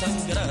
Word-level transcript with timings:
sangra 0.00 0.47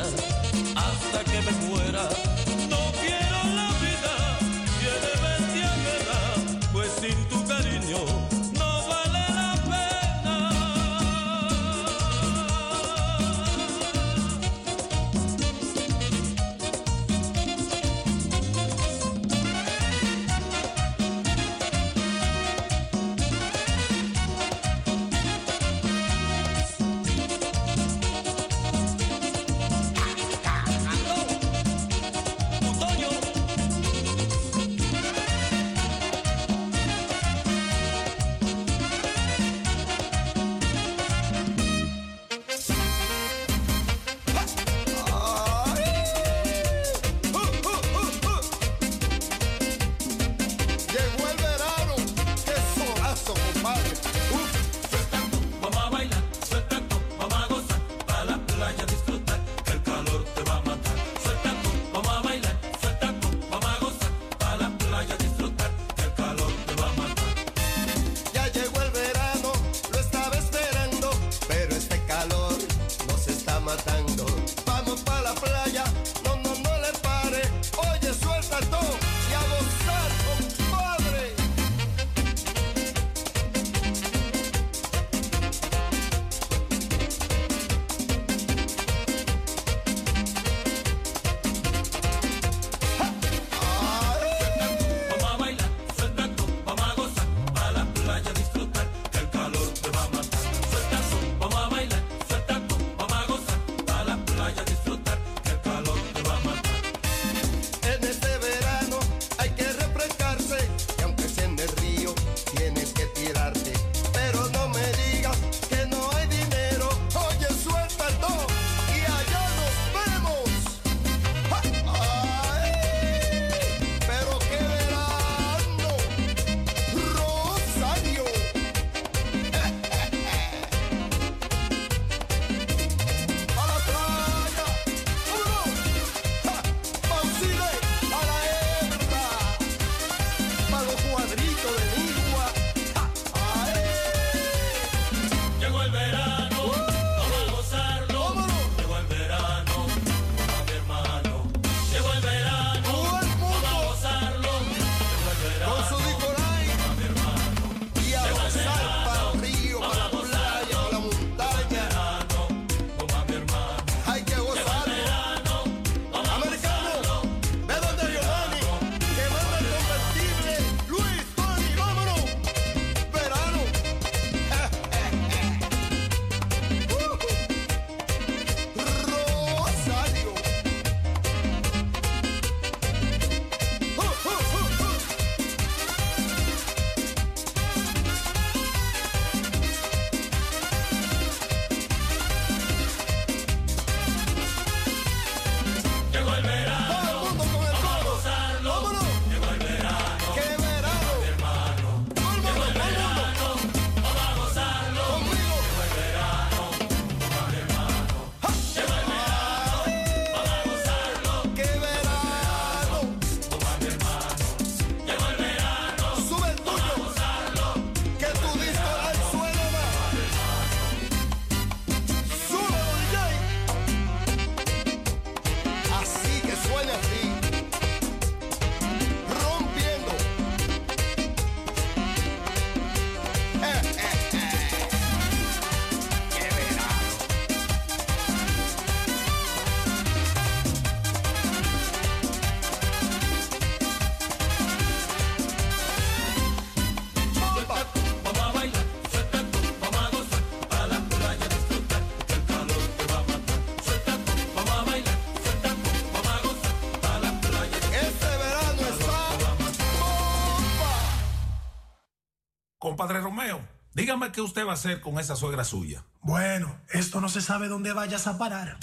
dígame 263.98 264.32
qué 264.32 264.42
usted 264.42 264.66
va 264.66 264.72
a 264.72 264.76
hacer 264.76 265.02
con 265.02 265.20
esa 265.20 265.36
suegra 265.36 265.64
suya. 265.64 266.06
Bueno, 266.22 266.80
esto 266.90 267.20
no 267.20 267.30
se 267.30 267.42
sabe 267.42 267.68
dónde 267.68 267.94
vayas 267.94 268.28
a 268.28 268.38
parar. 268.38 268.78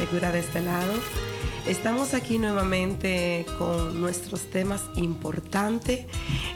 Segura 0.00 0.32
de 0.32 0.38
este 0.38 0.62
lado. 0.62 0.94
Estamos 1.66 2.14
aquí 2.14 2.38
nuevamente 2.38 3.44
con 3.58 4.00
nuestros 4.00 4.48
temas 4.48 4.80
importantes. 4.96 6.06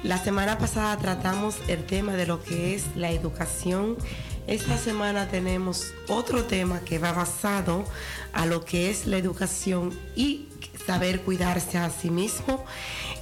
La 0.02 0.16
semana 0.16 0.56
pasada 0.56 0.96
tratamos 0.96 1.56
el 1.68 1.84
tema 1.84 2.14
de 2.14 2.24
lo 2.24 2.42
que 2.42 2.74
es 2.74 2.84
la 2.96 3.10
educación. 3.10 3.98
Esta 4.46 4.78
semana 4.78 5.28
tenemos 5.28 5.92
otro 6.08 6.44
tema 6.44 6.80
que 6.80 6.98
va 6.98 7.12
basado 7.12 7.84
a 8.32 8.46
lo 8.46 8.64
que 8.64 8.88
es 8.88 9.06
la 9.06 9.18
educación 9.18 9.92
y 10.16 10.48
saber 10.86 11.20
cuidarse 11.20 11.76
a 11.76 11.90
sí 11.90 12.08
mismo. 12.08 12.64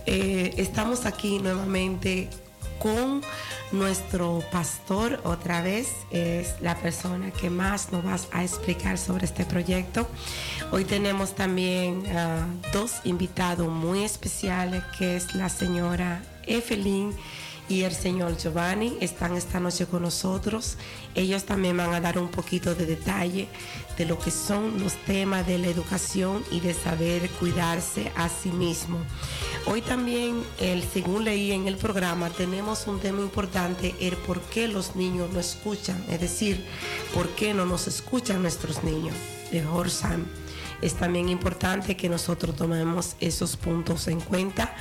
Eh, 0.06 0.54
estamos 0.56 1.04
aquí 1.04 1.40
nuevamente 1.40 2.30
con 2.78 3.22
nuestro 3.72 4.42
pastor 4.52 5.20
otra 5.24 5.62
vez 5.62 5.88
es 6.10 6.60
la 6.60 6.76
persona 6.76 7.30
que 7.30 7.50
más 7.50 7.90
nos 7.90 8.04
va 8.04 8.16
a 8.32 8.44
explicar 8.44 8.98
sobre 8.98 9.24
este 9.24 9.44
proyecto. 9.44 10.06
Hoy 10.70 10.84
tenemos 10.84 11.34
también 11.34 12.04
ah, 12.14 12.46
dos 12.72 12.96
invitados 13.04 13.68
muy 13.68 14.04
especiales 14.04 14.82
que 14.98 15.16
es 15.16 15.34
la 15.34 15.48
señora 15.48 16.22
Evelyn 16.46 17.14
y 17.68 17.82
el 17.84 17.92
señor 17.92 18.36
Giovanni 18.36 18.98
están 19.00 19.34
esta 19.34 19.58
noche 19.58 19.86
con 19.86 20.02
nosotros. 20.02 20.76
Ellos 21.14 21.44
también 21.44 21.76
van 21.76 21.94
a 21.94 22.00
dar 22.00 22.18
un 22.18 22.28
poquito 22.28 22.74
de 22.74 22.84
detalle 22.86 23.48
de 23.96 24.06
lo 24.06 24.18
que 24.18 24.30
son 24.30 24.80
los 24.80 24.94
temas 25.04 25.46
de 25.46 25.58
la 25.58 25.68
educación 25.68 26.44
y 26.50 26.60
de 26.60 26.74
saber 26.74 27.28
cuidarse 27.30 28.12
a 28.16 28.28
sí 28.28 28.50
mismo. 28.50 28.98
Hoy 29.66 29.80
también, 29.80 30.42
el, 30.58 30.82
según 30.82 31.24
leí 31.24 31.52
en 31.52 31.66
el 31.68 31.76
programa, 31.76 32.30
tenemos 32.30 32.86
un 32.86 33.00
tema 33.00 33.20
importante, 33.20 33.94
el 34.00 34.16
por 34.16 34.40
qué 34.40 34.68
los 34.68 34.96
niños 34.96 35.30
no 35.32 35.40
escuchan, 35.40 36.02
es 36.08 36.20
decir, 36.20 36.64
por 37.14 37.28
qué 37.30 37.54
no 37.54 37.66
nos 37.66 37.86
escuchan 37.86 38.42
nuestros 38.42 38.82
niños. 38.82 39.14
Es 40.80 40.94
también 40.94 41.28
importante 41.28 41.96
que 41.96 42.08
nosotros 42.08 42.56
tomemos 42.56 43.16
esos 43.20 43.56
puntos 43.56 44.08
en 44.08 44.20
cuenta 44.20 44.74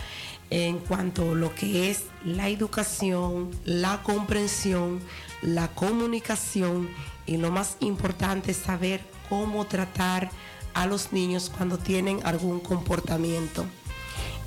en 0.49 0.79
cuanto 0.79 1.31
a 1.31 1.35
lo 1.35 1.55
que 1.55 1.89
es 1.89 2.03
la 2.25 2.49
educación, 2.49 3.51
la 3.65 4.01
comprensión, 4.03 4.99
la 5.41 5.69
comunicación 5.69 6.89
y 7.31 7.37
lo 7.37 7.49
más 7.49 7.77
importante 7.79 8.51
es 8.51 8.57
saber 8.57 8.99
cómo 9.29 9.65
tratar 9.65 10.29
a 10.73 10.85
los 10.85 11.13
niños 11.13 11.49
cuando 11.55 11.77
tienen 11.77 12.19
algún 12.25 12.59
comportamiento. 12.59 13.65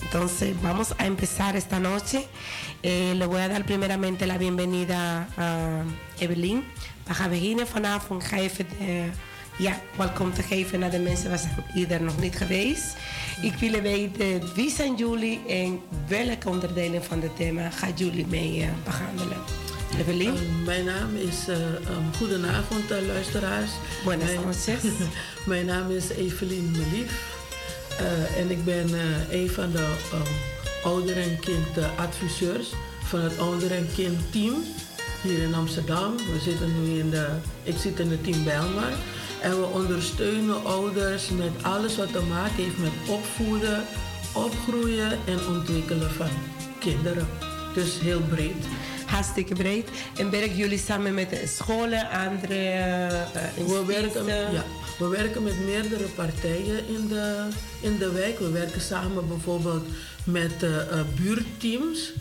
Entonces 0.02 0.54
vamos 0.60 0.94
a 0.98 1.06
empezar 1.06 1.56
esta 1.56 1.78
noche. 1.80 2.26
Eh, 2.82 3.14
le 3.16 3.24
voy 3.24 3.40
a 3.40 3.48
dar 3.48 3.64
primeramente 3.64 4.26
la 4.26 4.36
bienvenida 4.36 5.28
a 5.38 5.82
Evelyn. 6.18 6.62
Baja 7.08 7.30
vanaf 7.66 8.06
van 8.06 8.20
geven 8.20 8.66
ja, 9.56 9.80
welkom 9.96 10.32
te 10.32 10.42
geven 10.42 10.80
naar 10.80 10.90
de 10.90 10.98
mensen 10.98 11.30
waar 11.30 11.40
ieder 11.74 12.02
nog 12.02 12.18
niet 12.20 12.36
geweest. 12.36 12.96
Ik 13.42 13.54
wil 13.54 13.80
weten 13.80 14.54
wie 14.54 14.70
zijn 14.70 14.94
jullie 14.94 15.40
en 15.46 15.80
welke 16.06 16.48
onderdelen 16.48 17.04
van 17.04 17.22
het 17.22 17.36
thema 17.36 17.70
gaat 17.70 17.98
jullie 17.98 18.26
mee 18.26 18.68
behandelen? 18.84 19.38
Evelien? 19.98 20.34
Uh, 20.34 20.66
mijn 20.66 20.84
naam 20.84 21.16
is, 21.16 21.48
uh, 21.48 21.56
um, 21.56 22.14
goedenavond 22.16 22.90
luisteraars. 23.06 23.70
Buenas 24.04 24.34
noches. 24.34 24.82
mijn 25.46 25.66
naam 25.66 25.90
is 25.90 26.08
Evelien 26.08 26.70
Melief 26.70 27.32
en 28.36 28.50
ik 28.50 28.64
ben 28.64 28.88
een 29.30 29.50
van 29.50 29.70
de 29.70 29.94
um, 30.12 30.22
ouder- 30.84 31.16
en 31.16 31.38
kindadviseurs 31.38 32.72
van 33.04 33.20
het 33.20 33.38
ouder- 33.38 33.72
en 33.72 33.88
kindteam 33.94 34.54
hier 35.22 35.42
in 35.42 35.54
Amsterdam. 35.54 36.16
We 36.16 36.40
zitten 36.40 36.82
nu 36.82 36.98
in 36.98 37.10
de, 37.10 37.26
ik 37.62 37.76
zit 37.76 38.00
in 38.00 38.10
het 38.10 38.24
team 38.24 38.44
Bijlmer. 38.44 38.92
En 39.40 39.60
we 39.60 39.66
ondersteunen 39.66 40.64
ouders 40.64 41.28
met 41.28 41.50
alles 41.62 41.96
wat 41.96 42.12
te 42.12 42.22
maken 42.22 42.64
heeft 42.64 42.78
met 42.78 42.92
opvoeden, 43.08 43.84
opgroeien 44.32 45.18
en 45.24 45.46
ontwikkelen 45.48 46.10
van 46.10 46.28
kinderen. 46.78 47.26
Dus 47.74 48.00
heel 48.00 48.20
breed. 48.20 48.64
Hartstikke 49.06 49.54
breed. 49.54 49.88
En 50.16 50.30
werken 50.30 50.56
jullie 50.56 50.78
samen 50.78 51.14
met 51.14 51.40
scholen, 51.44 52.10
andere 52.10 52.54
uh, 53.58 53.66
we 53.66 53.84
werken, 53.86 54.26
ja, 54.52 54.64
we 54.98 55.08
werken 55.08 55.42
met 55.42 55.64
meerdere 55.64 56.04
partijen 56.14 56.88
in 56.88 57.08
de, 57.08 57.48
in 57.80 57.98
de 57.98 58.12
wijk. 58.12 58.38
We 58.38 58.50
werken 58.50 58.80
samen 58.80 59.28
bijvoorbeeld 59.28 59.86
met 60.24 60.62
uh, 60.62 60.70
buurtteams 61.22 62.12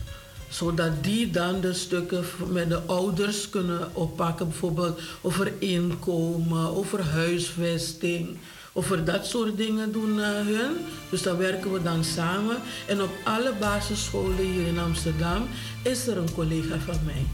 zodat 0.53 1.03
die 1.03 1.29
dan 1.29 1.61
de 1.61 1.73
stukken 1.73 2.23
met 2.47 2.69
de 2.69 2.81
ouders 2.81 3.49
kunnen 3.49 3.95
oppakken, 3.95 4.47
bijvoorbeeld 4.47 5.01
over 5.21 5.51
inkomen, 5.59 6.75
over 6.75 7.01
huisvesting, 7.01 8.37
over 8.73 9.05
dat 9.05 9.25
soort 9.25 9.57
dingen 9.57 9.91
doen 9.91 10.17
uh, 10.17 10.25
hun. 10.25 10.77
Dus 11.09 11.21
daar 11.21 11.37
werken 11.37 11.73
we 11.73 11.81
dan 11.81 12.03
samen. 12.03 12.57
En 12.87 13.01
op 13.01 13.11
alle 13.23 13.53
basisscholen 13.59 14.37
hier 14.37 14.67
in 14.67 14.79
Amsterdam 14.79 15.47
is 15.83 16.07
er 16.07 16.17
een 16.17 16.33
collega 16.33 16.79
van 16.79 16.99
mij. 17.05 17.25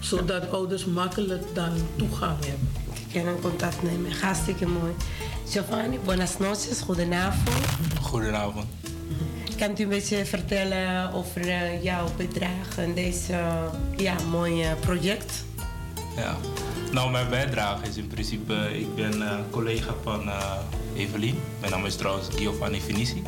Zodat 0.00 0.50
ouders 0.50 0.84
makkelijk 0.84 1.42
dan 1.54 1.72
toegang 1.96 2.44
hebben. 2.44 2.68
Kunnen 3.12 3.40
contact 3.40 3.82
nemen. 3.82 4.12
Hartstikke 4.20 4.66
mooi. 4.66 4.92
Giovanni, 5.48 5.98
buenas 6.04 6.38
noches, 6.38 6.80
goedenavond. 6.80 7.66
Goedenavond. 8.00 8.66
Kan 9.58 9.74
u 9.78 9.82
een 9.82 9.88
beetje 9.88 10.24
vertellen 10.24 11.12
over 11.12 11.46
uh, 11.46 11.82
jouw 11.82 12.06
bijdrage 12.16 12.82
in 12.82 12.94
deze 12.94 13.32
uh, 13.32 13.62
ja, 13.96 14.14
mooie 14.30 14.74
project? 14.80 15.44
Ja, 16.16 16.36
nou 16.92 17.10
mijn 17.10 17.28
bijdrage 17.28 17.88
is 17.88 17.96
in 17.96 18.06
principe, 18.06 18.78
ik 18.78 18.94
ben 18.94 19.16
uh, 19.18 19.38
collega 19.50 19.94
van 20.02 20.30
Evelien. 20.98 21.40
Mijn 21.60 21.72
naam 21.72 21.86
is 21.86 21.96
trouwens 21.96 22.28
Giovanni 22.36 22.80
Finici. 22.80 23.22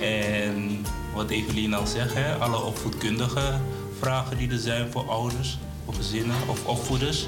En 0.00 0.84
wat 1.14 1.30
Evelien 1.30 1.74
al 1.74 1.86
zegt, 1.86 2.14
hè, 2.14 2.34
alle 2.34 2.62
opvoedkundige 2.62 3.60
vragen 3.98 4.38
die 4.38 4.50
er 4.50 4.58
zijn 4.58 4.90
voor 4.90 5.10
ouders 5.10 5.58
of 5.84 5.96
gezinnen 5.96 6.36
of 6.46 6.66
opvoeders, 6.66 7.26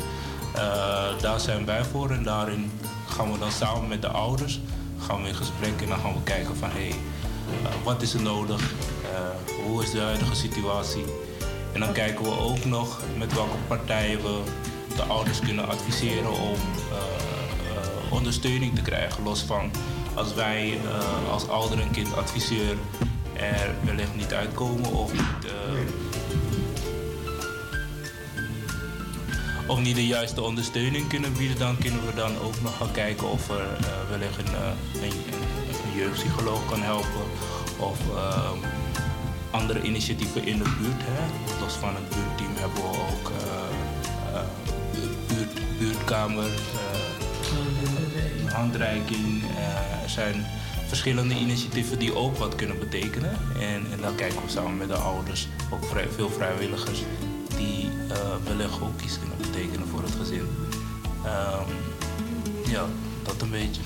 daar 1.20 1.40
zijn 1.40 1.64
wij 1.64 1.84
voor. 1.84 2.10
En 2.10 2.22
daarin 2.22 2.70
gaan 3.08 3.32
we 3.32 3.38
dan 3.38 3.52
samen 3.52 3.88
met 3.88 4.02
de 4.02 4.08
ouders 4.08 4.60
gaan 5.00 5.22
we 5.22 5.28
in 5.28 5.34
gesprek 5.34 5.80
en 5.80 5.88
dan 5.88 5.98
gaan 5.98 6.12
we 6.12 6.22
kijken 6.22 6.56
van 6.56 6.70
hé, 6.70 6.78
hey, 6.78 6.88
uh, 6.88 7.84
wat 7.84 8.02
is 8.02 8.14
er 8.14 8.22
nodig? 8.22 8.72
Uh, 9.02 9.64
hoe 9.66 9.82
is 9.82 9.90
de 9.90 10.00
huidige 10.00 10.34
situatie? 10.34 11.04
En 11.72 11.80
dan 11.80 11.92
kijken 11.92 12.24
we 12.24 12.38
ook 12.38 12.64
nog 12.64 13.00
met 13.18 13.34
welke 13.34 13.56
partijen 13.68 14.22
we 14.22 14.40
de 14.96 15.02
ouders 15.02 15.38
kunnen 15.38 15.68
adviseren 15.68 16.32
om 16.32 16.58
ondersteuning 18.10 18.74
te 18.74 18.82
krijgen. 18.82 19.22
Los 19.22 19.40
van 19.40 19.70
als 20.14 20.34
wij 20.34 20.78
als 21.30 21.48
ouder 21.48 21.80
en 21.80 21.90
kindadviseur 21.90 22.76
er 23.32 23.74
wellicht 23.84 24.14
niet 24.14 24.32
uitkomen 24.32 24.92
of 24.92 25.12
niet, 25.12 25.52
of 29.66 29.80
niet 29.80 29.94
de 29.94 30.06
juiste 30.06 30.42
ondersteuning 30.42 31.08
kunnen 31.08 31.32
bieden, 31.32 31.58
dan 31.58 31.78
kunnen 31.78 32.06
we 32.06 32.14
dan 32.14 32.38
ook 32.38 32.60
nog 32.62 32.76
gaan 32.76 32.92
kijken 32.92 33.30
of 33.30 33.48
er 33.48 33.66
wellicht 34.08 34.38
een, 34.38 34.54
een, 35.02 35.12
een 35.84 35.96
jeugdpsycholoog 35.96 36.66
kan 36.66 36.82
helpen 36.82 37.24
of 37.78 37.98
andere 39.50 39.82
initiatieven 39.82 40.46
in 40.46 40.58
de 40.58 40.76
buurt. 40.78 41.02
Hè. 41.04 41.60
Los 41.60 41.74
van 41.74 41.94
het 41.94 42.08
buurtteam 42.08 42.56
hebben 42.56 42.82
we 42.82 42.88
ook 42.88 43.32
buurt, 45.28 45.78
buurtkamer, 45.78 46.50
handreiking. 48.52 49.42
er 50.02 50.10
zijn 50.10 50.46
verschillende 50.86 51.34
initiatieven 51.34 51.98
die 51.98 52.14
ook 52.14 52.36
wat 52.36 52.54
kunnen 52.54 52.78
betekenen. 52.78 53.30
En, 53.54 53.86
en 53.92 54.00
dan 54.00 54.14
kijken 54.14 54.42
we 54.42 54.50
samen 54.50 54.76
met 54.76 54.88
de 54.88 54.94
ouders, 54.94 55.48
ook 55.70 55.84
veel 56.14 56.30
vrijwilligers, 56.30 57.02
die 57.56 57.84
uh, 57.84 58.16
wellicht 58.44 58.80
ook 58.80 59.00
iets 59.04 59.18
kunnen 59.18 59.36
betekenen 59.36 59.86
voor 59.88 60.02
het 60.02 60.14
gezin. 60.20 60.46
Um, 61.24 61.76
ja, 62.70 62.84
dat 63.22 63.42
een 63.42 63.50
beetje. 63.50 63.80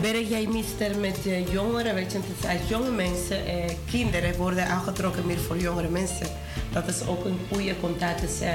Werk 0.00 0.28
jij 0.28 0.46
meestal 0.46 1.00
met 1.00 1.26
uh, 1.26 1.52
jongeren? 1.52 1.94
Weet 1.94 2.12
je, 2.12 2.18
het 2.18 2.60
als 2.60 2.68
jonge 2.68 2.90
mensen, 2.90 3.46
eh, 3.46 3.74
kinderen 3.90 4.36
worden 4.36 4.66
aangetrokken 4.66 5.26
meer 5.26 5.38
voor 5.38 5.58
jongere 5.58 5.88
mensen. 5.88 6.26
Dat 6.72 6.88
is 6.88 7.06
ook 7.06 7.24
een 7.24 7.38
goede 7.52 7.80
contact. 7.80 8.20
Dus, 8.20 8.40
uh, 8.42 8.48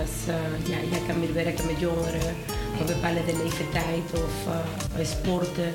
als, 0.00 0.34
ja, 0.68 0.76
jij 0.90 1.00
kan 1.06 1.20
meer 1.20 1.34
werken 1.34 1.66
met 1.66 1.80
jongeren 1.80 2.34
op 2.80 2.86
bepaalde 2.86 3.20
leeftijd 3.26 4.12
of 4.12 4.34
sporten. 5.02 5.72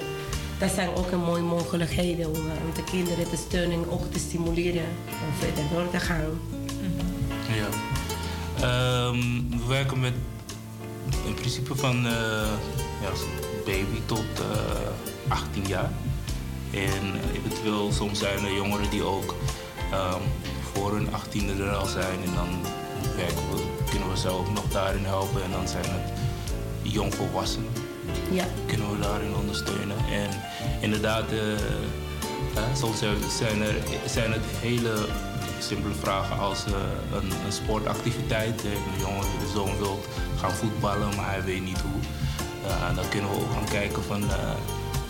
Dat 0.60 0.72
zijn 0.72 0.90
ook 0.96 1.12
een 1.12 1.24
mooie 1.24 1.42
mogelijkheden 1.42 2.28
om, 2.28 2.34
de 2.76 2.84
kinderen 2.84 3.30
te 3.30 3.38
steunen 3.38 3.84
en 3.84 3.90
ook 3.90 4.12
te 4.12 4.20
stimuleren 4.20 4.86
om 5.08 5.34
verder 5.40 5.64
door 5.74 5.90
te 5.90 6.00
gaan. 6.00 6.40
Ja. 7.60 7.70
Um, 9.08 9.50
we 9.50 9.66
werken 9.68 10.00
met 10.00 10.14
in 11.26 11.34
principe 11.34 11.76
van 11.76 12.02
ja, 13.02 13.12
baby 13.72 14.02
tot 14.06 14.26
uh, 14.40 15.32
18 15.32 15.68
jaar. 15.68 15.92
En 16.74 17.04
eventueel 17.36 17.92
soms 17.92 18.20
zijn 18.20 18.46
er 18.46 18.54
jongeren 18.54 18.90
die 18.90 19.04
ook 19.04 19.36
um, 19.94 20.22
voor 20.74 20.94
hun 20.94 21.08
18e 21.08 21.60
er 21.60 21.76
al 21.76 21.86
zijn. 21.86 22.24
En 22.26 22.34
dan 22.36 22.50
we, 23.16 23.64
kunnen 23.90 24.10
we 24.10 24.18
ze 24.18 24.30
ook 24.30 24.54
nog 24.54 24.68
daarin 24.72 25.06
helpen. 25.06 25.44
En 25.44 25.52
dan 25.52 25.68
zijn 25.68 25.86
het 25.88 26.12
jongvolwassenen. 26.82 27.72
Ja. 28.32 28.46
Kunnen 28.66 28.92
we 28.92 29.00
daarin 29.00 29.36
ondersteunen. 29.36 29.98
En 30.12 30.30
inderdaad, 30.82 31.32
uh, 31.32 31.40
uh, 32.56 32.76
soms 32.76 33.00
zijn, 33.38 33.62
er, 33.62 33.76
zijn 34.06 34.32
het 34.32 34.46
hele 34.62 35.06
simpele 35.60 35.94
vragen 35.94 36.38
als 36.38 36.66
uh, 36.68 36.74
een, 37.14 37.32
een, 37.46 37.52
sportactiviteit. 37.52 38.64
Een 38.64 39.00
jongen, 39.00 39.26
de 39.40 39.52
zoon 39.54 39.78
wil 39.78 40.00
gaan 40.40 40.52
voetballen, 40.52 41.16
maar 41.16 41.30
hij 41.30 41.44
weet 41.44 41.64
niet 41.64 41.80
hoe. 41.80 42.21
Uh, 42.66 42.96
dan 42.96 43.10
kunnen 43.10 43.30
we 43.30 43.36
ook 43.36 43.52
gaan 43.52 43.70
kijken 43.70 44.04
van, 44.04 44.24
uh, 44.24 44.30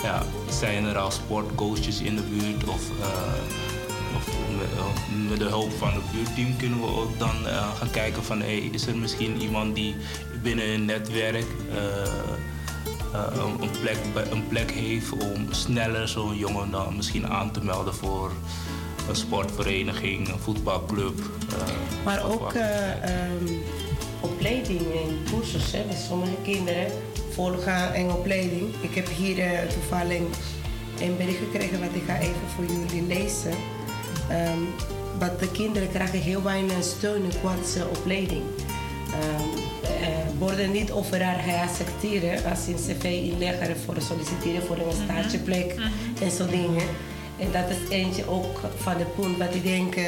ja, 0.04 0.24
zijn 0.50 0.86
er 0.86 0.98
al 0.98 1.12
sportcoaches 1.12 2.02
in 2.02 2.16
de 2.16 2.22
buurt 2.22 2.64
of, 2.64 2.90
uh, 3.00 4.16
of 4.16 4.28
met, 4.58 5.30
met, 5.30 5.40
de 5.40 5.46
hulp 5.46 5.72
van 5.72 5.94
het 5.94 6.12
buurtteam 6.12 6.58
kunnen 6.58 6.80
we 6.80 6.88
ook 6.88 7.20
dan 7.20 7.36
gaan 7.78 7.92
kijken 7.92 8.24
van, 8.24 8.40
hey, 8.40 8.58
is 8.58 8.88
er 8.88 8.98
misschien 8.98 9.42
iemand 9.42 9.76
die 9.76 9.96
binnen 10.44 10.70
een 10.70 10.86
netwerk 10.86 11.46
een, 13.60 13.70
plek, 13.82 13.98
een 14.32 14.48
plek 14.48 14.72
heeft 14.72 15.12
om 15.12 15.48
sneller 15.50 16.08
zo'n 16.08 16.38
jongen 16.38 16.72
dan 16.72 16.96
misschien 16.96 17.28
aan 17.28 17.52
te 17.52 17.64
melden 17.64 17.94
voor 17.94 18.32
een 19.10 19.16
sportvereniging, 19.16 20.28
een 20.28 20.40
voetbalclub. 20.40 21.20
maar 22.04 22.24
ook 22.24 22.54
opleiding 24.22 24.80
en 24.80 25.20
cursussen. 25.32 25.90
Dus 25.90 26.06
sommige 26.08 26.36
kinderen 26.44 26.88
volgen 27.30 27.94
en 27.94 28.12
opleiding. 28.12 28.74
Ik 28.82 28.96
heb 28.96 29.08
hier 29.08 29.38
uh, 29.38 29.60
toevallig 29.60 30.22
een 31.02 31.18
bericht 31.18 31.38
gekregen 31.38 31.80
wat 31.80 31.96
ik 31.96 32.04
ga 32.08 32.20
even 32.20 32.48
voor 32.56 32.66
jullie 32.66 33.08
lezen. 33.08 33.52
Um, 34.32 34.68
wat 35.20 35.40
de 35.40 35.52
kinderen 35.52 35.90
krijgen 35.90 36.20
heel 36.20 36.44
weinig 36.44 36.84
steun 36.84 37.32
qua 37.42 37.56
opleiding. 37.98 38.42
Um, 38.42 39.50
uh, 39.84 40.40
worden 40.40 40.72
niet 40.72 40.92
overal 40.92 41.40
geaccepteerd 41.44 42.46
als 42.46 42.64
ze 42.64 42.72
een 42.72 42.98
cv 42.98 43.04
inleggen 43.04 43.78
voor 43.78 43.96
solliciteren 44.02 44.62
voor 44.62 44.78
een 44.78 45.04
stageplek 45.04 45.76
mm 45.76 45.82
-hmm. 45.82 46.24
en 46.24 46.32
zo 46.32 46.46
dingen. 46.46 46.88
En 47.42 47.52
dat 47.52 47.70
is 47.70 47.90
eentje 47.90 48.28
ook 48.28 48.60
van 48.78 48.98
de 48.98 49.06
punt 49.06 49.38
wat 49.38 49.56
ik 49.56 49.64
denk, 49.64 49.96
uh, 49.96 50.06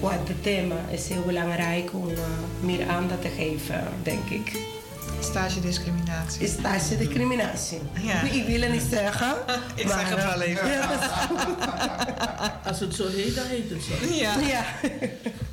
qua 0.00 0.10
het 0.10 0.42
thema 0.42 0.76
is 0.90 1.08
heel 1.08 1.22
belangrijk 1.22 1.92
om 1.92 2.08
uh, 2.08 2.18
meer 2.60 2.88
aandacht 2.88 3.22
te 3.22 3.28
geven, 3.28 3.84
denk 4.02 4.28
ik. 4.28 4.58
Stagediscriminatie. 5.20 6.48
Stagediscriminatie. 6.48 7.80
Ja. 8.00 8.22
Ik 8.22 8.46
wil 8.46 8.60
het 8.60 8.72
niet 8.72 8.86
zeggen. 8.90 9.34
ik 9.74 9.88
zeg 9.88 10.08
het 10.08 10.24
wel 10.24 10.40
even. 10.40 10.70
Ja, 10.70 10.88
Als 12.68 12.80
het 12.80 12.94
zo 12.94 13.08
heet, 13.08 13.34
dan 13.34 13.44
heet 13.46 13.70
het 13.70 13.82
zo. 13.82 14.14
Ja, 14.14 14.34
ja. 14.38 14.64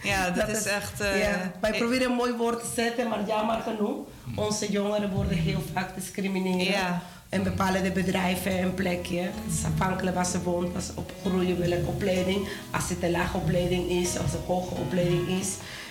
ja 0.03 0.29
dat, 0.29 0.47
dat 0.47 0.57
is, 0.57 0.65
echt... 0.65 1.01
Uh, 1.01 1.19
ja. 1.19 1.51
Wij 1.61 1.71
proberen 1.71 2.09
een 2.09 2.15
mooi 2.15 2.33
woord 2.33 2.59
te 2.59 2.69
zetten, 2.75 3.09
maar 3.09 3.27
jammer 3.27 3.61
genoeg. 3.61 3.97
Onze 4.35 4.71
jongeren 4.71 5.11
worden 5.11 5.37
heel 5.37 5.63
vaak 5.73 5.89
gediscrimineerd. 5.93 6.67
Ja. 6.67 7.01
En 7.33 7.43
bepaalde 7.43 7.91
bedrijven 7.91 8.59
en 8.59 8.73
plekje. 8.73 9.19
Het 9.19 9.53
is 9.57 9.63
afhankelijk 9.63 10.15
waar 10.15 10.25
ze 10.25 10.41
woont, 10.41 10.73
waar 10.73 10.81
ze 10.81 10.91
opgroeien, 10.95 11.59
welke 11.59 11.85
opleiding. 11.87 12.47
Als 12.71 12.89
het 12.89 13.03
een 13.03 13.11
lage 13.11 13.37
opleiding 13.37 13.89
is, 13.89 14.17
als 14.17 14.31
het 14.31 14.33
een 14.33 14.45
hoge 14.47 14.75
opleiding 14.75 15.27
is. 15.27 15.47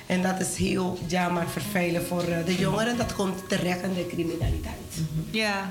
En 0.07 0.23
dat 0.23 0.41
is 0.41 0.57
heel 0.57 0.99
jammer 1.07 1.49
vervelend 1.49 2.07
voor 2.07 2.25
de 2.45 2.57
jongeren. 2.59 2.97
Dat 2.97 3.15
komt 3.15 3.49
terecht 3.49 3.83
in 3.83 3.95
de 3.95 4.07
criminaliteit. 4.07 4.93
Ja. 5.31 5.71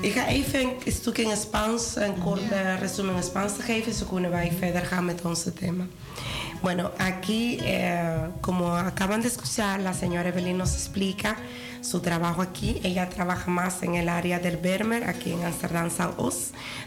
Ik 0.00 0.12
ga 0.12 0.26
even 0.26 0.60
een 0.60 0.92
stukje 0.92 1.22
in 1.22 1.36
Spaans, 1.36 1.96
een 1.96 2.18
korte 2.18 2.74
resumen 2.80 3.16
in 3.16 3.22
Spaans 3.22 3.56
te 3.56 3.62
geven, 3.62 3.92
zo 3.92 4.06
kunnen 4.06 4.30
wij 4.30 4.52
verder 4.58 4.84
gaan 4.86 5.04
met 5.04 5.24
onze 5.24 5.52
thema. 5.52 5.86
Bueno, 6.62 6.90
aquí, 6.98 7.58
eh, 7.58 8.28
como 8.40 8.74
acaban 8.74 9.20
de 9.20 9.28
escuchar, 9.28 9.80
la 9.80 9.92
señora 9.92 10.28
Evelyn 10.28 10.56
nos 10.56 10.74
explica 10.74 11.36
su 11.86 12.00
trabajo 12.00 12.42
aquí. 12.42 12.80
Ella 12.82 13.08
trabaja 13.08 13.50
más 13.50 13.82
en 13.82 13.94
el 13.94 14.08
área 14.08 14.40
del 14.40 14.56
Bermer, 14.56 15.04
aquí 15.04 15.32
en 15.32 15.44
Amsterdam 15.44 15.90
South 15.90 16.32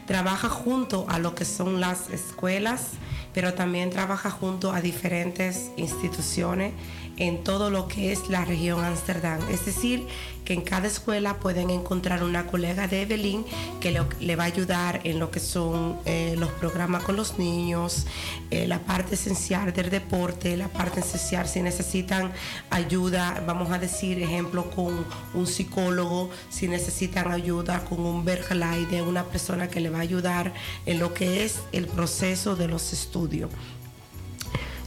Trabaja 0.06 0.50
junto 0.50 1.06
a 1.10 1.20
lo 1.20 1.36
que 1.36 1.46
son 1.46 1.80
las 1.80 2.10
escuelas, 2.10 2.90
pero 3.34 3.54
también 3.54 3.90
trabaja 3.90 4.30
junto 4.30 4.74
a 4.74 4.82
diferentes 4.82 5.72
instituciones 5.78 6.74
en 7.20 7.44
todo 7.44 7.70
lo 7.70 7.88
que 7.88 8.12
es 8.12 8.30
la 8.30 8.44
región 8.46 8.84
Amsterdam. 8.84 9.40
Es 9.52 9.66
decir, 9.66 10.08
que 10.46 10.54
en 10.56 10.62
cada 10.62 10.88
escuela 10.88 11.38
pueden 11.38 11.70
encontrar 11.70 12.24
una 12.24 12.48
colega 12.48 12.88
de 12.88 13.04
Evelyn 13.04 13.46
que 13.80 13.92
le, 13.92 14.36
va 14.36 14.46
a 14.46 14.48
ayudar 14.48 15.02
en 15.04 15.20
lo 15.20 15.30
que 15.30 15.40
son 15.40 16.00
eh, 16.06 16.34
los 16.40 16.50
programas 16.54 17.04
con 17.04 17.16
los 17.16 17.38
niños, 17.38 18.08
eh, 18.50 18.66
la 18.66 18.80
parte 18.80 19.14
esencial 19.14 19.72
del 19.74 19.92
deporte, 19.92 20.58
la 20.58 20.70
parte 20.70 21.02
esencial 21.02 21.48
si 21.48 21.62
necesitan 21.62 22.32
ayuda, 22.72 23.44
vamos 23.46 23.70
a 23.70 23.78
decir, 23.78 24.20
ejemplo, 24.24 24.72
con 24.72 25.06
un 25.36 25.46
psicólogo, 25.46 26.32
si 26.50 26.68
necesitan 26.68 27.32
ayuda 27.32 27.86
con 27.86 28.00
un 28.00 28.26
de 28.26 29.02
una 29.02 29.26
persona 29.26 29.68
que 29.68 29.80
le 29.80 29.90
va 29.90 30.00
a 30.00 30.02
ayudar 30.02 30.54
en 30.86 31.00
lo 31.00 31.14
que 31.14 31.44
es 31.44 31.60
el 31.72 31.88
proceso 31.88 32.56
de 32.56 32.68
los 32.68 32.94
estudios. 32.94 33.50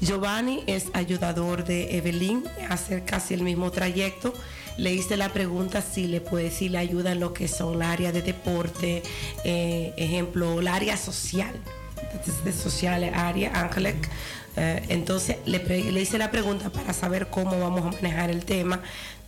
Giovanni 0.02 0.64
es 0.66 0.86
ayudador 0.94 1.64
de 1.64 1.96
Evelyn, 1.96 2.42
hace 2.68 3.04
casi 3.04 3.34
el 3.34 3.42
mismo 3.42 3.70
trayecto. 3.70 4.34
Le 4.76 4.92
hice 4.92 5.16
la 5.16 5.28
pregunta 5.28 5.80
si 5.80 6.08
le 6.08 6.20
puede, 6.20 6.50
si 6.50 6.68
le 6.68 6.78
ayuda 6.78 7.12
en 7.12 7.20
lo 7.20 7.32
que 7.32 7.46
son 7.46 7.74
el 7.74 7.82
área 7.82 8.10
de 8.10 8.20
deporte, 8.20 9.04
eh, 9.44 9.94
ejemplo, 9.96 10.58
el 10.58 10.66
área 10.66 10.96
social, 10.96 11.54
de 12.44 12.52
social 12.52 13.04
área, 13.14 13.52
Angelic. 13.60 14.08
Eh, 14.56 14.82
entonces 14.88 15.36
le, 15.46 15.58
le, 15.64 16.00
hice 16.00 16.18
la 16.18 16.30
pregunta 16.30 16.70
para 16.70 16.92
saber 16.92 17.28
cómo 17.28 17.58
vamos 17.60 17.82
a 17.86 18.02
manejar 18.02 18.28
el 18.30 18.44
tema. 18.44 18.82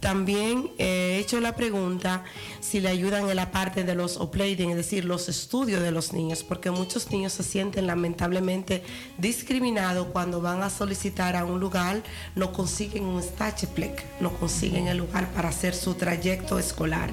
También 0.04 0.70
he 0.76 1.16
hecho 1.18 1.40
la 1.40 1.56
pregunta 1.56 2.25
si 2.61 2.78
le 2.78 2.90
ayudan 2.90 3.30
en 3.30 3.37
la 3.37 3.50
parte 3.50 3.84
de 3.84 3.94
los 3.94 4.18
oplading, 4.18 4.68
es 4.68 4.76
decir, 4.76 5.06
los 5.06 5.30
estudios 5.30 5.80
de 5.80 5.92
los 5.92 6.12
niños, 6.12 6.44
porque 6.44 6.70
muchos 6.70 7.11
niños 7.11 7.32
se 7.32 7.42
sienten 7.42 7.87
lamentablemente 7.87 8.82
discriminados 9.16 10.08
cuando 10.08 10.42
van 10.42 10.62
a 10.62 10.68
solicitar 10.68 11.37
a 11.37 11.46
un 11.46 11.58
lugar, 11.58 12.02
no 12.34 12.52
consiguen 12.52 13.04
un 13.04 13.23
stacheplec, 13.23 14.04
no 14.20 14.30
consiguen 14.34 14.88
el 14.88 14.99
lugar 14.99 15.30
para 15.30 15.49
hacer 15.49 15.75
su 15.75 15.94
trayecto 15.94 16.58
escolar 16.58 17.08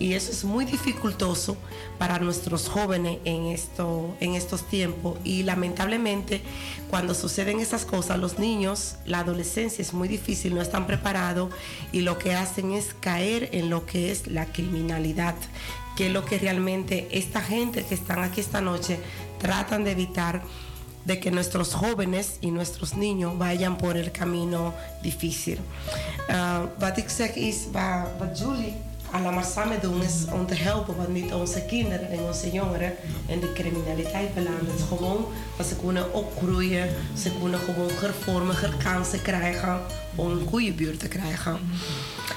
y 0.00 0.14
eso 0.14 0.32
es 0.32 0.44
muy 0.44 0.64
dificultoso 0.64 1.56
para 1.98 2.18
nuestros 2.18 2.68
jóvenes 2.68 3.18
en, 3.24 3.46
esto, 3.46 4.16
en 4.18 4.34
estos 4.34 4.66
tiempos 4.66 5.18
y 5.22 5.42
lamentablemente 5.42 6.40
cuando 6.88 7.14
suceden 7.14 7.60
esas 7.60 7.84
cosas 7.84 8.18
los 8.18 8.38
niños, 8.38 8.96
la 9.04 9.20
adolescencia 9.20 9.82
es 9.82 9.92
muy 9.92 10.08
difícil, 10.08 10.54
no 10.54 10.62
están 10.62 10.86
preparados 10.86 11.52
y 11.92 12.00
lo 12.00 12.18
que 12.18 12.34
hacen 12.34 12.72
es 12.72 12.94
caer 12.98 13.50
en 13.52 13.68
lo 13.68 13.84
que 13.84 14.10
es 14.10 14.26
la 14.26 14.46
criminalidad, 14.46 15.34
que 15.96 16.06
es 16.06 16.12
lo 16.12 16.24
que 16.24 16.38
realmente 16.38 17.06
esta 17.12 17.42
gente 17.42 17.84
que 17.84 17.94
están 17.94 18.24
aquí 18.24 18.40
esta 18.40 18.62
noche 18.62 18.98
tratan 19.38 19.84
de 19.84 19.92
evitar 19.92 20.42
de 21.04 21.20
que 21.20 21.30
nuestros 21.30 21.74
jóvenes 21.74 22.38
y 22.40 22.50
nuestros 22.50 22.96
niños 22.96 23.36
vayan 23.38 23.76
por 23.76 23.96
el 23.98 24.12
camino 24.12 24.74
difícil. 25.02 25.58
Uh, 26.28 26.68
wat 26.80 26.96
Julie 29.10 29.26
allemaal 29.26 29.50
samen 29.50 29.80
doen 29.80 30.02
is 30.02 30.24
om 30.32 30.46
te 30.46 30.54
helpen, 30.54 30.96
want 30.96 31.08
niet 31.08 31.32
onze 31.32 31.62
kinderen 31.64 32.10
en 32.10 32.20
onze 32.20 32.50
jongeren 32.50 32.92
in 33.26 33.40
de 33.40 33.52
criminaliteit 33.52 34.34
belanden. 34.34 34.74
Is 34.76 34.82
gewoon, 34.88 35.26
dat 35.56 35.66
ze 35.66 35.76
kunnen 35.76 36.14
opgroeien, 36.14 36.88
ze 37.16 37.30
kunnen 37.40 37.60
gewoon 37.60 37.90
hervormiger 38.00 38.74
kansen 38.84 39.22
krijgen 39.22 39.80
om 40.14 40.30
een 40.30 40.46
goede 40.48 40.72
buurt 40.72 40.98
te 40.98 41.08
krijgen. 41.08 41.58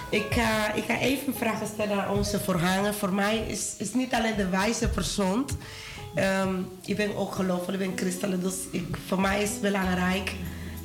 Ik, 0.09 0.35
uh, 0.37 0.63
ik 0.75 0.83
ga 0.83 0.99
even 0.99 1.35
vragen 1.35 1.67
stellen 1.67 2.03
aan 2.03 2.17
onze 2.17 2.39
voorganger. 2.39 2.93
Voor 2.93 3.13
mij 3.13 3.37
is, 3.47 3.73
is 3.77 3.93
niet 3.93 4.13
alleen 4.13 4.35
de 4.35 4.49
wijze 4.49 4.89
persoon. 4.89 5.49
Um, 6.45 6.67
ik 6.85 6.95
ben 6.95 7.15
ook 7.15 7.35
gelovig, 7.35 7.73
ik 7.73 7.79
ben 7.79 7.93
christelijk, 7.95 8.41
dus 8.41 8.55
ik, 8.71 8.97
voor 9.07 9.21
mij 9.21 9.41
is 9.41 9.49
het 9.49 9.61
belangrijk 9.61 10.33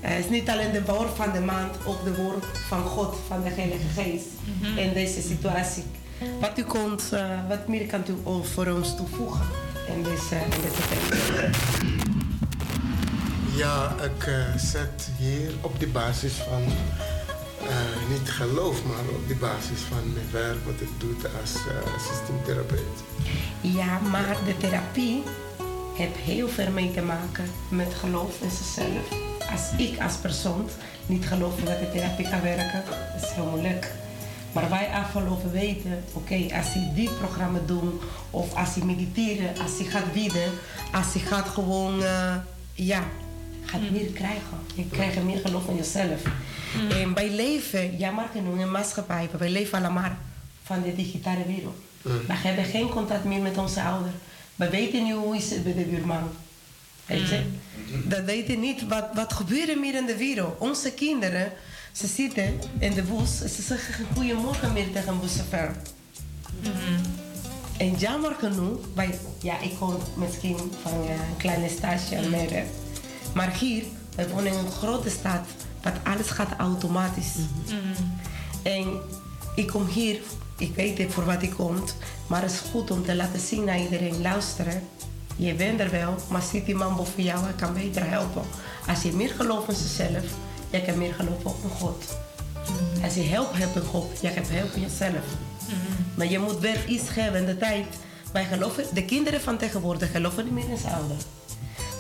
het 0.01 0.25
is 0.25 0.31
niet 0.31 0.49
alleen 0.49 0.73
de 0.73 0.85
woord 0.85 1.17
van 1.17 1.33
de 1.33 1.41
maand, 1.41 1.77
ook 1.87 2.05
de 2.05 2.15
woord 2.15 2.45
van 2.69 2.83
God, 2.83 3.17
van 3.27 3.43
de 3.43 3.49
Heilige 3.49 3.89
Geest 3.95 4.27
mhm. 4.61 4.79
in 4.79 4.93
deze 4.93 5.23
situatie. 5.23 5.85
Wat, 6.41 6.59
u 6.59 6.63
kunt, 6.63 7.11
uh, 7.13 7.49
wat 7.49 7.69
meer 7.69 7.87
kan 7.87 8.05
u 8.09 8.15
voor 8.43 8.67
ons 8.67 8.97
toevoegen 8.97 9.47
in 9.89 10.03
deze, 10.03 10.35
in 10.35 10.51
deze 10.51 11.51
Ja, 13.57 13.95
ik 14.03 14.27
uh, 14.27 14.57
zet 14.57 15.11
hier 15.19 15.51
op 15.61 15.81
de 15.81 15.87
basis 15.87 16.33
van 16.33 16.63
uh, 16.63 18.11
niet 18.11 18.31
geloof, 18.31 18.85
maar 18.85 19.15
op 19.15 19.29
de 19.29 19.35
basis 19.35 19.81
van 19.81 20.13
mijn 20.13 20.27
werk 20.33 20.65
wat 20.65 20.81
ik 20.81 20.89
doe 20.99 21.15
als 21.41 21.53
systeemtherapeut. 22.09 23.03
Ja, 23.61 23.99
maar 23.99 24.37
de 24.47 24.57
therapie 24.57 25.23
heeft 25.95 26.17
heel 26.17 26.49
veel 26.49 26.71
mee 26.71 26.93
te 26.93 27.03
maken 27.03 27.51
met 27.69 27.95
geloof 27.95 28.41
in 28.41 28.51
zichzelf 28.51 29.28
als 29.51 29.71
ik 29.77 30.01
als 30.01 30.15
persoon 30.15 30.69
niet 31.07 31.27
geloof 31.27 31.55
dat 31.65 31.79
de 31.79 31.91
therapie 31.93 32.29
kan 32.31 32.41
werken, 32.41 32.83
is 33.23 33.31
heel 33.35 33.45
moeilijk. 33.45 33.93
Maar 34.53 34.71
wij 34.71 34.89
afgelopen 34.93 35.53
weten, 35.53 36.05
oké, 36.13 36.35
als 36.35 36.73
je 36.73 36.93
dit 36.95 37.19
programma 37.19 37.59
doet, 37.67 38.03
of 38.31 38.55
als 38.55 38.75
je 38.75 38.85
mediteren, 38.85 39.59
als 39.63 39.79
je 39.79 39.85
gaat 39.85 40.13
bidden, 40.13 40.51
als 40.93 41.13
je 41.13 41.19
gaat 41.19 41.49
gewoon, 41.49 42.01
uh, 42.01 42.35
ja, 42.75 43.03
gaat 43.65 43.91
meer 43.91 44.11
krijgen. 44.13 44.59
Je 44.75 44.89
krijgt 44.89 45.23
meer 45.23 45.39
geloof 45.39 45.69
in 45.69 45.77
jezelf. 45.77 46.23
Mm. 46.81 46.91
En 46.91 47.15
wij 47.15 47.31
leven, 47.31 47.99
ja, 47.99 48.11
maar 48.11 48.29
in 48.35 48.47
een 48.47 48.71
maatschappij, 48.71 49.29
wij 49.39 49.51
leven 49.51 49.79
allemaal 49.79 50.17
van 50.63 50.83
de 50.83 50.95
digitale 50.95 51.47
wereld. 51.47 51.77
Mm. 52.03 52.13
We 52.27 52.33
hebben 52.33 52.65
geen 52.65 52.89
contact 52.89 53.25
meer 53.25 53.41
met 53.41 53.59
onze 53.59 53.83
ouders. 53.83 54.15
We 54.57 54.71
weten 54.71 55.03
niet 55.03 55.15
hoe 55.15 55.37
is 55.37 55.51
het 55.51 55.65
bij 55.65 55.75
de 55.75 55.85
buurman. 55.85 56.31
Weet 57.09 57.29
je? 57.29 57.43
Dat 58.05 58.25
weten 58.25 58.61
niet 58.61 58.87
wat, 58.89 59.05
wat 59.15 59.33
gebeurt 59.33 59.69
er 59.69 59.79
meer 59.79 59.95
in 59.95 60.07
de 60.07 60.17
wereld. 60.17 60.59
Onze 60.59 60.93
kinderen, 60.93 61.53
ze 61.93 62.07
zitten 62.07 62.61
in 62.79 62.95
de 62.95 63.03
bus, 63.03 63.39
ze 63.39 63.63
zeggen 63.63 64.07
goedemorgen 64.15 64.73
meer 64.73 64.93
tegen 64.93 65.09
een 65.09 65.21
buschauffeur. 65.21 65.73
Mm 66.63 67.27
En 67.77 67.95
jammer 67.95 68.35
genoeg, 68.39 68.95
bij, 68.95 69.19
ja, 69.43 69.61
ik 69.61 69.73
kom 69.79 69.97
misschien 70.17 70.57
van 70.83 70.93
een 70.93 71.37
kleine 71.37 71.69
stadje 71.69 72.17
in 72.17 72.31
Meren. 72.31 72.67
Maar 73.35 73.57
hier, 73.57 73.85
we 74.17 74.29
wonen 74.29 74.53
in 74.53 74.59
een 74.59 74.71
grote 74.71 75.11
stad, 75.11 75.47
wat 75.83 75.95
alles 76.05 76.31
gaat 76.31 76.57
automatisch. 76.57 77.35
En 78.63 79.01
ik 79.55 79.67
kom 79.67 79.87
hier, 79.87 80.21
ik 80.59 80.75
weet 80.75 81.13
voor 81.13 81.25
wat 81.25 81.43
ik 81.43 81.51
kom, 81.51 81.75
maar 82.27 82.43
het 82.43 82.51
is 82.51 82.71
goed 82.71 82.91
om 82.91 83.05
te 83.05 83.15
laten 83.15 83.41
zien 83.41 83.65
naar 83.65 83.81
iedereen 83.81 84.21
luisteren 84.21 84.83
je 85.39 85.55
bent 85.55 85.81
er 85.81 85.91
wel, 85.91 86.15
maar 86.31 86.43
ziet 86.43 86.67
die 86.67 86.75
man 86.75 86.97
boven 86.97 87.23
jou, 87.23 87.45
hij 87.45 87.53
kan 87.53 87.75
beter 87.75 88.11
helpen. 88.11 88.43
Als 88.87 89.03
je 89.03 89.13
meer 89.13 89.31
gelooft 89.37 89.69
in 89.69 89.75
zichzelf, 89.75 90.25
jij 90.71 90.81
kan 90.81 90.99
meer 90.99 91.15
geloven 91.15 91.51
op 91.51 91.65
een 91.65 91.71
God. 91.71 92.19
Mm. 92.69 93.05
Als 93.05 93.15
je 93.15 93.23
help 93.23 93.57
hebt 93.57 93.77
in 93.77 93.83
God, 93.83 94.21
jij 94.21 94.33
hebt 94.33 94.49
help 94.51 94.75
in 94.75 94.81
jezelf. 94.81 95.25
Mm. 95.69 95.75
Maar 96.15 96.27
je 96.27 96.39
moet 96.39 96.59
wel 96.59 96.77
iets 96.87 97.15
hebben 97.15 97.41
in 97.41 97.47
de 97.47 97.57
tijd. 97.57 97.87
Wij 98.33 98.45
geloven, 98.45 98.85
de 98.95 99.05
kinderen 99.05 99.41
van 99.41 99.57
tegenwoordig 99.57 100.11
geloven 100.11 100.45
niet 100.45 100.53
meer 100.53 100.69
in 100.69 100.77
zijn 100.77 100.95
ouders. 100.95 101.25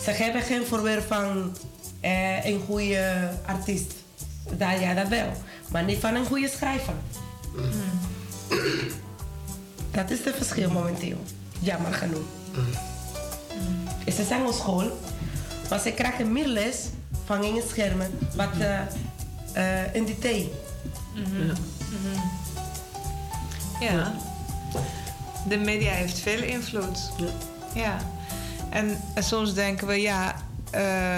Ze 0.05 0.11
hebben 0.11 0.42
geen 0.42 0.66
voorbeeld 0.66 1.05
van 1.05 1.57
eh, 2.01 2.44
een 2.44 2.61
goede 2.66 3.31
artiest. 3.46 3.94
Dat, 4.57 4.81
ja, 4.81 4.94
dat 4.94 5.09
wel. 5.09 5.33
Maar 5.70 5.85
niet 5.85 5.98
van 5.98 6.14
een 6.14 6.27
goede 6.27 6.48
schrijver. 6.48 6.94
Mm. 7.57 7.70
Dat 9.90 10.11
is 10.11 10.24
het 10.24 10.37
verschil 10.37 10.70
momenteel. 10.70 11.18
Jammer 11.61 11.92
genoeg. 11.92 12.27
Zijn 14.12 14.47
op 14.47 14.53
school, 14.53 14.99
maar 15.71 15.79
ze 15.79 15.92
krijgen 15.92 16.33
meer 16.33 16.47
les 16.47 16.77
van 17.25 17.44
in 17.44 17.57
het 17.57 17.68
schermen 17.68 18.18
wat 18.37 18.49
uh, 18.59 18.81
uh, 19.57 19.94
in 19.94 20.05
die 20.05 20.18
thee. 20.18 20.53
Mm 21.14 21.25
-hmm. 21.25 21.47
ja. 21.47 21.53
Mm 21.53 21.99
-hmm. 22.03 22.31
ja. 23.81 24.14
De 25.49 25.57
media 25.57 25.92
heeft 25.92 26.18
veel 26.18 26.42
invloed. 26.42 27.11
Ja. 27.16 27.27
ja. 27.75 27.97
En, 28.71 29.01
en 29.14 29.23
soms 29.23 29.55
denken 29.55 29.87
we, 29.87 30.01
ja, 30.01 30.35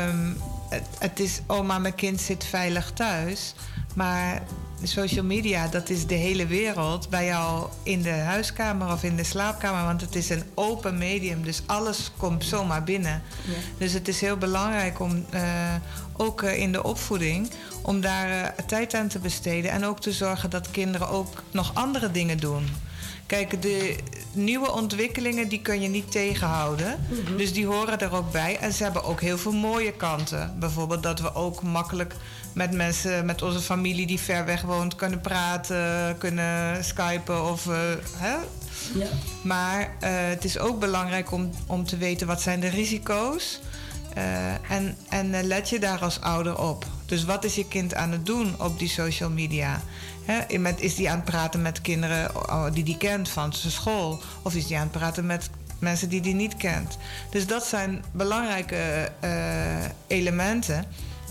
um, 0.06 0.36
het, 0.68 0.86
het, 0.98 1.20
is, 1.20 1.40
maar 1.64 1.80
mijn 1.80 1.94
kind 1.94 2.20
zit 2.20 2.44
veilig 2.44 2.90
thuis. 2.92 3.54
Maar 3.94 4.42
social 4.82 5.24
media, 5.24 5.68
dat 5.68 5.88
is 5.88 6.06
de 6.06 6.14
hele 6.14 6.46
wereld 6.46 7.08
bij 7.08 7.24
jou 7.24 7.68
in 7.82 8.02
de 8.02 8.10
huiskamer 8.10 8.92
of 8.92 9.02
in 9.02 9.16
de 9.16 9.24
slaapkamer. 9.24 9.84
Want 9.84 10.00
het 10.00 10.14
is 10.14 10.30
een 10.30 10.42
open 10.54 10.98
medium, 10.98 11.42
dus 11.42 11.62
alles 11.66 12.10
komt 12.16 12.44
zomaar 12.44 12.84
binnen. 12.84 13.22
Ja. 13.46 13.52
Dus 13.78 13.92
het 13.92 14.08
is 14.08 14.20
heel 14.20 14.36
belangrijk 14.36 15.00
om 15.00 15.24
uh, 15.34 15.42
ook 16.16 16.42
uh, 16.42 16.58
in 16.58 16.72
de 16.72 16.82
opvoeding, 16.82 17.50
om 17.82 18.00
daar 18.00 18.28
uh, 18.28 18.46
tijd 18.66 18.94
aan 18.94 19.08
te 19.08 19.18
besteden. 19.18 19.70
En 19.70 19.84
ook 19.84 20.00
te 20.00 20.12
zorgen 20.12 20.50
dat 20.50 20.70
kinderen 20.70 21.08
ook 21.08 21.42
nog 21.50 21.74
andere 21.74 22.10
dingen 22.10 22.38
doen. 22.38 22.68
Kijk, 23.30 23.62
de 23.62 23.96
nieuwe 24.32 24.72
ontwikkelingen 24.72 25.48
die 25.48 25.60
kun 25.60 25.80
je 25.80 25.88
niet 25.88 26.10
tegenhouden. 26.10 27.06
Mhm. 27.08 27.36
Dus 27.36 27.52
die 27.52 27.66
horen 27.66 28.00
er 28.00 28.14
ook 28.14 28.32
bij. 28.32 28.58
En 28.58 28.72
ze 28.72 28.82
hebben 28.82 29.04
ook 29.04 29.20
heel 29.20 29.38
veel 29.38 29.52
mooie 29.52 29.92
kanten. 29.92 30.56
Bijvoorbeeld 30.58 31.02
dat 31.02 31.20
we 31.20 31.34
ook 31.34 31.62
makkelijk 31.62 32.14
met 32.52 32.72
mensen, 32.72 33.24
met 33.26 33.42
onze 33.42 33.60
familie 33.60 34.06
die 34.06 34.20
ver 34.20 34.44
weg 34.44 34.62
woont, 34.62 34.94
kunnen 34.94 35.20
praten, 35.20 36.18
kunnen 36.18 36.84
skypen 36.84 37.50
of. 37.50 37.66
eh, 37.66 37.74
hè? 38.16 38.36
Ja. 38.94 39.06
Maar 39.42 39.80
eh, 40.00 40.10
het 40.12 40.44
is 40.44 40.58
ook 40.58 40.80
belangrijk 40.80 41.32
om, 41.32 41.50
om 41.66 41.84
te 41.84 41.96
weten 41.96 42.26
wat 42.26 42.40
zijn 42.42 42.60
de 42.60 42.68
risico's. 42.68 43.60
Eh, 44.14 44.52
en 44.70 44.96
en 45.08 45.46
let 45.46 45.68
je 45.68 45.78
daar 45.78 45.98
als 46.00 46.20
ouder 46.20 46.58
op. 46.58 46.86
Dus 47.06 47.24
wat 47.24 47.44
is 47.44 47.54
je 47.54 47.68
kind 47.68 47.94
aan 47.94 48.12
het 48.12 48.26
doen 48.26 48.54
op 48.60 48.78
die 48.78 48.88
social 48.88 49.30
media? 49.30 49.80
Met, 50.58 50.80
is 50.80 50.94
die 50.94 51.10
aan 51.10 51.16
het 51.16 51.24
praten 51.24 51.62
met 51.62 51.80
kinderen 51.80 52.30
die 52.72 52.84
die 52.84 52.96
kent 52.96 53.28
van 53.28 53.52
zijn 53.52 53.72
school? 53.72 54.22
Of 54.42 54.54
is 54.54 54.66
die 54.66 54.76
aan 54.76 54.82
het 54.82 54.92
praten 54.92 55.26
met 55.26 55.50
mensen 55.78 56.08
die 56.08 56.20
die 56.20 56.34
niet 56.34 56.56
kent? 56.56 56.98
Dus 57.30 57.46
dat 57.46 57.64
zijn 57.66 58.04
belangrijke 58.12 59.12
elementen. 60.06 60.84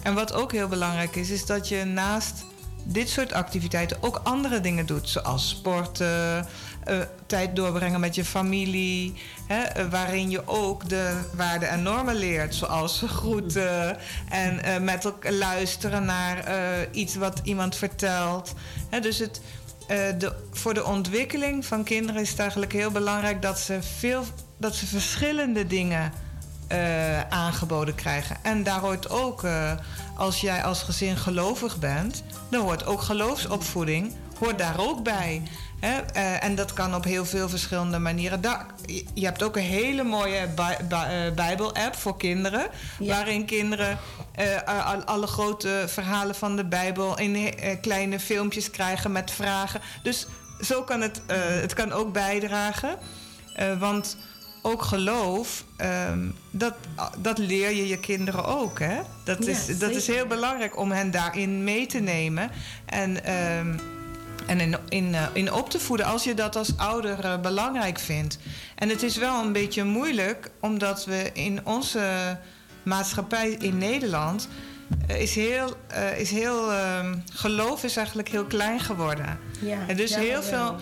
En 0.03 0.13
wat 0.13 0.33
ook 0.33 0.51
heel 0.51 0.67
belangrijk 0.67 1.15
is, 1.15 1.29
is 1.29 1.45
dat 1.45 1.67
je 1.67 1.83
naast 1.83 2.45
dit 2.83 3.09
soort 3.09 3.33
activiteiten 3.33 3.97
ook 4.01 4.21
andere 4.23 4.61
dingen 4.61 4.85
doet. 4.85 5.09
Zoals 5.09 5.49
sporten, 5.49 6.47
eh, 6.83 6.99
tijd 7.25 7.55
doorbrengen 7.55 7.99
met 7.99 8.15
je 8.15 8.25
familie. 8.25 9.13
Hè, 9.47 9.61
eh, 9.61 9.85
waarin 9.89 10.29
je 10.29 10.47
ook 10.47 10.89
de 10.89 11.19
waarden 11.35 11.69
en 11.69 11.83
normen 11.83 12.15
leert. 12.15 12.55
Zoals 12.55 13.03
groeten 13.07 13.97
en 14.29 14.63
eh, 14.63 14.79
met 14.79 15.05
elkaar 15.05 15.31
luisteren 15.31 16.05
naar 16.05 16.47
iets 16.91 17.15
wat 17.15 17.39
iemand 17.43 17.75
vertelt. 17.75 18.53
Hè, 18.89 18.99
dus 18.99 19.19
het, 19.19 19.41
de, 20.17 20.33
voor 20.51 20.73
de 20.73 20.85
ontwikkeling 20.85 21.65
van 21.65 21.83
kinderen 21.83 22.21
is 22.21 22.29
het 22.29 22.39
eigenlijk 22.39 22.73
heel 22.73 22.91
belangrijk 22.91 23.41
dat 23.41 23.59
ze, 23.59 23.77
veel, 23.81 24.23
dat 24.57 24.75
ze 24.75 24.85
verschillende 24.85 25.67
dingen 25.67 26.11
eh, 26.69 27.21
aangeboden 27.29 27.95
krijgen. 27.95 28.37
En 28.41 28.63
daar 28.63 28.79
hoort 28.79 29.09
ook, 29.09 29.43
eh, 29.43 29.71
als 30.15 30.41
jij 30.41 30.63
als 30.63 30.81
gezin 30.83 31.17
gelovig 31.17 31.77
bent, 31.79 32.23
dan 32.49 32.61
hoort 32.61 32.85
ook 32.85 33.01
geloofsopvoeding 33.01 34.15
hoort 34.39 34.57
daar 34.57 34.75
ook 34.79 35.03
bij. 35.03 35.41
Hè? 35.79 35.97
Eh, 35.99 36.43
en 36.43 36.55
dat 36.55 36.73
kan 36.73 36.95
op 36.95 37.03
heel 37.03 37.25
veel 37.25 37.49
verschillende 37.49 37.99
manieren. 37.99 38.41
Daar, 38.41 38.65
je- 39.13 39.25
hebt 39.25 39.43
ook 39.43 39.55
een 39.55 39.61
hele 39.63 40.03
mooie 40.03 40.47
bij- 40.47 40.77
bij- 40.89 41.33
Bijbel-app 41.33 41.95
voor 41.95 42.17
kinderen. 42.17 42.67
Waarin 42.99 43.45
kinderen 43.45 43.97
al- 44.65 45.03
alle 45.03 45.27
grote 45.27 45.83
verhalen 45.87 46.35
van 46.35 46.55
de 46.55 46.65
Bijbel 46.65 47.17
in 47.19 47.53
kleine 47.81 48.19
filmpjes 48.19 48.71
krijgen 48.71 49.11
met 49.11 49.31
vragen. 49.31 49.81
Dus 50.03 50.27
zo 50.61 50.83
kan 50.83 51.01
het, 51.01 51.21
het 51.61 51.73
kan 51.73 51.91
ook 51.91 52.13
bijdragen. 52.13 52.97
Want 53.79 54.17
ook 54.61 54.81
geloof, 54.81 55.63
ehm, 55.77 56.27
dat, 56.51 56.73
dat 57.17 57.37
leer 57.37 57.69
je 57.75 57.87
je 57.87 57.99
kinderen 57.99 58.45
ook. 58.45 58.79
Hè? 58.79 58.99
Dat, 59.23 59.45
Ja, 59.45 59.51
is, 59.51 59.79
dat 59.79 59.91
is 59.91 60.07
heel 60.07 60.25
belangrijk 60.25 60.77
om 60.77 60.91
hen 60.91 61.11
daarin 61.11 61.63
mee 61.63 61.85
te 61.85 61.99
nemen. 61.99 62.49
En, 62.85 63.23
ehm, 63.23 63.77
en 64.45 64.59
in, 64.59 64.77
in, 64.89 65.15
eh, 65.15 65.23
in 65.33 65.53
op 65.53 65.69
te 65.69 65.79
voeden 65.79 66.05
als 66.05 66.23
je 66.23 66.33
dat 66.33 66.55
als 66.55 66.77
ouder 66.77 67.19
eh, 67.19 67.39
belangrijk 67.39 67.99
vindt. 67.99 68.39
En 68.75 68.89
het 68.89 69.03
is 69.03 69.15
wel 69.17 69.43
een 69.43 69.51
beetje 69.53 69.83
moeilijk, 69.83 70.51
omdat 70.59 71.05
we 71.05 71.29
in 71.33 71.65
onze 71.65 72.37
maatschappij 72.83 73.49
in 73.49 73.77
Nederland. 73.77 74.47
eh, 75.07 75.21
is 75.21 75.35
heel, 75.35 75.75
is 76.17 76.31
heel 76.31 76.71
ehm, 76.71 77.15
geloof 77.33 77.83
is 77.83 77.97
eigenlijk 77.97 78.29
heel 78.29 78.45
klein 78.45 78.79
geworden. 78.79 79.39
Ja, 79.61 79.77
En 79.87 79.97
dus 79.97 80.09
ja, 80.09 80.19
heel 80.19 80.43
veel, 80.43 80.75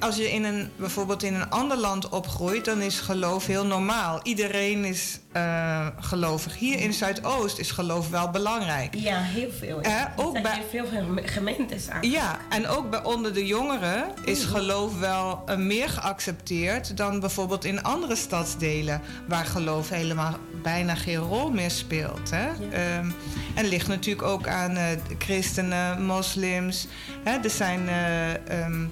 als 0.00 0.16
je 0.16 0.32
in 0.32 0.44
een, 0.44 0.70
bijvoorbeeld 0.76 1.22
in 1.22 1.34
een 1.34 1.50
ander 1.50 1.76
land 1.76 2.08
opgroeit, 2.08 2.64
dan 2.64 2.80
is 2.80 3.00
geloof 3.00 3.46
heel 3.46 3.66
normaal. 3.66 4.20
Iedereen 4.22 4.84
is 4.84 5.18
eh, 5.32 5.86
gelovig. 6.00 6.58
Hier 6.58 6.80
in 6.80 6.92
Zuidoost 6.92 7.58
is 7.58 7.70
geloof 7.70 8.08
wel 8.10 8.30
belangrijk. 8.30 8.94
Ja, 8.94 9.20
heel 9.20 9.50
veel. 9.58 9.80
Eh, 9.80 10.02
ook 10.16 10.42
bij- 10.42 10.62
veel 10.70 10.86
geme- 10.86 11.26
gemeentes 11.28 11.88
aan. 11.88 12.10
Ja, 12.10 12.38
en 12.50 12.68
ook 12.68 12.90
bij 12.90 13.02
onder 13.04 13.34
de 13.34 13.46
jongeren 13.46 14.04
is 14.24 14.44
geloof 14.44 14.98
wel 14.98 15.42
eh, 15.46 15.56
meer 15.56 15.88
geaccepteerd 15.88 16.96
dan 16.96 17.20
bijvoorbeeld 17.20 17.64
in 17.64 17.82
andere 17.82 18.16
stadsdelen, 18.16 19.00
waar 19.28 19.44
geloof 19.46 19.88
helemaal 19.88 20.34
bijna 20.62 20.94
geen 20.94 21.16
rol 21.16 21.50
meer 21.50 21.70
speelt. 21.70 22.30
Hè? 22.30 22.48
Ehm, 22.70 23.10
en 23.54 23.64
ligt 23.64 23.88
natuurlijk 23.88 24.26
ook 24.28 24.48
aan 24.48 24.76
eh, 24.76 24.86
christenen, 25.18 26.02
moslims. 26.06 26.86
Hè? 27.24 27.38
Er 27.42 27.50
zijn, 27.50 27.88
eh, 27.88 28.34
ehm, 28.34 28.86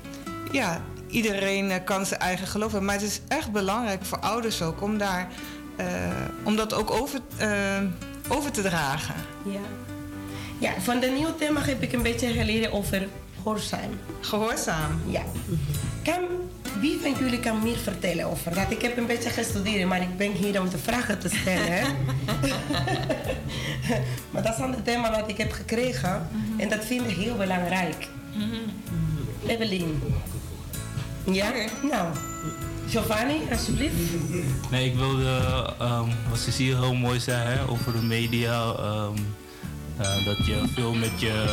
ja, 0.53 0.81
iedereen 1.09 1.71
eh, 1.71 1.85
kan 1.85 2.07
zijn 2.07 2.21
eigen 2.21 2.47
geloof 2.47 2.71
hebben. 2.71 2.87
Maar 2.87 2.99
het 2.99 3.05
is 3.05 3.21
echt 3.29 3.53
belangrijk 3.53 4.05
voor 4.05 4.19
ouders 4.19 4.63
ook 4.63 4.83
om, 4.83 4.99
daar, 4.99 5.29
eh, 5.77 5.87
om 6.43 6.57
dat 6.57 6.75
ook 6.75 6.91
over, 6.91 7.21
over 8.29 8.51
te 8.51 8.63
dragen. 8.63 9.15
Ja. 9.45 9.61
ja, 10.59 10.73
van 10.81 11.01
de 11.01 11.07
nieuwe 11.07 11.35
thema 11.35 11.61
heb 11.61 11.83
ik 11.83 11.93
een 11.93 12.03
beetje 12.03 12.33
geleerd 12.33 12.73
over 12.73 13.09
gehoorzaam. 13.43 14.01
Gehoorzaam. 14.21 15.01
Ja. 15.07 15.23
Kan, 16.03 16.21
wie 16.81 16.99
van 17.01 17.15
jullie 17.19 17.41
kan 17.41 17.63
meer 17.63 17.79
vertellen 17.79 18.27
over 18.27 18.55
dat? 18.55 18.71
Ik 18.71 18.83
heb 18.83 18.97
een 18.97 19.07
beetje 19.07 19.31
gestudeerd, 19.31 19.89
maar 19.89 20.01
ik 20.01 20.17
ben 20.17 20.33
hier 20.33 20.61
om 20.61 20.69
de 20.69 20.79
vragen 20.79 21.19
te 21.19 21.29
stellen. 21.29 21.83
maar 24.31 24.43
dat 24.43 24.53
is 24.53 24.59
een 24.59 24.83
thema 24.83 25.11
wat 25.11 25.29
ik 25.29 25.37
heb 25.37 25.53
gekregen 25.53 26.29
en 26.57 26.69
dat 26.69 26.85
vind 26.85 27.11
ik 27.11 27.17
heel 27.17 27.37
belangrijk. 27.37 28.09
Evelien. 29.47 30.03
Ja? 31.25 31.53
Nou, 31.83 32.09
Giovanni, 32.89 33.41
alsjeblieft. 33.51 33.95
Nee, 34.71 34.91
ik 34.91 34.95
wilde, 34.97 35.41
ehm, 35.79 36.09
wat 36.31 36.39
Cecile 36.39 36.79
heel 36.79 36.95
mooi 36.95 37.21
zei 37.21 37.49
hè, 37.49 37.69
over 37.69 37.93
de 37.93 38.03
media, 38.03 38.73
ehm, 38.73 39.17
eh, 39.97 40.25
dat 40.25 40.47
je 40.47 40.63
veel 40.75 40.95
met 40.95 41.21
je 41.21 41.45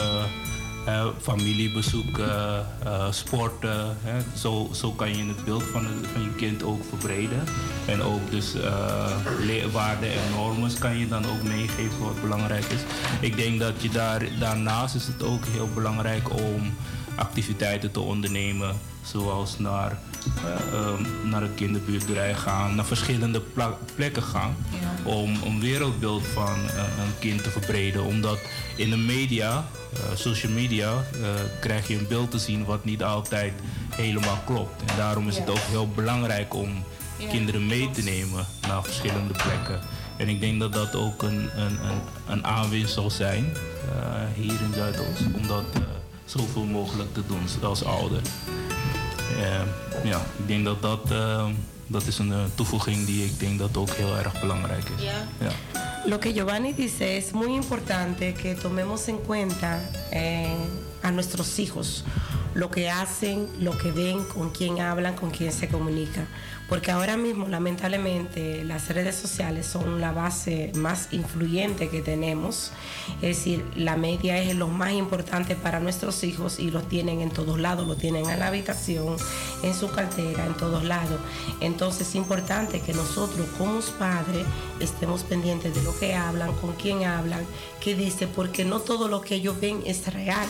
eh, 0.90 1.08
familie 1.22 1.72
bezoeken, 1.72 2.66
eh, 2.84 3.12
sporten, 3.12 3.98
hè, 4.02 4.20
zo, 4.38 4.70
zo 4.74 4.92
kan 4.92 5.18
je 5.18 5.24
het 5.24 5.46
beeld 5.46 5.64
van, 5.64 5.88
van 6.14 6.22
je 6.22 6.36
kind 6.36 6.64
ook 6.64 6.84
verbreden. 6.90 7.44
En 7.86 8.02
ook 8.02 8.32
dus 8.32 8.54
eh, 8.54 9.16
leerwaarden 9.40 10.12
en 10.12 10.32
normen 10.36 10.80
kan 10.80 10.98
je 10.98 11.08
dan 11.08 11.26
ook 11.26 11.44
meegeven 11.44 12.00
wat 12.00 12.22
belangrijk 12.22 12.66
is. 12.66 12.82
Ik 13.22 13.38
denk 13.38 13.60
dat 13.60 13.82
je 13.82 13.90
daar, 13.90 14.40
daarnaast 14.40 14.96
is 14.96 15.08
het 15.08 15.24
ook 15.24 15.46
heel 15.46 15.70
belangrijk 15.74 16.30
om 16.30 16.74
activiteiten 17.16 17.92
te 17.92 18.00
ondernemen, 18.00 18.76
zoals 19.02 19.60
naar, 19.60 20.00
eh, 20.44 20.80
ehm, 20.80 21.30
naar 21.30 21.42
het 21.42 21.56
kinderbuurterij 21.56 22.36
gaan, 22.36 22.76
naar 22.76 22.86
verschillende 22.86 23.42
plekken 23.96 24.24
gaan, 24.24 24.56
om 25.04 25.38
een 25.46 25.60
wereldbeeld 25.60 26.28
van 26.28 26.56
eh, 26.56 26.78
een 26.78 27.20
kind 27.20 27.44
te 27.44 27.50
verbreden. 27.50 28.04
Omdat 28.04 28.40
in 28.76 28.90
de 28.90 28.98
media, 28.98 29.66
eh, 29.94 30.00
social 30.16 30.52
media, 30.52 31.04
krijg 31.60 31.88
je 31.88 31.98
een 31.98 32.08
beeld 32.08 32.32
te 32.32 32.40
zien 32.40 32.66
wat 32.66 32.86
niet 32.86 33.04
altijd 33.04 33.54
helemaal 33.90 34.40
klopt. 34.46 34.82
En 34.82 34.98
daarom 34.98 35.28
is 35.28 35.38
het 35.38 35.50
ook 35.50 35.66
heel 35.70 35.88
belangrijk 35.88 36.54
om 36.54 36.84
Ja, 37.18 37.30
kinderen 37.30 37.68
mee 37.68 37.92
te 37.92 38.02
nemen 38.02 38.46
naar 38.68 38.84
verschillende 38.84 39.34
plekken. 39.34 39.80
En 40.18 40.30
ik 40.30 40.40
denk 40.40 40.60
dat 40.60 40.74
dat 40.74 40.96
ook 40.96 41.24
een, 41.24 41.50
een, 41.56 41.86
een, 41.86 42.02
een 42.28 42.46
aanwinst 42.46 42.94
zal 42.94 43.10
zijn 43.10 43.54
hier 44.36 44.62
in 44.62 44.74
Zuidoost. 44.74 45.22
Om 45.36 45.48
dat 45.48 45.66
zoveel 46.30 46.66
mogelijk 46.66 47.14
te 47.14 47.22
doen 47.28 47.64
als 47.64 47.84
ouder. 47.84 48.22
Eh, 49.38 50.10
ja, 50.10 50.18
ik 50.38 50.48
denk 50.48 50.66
dat 50.66 50.82
dat, 50.82 51.12
eh, 51.12 51.46
dat 51.88 52.08
is 52.08 52.18
een 52.18 52.32
eh, 52.32 52.40
toevoeging 52.56 53.06
die 53.06 53.26
ik 53.26 53.40
denk 53.40 53.60
dat 53.60 53.78
ook 53.78 53.90
heel 53.90 54.18
erg 54.18 54.40
belangrijk 54.40 54.90
is. 54.98 55.04
Ja. 55.04 55.48
Ja. 55.48 55.80
Lo 56.06 56.18
que 56.18 56.34
Giovanni 56.34 56.74
dice 56.74 57.18
es 57.18 57.32
muy 57.34 57.54
importante 57.54 58.34
que 58.34 58.56
tomemos 58.56 59.08
en 59.08 59.18
cuenta 59.18 59.80
eh, 60.12 60.56
a 61.04 61.12
nuestros 61.12 61.60
hijos, 61.60 62.04
lo 62.54 62.70
que 62.70 62.90
hacen, 62.90 63.48
lo 63.60 63.78
que 63.78 63.92
ven, 63.92 64.24
con 64.34 64.52
quién 64.52 64.80
hablan, 64.80 65.16
con 65.16 65.30
quién 65.30 65.52
se 65.52 65.68
comunican. 65.68 66.28
Porque 66.70 66.92
ahora 66.92 67.18
mismo, 67.18 67.48
lamentablemente, 67.48 68.64
las 68.64 68.90
redes 68.90 69.16
sociales 69.16 69.66
son 69.66 70.00
la 70.00 70.12
base 70.12 70.72
más 70.76 71.08
influyente 71.12 71.90
que 71.90 72.02
tenemos. 72.02 72.72
Es 73.24 73.38
decir, 73.38 73.66
la 73.76 73.98
media 73.98 74.38
es 74.38 74.56
lo 74.56 74.68
más 74.68 74.94
importante 74.94 75.56
para 75.56 75.80
nuestros 75.80 76.24
hijos 76.24 76.60
y 76.60 76.70
los 76.70 76.88
tienen 76.88 77.22
en 77.22 77.32
todos 77.32 77.60
lados, 77.60 77.88
lo 77.88 77.96
tienen 77.96 78.30
en 78.30 78.40
la 78.40 78.48
habitación, 78.48 79.18
en 79.64 79.74
su 79.74 79.90
cartera, 79.90 80.46
en 80.46 80.54
todos 80.54 80.84
lados. 80.84 81.20
Entonces 81.60 82.10
es 82.10 82.16
importante 82.16 82.82
que 82.82 82.94
nosotros 82.94 83.48
como 83.58 83.80
padres 83.98 84.46
estemos 84.80 85.24
pendientes 85.24 85.74
de 85.74 85.82
lo 85.84 85.98
que 85.98 86.16
hablan, 86.16 86.54
con 86.56 86.74
quién 86.74 87.06
hablan, 87.06 87.46
qué 87.80 87.96
dice, 87.96 88.28
porque 88.28 88.66
no 88.66 88.80
todo 88.80 89.08
lo 89.08 89.22
que 89.22 89.36
ellos 89.36 89.60
ven 89.60 89.82
es 89.86 90.12
real. 90.14 90.48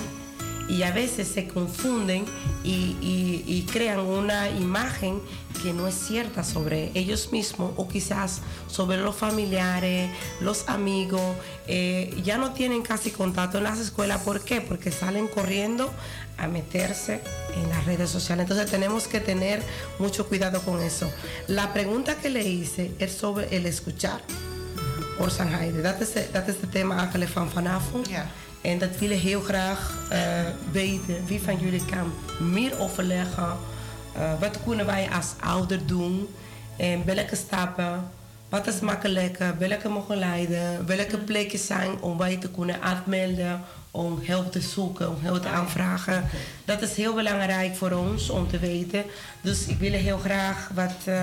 Y 0.69 0.83
a 0.83 0.91
veces 0.91 1.27
se 1.27 1.47
confunden 1.47 2.25
y, 2.63 3.65
crean 3.71 3.99
una 3.99 4.49
imagen 4.49 5.21
que 5.61 5.73
no 5.73 5.87
es 5.87 5.95
cierta 5.95 6.43
sobre 6.43 6.91
ellos 6.95 7.31
mismos 7.31 7.71
o 7.75 7.87
quizás 7.87 8.41
sobre 8.67 8.97
los 8.97 9.15
familiares, 9.15 10.09
los 10.41 10.67
amigos. 10.69 11.21
eh, 11.67 12.15
ya 12.23 12.37
no 12.37 12.53
tienen 12.53 12.81
casi 12.81 13.11
contacto 13.11 13.57
en 13.57 13.63
las 13.65 13.79
escuelas. 13.79 14.21
¿Por 14.21 14.41
qué? 14.43 14.61
Porque 14.61 14.91
salen 14.91 15.27
corriendo 15.27 15.91
a 16.37 16.47
meterse 16.47 17.21
en 17.55 17.69
las 17.69 17.85
redes 17.85 18.09
sociales. 18.09 18.43
Entonces 18.43 18.69
tenemos 18.71 19.07
que 19.07 19.19
tener 19.19 19.61
mucho 19.99 20.27
cuidado 20.27 20.61
con 20.61 20.81
eso. 20.81 21.11
La 21.47 21.73
pregunta 21.73 22.15
que 22.15 22.29
le 22.29 22.43
hice 22.47 22.91
es 22.99 23.11
sobre 23.13 23.55
el 23.55 23.65
escuchar. 23.65 24.21
Orsan 25.19 25.53
Heide, 25.53 25.81
dat 25.81 25.99
is, 26.01 26.13
de- 26.13 26.29
dat 26.31 26.47
is 26.47 26.55
het 26.61 26.71
thema 26.71 26.97
eigenlijk 26.97 27.31
van 27.31 27.49
vanavond. 27.51 28.07
Ja. 28.07 28.25
En 28.61 28.77
dat 28.77 28.97
wil 28.97 29.09
ik 29.09 29.19
heel 29.19 29.41
graag 29.41 30.07
eh, 30.09 30.19
weten. 30.71 31.25
Wie 31.25 31.41
van 31.41 31.59
jullie 31.59 31.85
kan 31.85 32.13
meer 32.39 32.79
overleggen? 32.79 33.57
Eh, 34.15 34.39
wat 34.39 34.59
kunnen 34.63 34.85
wij 34.85 35.09
als 35.11 35.33
ouder 35.39 35.85
doen? 35.85 36.27
En 36.77 37.05
welke 37.05 37.35
stappen? 37.35 38.09
Wat 38.49 38.67
is 38.67 38.79
makkelijk? 38.79 39.37
Welke 39.57 39.89
mogen 39.89 40.17
leiden? 40.17 40.85
Welke 40.85 41.17
plekken 41.17 41.59
zijn 41.59 42.01
om 42.01 42.17
wij 42.17 42.37
te 42.37 42.49
kunnen 42.49 42.81
aanmelden? 42.81 43.61
Om 43.91 44.19
hulp 44.21 44.51
te 44.51 44.61
zoeken, 44.61 45.09
om 45.09 45.17
hulp 45.21 45.41
te 45.41 45.47
aanvragen. 45.47 46.23
Dat 46.65 46.81
is 46.81 46.95
heel 46.95 47.13
belangrijk 47.13 47.75
voor 47.75 47.91
ons 47.91 48.29
om 48.29 48.47
te 48.47 48.59
weten. 48.59 49.03
Dus 49.41 49.65
ik 49.65 49.77
wil 49.77 49.91
heel 49.91 50.17
graag 50.17 50.69
wat... 50.73 51.15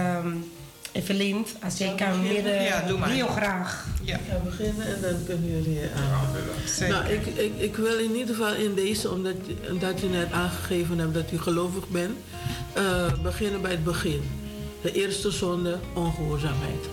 Evelien, 0.97 1.47
als 1.65 1.79
jij 1.79 1.95
kan 1.95 2.23
meer... 2.23 2.47
eh, 2.47 2.67
Ja, 2.69 2.81
doe 2.89 2.99
maar. 2.99 3.09
Heel 3.09 3.27
graag. 3.27 3.85
Ja. 4.03 4.15
Ik 4.17 4.21
ga 4.31 4.37
beginnen 4.45 4.87
en 4.87 5.01
dan 5.01 5.25
kunnen 5.27 5.51
jullie 5.51 5.81
aan. 5.83 6.27
Zeker. 6.67 6.95
Nou, 6.95 7.09
ik, 7.13 7.27
ik, 7.27 7.53
ik 7.59 7.77
wil 7.77 7.99
in 7.99 8.15
ieder 8.17 8.35
geval 8.35 8.55
in 8.55 8.75
deze, 8.75 9.11
omdat, 9.11 9.35
omdat 9.71 10.03
u 10.03 10.07
net 10.07 10.33
aangegeven 10.33 10.99
hebt 10.99 11.15
dat 11.15 11.33
u 11.33 11.39
gelovig 11.39 11.89
bent, 11.89 12.17
eh, 12.73 13.13
beginnen 13.23 13.61
bij 13.63 13.71
het 13.71 13.85
begin. 13.85 14.23
De 14.83 14.93
eerste 14.93 15.31
zonde, 15.31 15.79
ongehoorzaamheid. 15.95 16.85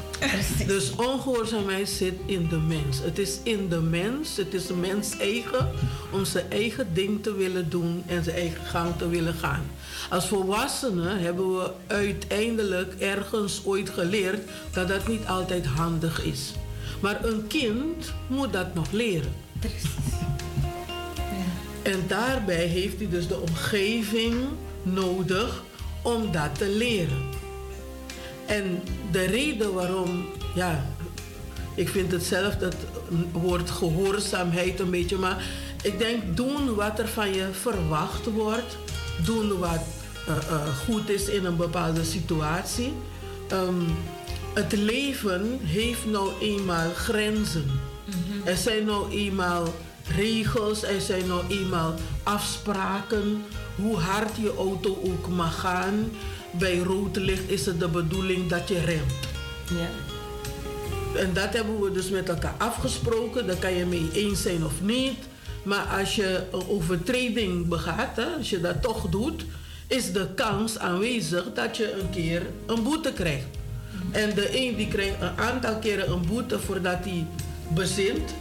Dus 0.68 0.96
ongehoorzaamheid 0.96 1.90
zit 1.90 2.14
in 2.26 2.48
de 2.48 2.58
mens. 2.58 3.00
Het 3.00 3.20
is 3.20 3.40
in 3.44 3.70
de 3.70 3.82
mens, 3.82 4.38
het 4.38 4.54
is 4.54 4.68
de 4.68 4.74
mens 4.74 5.18
eigen 5.18 5.72
om 6.12 6.26
zijn 6.26 6.52
eigen 6.52 6.94
ding 6.94 7.24
te 7.24 7.36
willen 7.36 7.70
doen 7.70 8.04
en 8.08 8.24
zijn 8.24 8.36
eigen 8.36 8.66
gang 8.66 8.98
te 8.98 9.10
willen 9.10 9.34
gaan. 9.34 9.66
Als 10.10 10.28
volwassenen 10.28 11.20
hebben 11.20 11.58
we 11.58 11.72
uiteindelijk 11.88 12.94
ergens 13.00 13.62
ooit 13.66 13.90
geleerd 13.90 14.50
dat 14.72 14.88
dat 14.88 15.08
niet 15.08 15.26
altijd 15.28 15.66
handig 15.66 16.24
is. 16.24 16.52
Maar 17.02 17.26
een 17.26 17.48
kind 17.48 18.14
moet 18.28 18.54
dat 18.54 18.74
nog 18.74 18.92
leren. 18.92 19.34
En 21.82 22.04
daarbij 22.08 22.66
heeft 22.66 22.98
hij 22.98 23.10
dus 23.10 23.28
de 23.28 23.40
omgeving 23.40 24.36
nodig 24.84 25.64
om 26.02 26.32
dat 26.32 26.58
te 26.58 26.70
leren. 26.70 27.33
En 28.46 28.82
de 29.12 29.26
reden 29.26 29.74
waarom, 29.74 30.26
ja, 30.56 30.86
ik 31.76 31.90
vind 31.90 32.12
het 32.12 32.24
zelf 32.24 32.56
dat 32.56 32.76
woord 33.32 33.70
gehoorzaamheid 33.70 34.80
een 34.80 34.90
beetje, 34.90 35.18
maar 35.18 35.44
ik 35.84 36.00
denk 36.00 36.38
doen 36.38 36.76
wat 36.76 37.00
er 37.00 37.08
van 37.08 37.34
je 37.34 37.48
verwacht 37.52 38.26
wordt, 38.26 38.78
doen 39.26 39.60
wat 39.60 39.84
eh, 40.28 40.36
eh, 40.36 40.68
goed 40.86 41.10
is 41.10 41.28
in 41.28 41.46
een 41.46 41.58
bepaalde 41.58 42.04
situatie. 42.04 42.94
Ehm, 43.48 43.82
het 44.54 44.72
leven 44.72 45.60
heeft 45.62 46.06
nou 46.06 46.32
eenmaal 46.42 46.90
grenzen. 46.96 47.66
Er 48.44 48.58
zijn 48.58 48.86
nou 48.86 49.12
eenmaal 49.12 49.74
regels, 50.16 50.84
er 50.84 51.02
zijn 51.02 51.28
nou 51.28 51.42
eenmaal 51.50 51.94
afspraken 52.24 53.44
hoe 53.76 53.98
hard 53.98 54.36
je 54.42 54.54
auto 54.58 55.00
ook 55.04 55.28
mag 55.28 55.60
gaan. 55.60 56.12
Bij 56.58 56.78
rood 56.78 57.16
licht 57.16 57.50
is 57.50 57.66
het 57.66 57.80
de 57.80 57.88
bedoeling 57.88 58.50
dat 58.50 58.68
je 58.68 58.80
remt. 58.80 59.28
Ja. 59.70 59.90
En 61.20 61.34
dat 61.34 61.54
hebben 61.54 61.82
we 61.82 61.92
dus 61.92 62.10
met 62.10 62.30
elkaar 62.30 62.56
afgesproken. 62.58 63.48
Daar 63.48 63.56
kan 63.56 63.74
je 63.74 63.86
mee 63.86 64.10
eens 64.14 64.42
zijn 64.42 64.66
of 64.66 64.82
niet. 64.82 65.18
Maar 65.64 65.86
als 66.00 66.16
je 66.16 66.44
een 66.52 66.68
overtreding 66.68 67.68
begaat, 67.68 68.16
hè, 68.16 68.26
als 68.38 68.50
je 68.50 68.62
dat 68.62 68.82
toch 68.82 69.10
doet, 69.10 69.46
is 69.88 70.12
de 70.12 70.28
kans 70.36 70.80
aanwezig 70.80 71.46
dat 71.54 71.78
je 71.78 71.94
een 71.94 72.10
keer 72.10 72.42
een 72.66 72.84
boete 72.84 73.14
krijgt. 73.14 73.48
En 74.12 74.36
de 74.36 74.58
een 74.58 74.76
die 74.76 74.88
krijgt 74.88 75.22
een 75.22 75.38
aantal 75.38 75.80
keren 75.80 76.12
een 76.12 76.26
boete 76.28 76.60
voordat 76.60 76.98
hij 77.04 77.26
bezint. 77.68 78.34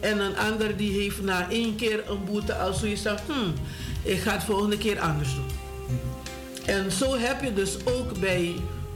En 0.00 0.18
een 0.18 0.36
ander 0.36 0.76
die 0.76 1.00
heeft 1.00 1.22
na 1.22 1.50
één 1.50 1.76
keer 1.76 2.10
een 2.10 2.24
boete 2.24 2.54
al 2.54 2.72
zoiets 2.72 3.02
van, 3.02 3.16
hmm, 3.26 3.52
ik 4.02 4.20
ga 4.20 4.32
het 4.32 4.44
volgende 4.44 4.78
keer 4.78 5.00
anders 5.00 5.34
doen. 5.34 5.59
En 6.70 6.92
zo 6.92 7.16
heb 7.18 7.42
je 7.42 7.52
dus 7.52 7.76
ook 7.84 8.18
bij 8.18 8.54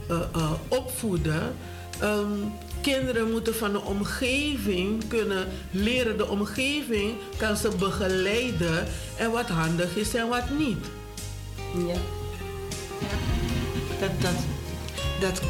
eh, 0.09 0.17
eh, 0.33 0.51
opvoeden. 0.67 1.55
ehm, 1.99 2.29
kinderen 2.81 3.31
moeten 3.31 3.55
van 3.55 3.71
de 3.71 3.81
omgeving 3.81 5.07
kunnen 5.07 5.47
leren. 5.71 6.17
De 6.17 6.27
omgeving 6.27 7.15
kan 7.37 7.57
ze 7.57 7.69
begeleiden 7.79 8.87
en 9.17 9.31
wat 9.31 9.47
handig 9.47 9.95
is 9.95 10.15
en 10.15 10.27
wat 10.27 10.49
niet. 10.49 10.85
Ja. 11.87 11.99
Dat, 13.99 14.21
dat, 14.21 14.35
dat, 15.19 15.41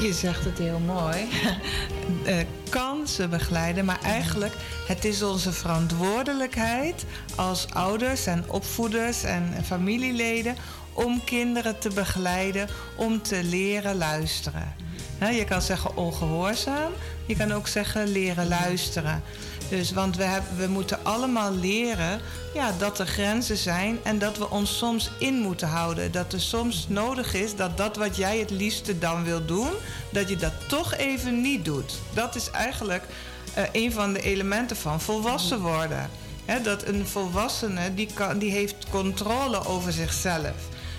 je 0.00 0.12
zegt 0.12 0.44
het 0.44 0.58
heel 0.58 0.80
mooi. 0.86 1.16
Eh, 2.24 2.36
kan 2.68 3.08
ze 3.08 3.28
begeleiden, 3.28 3.84
maar 3.84 4.00
eigenlijk 4.02 4.52
het 4.86 5.04
is 5.04 5.22
onze 5.22 5.52
verantwoordelijkheid 5.52 7.04
als 7.34 7.66
ouders 7.72 8.26
en 8.26 8.44
opvoeders 8.48 9.22
en 9.22 9.54
familieleden 9.64 10.56
om 10.94 11.24
kinderen 11.24 11.78
te 11.78 11.88
begeleiden 11.88 12.68
om 12.96 13.22
te 13.22 13.44
leren 13.44 13.96
luisteren. 13.96 14.74
Je 15.32 15.44
kan 15.44 15.62
zeggen 15.62 15.96
ongehoorzaam, 15.96 16.92
je 17.26 17.36
kan 17.36 17.52
ook 17.52 17.68
zeggen 17.68 18.08
leren 18.08 18.48
luisteren. 18.48 19.22
Dus, 19.68 19.92
want 19.92 20.16
we, 20.16 20.22
hebben, 20.22 20.56
we 20.56 20.66
moeten 20.66 21.04
allemaal 21.04 21.52
leren 21.52 22.20
ja, 22.54 22.72
dat 22.78 22.98
er 22.98 23.06
grenzen 23.06 23.56
zijn 23.56 23.98
en 24.02 24.18
dat 24.18 24.38
we 24.38 24.50
ons 24.50 24.78
soms 24.78 25.10
in 25.18 25.34
moeten 25.34 25.68
houden. 25.68 26.12
Dat 26.12 26.32
er 26.32 26.40
soms 26.40 26.86
nodig 26.88 27.34
is 27.34 27.56
dat 27.56 27.76
dat 27.76 27.96
wat 27.96 28.16
jij 28.16 28.38
het 28.38 28.50
liefste 28.50 28.98
dan 28.98 29.24
wil 29.24 29.44
doen, 29.44 29.70
dat 30.12 30.28
je 30.28 30.36
dat 30.36 30.52
toch 30.68 30.94
even 30.94 31.40
niet 31.40 31.64
doet. 31.64 31.98
Dat 32.14 32.34
is 32.34 32.50
eigenlijk 32.50 33.04
eh, 33.54 33.64
een 33.72 33.92
van 33.92 34.12
de 34.12 34.22
elementen 34.22 34.76
van 34.76 35.00
volwassen 35.00 35.60
worden. 35.60 36.10
Dat 36.62 36.86
een 36.86 37.06
volwassene 37.06 37.94
die 37.94 38.08
kan, 38.14 38.38
die 38.38 38.50
heeft 38.50 38.74
controle 38.90 39.66
over 39.66 39.92
zichzelf, 39.92 40.54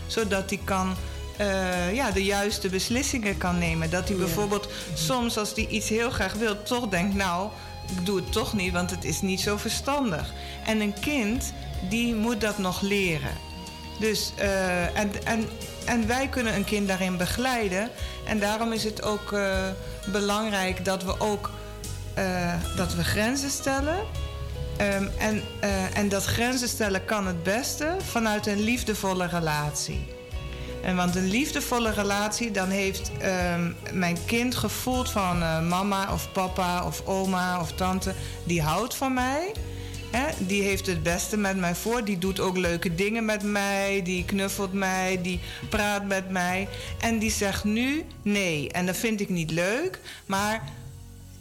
zodat 0.08 0.50
hij 0.50 0.60
kan 0.64 0.96
eh, 1.38 1.94
ja, 1.94 2.12
de 2.12 2.24
juiste 2.24 2.70
beslissingen 2.70 3.38
kan 3.38 3.58
nemen. 3.58 3.90
Dat 3.90 4.08
hij 4.08 4.18
bijvoorbeeld 4.18 4.68
soms 4.94 5.38
als 5.38 5.52
hij 5.56 5.68
iets 5.68 5.90
heel 5.90 6.10
graag 6.10 6.34
wil, 6.34 6.64
toch 6.64 6.88
denkt, 6.88 7.16
nou, 7.16 7.50
ik 7.98 8.06
doe 8.06 8.16
het 8.16 8.32
toch 8.32 8.54
niet, 8.54 8.74
want 8.74 8.92
het 8.92 9.04
is 9.04 9.22
niet 9.22 9.42
zo 9.42 9.58
verstandig. 9.58 10.34
En 10.66 10.80
een 10.82 11.00
kind, 11.00 11.54
die 11.90 12.16
moet 12.16 12.42
dat 12.42 12.58
nog 12.58 12.82
leren. 12.82 13.38
Dus, 14.00 14.32
eh, 14.36 14.98
en, 15.00 15.26
en, 15.26 15.50
en 15.86 16.08
wij 16.08 16.28
kunnen 16.28 16.56
een 16.56 16.66
kind 16.66 16.88
daarin 16.88 17.18
begeleiden. 17.18 17.90
En 18.26 18.40
daarom 18.40 18.72
is 18.72 18.84
het 18.84 19.04
ook 19.04 19.32
eh, 19.32 19.68
belangrijk 20.12 20.86
dat 20.86 21.04
we 21.04 21.20
ook 21.20 21.52
dat 22.76 22.96
we 22.96 23.04
grenzen 23.04 23.50
stellen. 23.50 23.98
Ehm, 24.78 25.08
en, 25.18 25.44
eh, 25.60 25.98
en 25.98 26.10
dat 26.10 26.26
grenzen 26.26 26.68
stellen 26.68 27.06
kan 27.06 27.28
het 27.28 27.44
beste 27.44 27.96
vanuit 28.04 28.48
een 28.48 28.62
liefdevolle 28.62 29.28
relatie. 29.28 30.06
En 30.84 30.96
want 30.96 31.16
een 31.16 31.28
liefdevolle 31.28 31.92
relatie, 31.92 32.52
dan 32.52 32.70
heeft 32.70 33.12
ehm, 33.20 33.72
mijn 33.94 34.18
kind 34.26 34.56
gevoeld 34.56 35.10
van 35.10 35.42
eh, 35.42 35.68
mama 35.68 36.14
of 36.14 36.32
papa 36.32 36.86
of 36.86 37.02
oma 37.06 37.60
of 37.60 37.72
tante, 37.72 38.14
die 38.44 38.62
houdt 38.62 38.96
van 38.96 39.14
mij. 39.14 39.52
Die 40.38 40.64
heeft 40.64 40.86
het 40.86 41.04
beste 41.04 41.38
met 41.38 41.58
mij 41.58 41.76
voor. 41.76 42.04
Die 42.04 42.18
doet 42.18 42.40
ook 42.40 42.58
leuke 42.58 42.96
dingen 42.96 43.26
met 43.26 43.44
mij. 43.44 44.02
Die 44.04 44.26
knuffelt 44.26 44.74
mij. 44.74 45.20
Die 45.22 45.40
praat 45.70 46.06
met 46.06 46.30
mij. 46.30 46.68
En 47.00 47.20
die 47.20 47.32
zegt 47.32 47.64
nu 47.64 48.06
nee. 48.22 48.72
En 48.72 48.86
dat 48.86 48.98
vind 48.98 49.22
ik 49.22 49.30
niet 49.30 49.52
leuk. 49.52 50.00
Maar 50.26 50.64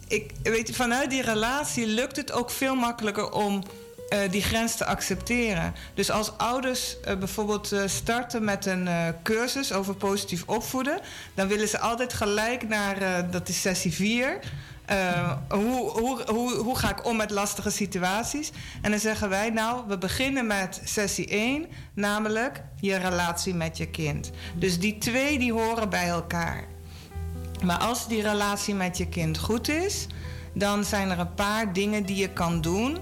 ik, 0.07 0.31
weet, 0.43 0.75
vanuit 0.75 1.09
die 1.09 1.21
relatie 1.21 1.87
lukt 1.87 2.15
het 2.15 2.31
ook 2.31 2.49
veel 2.49 2.75
makkelijker 2.75 3.31
om 3.31 3.63
eh, 4.09 4.19
die 4.31 4.41
grens 4.41 4.75
te 4.75 4.85
accepteren. 4.85 5.73
Dus 5.93 6.11
als 6.11 6.37
ouders 6.37 6.99
eh, 6.99 7.17
bijvoorbeeld 7.17 7.71
eh, 7.71 7.81
starten 7.85 8.43
met 8.43 8.65
een 8.65 8.87
cursus 9.23 9.73
over 9.73 9.95
positief 9.95 10.43
opvoeden, 10.45 10.99
dan 11.33 11.47
willen 11.47 11.67
ze 11.67 11.79
altijd 11.79 12.13
gelijk 12.13 12.67
naar, 12.67 13.29
dat 13.31 13.49
is 13.49 13.61
sessie 13.61 13.93
4. 13.93 14.39
hoe, 15.49 15.89
hoe, 15.89 16.23
hoe, 16.31 16.53
hoe 16.53 16.77
ga 16.77 16.89
ik 16.89 17.05
om 17.05 17.17
met 17.17 17.31
lastige 17.31 17.69
situaties? 17.69 18.51
En 18.81 18.91
dan 18.91 18.99
zeggen 18.99 19.29
wij, 19.29 19.49
nou, 19.49 19.83
we 19.87 19.97
beginnen 19.97 20.47
met 20.47 20.81
sessie 20.83 21.27
1, 21.27 21.65
namelijk 21.93 22.63
je 22.79 22.95
relatie 22.95 23.53
met 23.53 23.77
je 23.77 23.87
kind. 23.87 24.31
Dus 24.55 24.79
die 24.79 24.97
twee 24.97 25.39
die 25.39 25.53
horen 25.53 25.89
bij 25.89 26.07
elkaar. 26.07 26.74
Maar 27.65 27.77
als 27.77 28.07
die 28.07 28.21
relatie 28.21 28.75
met 28.75 28.97
je 28.97 29.07
kind 29.07 29.37
goed 29.37 29.69
is, 29.69 30.07
dan 30.53 30.83
zijn 30.83 31.09
er 31.09 31.19
een 31.19 31.33
paar 31.33 31.73
dingen 31.73 32.03
die 32.03 32.15
je 32.15 32.29
kan 32.29 32.61
doen 32.61 32.97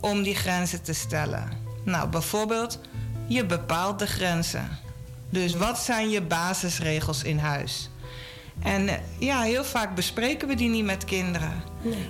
om 0.00 0.22
die 0.22 0.34
grenzen 0.34 0.82
te 0.82 0.92
stellen. 0.92 1.48
Nou, 1.84 2.08
bijvoorbeeld, 2.08 2.78
je 3.26 3.46
bepaalt 3.46 3.98
de 3.98 4.06
grenzen. 4.06 4.68
Dus 5.30 5.54
wat 5.54 5.78
zijn 5.78 6.10
je 6.10 6.22
basisregels 6.22 7.22
in 7.22 7.38
huis? 7.38 7.90
En 8.62 8.88
eh, 8.88 8.94
ja, 9.18 9.42
heel 9.42 9.64
vaak 9.64 9.94
bespreken 9.94 10.48
we 10.48 10.54
die 10.54 10.68
niet 10.68 10.84
met 10.84 11.04
kinderen. 11.04 11.62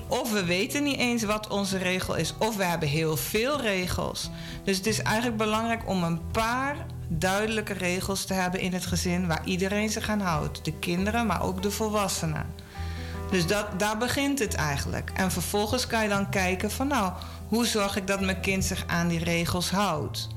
Of 0.06 0.32
we 0.32 0.44
weten 0.44 0.82
niet 0.82 0.98
eens 0.98 1.22
wat 1.22 1.48
onze 1.48 1.78
regel 1.78 2.14
is. 2.14 2.34
Of 2.38 2.56
we 2.56 2.64
hebben 2.64 2.88
heel 2.88 3.16
veel 3.16 3.60
regels. 3.60 4.30
Dus 4.64 4.76
het 4.76 4.86
is 4.86 5.02
eigenlijk 5.02 5.36
belangrijk 5.36 5.88
om 5.88 6.02
een 6.02 6.30
paar 6.30 6.86
duidelijke 7.08 7.72
regels 7.72 8.24
te 8.24 8.34
hebben 8.34 8.60
in 8.60 8.72
het 8.72 8.86
gezin 8.86 9.26
waar 9.26 9.44
iedereen 9.44 9.90
zich 9.90 10.08
aan 10.08 10.20
houdt. 10.20 10.64
De 10.64 10.72
kinderen, 10.72 11.26
maar 11.26 11.42
ook 11.42 11.62
de 11.62 11.70
volwassenen. 11.70 12.46
Dus 13.30 13.46
dat, 13.46 13.78
daar 13.78 13.98
begint 13.98 14.38
het 14.38 14.54
eigenlijk. 14.54 15.10
En 15.14 15.30
vervolgens 15.30 15.86
kan 15.86 16.02
je 16.02 16.08
dan 16.08 16.28
kijken 16.28 16.70
van 16.70 16.88
nou, 16.88 17.12
hoe 17.48 17.66
zorg 17.66 17.96
ik 17.96 18.06
dat 18.06 18.20
mijn 18.20 18.40
kind 18.40 18.64
zich 18.64 18.84
aan 18.86 19.08
die 19.08 19.24
regels 19.24 19.70
houdt? 19.70 20.28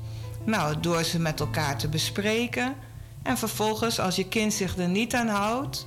Nou, 0.44 0.80
door 0.80 1.02
ze 1.02 1.20
met 1.20 1.40
elkaar 1.40 1.76
te 1.76 1.88
bespreken. 1.88 2.74
En 3.22 3.38
vervolgens, 3.38 4.00
als 4.00 4.16
je 4.16 4.28
kind 4.28 4.52
zich 4.52 4.76
er 4.76 4.88
niet 4.88 5.14
aan 5.14 5.28
houdt, 5.28 5.84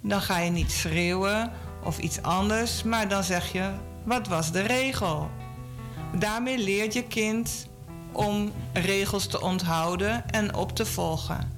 dan 0.00 0.20
ga 0.20 0.38
je 0.38 0.50
niet 0.50 0.72
schreeuwen 0.72 1.50
of 1.84 1.98
iets 1.98 2.22
anders, 2.22 2.82
maar 2.82 3.08
dan 3.08 3.24
zeg 3.24 3.52
je: 3.52 3.70
wat 4.04 4.28
was 4.28 4.52
de 4.52 4.60
regel? 4.60 5.30
Daarmee 6.18 6.58
leert 6.58 6.92
je 6.92 7.04
kind 7.04 7.66
om 8.14 8.52
regels 8.72 9.26
te 9.26 9.40
onthouden 9.40 10.30
en 10.30 10.54
op 10.54 10.76
te 10.76 10.86
volgen. 10.86 11.52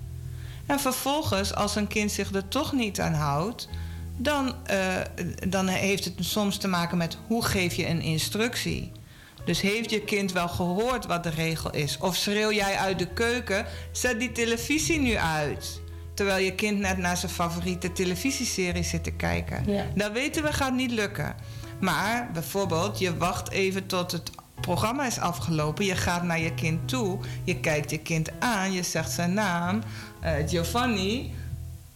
En 0.67 0.81
vervolgens, 0.81 1.55
als 1.55 1.77
een 1.77 1.87
kind 1.87 2.13
zich 2.13 2.33
er 2.33 2.49
toch 2.49 2.73
niet 2.73 3.01
aan 3.01 3.15
houdt, 3.15 3.69
dan, 4.17 4.55
uh, 4.71 4.97
dan 5.49 5.67
heeft 5.67 6.05
het 6.05 6.15
soms 6.21 6.57
te 6.57 6.69
maken 6.69 6.99
met 6.99 7.19
hoe 7.27 7.45
geef 7.45 7.75
je 7.75 7.87
een 7.87 8.01
instructie. 8.01 8.93
Dus 9.45 9.61
heeft 9.61 9.91
je 9.91 10.01
kind 10.01 10.33
wel 10.33 10.49
gehoord 10.49 11.07
wat 11.07 11.23
de 11.23 11.31
regel 11.31 11.71
is? 11.73 11.99
Of 11.99 12.17
schreeuw 12.17 12.53
jij 12.53 12.77
uit 12.77 12.99
de 12.99 13.07
keuken: 13.07 13.67
zet 13.93 14.21
die 14.21 14.33
televisie 14.33 15.01
nu 15.01 15.17
uit? 15.17 15.81
Terwijl 16.15 16.45
je 16.45 16.55
kind 16.55 16.79
net 16.79 16.99
naar 16.99 17.17
zijn 17.17 17.33
favoriete 17.33 17.93
televisieserie 17.93 18.83
zit 18.83 19.05
te 19.05 19.11
kijken. 19.11 19.73
Ja. 19.73 19.85
Dan 19.95 20.13
weten 20.13 20.43
we 20.43 20.53
gaat 20.53 20.73
niet 20.73 20.91
lukken. 20.91 21.35
Maar 21.81 22.31
bijvoorbeeld, 22.33 22.99
je 22.99 23.17
wacht 23.17 23.51
even 23.51 23.87
tot 23.87 24.13
het 24.13 24.31
programma 24.61 25.07
is 25.07 25.19
afgelopen. 25.19 25.85
Je 25.85 25.95
gaat 25.95 26.23
naar 26.23 26.41
je 26.41 26.55
kind 26.55 26.89
toe. 26.89 27.19
Je 27.45 27.61
kijkt 27.61 27.91
je 27.91 27.99
kind 27.99 28.31
aan. 28.39 28.73
Je 28.73 28.83
zegt 28.83 29.11
zijn 29.11 29.35
naam. 29.35 29.83
Uh, 30.25 30.31
Giovanni. 30.47 31.35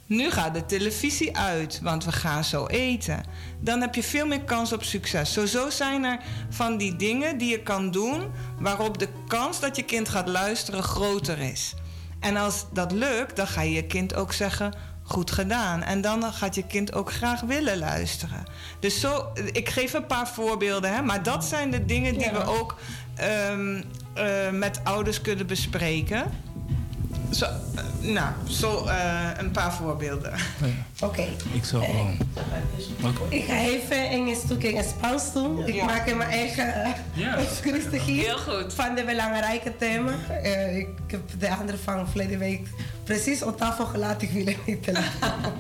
Nu 0.07 0.31
gaat 0.31 0.55
de 0.55 0.67
televisie 0.67 1.37
uit, 1.37 1.81
want 1.83 2.05
we 2.05 2.13
gaan 2.13 2.45
zo 2.45 2.67
eten. 2.67 3.25
Dan 3.61 3.81
heb 3.81 3.95
je 3.95 4.03
veel 4.03 4.27
meer 4.27 4.41
kans 4.43 4.73
op 4.73 4.83
succes. 4.83 5.33
Zo, 5.33 5.71
zijn 5.71 6.05
er 6.05 6.19
van 6.49 6.77
die 6.77 6.97
dingen 6.97 7.39
die 7.39 7.51
je 7.51 7.63
kan 7.63 7.91
doen 7.91 8.31
waarop 8.59 8.99
de 8.99 9.09
kans 9.27 9.61
dat 9.61 9.77
je 9.77 9.83
kind 9.83 10.09
gaat 10.09 10.29
luisteren 10.29 10.83
groter 10.83 11.39
is. 11.39 11.75
En 12.21 12.37
als 12.37 12.67
dat 12.73 12.93
lukt, 12.93 13.37
dan 13.37 13.47
ga 13.47 13.63
je 13.63 13.73
je 13.73 13.87
kind 13.87 14.15
ook 14.15 14.33
zeggen: 14.33 14.75
goed 15.11 15.31
gedaan. 15.31 15.83
En 15.83 16.01
dan 16.01 16.23
gaat 16.23 16.55
je 16.55 16.67
kind 16.67 16.93
ook 16.93 17.13
graag 17.13 17.41
willen 17.41 17.79
luisteren. 17.79 18.45
Dus 18.79 19.01
zo, 19.01 19.33
ik 19.53 19.69
geef 19.69 19.93
een 19.93 20.07
paar 20.07 20.29
voorbeelden, 20.29 20.95
hè, 20.95 21.03
maar 21.03 21.23
dat 21.23 21.45
zijn 21.45 21.71
de 21.71 21.85
dingen 21.85 22.19
die 22.19 22.31
we 22.31 22.45
ook 22.45 22.77
um, 23.51 23.77
uh, 23.77 24.51
met 24.51 24.81
ouders 24.85 25.21
kunnen 25.21 25.47
bespreken. 25.47 26.31
Zo, 27.31 27.45
uh, 27.45 28.13
nou, 28.13 28.29
zo 28.49 28.87
uh, 28.87 29.29
een 29.37 29.51
paar 29.51 29.73
voorbeelden. 29.73 30.33
Oké. 30.33 31.05
Okay. 31.05 31.37
Ik 31.53 31.65
zal 31.65 31.81
gewoon. 31.81 32.17
Okay. 33.01 33.39
Ik 33.39 33.45
ga 33.45 33.59
even 33.59 34.11
in 34.11 34.27
een 34.27 34.37
stukje 34.37 34.73
in 34.73 34.85
Spaans 34.85 35.33
doen. 35.33 35.57
Ja. 35.57 35.67
Ik 35.67 35.83
maak 35.83 36.07
in 36.07 36.17
mijn 36.17 36.31
eigen 36.31 36.67
ja. 37.13 37.39
hier. 38.05 38.25
Heel 38.25 38.39
goed. 38.39 38.75
Van 38.75 38.95
de 38.95 39.05
belangrijke 39.05 39.77
thema. 39.77 40.13
Uh, 40.43 40.77
ik 40.77 40.89
heb 41.07 41.21
de 41.39 41.51
andere 41.51 41.79
van 41.79 42.09
verleden 42.09 42.39
week 42.39 42.69
precies 43.05 43.43
op 43.43 43.57
tafel 43.59 43.85
gelaten. 43.87 44.29
Ik 44.29 44.35
wil 44.35 44.47
het 44.47 44.67
niet 44.67 44.83
te 44.83 44.93
laten. 44.93 45.53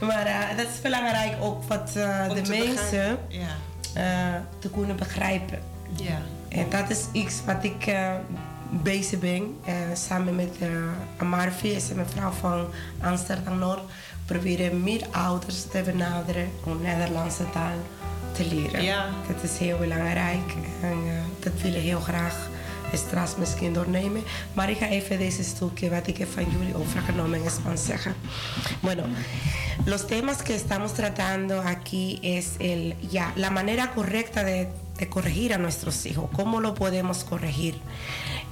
maar 0.08 0.26
uh, 0.26 0.56
dat 0.56 0.66
is 0.74 0.80
belangrijk 0.82 1.32
ook 1.40 1.64
wat 1.64 1.92
de 1.92 2.42
mensen 2.48 3.18
ja. 3.28 4.46
te 4.58 4.70
kunnen 4.70 4.96
begrijpen. 4.96 5.58
Ja. 5.96 6.18
En 6.48 6.66
dat 6.70 6.90
is 6.90 7.04
iets 7.12 7.44
wat 7.46 7.64
ik 7.64 7.86
bezig 8.82 9.18
ben. 9.18 9.56
Uh, 9.68 9.74
samen 9.94 10.36
met 10.36 10.56
uh, 10.62 10.68
Amarvi, 11.16 11.68
is 11.68 11.90
een 11.90 11.96
mevrouw 11.96 12.30
van 12.30 12.66
Amsterdam 13.00 13.58
Noord, 13.58 13.82
proberen 14.26 14.82
meer 14.82 15.06
ouders 15.10 15.62
te 15.62 15.82
benaderen 15.84 16.48
om 16.64 16.82
Nederlandse 16.82 17.50
taal 17.50 17.76
te 18.32 18.46
leren. 18.54 18.82
Ja. 18.82 19.08
Dat 19.26 19.50
is 19.50 19.58
heel 19.58 19.78
belangrijk 19.78 20.54
en 20.82 20.98
uh, 21.06 21.12
dat 21.38 21.52
willen 21.62 21.80
heel 21.80 22.00
graag 22.00 22.50
straks 22.96 23.36
misschien 23.36 23.72
doornemen. 23.72 24.22
Maar 24.52 24.70
ik 24.70 24.76
ga 24.76 24.88
even 24.88 25.18
deze 25.18 25.42
stukje 25.42 25.90
wat 25.90 26.06
ik 26.06 26.26
van 26.34 26.44
jullie 26.50 26.76
overgenomen 26.76 27.44
en 27.44 27.50
Spaans 27.50 27.84
zeggen. 27.84 28.14
Bueno, 28.80 29.02
los 29.84 30.06
temas 30.06 30.36
que 30.42 30.54
estamos 30.54 30.92
tratando 30.92 31.60
aquí 31.60 32.18
es 32.22 32.46
el, 32.58 32.94
ya, 33.10 33.32
la 33.34 33.50
manera 33.50 33.90
correcta 33.94 34.44
de, 34.44 34.66
corregir 35.08 35.54
a 35.54 35.58
nuestros 35.58 36.06
hijos. 36.06 36.28
¿Cómo 36.32 36.60
lo 36.60 36.74
podemos 36.74 37.24
corregir? 37.24 37.80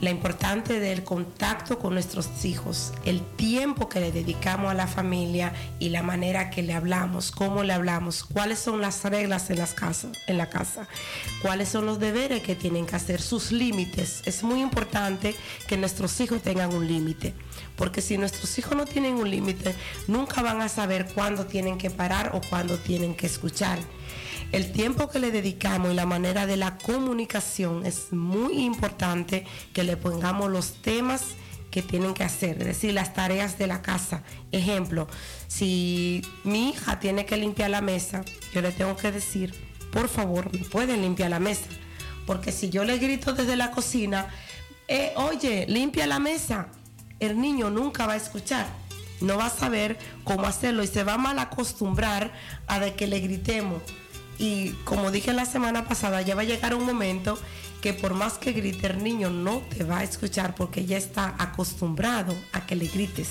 la 0.00 0.10
importancia 0.10 0.80
del 0.80 1.04
contacto 1.04 1.78
con 1.78 1.92
nuestros 1.92 2.44
hijos, 2.44 2.92
el 3.04 3.20
tiempo 3.20 3.88
que 3.88 4.00
le 4.00 4.12
dedicamos 4.12 4.70
a 4.70 4.74
la 4.74 4.86
familia 4.86 5.52
y 5.78 5.90
la 5.90 6.02
manera 6.02 6.48
que 6.48 6.62
le 6.62 6.72
hablamos, 6.72 7.30
cómo 7.30 7.64
le 7.64 7.74
hablamos, 7.74 8.24
cuáles 8.24 8.58
son 8.58 8.80
las 8.80 9.04
reglas 9.04 9.50
en, 9.50 9.58
las 9.58 9.76
en 10.26 10.38
la 10.38 10.48
casa, 10.48 10.88
cuáles 11.42 11.68
son 11.68 11.84
los 11.84 11.98
deberes 11.98 12.42
que 12.42 12.54
tienen 12.54 12.86
que 12.86 12.96
hacer, 12.96 13.20
sus 13.20 13.52
límites. 13.52 14.22
Es 14.24 14.42
muy 14.42 14.62
importante 14.62 15.34
que 15.68 15.76
nuestros 15.76 16.18
hijos 16.20 16.40
tengan 16.40 16.74
un 16.74 16.86
límite, 16.86 17.34
porque 17.76 18.00
si 18.00 18.16
nuestros 18.16 18.58
hijos 18.58 18.76
no 18.76 18.86
tienen 18.86 19.16
un 19.16 19.30
límite, 19.30 19.74
nunca 20.08 20.40
van 20.40 20.62
a 20.62 20.70
saber 20.70 21.10
cuándo 21.14 21.44
tienen 21.44 21.76
que 21.76 21.90
parar 21.90 22.30
o 22.34 22.40
cuándo 22.40 22.78
tienen 22.78 23.14
que 23.14 23.26
escuchar. 23.26 23.78
El 24.52 24.72
tiempo 24.72 25.08
que 25.08 25.20
le 25.20 25.30
dedicamos 25.30 25.92
y 25.92 25.94
la 25.94 26.06
manera 26.06 26.44
de 26.44 26.56
la 26.56 26.76
comunicación 26.76 27.86
es 27.86 28.12
muy 28.12 28.58
importante 28.64 29.46
que 29.72 29.84
le 29.84 29.96
pongamos 29.96 30.50
los 30.50 30.82
temas 30.82 31.22
que 31.70 31.82
tienen 31.82 32.14
que 32.14 32.24
hacer, 32.24 32.58
es 32.58 32.66
decir, 32.66 32.92
las 32.92 33.14
tareas 33.14 33.58
de 33.58 33.68
la 33.68 33.80
casa. 33.80 34.24
Ejemplo, 34.50 35.06
si 35.46 36.22
mi 36.42 36.70
hija 36.70 36.98
tiene 36.98 37.26
que 37.26 37.36
limpiar 37.36 37.70
la 37.70 37.80
mesa, 37.80 38.24
yo 38.52 38.60
le 38.60 38.72
tengo 38.72 38.96
que 38.96 39.12
decir, 39.12 39.54
por 39.92 40.08
favor, 40.08 40.52
me 40.52 40.64
pueden 40.64 41.02
limpiar 41.02 41.30
la 41.30 41.38
mesa. 41.38 41.66
Porque 42.26 42.50
si 42.50 42.70
yo 42.70 42.82
le 42.82 42.98
grito 42.98 43.32
desde 43.32 43.54
la 43.54 43.70
cocina, 43.70 44.28
eh, 44.88 45.12
oye, 45.14 45.66
limpia 45.68 46.08
la 46.08 46.18
mesa, 46.18 46.68
el 47.20 47.40
niño 47.40 47.70
nunca 47.70 48.06
va 48.06 48.14
a 48.14 48.16
escuchar. 48.16 48.66
No 49.20 49.36
va 49.36 49.46
a 49.46 49.50
saber 49.50 49.96
cómo 50.24 50.46
hacerlo 50.46 50.82
y 50.82 50.88
se 50.88 51.04
va 51.04 51.14
a 51.14 51.18
mal 51.18 51.38
acostumbrar 51.38 52.32
a 52.66 52.80
que 52.90 53.06
le 53.06 53.20
gritemos 53.20 53.82
y 54.40 54.70
como 54.84 55.10
dije 55.10 55.34
la 55.34 55.44
semana 55.44 55.86
pasada, 55.86 56.22
ya 56.22 56.34
va 56.34 56.40
a 56.40 56.46
llegar 56.46 56.74
un 56.74 56.86
momento 56.86 57.38
que 57.82 57.92
por 57.92 58.14
más 58.14 58.38
que 58.38 58.52
grite 58.52 58.86
el 58.86 59.04
niño 59.04 59.28
no 59.28 59.58
te 59.58 59.84
va 59.84 59.98
a 59.98 60.02
escuchar 60.02 60.54
porque 60.54 60.86
ya 60.86 60.96
está 60.96 61.34
acostumbrado 61.38 62.34
a 62.52 62.64
que 62.64 62.74
le 62.74 62.86
grites. 62.86 63.28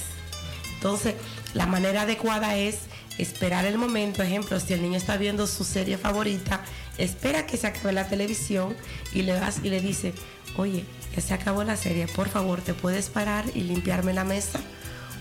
Entonces, 0.75 1.15
la 1.55 1.65
manera 1.65 2.03
adecuada 2.03 2.55
es 2.57 2.81
esperar 3.17 3.65
el 3.65 3.79
momento. 3.79 4.21
Ejemplo, 4.21 4.59
si 4.59 4.73
el 4.73 4.83
niño 4.83 4.97
está 4.97 5.17
viendo 5.17 5.47
su 5.47 5.63
serie 5.63 5.97
favorita, 5.97 6.61
espera 6.99 7.47
que 7.47 7.57
se 7.57 7.65
acabe 7.65 7.91
la 7.91 8.07
televisión 8.07 8.75
y 9.11 9.23
le 9.23 9.39
vas 9.39 9.61
y 9.63 9.69
le 9.69 9.81
dice, 9.81 10.13
oye, 10.57 10.85
ya 11.15 11.21
se 11.23 11.33
acabó 11.33 11.63
la 11.63 11.75
serie, 11.75 12.07
por 12.07 12.29
favor, 12.29 12.61
¿te 12.61 12.75
puedes 12.75 13.09
parar 13.09 13.45
y 13.55 13.61
limpiarme 13.61 14.13
la 14.13 14.25
mesa? 14.25 14.59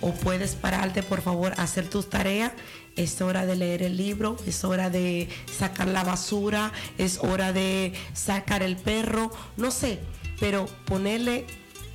O 0.01 0.13
puedes 0.13 0.55
pararte, 0.55 1.03
por 1.03 1.23
favor, 1.23 1.53
a 1.57 1.63
hacer 1.63 1.89
tus 1.89 2.09
tareas 2.09 2.53
es 2.99 3.21
hora 3.21 3.47
de 3.47 3.55
leer 3.55 3.83
el 3.83 3.97
libro, 3.97 4.37
es 4.45 4.65
hora 4.65 4.91
de 4.91 5.29
sacar 5.57 5.87
la 5.87 6.03
basura, 6.03 6.73
es 6.99 7.19
hora 7.19 7.53
de 7.53 7.93
sacar 8.13 8.63
el 8.63 8.77
perro, 8.77 9.31
no 9.57 9.71
sé, 9.71 10.01
pero 10.41 10.67
ponerle 10.85 11.47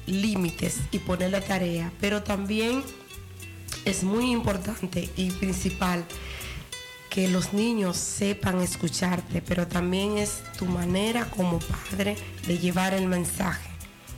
límites 0.05 0.77
y 0.91 0.99
ponerle 0.99 1.41
tarea. 1.41 1.91
Pero 1.99 2.23
también 2.23 2.83
es 3.83 4.03
muy 4.03 4.31
importante 4.31 5.09
y 5.17 5.31
principal 5.31 6.05
que 7.09 7.27
los 7.27 7.53
niños 7.53 7.97
sepan 7.97 8.61
escucharte, 8.61 9.41
pero 9.41 9.67
también 9.67 10.17
es 10.17 10.41
tu 10.57 10.65
manera 10.65 11.29
como 11.29 11.59
padre 11.59 12.15
de 12.47 12.57
llevar 12.57 12.93
el 12.93 13.07
mensaje. 13.07 13.69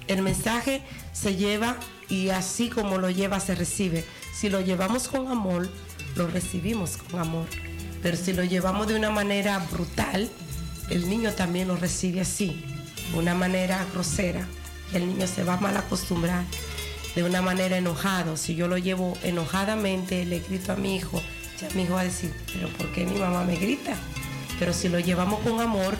El 0.07 0.21
mensaje 0.21 0.83
se 1.13 1.35
lleva 1.35 1.77
y 2.09 2.29
así 2.29 2.69
como 2.69 2.97
lo 2.97 3.09
lleva 3.09 3.39
se 3.39 3.55
recibe. 3.55 4.05
Si 4.33 4.49
lo 4.49 4.61
llevamos 4.61 5.07
con 5.07 5.27
amor, 5.27 5.69
lo 6.15 6.27
recibimos 6.27 6.97
con 6.97 7.19
amor. 7.19 7.45
Pero 8.01 8.17
si 8.17 8.33
lo 8.33 8.43
llevamos 8.43 8.87
de 8.87 8.95
una 8.95 9.09
manera 9.09 9.59
brutal, 9.71 10.29
el 10.89 11.09
niño 11.09 11.31
también 11.33 11.67
lo 11.67 11.75
recibe 11.75 12.21
así, 12.21 12.63
de 13.11 13.19
una 13.19 13.33
manera 13.33 13.85
grosera. 13.93 14.47
Y 14.93 14.97
el 14.97 15.07
niño 15.07 15.27
se 15.27 15.43
va 15.43 15.55
a 15.55 15.59
mal 15.59 15.75
acostumbrar 15.75 16.43
de 17.15 17.23
una 17.23 17.41
manera 17.41 17.77
enojado. 17.77 18.37
Si 18.37 18.55
yo 18.55 18.67
lo 18.67 18.77
llevo 18.77 19.17
enojadamente, 19.23 20.25
le 20.25 20.39
grito 20.39 20.73
a 20.73 20.75
mi 20.75 20.95
hijo, 20.95 21.21
ya 21.59 21.69
mi 21.73 21.83
hijo 21.83 21.93
va 21.93 22.01
a 22.01 22.05
decir, 22.05 22.33
pero 22.53 22.67
¿por 22.69 22.91
qué 22.91 23.05
mi 23.05 23.17
mamá 23.17 23.43
me 23.43 23.55
grita? 23.55 23.95
Pero 24.59 24.73
si 24.73 24.89
lo 24.89 24.99
llevamos 24.99 25.39
con 25.39 25.59
amor, 25.61 25.95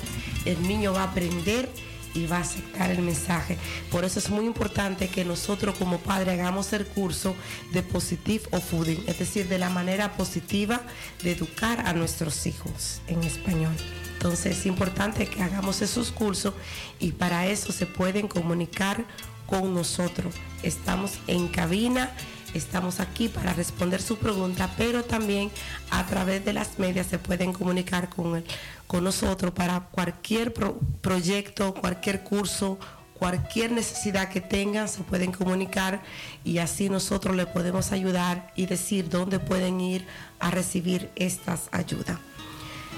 el 0.45 0.61
niño 0.61 0.93
va 0.93 1.01
a 1.01 1.11
aprender 1.11 1.69
y 2.15 2.25
va 2.25 2.37
a 2.37 2.41
aceptar 2.41 2.89
el 2.89 3.01
mensaje. 3.01 3.57
Por 3.91 4.05
eso 4.05 4.17
es 4.19 4.29
muy 4.29 4.45
importante 4.45 5.09
que 5.09 5.25
nosotros 5.25 5.75
como 5.77 5.99
padres 5.99 6.33
hagamos 6.39 6.73
el 6.73 6.85
curso 6.85 7.35
de 7.73 7.83
Positive 7.83 8.45
o 8.51 8.59
Fooding, 8.59 9.03
es 9.05 9.19
decir, 9.19 9.47
de 9.47 9.59
la 9.59 9.69
manera 9.69 10.13
positiva 10.13 10.81
de 11.21 11.33
educar 11.33 11.81
a 11.85 11.93
nuestros 11.93 12.47
hijos 12.47 13.01
en 13.07 13.21
español. 13.23 13.75
Entonces 14.13 14.57
es 14.57 14.65
importante 14.65 15.27
que 15.27 15.43
hagamos 15.43 15.81
esos 15.81 16.11
cursos 16.11 16.53
y 16.99 17.11
para 17.11 17.45
eso 17.45 17.71
se 17.71 17.85
pueden 17.85 18.27
comunicar 18.27 19.05
con 19.45 19.73
nosotros. 19.75 20.33
Estamos 20.63 21.19
en 21.27 21.47
cabina 21.47 22.11
Estamos 22.55 23.01
aquí 23.01 23.27
para 23.27 23.51
responder 23.51 24.01
su 24.01 24.17
pregunta, 24.17 24.73
pero 24.77 25.03
también 25.03 25.51
a 25.89 26.05
través 26.05 26.45
de 26.45 26.53
las 26.53 26.79
medias 26.79 27.05
se 27.07 27.19
pueden 27.19 27.51
comunicar 27.51 28.07
con, 28.07 28.45
con 28.87 29.03
nosotros 29.03 29.51
para 29.51 29.81
cualquier 29.81 30.53
proyecto, 31.01 31.73
cualquier 31.73 32.23
curso, 32.23 32.79
cualquier 33.13 33.73
necesidad 33.73 34.29
que 34.29 34.39
tengan, 34.39 34.87
se 34.87 35.03
pueden 35.03 35.33
comunicar 35.33 36.01
y 36.45 36.59
así 36.59 36.87
nosotros 36.87 37.35
les 37.35 37.47
podemos 37.47 37.91
ayudar 37.91 38.53
y 38.55 38.67
decir 38.67 39.09
dónde 39.09 39.39
pueden 39.39 39.81
ir 39.81 40.07
a 40.39 40.49
recibir 40.49 41.11
estas 41.17 41.67
ayudas. 41.73 42.17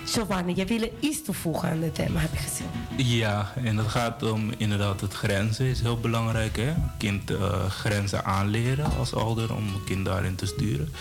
Giovanni, 0.08 0.54
jij 0.54 0.68
wil 0.68 0.92
iets 1.00 1.24
toevoegen 1.24 1.70
aan 1.70 1.80
dit 1.80 1.96
thema, 1.96 2.20
heb 2.20 2.32
je 2.32 2.38
gezien? 2.38 2.68
Ja, 2.98 3.54
en 3.64 3.78
het 3.78 3.88
gaat 3.88 4.24
om 4.24 4.52
inderdaad 4.58 5.02
het 5.02 5.14
grenzen 5.14 5.66
is 5.66 5.82
heel 5.82 6.00
belangrijk. 6.00 6.56
Hè? 6.56 6.74
Kind 6.98 7.32
uh, 7.32 7.66
grenzen 7.66 8.26
aanleren 8.26 8.98
als 8.98 9.14
ouder 9.14 9.56
om 9.56 9.68
een 9.68 9.84
kind 9.86 10.06
daarin 10.06 10.36
te 10.36 10.46
sturen. 10.46 10.94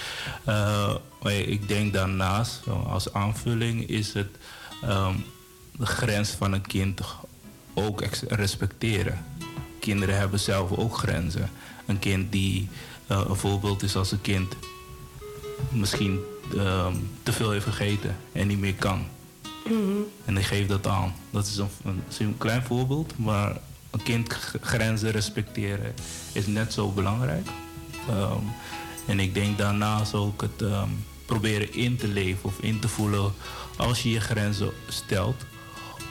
Uh, 0.49 0.95
ik 1.47 1.69
denk 1.69 1.93
daarnaast, 1.93 2.63
als 2.87 3.13
aanvulling, 3.13 3.89
is 3.89 4.13
het 4.13 4.37
um, 4.85 5.25
de 5.73 5.87
grens 5.87 6.31
van 6.31 6.53
een 6.53 6.67
kind 6.67 7.01
ook 7.75 8.03
respecteren. 8.29 9.25
Kinderen 9.81 10.19
hebben 10.19 10.41
zelf 10.41 10.73
ook 10.73 10.99
grenzen. 10.99 11.51
Een 11.87 11.99
kind 11.99 12.33
die 12.33 12.69
uh, 13.11 13.21
een 13.29 13.37
voorbeeld 13.37 13.83
is 13.83 13.97
als 13.97 14.13
een 14.13 14.21
kind 14.21 14.57
misschien 15.71 16.21
um, 16.55 17.11
te 17.23 17.33
veel 17.33 17.51
heeft 17.51 17.65
gegeten 17.65 18.17
en 18.33 18.47
niet 18.47 18.59
meer 18.59 18.75
kan. 18.75 19.05
Mm 19.69 20.07
En 20.25 20.37
ik 20.37 20.45
geef 20.45 20.67
dat 20.67 20.87
aan. 20.87 21.15
Dat 21.31 21.47
is 21.47 21.57
een, 21.57 21.69
een, 21.85 22.03
een, 22.19 22.39
klein 22.39 22.63
voorbeeld, 22.63 23.19
maar 23.19 23.57
een 23.91 24.03
kind 24.03 24.33
grenzen 24.61 25.11
respecteren 25.11 25.95
is 26.33 26.47
net 26.47 26.73
zo 26.73 26.91
belangrijk. 26.91 27.49
Um, 28.11 28.53
en 29.07 29.21
ik 29.21 29.35
denk 29.35 29.59
daarnaast 29.59 30.15
ook 30.15 30.43
het 30.43 30.61
um, 30.61 31.05
proberen 31.27 31.75
in 31.75 31.97
te 31.97 32.09
leven 32.09 32.45
of 32.45 32.59
in 32.61 32.79
te 32.79 32.89
voelen 32.89 33.33
als 33.77 34.03
je 34.03 34.11
je 34.11 34.21
grenzen 34.21 34.71
stelt. 34.89 35.45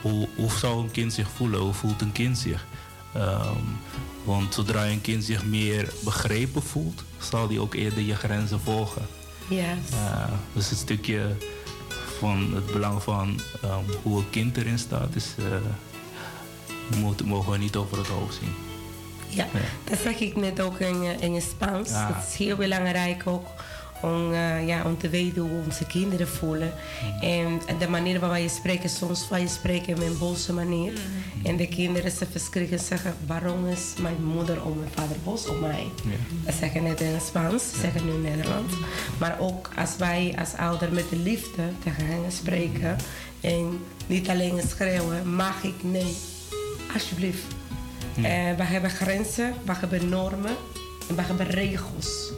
Hoe, 0.01 0.27
hoe 0.35 0.51
zou 0.51 0.83
een 0.83 0.91
kind 0.91 1.13
zich 1.13 1.29
voelen? 1.29 1.59
Hoe 1.59 1.73
voelt 1.73 2.01
een 2.01 2.11
kind 2.11 2.37
zich? 2.37 2.65
Um, 3.15 3.77
want 4.23 4.53
zodra 4.53 4.85
een 4.85 5.01
kind 5.01 5.23
zich 5.23 5.45
meer 5.45 5.93
begrepen 6.03 6.61
voelt, 6.61 7.03
zal 7.17 7.47
hij 7.47 7.59
ook 7.59 7.73
eerder 7.73 8.03
je 8.03 8.15
grenzen 8.15 8.59
volgen. 8.59 9.07
Yes. 9.47 9.91
Uh, 9.93 10.23
dus 10.53 10.69
het 10.69 10.79
stukje 10.79 11.35
van 12.19 12.51
het 12.53 12.65
belang 12.65 13.03
van 13.03 13.39
um, 13.63 13.95
hoe 14.03 14.17
een 14.17 14.29
kind 14.29 14.57
erin 14.57 14.79
staat, 14.79 15.15
is, 15.15 15.33
uh, 15.39 15.45
moet, 16.99 17.25
mogen 17.25 17.51
we 17.51 17.57
niet 17.57 17.75
over 17.75 17.97
het 17.97 18.07
hoofd 18.07 18.35
zien. 18.35 18.53
Ja, 19.27 19.45
ja. 19.53 19.59
dat 19.89 19.99
zeg 19.99 20.19
ik 20.19 20.35
net 20.35 20.61
ook 20.61 20.79
in, 20.79 21.03
uh, 21.03 21.21
in 21.21 21.41
Spaans. 21.41 21.89
Ja. 21.89 22.07
Dat 22.07 22.27
is 22.29 22.35
heel 22.35 22.55
belangrijk 22.55 23.27
ook 23.27 23.47
om, 24.01 24.31
uh, 24.31 24.67
ja, 24.67 24.83
om 24.85 24.97
te 24.97 25.09
weten 25.09 25.41
hoe 25.41 25.63
onze 25.65 25.85
kinderen 25.85 26.27
voelen. 26.27 26.73
Mm. 27.21 27.59
En 27.67 27.77
de 27.79 27.87
manier 27.87 28.19
waarop 28.19 28.37
je 28.37 28.49
spreekt, 28.49 28.91
soms 28.91 29.23
van 29.23 29.41
je 29.41 29.47
spreken 29.47 29.97
met 29.99 30.07
een 30.07 30.17
boze 30.17 30.53
manier. 30.53 30.91
Mm. 30.91 31.45
En 31.45 31.57
de 31.57 31.67
kinderen 31.67 32.11
ze 32.11 32.25
verschrikken 32.31 32.79
zeggen, 32.79 33.13
waarom 33.25 33.67
is 33.67 33.93
mijn 34.01 34.23
moeder 34.23 34.63
of 34.63 34.75
mijn 34.75 34.91
vader 34.95 35.17
boos 35.23 35.47
op 35.47 35.59
mij? 35.59 35.87
Yeah. 36.03 36.17
Dat 36.45 36.55
zeggen 36.59 36.83
net 36.83 37.01
in 37.01 37.21
Spaans, 37.25 37.63
yeah. 37.69 37.81
zeggen 37.81 38.05
nu 38.05 38.13
in 38.13 38.21
Nederland. 38.21 38.71
Maar 39.17 39.37
ook 39.39 39.69
als 39.75 39.95
wij 39.97 40.35
als 40.39 40.53
ouder 40.53 40.93
met 40.93 41.09
de 41.09 41.17
liefde 41.17 41.63
tegen 41.83 42.05
hen 42.05 42.31
spreken 42.31 42.95
en 43.41 43.79
niet 44.07 44.29
alleen 44.29 44.61
schreeuwen, 44.67 45.35
mag 45.35 45.63
ik, 45.63 45.75
nee, 45.81 46.15
alsjeblieft. 46.93 47.43
Uh, 48.17 48.23
we 48.57 48.63
hebben 48.63 48.89
grenzen, 48.89 49.53
we 49.65 49.71
hebben 49.73 50.09
normen 50.09 50.55
en 51.09 51.15
we 51.15 51.21
hebben 51.21 51.47
regels. 51.47 52.31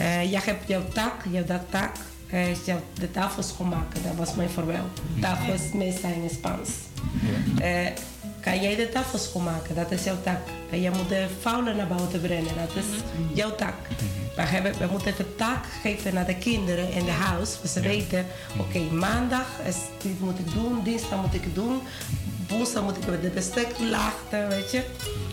Uh, 0.00 0.30
jij 0.30 0.40
hebt 0.44 0.68
jouw 0.68 0.82
tak, 0.92 1.14
jouw 1.30 1.44
dat 1.44 1.62
tak 1.70 1.96
uh, 2.32 2.64
jouw, 2.64 2.80
de 3.00 3.10
tafel 3.10 3.42
schoonmaken. 3.42 4.02
Dat 4.02 4.14
was 4.16 4.34
mijn 4.34 4.50
voorbeeld. 4.50 5.00
Tafel 5.20 5.52
is 5.52 5.72
meestal 5.74 6.10
in 6.10 6.30
Spaans. 6.30 6.70
Uh, 7.60 7.86
kan 8.40 8.60
jij 8.60 8.76
de 8.76 8.88
tafel 8.88 9.18
schoonmaken? 9.18 9.74
Dat 9.74 9.90
is 9.90 10.04
jouw 10.04 10.16
tak. 10.22 10.40
En 10.70 10.80
je 10.80 10.90
moet 10.90 11.08
de 11.08 11.26
foulen 11.40 11.76
naar 11.76 11.86
buiten 11.86 12.20
brengen. 12.20 12.54
Dat 12.56 12.84
is 12.84 13.00
jouw 13.34 13.54
tak. 13.54 13.74
We, 14.36 14.42
hebben, 14.42 14.72
we 14.78 14.86
moeten 14.90 15.12
even 15.12 15.36
taak 15.36 15.64
geven 15.82 16.14
naar 16.14 16.26
de 16.26 16.36
kinderen 16.36 16.92
in 16.92 17.04
de 17.04 17.10
huis. 17.10 17.58
We 17.62 17.68
ze 17.68 17.80
weten, 17.80 18.26
oké, 18.58 18.60
okay, 18.60 18.98
maandag 18.98 19.46
is, 19.66 19.76
dit 20.02 20.20
moet 20.20 20.38
ik 20.38 20.52
doen, 20.52 20.80
dinsdag 20.84 21.20
moet 21.22 21.34
ik 21.34 21.54
doen. 21.54 21.80
Woensdag 22.48 22.82
moet 22.82 22.96
ik 22.96 23.22
de 23.22 23.30
bestek 23.34 23.78
lachten, 23.78 24.48
weet 24.48 24.70
je. 24.70 24.82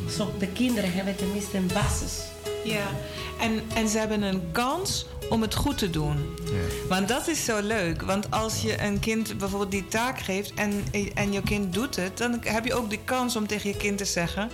Zo 0.09 0.33
de 0.39 0.47
kinderen 0.47 0.91
hebben 0.91 1.15
tenminste 1.15 1.57
een 1.57 1.69
basis. 1.73 2.23
Ja, 2.63 2.87
en, 3.39 3.61
en 3.75 3.89
ze 3.89 3.97
hebben 3.97 4.21
een 4.21 4.51
kans 4.51 5.05
om 5.29 5.41
het 5.41 5.55
goed 5.55 5.77
te 5.77 5.89
doen. 5.89 6.35
Ja. 6.45 6.87
Want 6.89 7.07
dat 7.07 7.27
is 7.27 7.45
zo 7.45 7.61
leuk. 7.61 8.01
Want 8.01 8.31
als 8.31 8.61
je 8.61 8.81
een 8.81 8.99
kind 8.99 9.37
bijvoorbeeld 9.37 9.71
die 9.71 9.87
taak 9.87 10.19
geeft 10.19 10.53
en, 10.53 10.83
en 11.13 11.31
je 11.31 11.41
kind 11.41 11.73
doet 11.73 11.95
het, 11.95 12.17
dan 12.17 12.39
heb 12.43 12.65
je 12.65 12.73
ook 12.73 12.89
de 12.89 12.99
kans 13.03 13.35
om 13.35 13.47
tegen 13.47 13.69
je 13.69 13.77
kind 13.77 13.97
te 13.97 14.05
zeggen: 14.05 14.49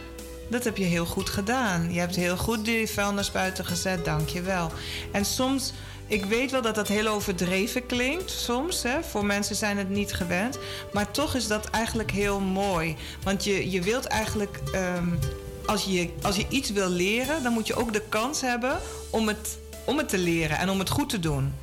Dat 0.49 0.63
heb 0.63 0.77
je 0.77 0.83
heel 0.83 1.05
goed 1.05 1.29
gedaan. 1.29 1.93
Je 1.93 1.99
hebt 1.99 2.15
heel 2.15 2.37
goed 2.37 2.65
die 2.65 2.87
vuilnis 2.87 3.31
buiten 3.31 3.65
gezet, 3.65 4.05
dank 4.05 4.29
je 4.29 4.41
wel. 4.41 4.71
En 5.11 5.25
soms. 5.25 5.73
Ik 6.11 6.25
weet 6.25 6.51
wel 6.51 6.61
dat 6.61 6.75
dat 6.75 6.87
heel 6.87 7.07
overdreven 7.07 7.85
klinkt 7.85 8.31
soms. 8.31 8.83
Hè? 8.83 9.03
Voor 9.03 9.25
mensen 9.25 9.55
zijn 9.55 9.77
het 9.77 9.89
niet 9.89 10.13
gewend. 10.13 10.57
Maar 10.93 11.11
toch 11.11 11.35
is 11.35 11.47
dat 11.47 11.65
eigenlijk 11.65 12.11
heel 12.11 12.39
mooi. 12.39 12.95
Want 13.23 13.43
je, 13.43 13.71
je 13.71 13.81
wilt 13.81 14.05
eigenlijk 14.05 14.59
um, 14.75 15.19
als 15.65 15.83
je, 15.83 16.09
als 16.21 16.35
je 16.35 16.45
iets 16.49 16.69
wil 16.69 16.89
leren, 16.89 17.43
dan 17.43 17.53
moet 17.53 17.67
je 17.67 17.75
ook 17.75 17.93
de 17.93 18.01
kans 18.09 18.41
hebben 18.41 18.77
om 19.09 19.27
het, 19.27 19.57
om 19.85 19.97
het 19.97 20.09
te 20.09 20.17
leren 20.17 20.57
en 20.57 20.69
om 20.69 20.79
het 20.79 20.89
goed 20.89 21.09
te 21.09 21.19
doen. 21.19 21.53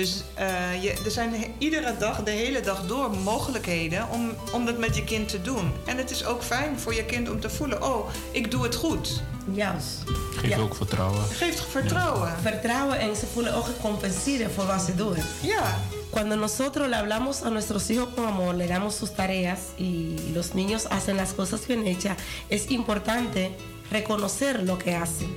Dus 0.00 0.22
uh, 0.38 0.82
je, 0.82 0.92
er 1.04 1.10
zijn 1.10 1.34
iedere 1.58 1.96
dag, 1.98 2.22
de 2.22 2.30
hele 2.30 2.60
dag 2.60 2.86
door, 2.86 3.10
mogelijkheden 3.10 4.08
om, 4.10 4.30
om 4.52 4.64
dat 4.64 4.78
met 4.78 4.96
je 4.96 5.04
kind 5.04 5.28
te 5.28 5.42
doen. 5.42 5.72
En 5.86 5.96
het 5.96 6.10
is 6.10 6.24
ook 6.24 6.42
fijn 6.42 6.78
voor 6.78 6.94
je 6.94 7.04
kind 7.04 7.30
om 7.30 7.40
te 7.40 7.50
voelen: 7.50 7.82
oh, 7.82 8.08
ik 8.30 8.50
doe 8.50 8.62
het 8.62 8.74
goed. 8.74 9.22
Juist. 9.52 10.02
Geeft 10.36 10.58
ook 10.58 10.74
vertrouwen. 10.74 11.22
Geeft 11.24 11.60
vertrouwen. 11.60 12.28
Ja. 12.28 12.38
Vertrouwen 12.42 12.98
en 12.98 13.16
ze 13.16 13.26
voelen 13.26 13.54
ook 13.54 13.64
gecompenseerd 13.64 14.52
voor 14.52 14.66
wat 14.66 14.82
ze 14.82 14.94
doen. 14.94 15.16
Ja. 15.40 15.78
Cuando 16.10 16.36
nosotros 16.36 16.88
le 16.88 16.96
hablamos 16.96 17.42
a 17.42 17.50
nuestros 17.50 17.90
hijos 17.90 18.08
con 18.14 18.26
amor, 18.26 18.54
le 18.54 18.66
damos 18.66 18.94
sus 18.94 19.14
tareas 19.14 19.58
y 19.76 20.14
los 20.34 20.54
niños 20.54 20.86
hacen 20.86 21.16
las 21.16 21.32
cosas 21.32 21.66
bien 21.66 21.86
hechas, 21.86 22.16
es 22.48 22.70
importante 22.70 23.50
reconocer 23.90 24.62
lo 24.62 24.76
que 24.76 24.94
hacen. 24.94 25.28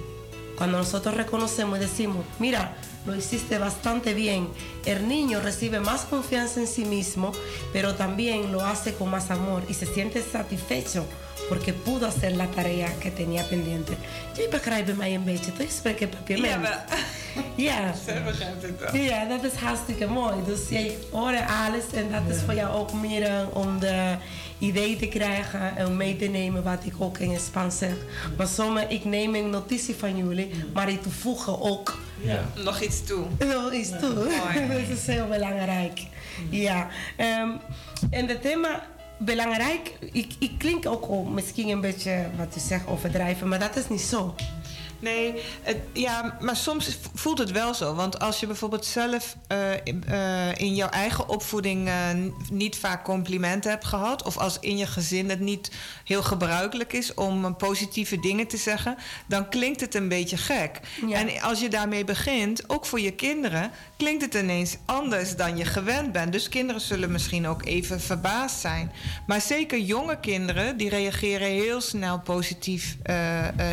Cuando 0.57 0.77
nosotros 0.77 1.15
reconocemos 1.15 1.77
y 1.77 1.81
decimos, 1.81 2.25
mira, 2.39 2.75
lo 3.05 3.15
hiciste 3.15 3.57
bastante 3.57 4.13
bien, 4.13 4.47
el 4.85 5.07
niño 5.07 5.39
recibe 5.41 5.79
más 5.79 6.01
confianza 6.05 6.59
en 6.59 6.67
sí 6.67 6.85
mismo, 6.85 7.31
pero 7.71 7.95
también 7.95 8.51
lo 8.51 8.61
hace 8.61 8.93
con 8.93 9.09
más 9.09 9.31
amor 9.31 9.63
y 9.69 9.73
se 9.73 9.85
siente 9.85 10.21
satisfecho 10.21 11.05
porque 11.49 11.73
pudo 11.73 12.07
hacer 12.07 12.35
la 12.35 12.47
tarea 12.47 12.93
que 12.99 13.11
tenía 13.11 13.43
pendiente. 13.49 13.93
Een 14.37 15.23
beetje, 15.23 15.51
toch? 15.51 15.67
Je 15.67 15.73
spreekt 15.73 16.09
papierment. 16.09 16.63
Ja, 16.63 16.73
ja. 17.55 17.93
Zij 18.05 18.23
begrijpt 18.23 18.61
het 18.61 18.91
wel. 18.91 19.01
Ja, 19.01 19.25
dat 19.25 19.43
is 19.43 19.59
hartstikke 19.59 20.07
mooi. 20.07 20.35
Dus 20.45 20.69
jij 20.69 20.97
hoort 21.11 21.39
alles 21.65 21.83
en 21.93 22.11
dat 22.11 22.35
is 22.35 22.41
voor 22.41 22.53
jou 22.53 22.75
ook 22.75 22.93
meer 22.93 23.47
om 23.53 23.79
de 23.79 24.15
idee 24.59 24.95
te 24.95 25.07
krijgen 25.07 25.77
en 25.77 25.97
mee 25.97 26.15
te 26.15 26.25
nemen 26.25 26.63
wat 26.63 26.79
ik 26.83 26.93
ook 26.97 27.17
in 27.17 27.31
het 27.31 27.41
Spaans 27.41 27.77
zeg. 27.77 27.95
Maar 28.37 28.47
soms, 28.47 28.81
ik 28.87 29.05
neem 29.05 29.35
een 29.35 29.49
notitie 29.49 29.95
van 29.95 30.17
jullie, 30.17 30.51
maar 30.73 30.89
ik 30.89 31.01
toevoegen 31.01 31.61
ook 31.61 31.97
ja. 32.23 32.45
nog 32.63 32.81
iets 32.81 33.03
toe. 33.03 33.25
Nog 33.39 33.73
iets 33.73 33.89
toe. 33.89 34.13
dat 34.69 34.97
is 34.97 35.07
heel 35.07 35.27
belangrijk. 35.27 36.01
Ja. 36.49 36.87
Um, 37.17 37.59
en 38.09 38.27
het 38.27 38.41
thema 38.41 38.83
belangrijk, 39.17 39.91
ik, 40.11 40.33
ik 40.39 40.51
klink 40.57 40.85
ook 40.85 41.05
al 41.05 41.23
misschien 41.23 41.69
een 41.69 41.81
beetje 41.81 42.25
wat 42.37 42.55
u 42.57 42.59
zegt 42.59 42.87
overdrijven, 42.87 43.47
maar 43.47 43.59
dat 43.59 43.75
is 43.75 43.89
niet 43.89 44.01
zo. 44.01 44.35
Nee, 45.03 45.33
het, 45.61 45.77
ja, 45.93 46.37
maar 46.39 46.55
soms 46.55 46.97
voelt 47.13 47.37
het 47.37 47.51
wel 47.51 47.73
zo. 47.73 47.93
Want 47.93 48.19
als 48.19 48.39
je 48.39 48.47
bijvoorbeeld 48.47 48.85
zelf 48.85 49.35
uh, 49.51 49.71
uh, 50.09 50.55
in 50.55 50.75
jouw 50.75 50.89
eigen 50.89 51.29
opvoeding 51.29 51.87
uh, 51.87 51.93
niet 52.51 52.77
vaak 52.77 53.03
complimenten 53.03 53.71
hebt 53.71 53.85
gehad, 53.85 54.23
of 54.23 54.37
als 54.37 54.59
in 54.59 54.77
je 54.77 54.85
gezin 54.85 55.29
het 55.29 55.39
niet 55.39 55.71
heel 56.03 56.23
gebruikelijk 56.23 56.93
is 56.93 57.13
om 57.13 57.55
positieve 57.55 58.19
dingen 58.19 58.47
te 58.47 58.57
zeggen, 58.57 58.97
dan 59.27 59.49
klinkt 59.49 59.81
het 59.81 59.95
een 59.95 60.07
beetje 60.07 60.37
gek. 60.37 60.79
Ja. 61.07 61.17
En 61.17 61.41
als 61.41 61.59
je 61.59 61.69
daarmee 61.69 62.03
begint, 62.03 62.69
ook 62.69 62.85
voor 62.85 62.99
je 62.99 63.11
kinderen, 63.11 63.71
klinkt 64.03 64.21
het 64.23 64.43
ineens 64.43 64.77
anders 64.85 65.35
dan 65.35 65.57
je 65.57 65.65
gewend 65.65 66.11
bent. 66.11 66.31
Dus 66.31 66.49
kinderen 66.49 66.81
zullen 66.81 67.11
misschien 67.11 67.47
ook 67.47 67.65
even 67.65 68.01
verbaasd 68.01 68.59
zijn. 68.59 68.91
Maar 69.27 69.41
zeker 69.41 69.79
jonge 69.79 70.19
kinderen, 70.19 70.77
die 70.77 70.89
reageren 70.89 71.47
heel 71.47 71.81
snel 71.81 72.19
positief 72.19 72.97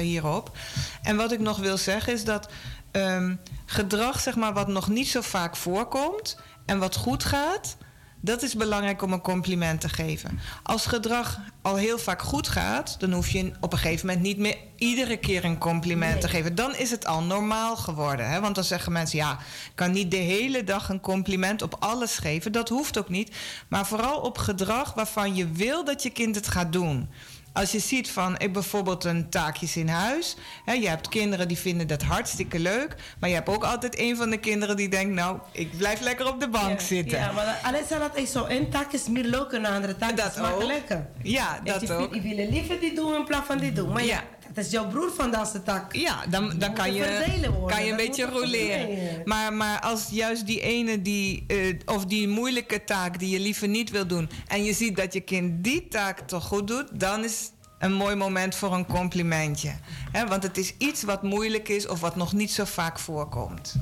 hierop. 0.00 0.56
En 1.02 1.16
wat 1.16 1.32
ik 1.32 1.40
nog 1.40 1.58
wil 1.58 1.76
zeggen 1.76 2.12
is 2.12 2.24
dat 2.24 2.48
um, 2.92 3.40
gedrag, 3.66 4.20
zeg 4.20 4.36
maar, 4.36 4.52
wat 4.52 4.68
nog 4.68 4.88
niet 4.88 5.08
zo 5.08 5.20
vaak 5.20 5.56
voorkomt 5.56 6.38
en 6.66 6.78
wat 6.78 6.96
goed 6.96 7.24
gaat, 7.24 7.76
dat 8.20 8.42
is 8.42 8.54
belangrijk 8.54 9.02
om 9.02 9.12
een 9.12 9.20
compliment 9.20 9.80
te 9.80 9.88
geven. 9.88 10.40
Als 10.62 10.86
gedrag 10.86 11.38
al 11.62 11.76
heel 11.76 11.98
vaak 11.98 12.22
goed 12.22 12.48
gaat, 12.48 13.00
dan 13.00 13.12
hoef 13.12 13.28
je 13.28 13.52
op 13.60 13.72
een 13.72 13.78
gegeven 13.78 14.06
moment 14.06 14.24
niet 14.24 14.38
meer 14.38 14.56
iedere 14.76 15.16
keer 15.16 15.44
een 15.44 15.58
compliment 15.58 16.12
nee. 16.12 16.20
te 16.20 16.28
geven. 16.28 16.54
Dan 16.54 16.74
is 16.74 16.90
het 16.90 17.06
al 17.06 17.22
normaal 17.22 17.76
geworden. 17.76 18.30
Hè? 18.30 18.40
Want 18.40 18.54
dan 18.54 18.64
zeggen 18.64 18.92
mensen: 18.92 19.18
ja, 19.18 19.32
ik 19.32 19.72
kan 19.74 19.90
niet 19.90 20.10
de 20.10 20.16
hele 20.16 20.64
dag 20.64 20.88
een 20.88 21.00
compliment 21.00 21.62
op 21.62 21.76
alles 21.78 22.18
geven. 22.18 22.52
Dat 22.52 22.68
hoeft 22.68 22.98
ook 22.98 23.08
niet. 23.08 23.36
Maar 23.68 23.86
vooral 23.86 24.20
op 24.20 24.38
gedrag 24.38 24.94
waarvan 24.94 25.34
je 25.34 25.50
wil 25.50 25.84
dat 25.84 26.02
je 26.02 26.10
kind 26.10 26.34
het 26.34 26.48
gaat 26.48 26.72
doen 26.72 27.08
als 27.52 27.72
je 27.72 27.78
ziet 27.78 28.10
van 28.10 28.38
ik 28.38 28.52
bijvoorbeeld 28.52 29.04
een 29.04 29.28
taakjes 29.28 29.76
in 29.76 29.88
huis. 29.88 30.36
Hè, 30.64 30.72
je 30.72 30.88
hebt 30.88 31.08
kinderen 31.08 31.48
die 31.48 31.58
vinden 31.58 31.86
dat 31.86 32.02
hartstikke 32.02 32.58
leuk. 32.58 32.96
Maar 33.20 33.28
je 33.28 33.34
hebt 33.34 33.48
ook 33.48 33.64
altijd 33.64 33.98
een 33.98 34.16
van 34.16 34.30
de 34.30 34.38
kinderen 34.38 34.76
die 34.76 34.88
denkt, 34.88 35.14
nou, 35.14 35.38
ik 35.52 35.76
blijf 35.76 36.00
lekker 36.00 36.28
op 36.28 36.40
de 36.40 36.48
bank 36.48 36.80
ja, 36.80 36.86
zitten. 36.86 37.18
Ja, 37.18 37.32
maar 37.32 37.60
alleen 37.62 37.84
zal 37.88 37.98
dat 37.98 38.28
zo. 38.28 38.44
Een 38.48 38.70
taak 38.70 38.92
is 38.92 39.08
meer 39.08 39.24
leuk 39.24 39.52
een 39.52 39.66
andere 39.66 39.96
taak 39.96 40.16
dat 40.16 40.34
is 40.34 40.40
makkelijker. 40.40 41.06
Ja, 41.22 41.60
dat 41.64 41.90
ook. 41.90 42.14
Ik 42.14 42.22
wil 42.22 42.48
liever 42.50 42.80
die 42.80 42.94
doen 42.94 43.14
in 43.14 43.24
plaats 43.24 43.46
van 43.46 43.58
die 43.58 43.72
doen. 43.72 43.92
Maar 43.92 44.04
ja. 44.04 44.22
Het 44.54 44.64
is 44.64 44.70
jouw 44.70 44.88
broer 44.88 45.10
van 45.10 45.30
deze 45.30 45.62
tak. 45.62 45.96
Ja, 45.96 46.26
dan, 46.26 46.58
dan 46.58 46.74
kan, 46.74 46.92
je, 46.94 47.62
kan 47.66 47.84
je 47.84 47.90
een 47.90 47.96
beetje 47.96 48.24
roleren. 48.24 49.22
Maar, 49.24 49.52
maar 49.52 49.80
als 49.80 50.08
juist 50.10 50.46
die 50.46 50.60
ene 50.60 51.02
die, 51.02 51.44
uh, 51.48 51.78
of 51.84 52.04
die 52.04 52.28
moeilijke 52.28 52.84
taak 52.84 53.18
die 53.18 53.30
je 53.30 53.40
liever 53.40 53.68
niet 53.68 53.90
wil 53.90 54.06
doen. 54.06 54.30
en 54.46 54.64
je 54.64 54.72
ziet 54.72 54.96
dat 54.96 55.12
je 55.12 55.20
kind 55.20 55.64
die 55.64 55.88
taak 55.88 56.20
toch 56.20 56.44
goed 56.44 56.66
doet. 56.68 57.00
dan 57.00 57.24
is 57.24 57.50
een 57.80 57.92
mooi 57.92 58.14
moment 58.14 58.54
voor 58.54 58.74
een 58.74 58.86
complimentje. 58.86 59.72
He, 60.12 60.26
want 60.26 60.42
het 60.42 60.58
is 60.58 60.74
iets 60.78 61.02
wat 61.02 61.22
moeilijk 61.22 61.68
is 61.68 61.86
of 61.86 62.00
wat 62.00 62.16
nog 62.16 62.32
niet 62.32 62.50
zo 62.50 62.64
vaak 62.64 62.98
voorkomt. 62.98 63.74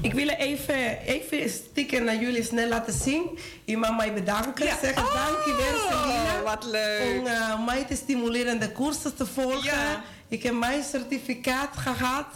Ik 0.00 0.12
wil 0.12 0.28
even, 0.28 0.98
even 0.98 1.50
stiekem 1.50 2.04
naar 2.04 2.20
jullie 2.20 2.42
snel 2.42 2.68
laten 2.68 2.92
zien. 2.92 3.38
Iemand 3.64 3.96
mij 3.96 4.14
bedanken. 4.14 4.64
Ja. 4.64 4.78
Zeggen 4.82 5.02
oh, 5.02 5.14
dankjewel 5.14 5.78
Selina. 5.90 6.42
Wat 6.44 6.64
leuk. 6.64 7.18
Om 7.18 7.26
uh, 7.26 7.66
mij 7.66 7.84
te 7.84 7.96
stimuleren 7.96 8.60
de 8.60 8.72
cursus 8.72 9.12
te 9.16 9.26
volgen. 9.26 9.62
Ja. 9.62 10.02
Ik 10.28 10.42
heb 10.42 10.54
mijn 10.54 10.82
certificaat 10.82 11.76
gehad. 11.76 12.26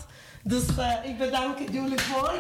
Dus 0.47 0.62
uh, 0.78 0.92
ik 1.03 1.18
bedank 1.18 1.59
jullie 1.72 2.01
voor. 2.01 2.34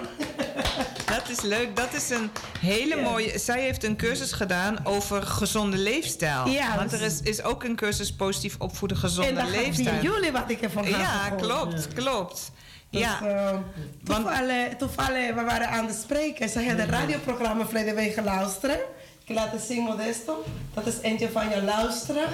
Dat 1.06 1.28
is 1.28 1.40
leuk. 1.40 1.76
Dat 1.76 1.94
is 1.94 2.10
een 2.10 2.30
hele 2.60 3.02
mooie. 3.02 3.38
Zij 3.38 3.60
heeft 3.60 3.84
een 3.84 3.96
cursus 3.96 4.32
gedaan 4.32 4.86
over 4.86 5.22
gezonde 5.22 5.76
leefstijl. 5.76 6.48
Ja, 6.48 6.76
Want 6.76 6.92
er 6.92 7.02
is, 7.02 7.20
is 7.20 7.42
ook 7.42 7.64
een 7.64 7.76
cursus 7.76 8.14
positief 8.14 8.54
opvoeden 8.58 8.96
gezonde 8.96 9.40
en 9.40 9.50
leefstijl. 9.50 9.96
En 9.96 10.02
jullie 10.02 10.32
wat 10.32 10.50
ik 10.50 10.60
ervan 10.60 10.84
heb 10.84 11.00
Ja, 11.00 11.30
klopt, 11.30 11.88
klopt. 11.94 12.52
Dus, 12.90 13.00
ja. 13.00 13.20
Uh, 13.22 13.58
toevallig, 14.04 14.76
toevallig, 14.76 15.34
we 15.34 15.42
waren 15.42 15.68
aan 15.68 15.86
het 15.86 15.96
spreken. 15.96 16.48
Ze 16.48 16.58
hadden 16.58 16.80
het 16.80 16.90
radioprogramma 16.90 17.64
verleden 17.64 17.94
week 17.94 18.14
geluisterd. 18.14 18.80
Ik 19.24 19.34
laat 19.34 19.52
het 19.52 19.62
zien, 19.62 19.82
Modesto. 19.82 20.44
Dat 20.74 20.86
is 20.86 20.94
eentje 21.02 21.30
van 21.30 21.48
je 21.48 21.62
luisteren. 21.62 22.28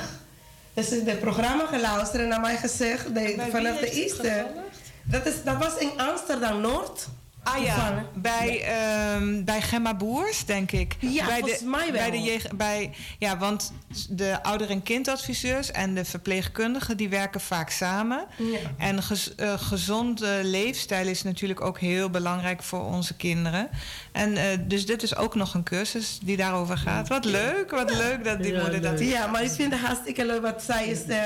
Dus 0.74 0.88
in 0.90 1.08
het 1.08 1.20
programma 1.20 1.66
geluisterd 1.66 2.22
en 2.22 2.28
naar 2.28 2.40
mij 2.40 2.56
gezegd, 2.56 3.14
de, 3.14 3.46
vanaf 3.50 3.78
de 3.78 3.90
Easter. 3.90 4.46
Dat, 5.04 5.26
is, 5.26 5.44
dat 5.44 5.58
was 5.58 5.76
in 5.78 5.90
Amsterdam 5.96 6.60
Noord. 6.60 7.08
Ah 7.44 7.62
ja, 7.64 8.04
bij, 8.14 8.64
um, 9.16 9.44
bij 9.44 9.62
Gemma 9.62 9.94
Boers, 9.94 10.44
denk 10.44 10.72
ik. 10.72 10.96
Ja, 10.98 11.26
bij 11.26 11.38
volgens 11.38 11.58
de, 11.58 11.66
mij 11.66 11.92
wel. 11.92 12.10
Bij 12.10 12.10
de, 12.10 12.48
bij, 12.54 12.90
ja, 13.18 13.38
want 13.38 13.72
de 14.08 14.42
ouder- 14.42 14.70
en 14.70 14.82
kindadviseurs 14.82 15.70
en 15.70 15.94
de 15.94 16.04
verpleegkundigen... 16.04 16.96
die 16.96 17.08
werken 17.08 17.40
vaak 17.40 17.70
samen. 17.70 18.26
Ja. 18.36 18.58
En 18.78 19.02
gez, 19.02 19.30
uh, 19.36 19.52
gezonde 19.56 20.40
leefstijl 20.42 21.06
is 21.06 21.22
natuurlijk 21.22 21.60
ook 21.60 21.78
heel 21.78 22.10
belangrijk 22.10 22.62
voor 22.62 22.84
onze 22.84 23.14
kinderen. 23.14 23.68
En 24.12 24.32
uh, 24.32 24.42
dus 24.64 24.86
dit 24.86 25.02
is 25.02 25.16
ook 25.16 25.34
nog 25.34 25.54
een 25.54 25.62
cursus 25.62 26.18
die 26.22 26.36
daarover 26.36 26.76
gaat. 26.76 27.08
Wat 27.08 27.24
leuk, 27.24 27.70
wat 27.70 27.90
leuk 27.90 28.24
dat 28.24 28.42
die 28.42 28.52
ja, 28.52 28.60
moeder 28.60 28.82
dat... 28.82 29.00
Ja, 29.00 29.26
maar 29.26 29.42
ik 29.42 29.50
vind 29.50 29.72
het 29.72 29.80
hartstikke 29.80 30.26
leuk 30.26 30.42
wat 30.42 30.62
zij 30.62 30.86
is, 30.86 30.98
uh, 31.08 31.16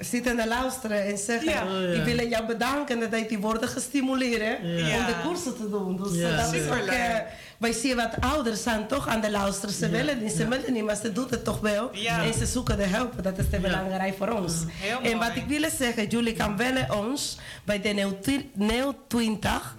zitten 0.00 0.36
te 0.36 0.48
luisteren 0.48 1.04
en 1.04 1.18
zeggen... 1.18 1.50
Ja. 1.50 1.64
Oh, 1.64 1.94
ik 1.94 2.04
wil 2.04 2.28
jou 2.28 2.46
bedanken 2.46 3.10
dat 3.10 3.28
die 3.28 3.38
worden 3.38 3.68
gestimuleerd 3.68 4.58
om 4.58 5.06
de 5.06 5.14
cursus 5.22 5.52
te 5.56 5.70
doen. 5.70 5.96
Dus 5.96 6.14
ja. 6.14 6.36
dat 6.36 6.52
is 6.52 6.68
ook, 6.68 6.86
uh, 6.86 7.14
wij 7.58 7.72
zien 7.72 7.96
wat 7.96 8.12
ouders 8.20 8.62
zijn 8.62 8.86
toch 8.86 9.08
aan 9.08 9.20
de 9.20 9.30
luisteren. 9.30 9.74
Ze 9.74 9.88
willen 9.88 10.22
niet, 10.22 10.32
ze 10.32 10.48
willen 10.48 10.72
niet, 10.72 10.84
maar 10.84 10.96
ze 10.96 11.12
doen 11.12 11.26
het 11.30 11.44
toch 11.44 11.60
wel. 11.60 11.90
En 11.92 12.34
ze 12.34 12.46
zoeken 12.46 12.76
de 12.76 12.86
hulp. 12.86 13.22
Dat 13.22 13.38
is 13.38 13.44
te 13.50 13.58
belangrijk 13.58 14.16
voor 14.16 14.28
ons. 14.28 14.54
En 15.02 15.18
wat 15.18 15.34
ik 15.34 15.44
wil 15.46 15.70
zeggen, 15.78 16.06
jullie 16.06 16.32
kan 16.32 16.56
bellen 16.56 16.94
ons 16.94 17.38
bij 17.64 17.80
de 17.80 18.08
Neo 18.54 18.94
20 19.08 19.76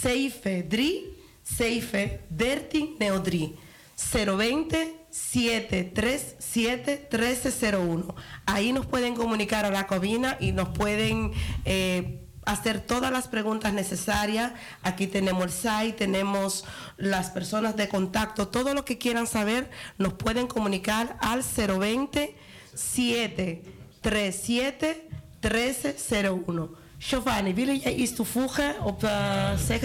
73 0.00 1.15
7 1.56 2.26
13 2.36 2.96
03. 2.98 3.66
020 3.96 5.06
737 5.10 7.08
1301. 7.10 8.14
Ahí 8.44 8.72
nos 8.72 8.84
pueden 8.86 9.14
comunicar 9.14 9.64
a 9.64 9.70
la 9.70 9.86
cabina 9.86 10.36
y 10.38 10.52
nos 10.52 10.68
pueden 10.68 11.32
eh, 11.64 12.28
hacer 12.44 12.80
todas 12.80 13.10
las 13.10 13.28
preguntas 13.28 13.72
necesarias. 13.72 14.52
Aquí 14.82 15.06
tenemos 15.06 15.44
el 15.44 15.50
site, 15.50 15.92
tenemos 15.92 16.66
las 16.98 17.30
personas 17.30 17.74
de 17.76 17.88
contacto, 17.88 18.48
todo 18.48 18.74
lo 18.74 18.84
que 18.84 18.98
quieran 18.98 19.26
saber 19.26 19.70
nos 19.96 20.12
pueden 20.12 20.46
comunicar 20.46 21.16
al 21.20 21.42
020 21.42 22.36
737 22.74 25.08
1301. 25.42 26.84
Giovanni, 26.98 27.54
wil 27.54 27.68
iets 27.68 28.14
toevoegen 28.14 28.82
op 28.82 29.04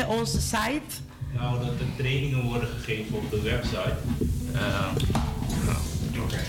onze 0.08 0.42
site? 0.42 1.11
Nou, 1.34 1.60
dat 1.60 1.68
er 1.80 1.96
trainingen 1.98 2.44
worden 2.44 2.70
gegeven 2.70 3.16
op 3.16 3.30
de 3.30 3.42
website. 3.42 3.96
Uh, 4.54 4.92
Oké. 6.10 6.24
Okay. 6.24 6.44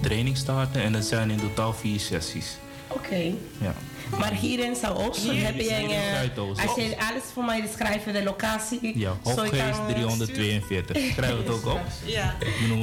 training 0.00 0.36
starten 0.36 0.82
en 0.82 0.92
dat 0.92 1.04
zijn 1.04 1.30
in 1.30 1.40
totaal 1.40 1.72
vier 1.72 2.00
sessies. 2.00 2.56
Oké. 2.94 3.06
Okay. 3.06 3.34
Ja. 3.60 3.74
Maar 4.18 4.32
hier 4.32 4.58
in 4.58 4.76
Zuidoost 4.76 5.26
heb 5.30 5.60
je 5.60 5.74
een... 5.74 5.90
Uh, 5.90 6.66
als 6.66 6.76
je 6.76 6.96
alles 6.98 7.22
voor 7.32 7.44
mij 7.44 7.68
schrijft, 7.74 8.04
de 8.04 8.22
locatie... 8.22 8.98
Ja, 8.98 9.16
Hopgeest 9.22 9.80
342. 9.88 11.14
Krijg 11.14 11.36
het 11.36 11.48
ook 11.48 11.66
op? 11.66 11.80
Ja. 12.04 12.34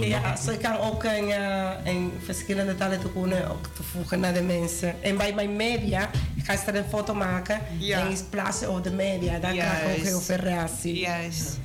Ja, 0.02 0.36
zo 0.36 0.54
kan 0.62 0.78
ook 0.78 1.04
een, 1.04 1.28
uh, 1.28 1.70
een 1.84 2.12
verschillende 2.24 2.76
talen 2.76 3.00
kunnen 3.14 3.52
ook 3.52 3.68
toevoegen 3.76 4.20
naar 4.20 4.34
de 4.34 4.42
mensen. 4.42 5.04
En 5.04 5.18
bij 5.18 5.34
mijn 5.34 5.56
media, 5.56 6.10
ik 6.36 6.46
ga 6.46 6.56
straks 6.56 6.78
een 6.78 6.90
foto 6.90 7.14
maken 7.14 7.60
ja. 7.78 8.00
en 8.00 8.18
plaatsen 8.30 8.70
op 8.70 8.84
de 8.84 8.92
media. 8.92 9.40
Daar 9.40 9.54
krijg 9.54 9.82
ik 9.82 9.98
ook 9.98 10.06
heel 10.06 10.20
veel 10.20 10.36
reactie. 10.36 11.00
Juist. 11.00 11.58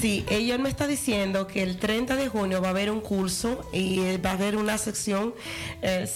Sí, 0.00 0.24
ella 0.28 0.58
me 0.58 0.68
está 0.68 0.88
diciendo 0.88 1.46
que 1.46 1.62
el 1.62 1.78
30 1.78 2.16
de 2.16 2.28
junio 2.28 2.60
va 2.60 2.68
a 2.68 2.70
haber 2.70 2.90
un 2.90 3.00
curso 3.00 3.68
y 3.72 4.00
va 4.16 4.30
a 4.30 4.32
haber 4.32 4.56
una 4.56 4.76
sección 4.76 5.34
eh, 5.82 6.06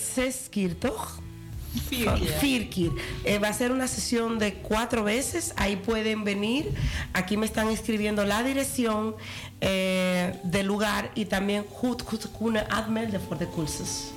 Seskirtoch 1.75 2.41
Firkir. 2.41 2.91
Eh, 3.25 3.39
va 3.39 3.49
a 3.49 3.53
ser 3.53 3.71
una 3.73 3.87
sesión 3.87 4.39
de 4.39 4.53
cuatro 4.55 5.05
veces. 5.05 5.53
Ahí 5.57 5.77
pueden 5.77 6.25
venir. 6.25 6.65
Aquí 7.13 7.37
me 7.37 7.47
están 7.47 7.69
escribiendo 7.69 8.25
la 8.25 8.43
dirección 8.43 9.15
eh, 9.61 10.33
del 10.45 10.67
lugar 10.67 11.11
y 11.15 11.25
también 11.27 11.65
goed 11.71 12.03
kunnen 12.39 12.71
aanmelden 12.71 13.21
voor 13.21 13.39
de 13.39 13.47
cursus. 13.49 14.13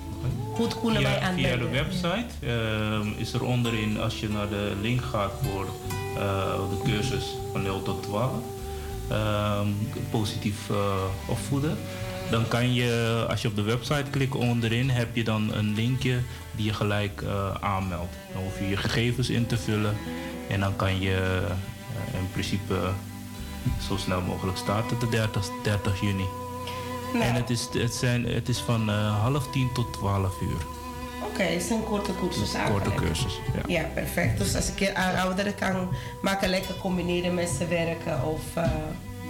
Goed 0.55 0.79
kunnen 0.79 1.01
wij 1.03 1.11
Via, 1.11 1.19
via 1.19 1.27
aanmelden. 1.27 1.59
de 1.59 1.83
website 1.83 2.25
ehm, 2.45 3.07
is 3.17 3.33
er 3.33 3.43
onderin, 3.43 3.99
als 3.99 4.19
je 4.19 4.29
naar 4.29 4.49
de 4.49 4.73
link 4.81 5.01
gaat 5.01 5.31
voor 5.43 5.67
eh, 6.17 6.59
de 6.69 6.77
cursus 6.91 7.25
van 7.51 7.61
0 7.61 7.81
tot 7.81 8.03
12, 8.03 8.31
ehm, 9.09 9.67
positief 10.09 10.69
eh, 10.69 10.77
opvoeden, 11.27 11.77
dan 12.29 12.47
kan 12.47 12.73
je, 12.73 13.25
als 13.29 13.41
je 13.41 13.47
op 13.47 13.55
de 13.55 13.61
website 13.61 14.09
klikt 14.09 14.35
onderin, 14.35 14.89
heb 14.89 15.15
je 15.15 15.23
dan 15.23 15.53
een 15.53 15.73
linkje 15.75 16.19
die 16.55 16.65
je 16.65 16.73
gelijk 16.73 17.21
eh, 17.21 17.55
aanmeldt. 17.59 18.15
Dan 18.33 18.41
hoef 18.43 18.59
je 18.59 18.69
je 18.69 18.77
gegevens 18.77 19.29
in 19.29 19.45
te 19.45 19.57
vullen 19.57 19.97
en 20.49 20.59
dan 20.59 20.75
kan 20.75 20.99
je 20.99 21.15
eh, 21.15 22.19
in 22.19 22.31
principe 22.31 22.75
zo 23.87 23.97
snel 23.97 24.21
mogelijk 24.21 24.57
starten, 24.57 24.99
de 24.99 25.09
30, 25.09 25.49
30 25.63 26.01
juni. 26.01 26.25
Nou, 27.13 27.25
En 27.25 27.35
het 27.35 27.49
is, 27.49 27.67
het, 27.73 27.93
zijn, 27.93 28.25
het 28.25 28.49
is 28.49 28.59
van 28.59 28.89
eh, 28.89 29.21
half 29.21 29.51
tien 29.51 29.73
tot 29.73 29.93
12 29.93 30.41
uur. 30.41 30.61
Oké, 31.25 31.43
het 31.43 31.63
is 31.63 31.69
een 31.69 31.83
korte 31.83 32.11
cursus 32.19 32.51
Korte 32.69 32.93
cursus. 32.93 33.39
Ja. 33.53 33.81
Ja, 33.81 33.89
perfect. 33.93 34.37
Dus 34.37 34.55
als 34.55 34.71
ik 34.75 34.93
aan 34.93 35.15
ouderen 35.15 35.55
kan 35.55 35.89
maken, 36.21 36.49
lekker 36.49 36.75
combineren 36.75 37.33
met 37.33 37.49
zijn 37.49 37.69
werken 37.69 38.23
of 38.23 38.41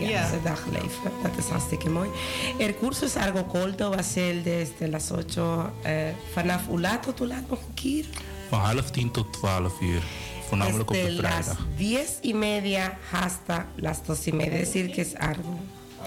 ja, 0.02 0.10
Ja. 0.10 0.28
zijn 0.28 0.41
dagleven. 0.43 1.12
Dat 1.24 1.32
is 1.38 1.45
hartstikke 1.45 1.89
mooi. 1.89 2.10
El 2.58 2.74
curso 2.80 3.06
es 3.06 3.16
algo 3.16 3.45
corto, 3.45 3.89
va 3.89 3.97
a 3.99 4.04
ser 4.04 4.43
desde 4.43 4.88
las 4.89 5.12
8 5.12 5.38
eh, 5.82 5.93
vanaf 6.34 6.66
hoe 6.68 6.80
laat 6.80 7.04
tot 7.04 7.20
hoe 7.20 7.28
laat 7.28 7.49
nog 7.49 7.60
een 7.60 7.74
keer? 7.74 8.06
Van 8.49 8.60
half 8.60 8.91
tien 8.91 9.12
tot 9.12 9.34
12 9.34 9.82
uur. 9.82 10.02
Voornamelijk 10.47 10.89
op 10.89 10.95
de 10.95 11.12
las 11.12 11.45
vrijdag. 11.45 11.68
10 11.78 11.99
y 12.22 12.34
media 12.34 12.97
hasta 13.12 13.66
las 13.76 14.04
2 14.04 14.28
y 14.28 14.32
media, 14.32 14.60
es 14.60 14.72
decir 14.74 14.91
que 14.91 15.02
es 15.02 15.16
algo. 15.16 15.60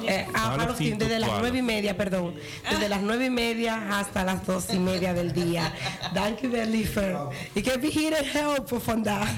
Eh, 0.03 0.26
ah, 0.34 0.57
desde 0.78 0.97
tot 0.97 1.09
las. 1.09 1.30
9 1.40 1.59
y 1.59 1.62
media, 1.62 1.97
perdón. 1.97 2.34
Desde 2.70 2.88
las 2.88 3.03
9 3.03 3.26
y 3.26 3.30
media 3.30 3.99
hasta 3.99 4.24
las 4.24 4.47
2 4.47 4.74
y 4.74 4.78
media 4.78 5.14
del 5.14 5.32
día. 5.32 5.72
Dank 6.12 6.42
u 6.42 6.49
wel, 6.49 6.68
liever. 6.68 7.18
Ik 7.53 7.64
heb 7.64 7.82
je 7.82 7.90
hier 7.90 8.18
een 8.18 8.24
helpen 8.24 8.82
vandaag. 8.82 9.28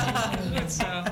Goed 0.54 0.72
zo. 0.72 1.02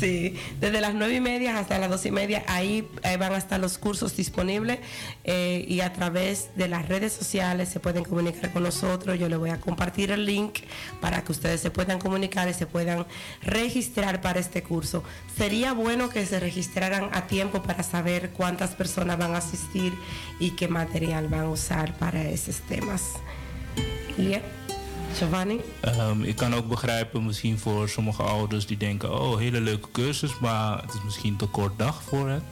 Sí, 0.00 0.36
desde 0.60 0.80
las 0.80 0.94
9 0.94 1.14
y 1.14 1.20
media 1.20 1.58
hasta 1.58 1.78
las 1.78 1.88
2 1.88 2.06
y 2.06 2.10
media, 2.10 2.44
ahí, 2.48 2.88
ahí 3.02 3.16
van 3.16 3.32
a 3.32 3.36
estar 3.36 3.60
los 3.60 3.78
cursos 3.78 4.16
disponibles 4.16 4.80
eh, 5.22 5.64
y 5.68 5.80
a 5.80 5.92
través 5.92 6.50
de 6.56 6.68
las 6.68 6.88
redes 6.88 7.12
sociales 7.12 7.68
se 7.68 7.80
pueden 7.80 8.04
comunicar 8.04 8.52
con 8.52 8.64
nosotros. 8.64 9.18
Yo 9.18 9.28
les 9.28 9.38
voy 9.38 9.50
a 9.50 9.60
compartir 9.60 10.10
el 10.10 10.26
link 10.26 10.60
para 11.00 11.22
que 11.22 11.32
ustedes 11.32 11.60
se 11.60 11.70
puedan 11.70 11.98
comunicar 11.98 12.48
y 12.48 12.54
se 12.54 12.66
puedan 12.66 13.06
registrar 13.42 14.20
para 14.20 14.40
este 14.40 14.62
curso. 14.62 15.04
Sería 15.36 15.72
bueno 15.72 16.08
que 16.08 16.26
se 16.26 16.40
registraran 16.40 17.10
a 17.12 17.26
tiempo 17.34 17.60
para 17.60 17.82
saber 17.82 18.30
cuántas 18.30 18.70
personas 18.76 19.16
van 19.18 19.34
a 19.34 19.38
asistir 19.38 19.92
y 20.38 20.50
qué 20.56 20.68
material 20.68 21.28
van 21.28 21.40
a 21.40 21.48
usar 21.48 21.92
para 21.98 22.20
esos. 22.22 22.60
Giovanni? 25.18 25.60
Ehm, 25.80 26.22
ik 26.22 26.36
kan 26.36 26.54
ook 26.54 26.68
begrijpen 26.68 27.24
misschien 27.24 27.58
voor 27.58 27.88
sommige 27.88 28.22
ouders 28.22 28.66
die 28.66 28.76
denken... 28.76 29.20
oh, 29.20 29.38
hele 29.38 29.60
leuke 29.60 29.88
cursus, 29.92 30.38
maar 30.40 30.82
het 30.82 30.94
is 30.94 31.00
misschien 31.04 31.36
te 31.36 31.46
kort 31.46 31.78
dag 31.78 32.02
voor 32.02 32.28
het. 32.28 32.42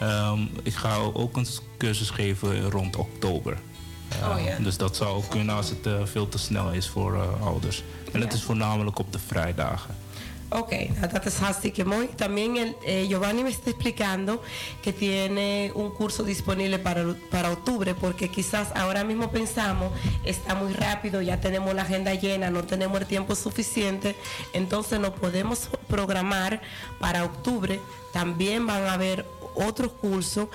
Ehm, 0.00 0.40
ik 0.62 0.74
ga 0.74 0.96
ook 0.96 1.36
een 1.36 1.46
cursus 1.78 2.10
geven 2.10 2.70
rond 2.70 2.96
oktober. 2.96 3.58
Oh 4.22 4.44
ja. 4.44 4.58
Dus 4.58 4.76
dat 4.76 4.96
zou 4.96 5.16
ook 5.16 5.28
kunnen 5.30 5.54
als 5.54 5.68
het 5.68 5.86
eh, 5.86 5.92
veel 6.04 6.28
te 6.28 6.38
snel 6.38 6.70
is 6.70 6.88
voor 6.88 7.14
eh, 7.14 7.46
ouders. 7.46 7.82
En 8.12 8.20
het 8.20 8.32
Ja. 8.32 8.38
is 8.38 8.44
voornamelijk 8.44 8.98
op 8.98 9.12
de 9.12 9.18
vrijdagen. 9.26 9.94
Ok, 10.50 10.72
hartstikke 11.42 11.84
mooi. 11.84 12.08
También 12.08 12.56
el, 12.56 12.76
eh, 12.82 13.06
Giovanni 13.06 13.44
me 13.44 13.50
está 13.50 13.68
explicando 13.68 14.42
que 14.82 14.94
tiene 14.94 15.72
un 15.74 15.90
curso 15.90 16.22
disponible 16.22 16.78
para, 16.78 17.04
para 17.30 17.52
octubre, 17.52 17.94
porque 17.94 18.30
quizás 18.30 18.68
ahora 18.74 19.04
mismo 19.04 19.30
pensamos, 19.30 19.92
está 20.24 20.54
muy 20.54 20.72
rápido, 20.72 21.20
ya 21.20 21.38
tenemos 21.38 21.74
la 21.74 21.82
agenda 21.82 22.14
llena, 22.14 22.48
no 22.48 22.64
tenemos 22.64 22.98
el 22.98 23.06
tiempo 23.06 23.34
suficiente, 23.34 24.16
entonces 24.54 24.98
nos 24.98 25.10
podemos 25.10 25.68
programar 25.86 26.62
para 26.98 27.24
octubre. 27.24 27.78
También 28.14 28.66
van 28.66 28.84
a 28.84 28.94
haber 28.94 29.26
otros 29.54 29.92
cursos 29.92 30.48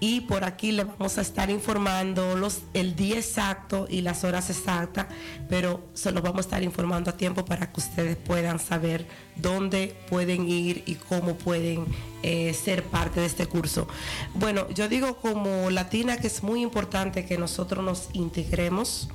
y 0.00 0.22
por 0.22 0.44
aquí 0.44 0.72
le 0.72 0.84
vamos 0.84 1.18
a 1.18 1.20
estar 1.20 1.50
informando 1.50 2.34
los, 2.34 2.62
el 2.72 2.96
día 2.96 3.16
exacto 3.16 3.86
y 3.88 4.00
las 4.00 4.24
horas 4.24 4.48
exactas, 4.48 5.06
pero 5.48 5.84
se 5.92 6.10
los 6.10 6.22
vamos 6.22 6.38
a 6.38 6.40
estar 6.40 6.62
informando 6.62 7.10
a 7.10 7.16
tiempo 7.16 7.44
para 7.44 7.70
que 7.70 7.80
ustedes 7.80 8.16
puedan 8.16 8.58
saber 8.58 9.06
dónde 9.36 9.94
pueden 10.08 10.48
ir 10.48 10.82
y 10.86 10.94
cómo 10.94 11.34
pueden 11.36 11.84
eh, 12.22 12.54
ser 12.54 12.84
parte 12.84 13.20
de 13.20 13.26
este 13.26 13.46
curso. 13.46 13.86
Bueno, 14.34 14.68
yo 14.70 14.88
digo 14.88 15.18
como 15.18 15.68
latina 15.68 16.16
que 16.16 16.28
es 16.28 16.42
muy 16.42 16.62
importante 16.62 17.26
que 17.26 17.36
nosotros 17.36 17.84
nos 17.84 18.08
integremos 18.14 19.08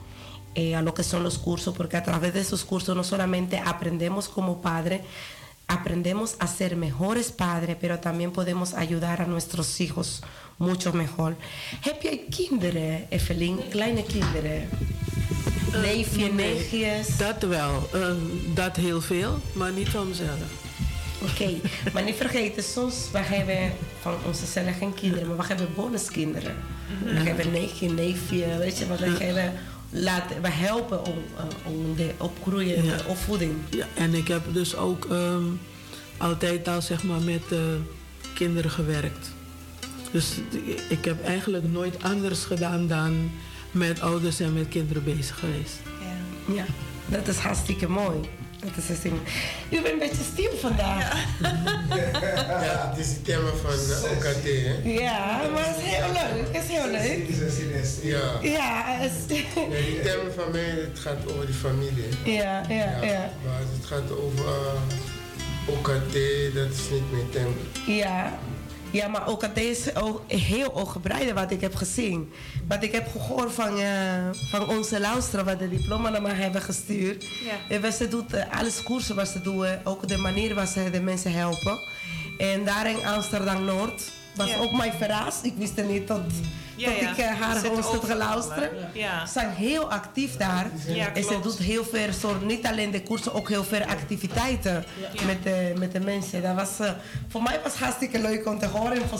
eh, 0.57 0.73
a 0.73 0.81
lo 0.81 0.93
que 0.93 1.03
son 1.03 1.21
los 1.21 1.38
cursos, 1.38 1.75
porque 1.75 1.97
a 1.97 2.03
través 2.03 2.33
de 2.33 2.39
esos 2.39 2.63
cursos 2.63 2.95
no 2.95 3.03
solamente 3.03 3.59
aprendemos 3.59 4.29
como 4.29 4.61
padre, 4.61 5.03
aprendemos 5.68 6.36
a 6.39 6.47
ser 6.47 6.76
mejores 6.76 7.32
padres, 7.32 7.76
pero 7.80 7.99
también 7.99 8.32
podemos 8.32 8.74
ayudar 8.74 9.22
a 9.22 9.26
nuestros 9.26 9.80
hijos 9.80 10.22
mucho 10.57 10.93
mejor. 10.93 11.36
Heb 11.82 12.01
jij 12.01 12.22
kinderen, 12.30 13.05
Evelien? 13.09 13.59
Kleine 13.70 14.03
kinderen? 14.03 14.70
Neefje, 15.82 16.32
neefjes? 16.32 17.18
Dat 17.18 17.41
wel. 17.43 17.89
Ehm, 17.93 18.16
dat 18.53 18.76
heel 18.76 19.01
veel, 19.01 19.39
maar 19.53 19.72
niet 19.72 19.89
van 19.89 20.07
mezelf. 20.07 20.39
Oké, 21.22 21.49
maar 21.93 22.03
niet 22.03 22.16
vergeten, 22.16 22.63
soms 22.63 23.09
we 23.11 23.18
hebben 23.18 23.72
van 24.01 24.13
onze 24.26 24.45
cellen 24.45 24.74
geen 24.74 24.93
kinderen, 24.93 25.28
maar 25.28 25.38
we 25.38 25.43
hebben 25.43 25.70
bonuskinderen. 25.76 26.55
We 27.03 27.20
hebben 27.20 27.51
neefje, 27.51 27.89
neefje, 27.89 28.57
weet 28.57 28.78
je, 28.78 28.88
wat 28.88 28.99
we 28.99 29.24
hebben 29.24 29.53
laten, 30.03 30.41
we 30.41 30.49
helpen 30.49 31.05
om, 31.05 31.17
eh, 31.37 31.43
om 31.73 31.95
de 31.95 32.11
opgroeien, 32.17 32.83
Ja. 32.85 32.97
de 32.97 33.03
opvoeding. 33.07 33.53
Ja, 33.69 33.87
en 33.95 34.13
ik 34.13 34.27
heb 34.27 34.41
dus 34.53 34.75
ook 34.75 35.05
ehm, 35.05 35.43
altijd 36.17 36.67
al 36.67 36.81
zeg 36.81 37.03
maar 37.03 37.21
met 37.21 37.43
eh, 37.51 37.59
kinderen 38.33 38.71
gewerkt. 38.71 39.33
Dus 40.11 40.33
ik 40.89 41.05
heb 41.05 41.23
eigenlijk 41.25 41.71
nooit 41.71 42.03
anders 42.03 42.43
gedaan 42.43 42.87
dan 42.87 43.31
met 43.71 44.01
ouders 44.01 44.39
en 44.39 44.53
met 44.53 44.67
kinderen 44.67 45.03
bezig 45.03 45.39
geweest. 45.39 45.79
Ja. 46.47 46.55
Ja, 46.55 46.65
dat 47.05 47.27
is 47.27 47.37
hartstikke 47.37 47.89
mooi. 47.89 48.17
Dat 48.60 48.72
is 48.78 48.86
hartstikke... 48.88 49.18
U 49.70 49.82
bent 49.82 49.88
een 49.93 49.99
beetje 49.99 50.24
stil 50.34 50.51
vandaag. 50.60 51.14
Ja, 52.66 52.89
het 52.89 52.97
is 52.99 53.08
het 53.08 53.26
thema 53.26 53.49
van 53.62 53.72
eh, 53.72 54.12
OKT, 54.12 54.43
hè? 54.43 54.76
Ja, 54.84 55.41
maar 55.53 55.66
het 55.68 55.78
is 55.78 55.84
heel 55.84 56.12
leuk. 56.12 56.47
Het 56.56 56.64
is 56.64 56.70
heel 56.78 56.91
leuk. 56.91 57.28
Ja. 58.03 58.39
Ja, 58.41 58.84
het 58.86 59.12
is- 59.12 59.26
die 59.28 59.99
thema 60.03 60.30
van 60.36 60.51
mij, 60.51 60.62
het 60.62 60.99
gaat 60.99 61.18
over 61.32 61.45
die 61.45 61.56
familie. 61.56 62.06
ja, 62.24 62.64
ja, 62.70 63.01
ja. 63.03 63.30
Maar 63.45 63.56
als 63.60 63.70
het 63.78 63.86
gaat 63.86 64.12
over 64.12 64.45
eh, 64.45 65.74
OKT, 65.74 66.14
dat 66.56 66.70
is 66.72 66.89
niet 66.91 67.12
mijn 67.12 67.30
thema. 67.32 67.56
Ja. 67.88 68.39
Ja, 68.95 69.07
maar 69.07 69.27
ook 69.27 69.41
het 69.41 69.57
is 69.57 69.95
ook 69.95 70.21
heel 70.27 70.77
uitgebreid 70.77 71.33
wat 71.33 71.51
ik 71.51 71.61
heb 71.61 71.75
gezien. 71.75 72.31
Wat 72.67 72.83
ik 72.83 72.91
heb 72.91 73.07
gehoord 73.11 73.53
van, 73.53 73.79
eh, 73.79 74.29
van 74.49 74.69
onze 74.69 74.99
luisteren, 74.99 75.45
wat 75.45 75.59
de 75.59 75.69
diploma 75.69 76.09
naar 76.09 76.21
mij 76.21 76.33
hebben 76.33 76.61
gestuurd. 76.61 77.23
Ja. 77.23 77.75
En 77.75 77.81
wat 77.81 77.93
ze 77.93 78.07
doet, 78.07 78.33
eh, 78.33 78.59
alles 78.59 78.83
koersen 78.83 79.15
wat 79.15 79.27
ze 79.27 79.41
doen, 79.41 79.67
ook 79.83 80.07
de 80.07 80.17
manier 80.17 80.55
waarop 80.55 80.73
ze 80.73 80.89
de 80.89 81.01
mensen 81.01 81.31
helpen. 81.31 81.79
En 82.37 82.65
daar 82.65 82.89
in 82.89 83.05
Amsterdam-Noord 83.05 84.11
was 84.36 84.49
Ja. 84.49 84.57
ook 84.57 84.71
mij 84.71 84.91
verrast. 84.97 85.43
Ik 85.45 85.53
wist 85.57 85.77
er 85.77 85.86
niet 85.86 86.07
Ja, 86.07 86.15
tot 86.15 86.99
ja. 86.99 87.11
ik 87.11 87.17
eh, 87.17 87.41
haar 87.41 87.65
host 87.65 87.89
had 87.89 88.05
geluisterd. 88.05 88.71
Ze 88.93 89.31
zijn 89.33 89.49
heel 89.49 89.91
actief 89.91 90.38
daar. 90.38 90.65
En 91.13 91.23
ze 91.23 91.39
doet 91.43 91.57
heel 91.57 91.83
veel, 91.86 92.13
soort, 92.19 92.45
niet 92.45 92.65
alleen 92.65 92.91
de 92.91 93.01
koersen, 93.03 93.33
ook 93.33 93.49
heel 93.49 93.63
veel 93.63 93.81
activiteiten 93.83 94.83
met, 95.25 95.43
de, 95.43 95.73
met 95.77 95.91
de 95.91 95.99
mensen. 95.99 96.41
Dat 96.41 96.55
was, 96.55 96.79
eh, 96.79 96.91
voor 97.27 97.41
mij 97.43 97.59
was 97.63 97.71
het 97.71 97.81
hartstikke 97.81 98.19
leuk 98.21 98.47
om 98.47 98.59
te 98.59 98.65
horen. 98.67 98.93
En 99.01 99.07
voor, 99.09 99.19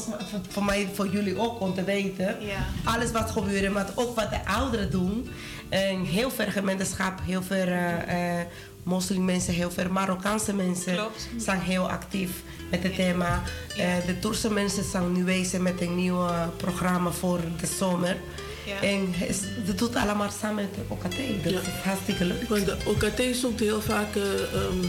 voor 0.50 0.64
mij, 0.64 0.90
voor 0.94 1.08
jullie 1.08 1.38
ook 1.40 1.60
om 1.62 1.74
te 1.74 1.84
weten. 1.84 2.36
Ja. 2.40 2.66
Alles 2.84 3.12
wat 3.12 3.32
gebeurt, 3.32 3.74
maar 3.74 3.88
ook 3.96 4.16
wat 4.16 4.30
de 4.30 4.46
ouderen 4.48 4.92
doen. 4.92 5.30
En 5.70 6.04
heel 6.04 6.32
veel 6.32 6.50
gemeenschap, 6.52 7.20
heel 7.26 7.44
veel 7.44 7.66
eh, 7.68 8.40
moslimmensen, 8.84 9.54
heel 9.54 9.72
veel 9.72 9.90
Marokkaanse 9.90 10.54
mensen 10.54 10.94
Klopt. 10.94 11.28
zijn 11.38 11.60
heel 11.60 11.90
actief 11.90 12.32
met 12.70 12.84
het 12.84 12.96
thema. 12.96 13.44
Eh, 13.78 13.94
de 14.06 14.20
Turkse 14.20 14.52
mensen 14.52 14.84
zijn 14.84 15.12
nu 15.12 15.24
bezig 15.24 15.60
met 15.60 15.82
een 15.82 15.96
nieuw 15.96 16.28
eh, 16.28 16.48
programma 16.58 17.12
voor 17.12 17.40
de 17.62 17.68
zomer. 17.80 18.18
Ja. 18.66 18.82
En 18.88 19.08
het- 19.14 19.46
het 19.66 19.78
doet 19.78 19.96
allemaal 19.96 20.30
samen 20.42 20.56
met 20.56 20.74
de 20.76 20.82
OKT. 20.88 21.44
Dat 21.44 21.54
Ja. 21.54 21.60
is 21.60 21.66
hartstikke 21.84 22.26
leuk. 22.26 22.50
Want 22.50 22.66
de 22.66 22.78
OKT 22.86 23.36
zoekt 23.36 23.60
heel 23.60 23.82
vaak 23.82 24.16
eh, 24.16 24.24
ehm, 24.24 24.88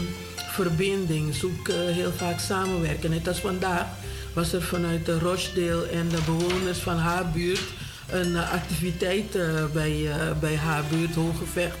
verbinding, 0.51 1.35
zoekt 1.35 1.71
heel 1.71 2.11
vaak 2.11 2.39
samenwerken. 2.39 3.09
Net 3.09 3.27
als 3.27 3.39
vandaag 3.39 3.85
was 4.33 4.53
er 4.53 4.61
vanuit 4.61 5.05
de 5.05 5.19
Rochdale 5.19 5.85
en 5.87 6.07
de 6.09 6.17
bewoners 6.25 6.77
van 6.79 6.97
haar 6.97 7.29
buurt 7.31 7.61
een 8.09 8.37
activiteit 8.37 9.37
bij, 9.73 10.09
bij 10.39 10.55
haar 10.55 10.83
buurt, 10.89 11.15
Hooggevecht, 11.15 11.77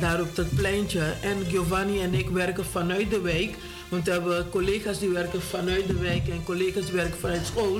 daar 0.00 0.20
op 0.20 0.36
dat 0.36 0.54
pleintje. 0.54 1.00
En 1.20 1.36
Giovanni 1.50 2.00
en 2.02 2.14
ik 2.14 2.28
werken 2.28 2.64
vanuit 2.64 3.10
de 3.10 3.20
wijk. 3.20 3.54
Want 3.94 4.06
we 4.06 4.12
hebben 4.12 4.50
collega's 4.50 4.98
die 4.98 5.08
werken 5.08 5.42
vanuit 5.42 5.86
de 5.86 5.98
wijk 5.98 6.28
en 6.28 6.44
collega's 6.44 6.84
die 6.84 6.94
werken 6.94 7.18
vanuit 7.18 7.46
school. 7.46 7.78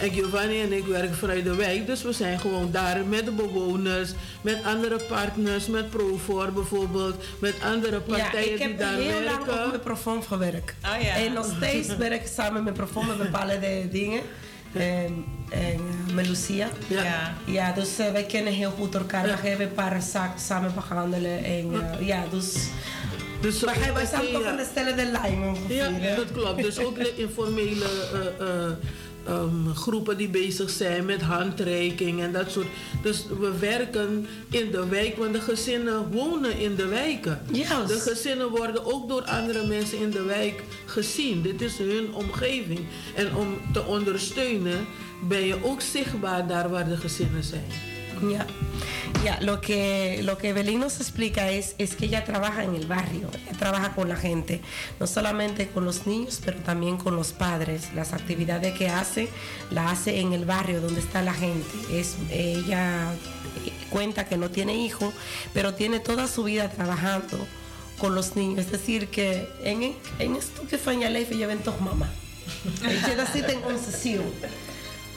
En 0.00 0.12
Giovanni 0.12 0.60
en 0.60 0.72
ik 0.72 0.84
werken 0.84 1.16
vanuit 1.16 1.44
de 1.44 1.54
wijk. 1.54 1.86
Dus 1.86 2.02
we 2.02 2.12
zijn 2.12 2.40
gewoon 2.40 2.70
daar 2.70 3.06
met 3.06 3.24
de 3.24 3.30
bewoners, 3.30 4.10
met 4.40 4.64
andere 4.64 5.00
partners, 5.08 5.66
met 5.66 5.90
Profor 5.90 6.52
bijvoorbeeld, 6.52 7.24
met 7.38 7.54
andere 7.62 8.00
partijen 8.00 8.58
die 8.58 8.76
daar 8.76 8.96
werken. 8.96 9.14
ik 9.14 9.28
heb 9.28 9.46
heel 9.46 9.56
lang 9.56 9.70
met 9.70 9.82
Profom 9.82 10.22
gewerkt. 10.22 10.74
Oh, 10.84 11.02
ja. 11.02 11.14
En 11.14 11.32
nog 11.32 11.46
steeds 11.56 11.96
werk 11.96 12.20
ik 12.20 12.26
samen 12.26 12.64
met 12.64 12.74
Profom 12.74 13.06
met 13.06 13.18
bepaalde 13.18 13.88
dingen. 13.90 14.20
En, 14.72 15.24
en 15.50 15.80
uh, 16.08 16.14
met 16.14 16.28
Lucia. 16.28 16.68
Ja. 16.86 17.34
ja, 17.44 17.72
dus 17.72 18.00
uh, 18.00 18.10
wij 18.10 18.24
kennen 18.24 18.52
heel 18.52 18.70
goed 18.70 18.94
elkaar. 18.94 19.22
We 19.22 19.48
hebben 19.48 19.66
een 19.66 19.74
paar 19.74 20.02
zaken 20.02 20.40
samen 20.40 20.74
behandelen. 20.74 21.44
En 21.44 21.72
uh, 21.72 22.06
ja, 22.06 22.24
dus... 22.30 22.68
Dus 23.40 23.64
maar 23.64 23.90
wij 23.94 24.06
zijn 24.06 24.32
toch 24.32 24.44
aan 24.44 24.56
de 24.96 25.10
lijn 25.12 25.42
ongeveer. 25.42 26.00
Ja, 26.00 26.16
dat 26.16 26.32
klopt. 26.32 26.62
Dus 26.62 26.78
ook 26.78 26.96
de 26.96 27.12
informele 27.16 27.86
um, 29.28 29.74
groepen 29.74 30.16
die 30.16 30.28
bezig 30.28 30.70
zijn 30.70 31.04
met 31.04 31.22
handreiking 31.22 32.20
en 32.20 32.32
dat 32.32 32.50
soort. 32.50 32.66
Dus 33.02 33.26
we 33.40 33.58
werken 33.58 34.26
in 34.50 34.70
de 34.70 34.88
wijk, 34.88 35.16
want 35.16 35.32
de 35.32 35.40
gezinnen 35.40 36.10
wonen 36.10 36.58
in 36.58 36.74
de 36.74 36.86
wijken. 36.86 37.40
De 37.86 38.00
gezinnen 38.00 38.48
worden 38.48 38.84
ook 38.84 39.08
door 39.08 39.22
andere 39.22 39.66
mensen 39.66 39.98
in 39.98 40.10
de 40.10 40.22
wijk 40.22 40.62
gezien. 40.86 41.42
Dit 41.42 41.60
is 41.60 41.78
hun 41.78 42.14
omgeving. 42.14 42.80
En 43.14 43.36
om 43.36 43.58
te 43.72 43.84
ondersteunen 43.84 44.86
ben 45.28 45.46
je 45.46 45.64
ook 45.64 45.80
zichtbaar 45.80 46.46
daar 46.46 46.70
waar 46.70 46.88
de 46.88 46.96
gezinnen 46.96 47.44
zijn. 47.44 47.89
Ja. 48.20 48.46
Ya, 49.24 49.38
lo 49.40 49.60
que, 49.60 50.20
lo 50.22 50.38
que 50.38 50.50
Evelyn 50.50 50.80
nos 50.80 51.00
explica 51.00 51.50
es, 51.50 51.74
es 51.78 51.94
que 51.94 52.06
ella 52.06 52.24
trabaja 52.24 52.64
en 52.64 52.74
el 52.74 52.86
barrio, 52.86 53.28
ella 53.34 53.58
trabaja 53.58 53.94
con 53.94 54.08
la 54.08 54.16
gente, 54.16 54.60
no 54.98 55.06
solamente 55.06 55.68
con 55.68 55.84
los 55.84 56.06
niños, 56.06 56.40
pero 56.42 56.58
también 56.60 56.96
con 56.96 57.16
los 57.16 57.32
padres. 57.32 57.92
Las 57.94 58.12
actividades 58.12 58.74
que 58.78 58.88
hace, 58.88 59.28
la 59.70 59.90
hace 59.90 60.20
en 60.20 60.32
el 60.32 60.44
barrio 60.46 60.80
donde 60.80 61.00
está 61.00 61.22
la 61.22 61.34
gente. 61.34 61.68
Es, 61.92 62.16
ella 62.30 63.12
cuenta 63.90 64.26
que 64.26 64.36
no 64.36 64.50
tiene 64.50 64.74
hijo, 64.76 65.12
pero 65.52 65.74
tiene 65.74 66.00
toda 66.00 66.26
su 66.26 66.44
vida 66.44 66.70
trabajando 66.70 67.46
con 67.98 68.14
los 68.14 68.36
niños. 68.36 68.60
Es 68.60 68.72
decir, 68.72 69.08
que 69.08 69.48
en, 69.62 69.94
en 70.18 70.36
esto 70.36 70.66
que 70.66 70.78
fue 70.78 70.94
en 70.94 71.00
je 71.00 71.46
bent 71.46 71.64
toch 71.64 71.80
mama. 71.80 72.10
Je 72.72 73.26
zit 73.32 73.50
in 73.50 73.62
onze 73.66 73.90
ziel. 73.92 74.22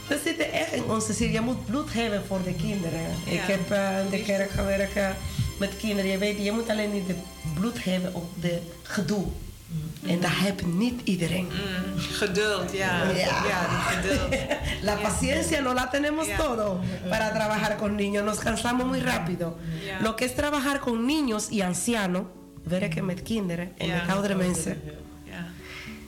We 0.08 0.20
zitten 0.24 0.52
echt 0.52 0.74
in 0.74 0.84
onze 0.84 1.14
ziel. 1.14 1.30
Je 1.30 1.42
moet 1.42 1.66
bloed 1.66 1.94
hebben 1.94 2.24
voor 2.28 2.44
de 2.44 2.54
kinderen. 2.54 3.02
Ja. 3.26 3.32
Ik 3.32 3.40
heb 3.40 3.72
uh, 3.72 4.04
in 4.04 4.10
de 4.10 4.22
kerk 4.22 4.50
gewerkt 4.52 5.18
met 5.58 5.78
kinderen. 5.78 6.12
Je 6.12 6.18
weet, 6.18 6.44
je 6.44 6.52
moet 6.52 6.70
alleen 6.70 6.94
niet 6.94 7.08
de 7.08 7.16
bloed 7.54 7.84
hebben 7.84 8.14
op 8.14 8.30
de 8.42 8.60
gedoe. 8.84 9.26
Mm. 9.68 10.10
En 10.10 10.20
dat 10.20 10.32
heeft 10.32 10.66
niet 10.66 11.02
iedereen. 11.04 11.46
Mm. 11.46 12.00
Geduld, 12.00 12.72
ja. 12.72 13.04
Ja, 13.04 13.14
ja 13.48 13.62
geduld. 13.92 14.36
la 14.90 14.96
paciencia 14.96 15.62
no 15.62 15.74
la 15.74 15.90
tenemos 15.90 16.28
todo 16.38 16.82
para 17.10 17.34
trabajar 17.34 17.78
con 17.78 17.96
niños. 17.96 18.24
Nos 18.24 18.40
cansamos 18.40 18.86
muy 18.86 19.00
rápido. 19.00 19.58
Lo 20.02 20.16
que 20.16 20.26
es 20.26 20.36
trabajar 20.36 20.80
con 20.80 21.06
niños 21.06 21.48
y 21.52 21.62
ancianos, 21.62 22.24
ver 22.66 22.90
que 22.90 23.02
met 23.02 23.24
kinderen 23.24 23.74
en 23.78 23.90
de 23.90 24.14
oudere 24.14 24.36
mensen. 24.36 24.78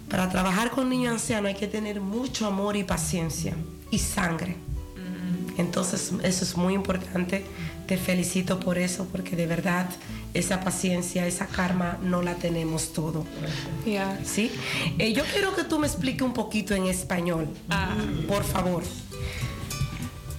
Para 0.09 0.29
trabajar 0.29 0.69
con 0.69 0.89
niños 0.89 1.11
y 1.11 1.13
ancianos 1.13 1.47
hay 1.47 1.55
que 1.55 1.67
tener 1.67 1.99
mucho 1.99 2.45
amor 2.45 2.75
y 2.75 2.83
paciencia 2.83 3.53
y 3.95 3.99
sangre. 3.99 4.55
Entonces 5.57 6.11
eso 6.23 6.43
es 6.43 6.57
muy 6.57 6.73
importante. 6.73 7.45
Te 7.87 7.97
felicito 7.97 8.59
por 8.59 8.77
eso 8.77 9.07
porque 9.11 9.35
de 9.35 9.47
verdad 9.47 9.89
esa 10.33 10.59
paciencia, 10.59 11.25
esa 11.27 11.47
karma 11.47 11.97
no 12.01 12.21
la 12.21 12.35
tenemos 12.35 12.91
todo. 12.91 13.25
Yeah. 13.85 14.19
¿Sí? 14.25 14.51
Eh, 14.97 15.13
yo 15.13 15.23
quiero 15.31 15.55
que 15.55 15.63
tú 15.63 15.79
me 15.79 15.87
expliques 15.87 16.23
un 16.23 16.33
poquito 16.33 16.75
en 16.75 16.87
español, 16.87 17.47
ah. 17.69 17.95
por 18.27 18.43
favor. 18.43 18.83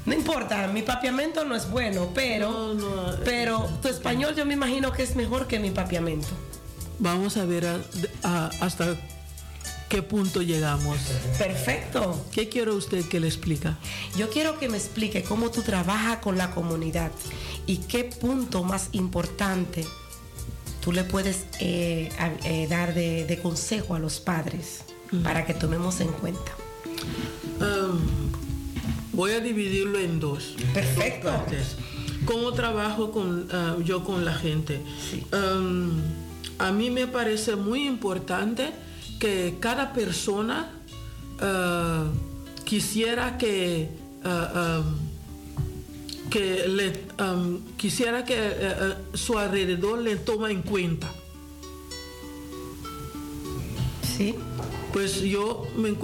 No 0.04 0.12
importa, 0.12 0.68
mi 0.68 0.82
papiamento 0.82 1.44
no 1.44 1.57
es 1.57 1.68
bueno, 1.68 2.11
pero, 2.14 2.74
no, 2.74 2.74
no, 2.74 3.16
pero 3.24 3.64
tu 3.82 3.88
español 3.88 4.36
yo 4.36 4.44
me 4.44 4.54
imagino 4.54 4.92
que 4.92 5.02
es 5.02 5.16
mejor 5.16 5.46
que 5.46 5.59
mi 5.59 5.70
papiamento. 5.70 6.28
Vamos 6.98 7.36
a 7.36 7.44
ver 7.44 7.66
a, 7.66 7.80
a, 8.22 8.50
hasta 8.61 8.96
qué 9.89 10.03
punto 10.03 10.43
llegamos. 10.43 10.99
Perfecto. 11.39 12.24
¿Qué 12.32 12.49
quiere 12.49 12.72
usted 12.72 13.05
que 13.07 13.20
le 13.20 13.26
explique? 13.26 13.70
Yo 14.16 14.30
quiero 14.30 14.59
que 14.59 14.68
me 14.68 14.76
explique 14.76 15.22
cómo 15.22 15.51
tú 15.51 15.62
trabajas 15.62 16.18
con 16.18 16.39
la 16.39 16.51
comunidad 16.51 17.11
y 17.66 17.78
qué 17.78 18.05
punto 18.05 18.64
más 18.64 18.89
importante 18.93 19.84
tú 20.80 20.93
le 20.93 21.05
puedes 21.05 21.47
eh, 21.59 22.11
eh, 22.45 22.66
dar 22.68 22.95
de, 22.95 23.24
de, 23.26 23.39
consejo 23.41 23.95
a 23.95 23.99
los 23.99 24.20
padres 24.20 24.84
mm. 25.11 25.22
para 25.22 25.45
que 25.45 25.55
tomemos 25.55 26.01
en 26.01 26.09
cuenta. 26.09 26.53
Um, 27.61 28.30
voy 29.12 29.32
a 29.32 29.41
dividirlo 29.41 29.99
en 29.99 30.20
dos. 30.20 30.55
Perfecto. 30.72 31.28
Dos 31.28 31.39
partes. 31.41 31.76
¿Cómo 32.24 32.53
trabajo 32.53 33.12
con, 33.12 33.49
uh, 33.51 33.82
yo 33.82 34.05
con 34.05 34.24
la 34.24 34.34
gente? 34.34 34.80
Sí. 35.11 35.24
Um, 35.32 36.01
a 36.59 36.72
mí 36.72 36.91
me 36.91 37.07
parece 37.07 37.57
muy 37.57 37.87
importante 37.87 38.72
que 39.19 39.57
cada 39.61 39.93
persona 39.93 40.71
uh, 41.41 42.64
quisiera 42.64 43.39
que, 43.39 43.89
uh, 44.25 44.81
um, 44.81 46.31
que 46.31 46.69
le, 46.69 46.93
um, 47.19 47.61
quisiera 47.77 48.25
que 48.25 48.35
uh, 48.35 49.17
su 49.17 49.39
alrededor 49.39 50.01
le 50.01 50.17
toma 50.17 50.51
en 50.51 50.62
cuenta. 50.62 51.11
Sí. 54.17 54.35
Pues 54.93 55.21
yo, 55.21 55.67
me 55.77 55.95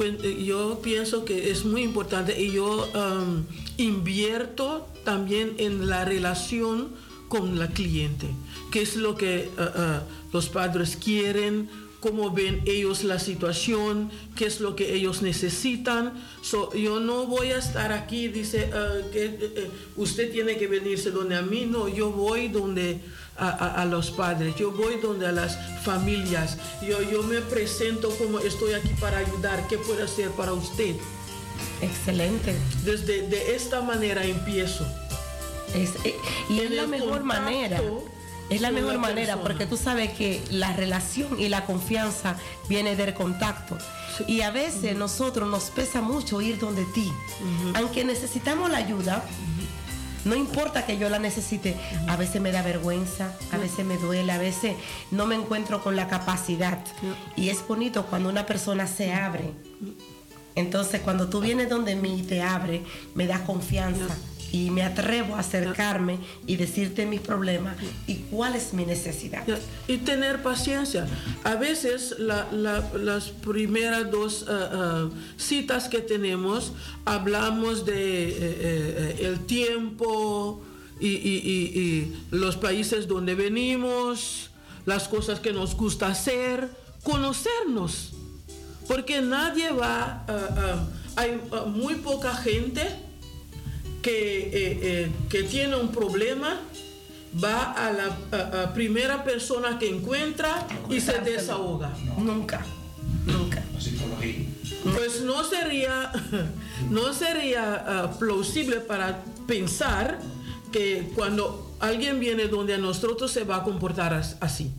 yo 0.45 0.81
pienso 0.83 1.25
que 1.25 1.51
es 1.51 1.65
muy 1.65 1.83
importante 1.83 2.39
y 2.39 2.53
yo 2.53 2.87
um, 2.95 3.45
invierto 3.79 4.87
también 5.05 5.55
en 5.59 5.89
la 5.89 6.05
relación 6.05 6.91
con 7.29 7.59
la 7.59 7.69
cliente, 7.69 8.29
qué 8.71 8.83
es 8.83 8.97
lo 8.97 9.17
que 9.17 9.49
los 10.35 10.51
padres 10.51 10.99
quieren, 11.03 11.71
cómo 12.03 12.33
ven 12.33 12.63
ellos 12.67 13.05
la 13.05 13.19
situación, 13.19 14.11
qué 14.37 14.47
es 14.47 14.61
lo 14.61 14.75
que 14.75 14.93
ellos 14.93 15.23
necesitan. 15.23 16.13
So, 16.43 16.75
yo 16.75 16.99
no 17.01 17.27
voy 17.27 17.53
a 17.53 17.59
estar 17.59 17.93
aquí, 17.93 18.29
dice, 18.29 18.69
uh, 18.69 19.11
que 19.13 19.71
uh, 19.97 20.03
usted 20.03 20.31
tiene 20.33 20.59
que 20.59 20.67
venirse 20.67 21.13
donde 21.13 21.37
a 21.37 21.43
mí, 21.43 21.65
no, 21.65 21.89
yo 21.89 22.11
voy 22.11 22.49
donde 22.49 23.01
a, 23.39 23.49
a, 23.49 23.83
a, 23.83 23.85
los 23.87 24.11
padres, 24.11 24.57
yo 24.57 24.73
voy 24.73 24.97
donde 25.01 25.27
a 25.27 25.33
las 25.33 25.57
familias, 25.85 26.59
yo, 26.87 27.01
yo 27.09 27.23
me 27.23 27.41
presento 27.41 28.11
como 28.11 28.41
estoy 28.41 28.75
aquí 28.75 28.91
para 29.01 29.19
ayudar, 29.19 29.67
¿qué 29.69 29.79
puedo 29.79 30.05
hacer 30.05 30.31
para 30.31 30.53
usted? 30.53 30.97
Excelente. 31.81 32.55
Desde 32.85 33.29
de 33.29 33.55
esta 33.55 33.81
manera 33.81 34.25
empiezo. 34.25 34.85
Es, 35.75 35.91
eh, 36.05 36.17
y 36.51 36.61
es 36.61 36.71
la 36.73 36.87
mejor 36.87 37.23
manera. 37.23 37.81
Es 38.55 38.61
la 38.61 38.71
mejor 38.71 38.99
manera 38.99 39.35
persona. 39.35 39.43
porque 39.43 39.67
tú 39.67 39.77
sabes 39.77 40.13
que 40.13 40.43
la 40.51 40.73
relación 40.73 41.41
y 41.41 41.49
la 41.49 41.65
confianza 41.65 42.37
viene 42.69 42.97
del 42.97 43.15
contacto. 43.15 43.79
Sí. 44.19 44.25
Y 44.29 44.41
a 44.43 44.51
veces 44.51 44.93
uh 44.93 44.97
-huh. 44.97 44.99
nosotros 44.99 45.49
nos 45.49 45.65
pesa 45.71 46.01
mucho 46.01 46.41
ir 46.41 46.59
donde 46.59 46.85
ti. 46.95 47.09
Uh 47.11 47.73
-huh. 47.73 47.79
Aunque 47.79 48.05
necesitamos 48.05 48.71
la 48.71 48.79
ayuda, 48.79 49.25
no 50.25 50.37
importa 50.37 50.87
que 50.87 50.99
yo 50.99 51.09
la 51.09 51.19
necesite, 51.19 51.77
a 52.09 52.17
veces 52.17 52.41
me 52.41 52.53
da 52.53 52.63
vergüenza, 52.63 53.35
a 53.51 53.59
veces 53.59 53.85
me 53.85 53.97
duele, 53.97 54.31
a 54.33 54.39
veces 54.39 54.77
no 55.11 55.27
me 55.27 55.35
encuentro 55.35 55.83
con 55.83 55.97
la 55.97 56.07
capacidad. 56.07 56.79
Y 57.37 57.49
es 57.49 57.67
bonito 57.67 58.07
cuando 58.07 58.29
una 58.29 58.47
persona 58.47 58.87
se 58.87 59.13
abre. 59.13 59.51
Entonces 60.55 61.01
cuando 61.01 61.29
tú 61.29 61.41
vienes 61.41 61.69
donde 61.69 61.97
mí 61.97 62.21
y 62.21 62.23
te 62.23 62.43
abre, 62.43 62.85
me 63.15 63.27
da 63.27 63.45
confianza 63.45 64.17
y 64.53 64.71
me 64.71 64.83
atrevo 64.83 65.35
a 65.35 65.41
acercarme 65.41 66.19
y 66.47 66.57
decirte 66.57 67.07
mis 67.07 67.21
problemas 67.21 67.77
y 68.07 68.17
cuál 68.31 68.55
es 68.55 68.75
mi 68.75 68.85
necesidad. 68.85 69.45
Y 69.89 69.97
tener 69.99 70.43
paciencia. 70.43 71.09
A 71.43 71.55
veces 71.55 72.17
la, 72.19 72.47
la, 72.53 72.85
las 72.99 73.31
primeras 73.31 74.11
dos 74.11 74.47
uh, 74.47 75.07
uh, 75.07 75.13
citas 75.39 75.89
que 75.89 75.99
tenemos 75.99 76.75
hablamos 77.07 77.87
de 77.87 79.17
uh, 79.19 79.25
el 79.25 79.41
tiempo 79.47 80.63
y, 81.01 81.09
y, 81.09 82.13
los 82.31 82.57
países 82.57 83.09
donde 83.09 83.35
venimos, 83.35 84.51
las 84.85 85.09
cosas 85.09 85.41
que 85.41 85.53
nos 85.53 85.75
gusta 85.75 86.09
hacer, 86.09 86.69
conocernos. 87.03 88.13
Porque 88.87 89.21
nadie 89.21 89.73
va, 89.73 90.25
hay 91.17 91.41
muy 91.67 91.97
poca 91.97 92.37
gente 92.37 93.12
que, 94.03 94.41
eh, 94.41 94.51
eh, 94.83 95.11
que, 95.31 95.45
tiene 95.45 95.77
un 95.77 95.89
problema 95.89 96.61
va 97.43 97.73
a 97.73 97.93
la 97.93 98.17
a, 98.33 98.63
a 98.65 98.75
primera 98.75 99.25
persona 99.25 99.79
que 99.79 99.89
encuentra 99.89 100.67
y 100.91 101.01
se 101.01 101.19
desahoga. 101.21 101.91
Nunca, 102.19 102.65
nunca. 103.27 103.63
Pues 104.95 105.23
no 105.23 105.45
sería, 105.45 106.11
no 106.91 107.13
sería 107.15 107.75
ah, 107.87 108.11
plausible 108.19 108.81
para 108.81 109.23
pensar 109.47 110.19
que 110.73 111.11
cuando 111.15 111.77
alguien 111.81 112.19
viene 112.19 112.49
donde 112.49 112.75
a 112.75 112.79
nosotros 112.79 113.31
se 113.31 113.45
va 113.45 113.57
a 113.57 113.63
comportar 113.65 114.13
as- 114.15 114.37
así. 114.41 114.73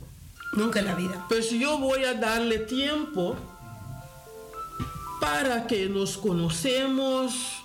Nunca 0.53 0.79
en 0.79 0.85
la 0.85 0.95
vida. 0.95 1.25
Pues 1.29 1.49
yo 1.49 1.79
voy 1.79 2.03
a 2.03 2.13
darle 2.13 2.59
tiempo 2.59 3.35
para 5.19 5.65
que 5.67 5.87
nos 5.87 6.17
conocemos, 6.17 7.62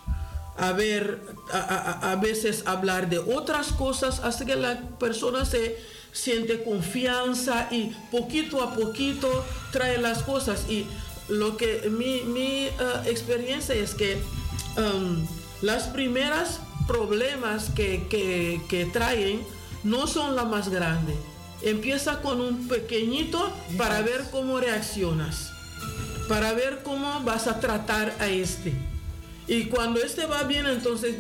a 0.59 0.73
ver, 0.73 1.21
a, 1.53 1.59
a- 1.59 2.13
a 2.13 2.17
veces 2.17 2.63
hablar 2.67 3.09
de 3.09 3.19
otras 3.19 3.69
cosas, 3.73 4.21
hasta 4.21 4.45
que 4.45 4.57
la 4.57 4.81
persona 4.99 5.45
se 5.45 5.77
siente 6.13 6.63
confianza 6.65 7.69
y 7.71 7.93
poquito 8.11 8.63
a 8.63 8.75
poquito 8.75 9.45
trae 9.73 9.99
las 9.99 10.23
cosas. 10.23 10.65
Y 10.69 10.87
lo 11.29 11.57
que 11.57 11.89
mi, 11.91 12.23
mi, 12.23 12.65
eh, 12.65 12.71
experiencia 13.07 13.75
es 13.75 13.95
que 13.95 14.17
um, 14.77 15.27
las 15.63 15.85
primeras 15.85 16.61
problemas 16.87 17.71
que, 17.71 18.07
que, 18.09 18.61
que 18.69 18.87
traen 18.87 19.43
no 19.85 20.07
son 20.07 20.35
la 20.37 20.45
más 20.45 20.69
grande. 20.71 21.15
Empieza 21.63 22.21
con 22.23 22.41
un 22.41 22.69
pequeñito 22.69 23.53
para 23.77 24.01
ver 24.03 24.25
cómo 24.31 24.59
reaccionas 24.61 25.53
para 26.29 26.53
ver 26.53 26.83
cómo 26.85 27.21
vas 27.25 27.47
a 27.47 27.59
tratar 27.59 28.15
a 28.21 28.27
este. 28.27 28.75
Y 29.49 29.65
cuando 29.65 30.01
este 30.01 30.27
va 30.27 30.43
bien, 30.43 30.67
entonces 30.67 31.15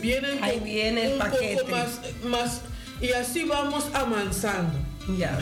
vienen 0.00 0.42
Ahí 0.42 0.58
viene 0.60 1.04
el 1.04 1.12
un 1.12 1.18
paquete. 1.18 1.56
poco 1.62 1.70
más, 1.70 1.88
más 2.24 2.60
y 3.00 3.12
así 3.12 3.44
vamos 3.44 3.84
avanzando. 3.92 4.78
Ja, 5.18 5.38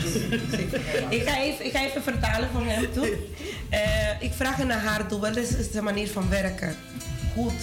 ik, 1.17 1.23
ga 1.27 1.37
even, 1.41 1.65
ik 1.65 1.71
ga 1.71 1.85
even 1.85 2.03
vertalen 2.03 2.49
voor 2.53 2.65
hem 2.65 2.91
toe. 2.93 3.17
Eh, 3.69 4.21
ik 4.21 4.31
vraag 4.33 4.63
naar 4.63 4.79
haar 4.79 5.07
toe, 5.07 5.19
wat 5.19 5.35
is 5.35 5.71
de 5.71 5.81
manier 5.81 6.07
van 6.07 6.29
werken? 6.29 6.75
Goed. 7.33 7.53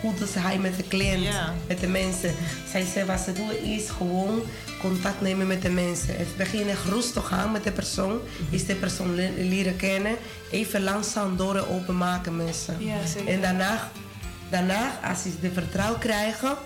Goed 0.00 0.20
is 0.20 0.34
hij 0.34 0.58
met 0.58 0.76
de 0.76 0.84
cliënt, 0.88 1.22
Ja. 1.22 1.54
met 1.68 1.80
de 1.80 1.86
mensen. 1.88 2.34
Zij 2.70 2.84
zei, 2.92 3.04
wat 3.06 3.20
ze 3.20 3.32
doen 3.32 3.50
is 3.50 3.88
gewoon 3.90 4.42
contact 4.80 5.20
nemen 5.20 5.46
met 5.46 5.62
de 5.62 5.68
mensen. 5.70 6.16
Het 6.16 6.36
beginnen 6.36 6.74
rustig 6.88 7.32
aan 7.32 7.52
met 7.52 7.64
de 7.64 7.72
persoon. 7.72 8.18
Is 8.50 8.66
de 8.66 8.74
persoon 8.74 9.14
le- 9.14 9.30
leren 9.38 9.76
kennen. 9.76 10.16
Even 10.50 10.82
langzaam 10.82 11.36
door 11.36 11.56
en 11.56 11.66
openmaken 11.68 12.36
mensen. 12.36 12.76
Ja, 12.78 13.06
zeker. 13.06 13.28
En 13.28 13.40
daarna, 13.40 13.90
daarna, 14.50 14.98
als 15.04 15.22
ze 15.22 15.30
de 15.40 15.50
vertrouwen 15.52 15.98
krijgen, 16.00 16.56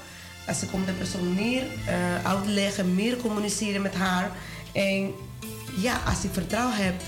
als 0.47 0.59
ze 0.59 0.67
komt 0.67 0.87
de 0.87 0.93
persoon 0.93 1.35
meer 1.35 1.63
eh, 1.87 2.25
uitleggen, 2.31 2.95
meer 2.95 3.17
communiceren 3.17 3.83
met 3.83 3.95
haar. 3.95 4.31
En 4.73 5.11
ja, 5.77 6.01
als 6.07 6.23
je 6.23 6.29
vertrouwen 6.33 6.77
hebt, 6.77 7.03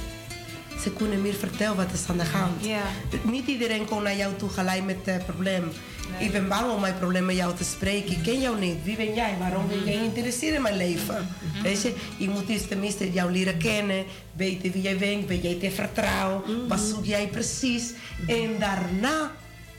ze 0.83 0.91
kunnen 0.93 1.23
meer 1.23 1.35
vertellen 1.35 1.77
wat 1.77 1.93
is 1.93 2.05
aan 2.09 2.17
de 2.19 2.25
hand. 2.25 2.65
Ja. 2.65 2.81
Niet 3.23 3.47
iedereen 3.47 3.85
komt 3.85 4.03
naar 4.03 4.17
jou 4.17 4.35
toe 4.37 4.49
gelijk 4.49 4.85
met 4.85 4.97
het 5.05 5.27
probleem. 5.27 5.73
Ik 6.19 6.33
ben 6.33 6.49
bang 6.49 6.71
om 6.71 6.81
mijn 6.81 6.99
probleem 6.99 7.25
met 7.25 7.37
jou 7.37 7.57
te 7.57 7.65
spreken. 7.65 8.11
Ik 8.11 8.23
ken 8.23 8.41
jou 8.41 8.59
niet. 8.59 8.85
Wie 8.85 8.97
ben 8.97 9.15
jij? 9.15 9.37
Waarom 9.39 9.69
ben 9.69 9.85
jij 9.85 9.97
geïnteresseerd 9.97 10.55
in 10.55 10.63
mijn 10.63 10.77
leven? 10.77 11.29
Weet 11.63 11.83
je, 11.83 11.95
je 12.17 12.29
moet 12.29 12.49
eerst 12.49 12.69
tenminste 12.69 13.13
jou 13.13 13.31
leren 13.31 13.59
kennen. 13.59 14.05
Weten 14.33 14.73
wie 14.73 14.83
jij 14.83 14.97
bent. 14.97 15.27
Ben 15.27 15.41
jij 15.41 15.55
te 15.55 15.71
vertrouwen? 15.71 16.69
Wat 16.69 16.81
zoek 16.81 17.05
jij 17.05 17.27
precies? 17.27 17.93
En 18.27 18.59
daarna 18.59 19.31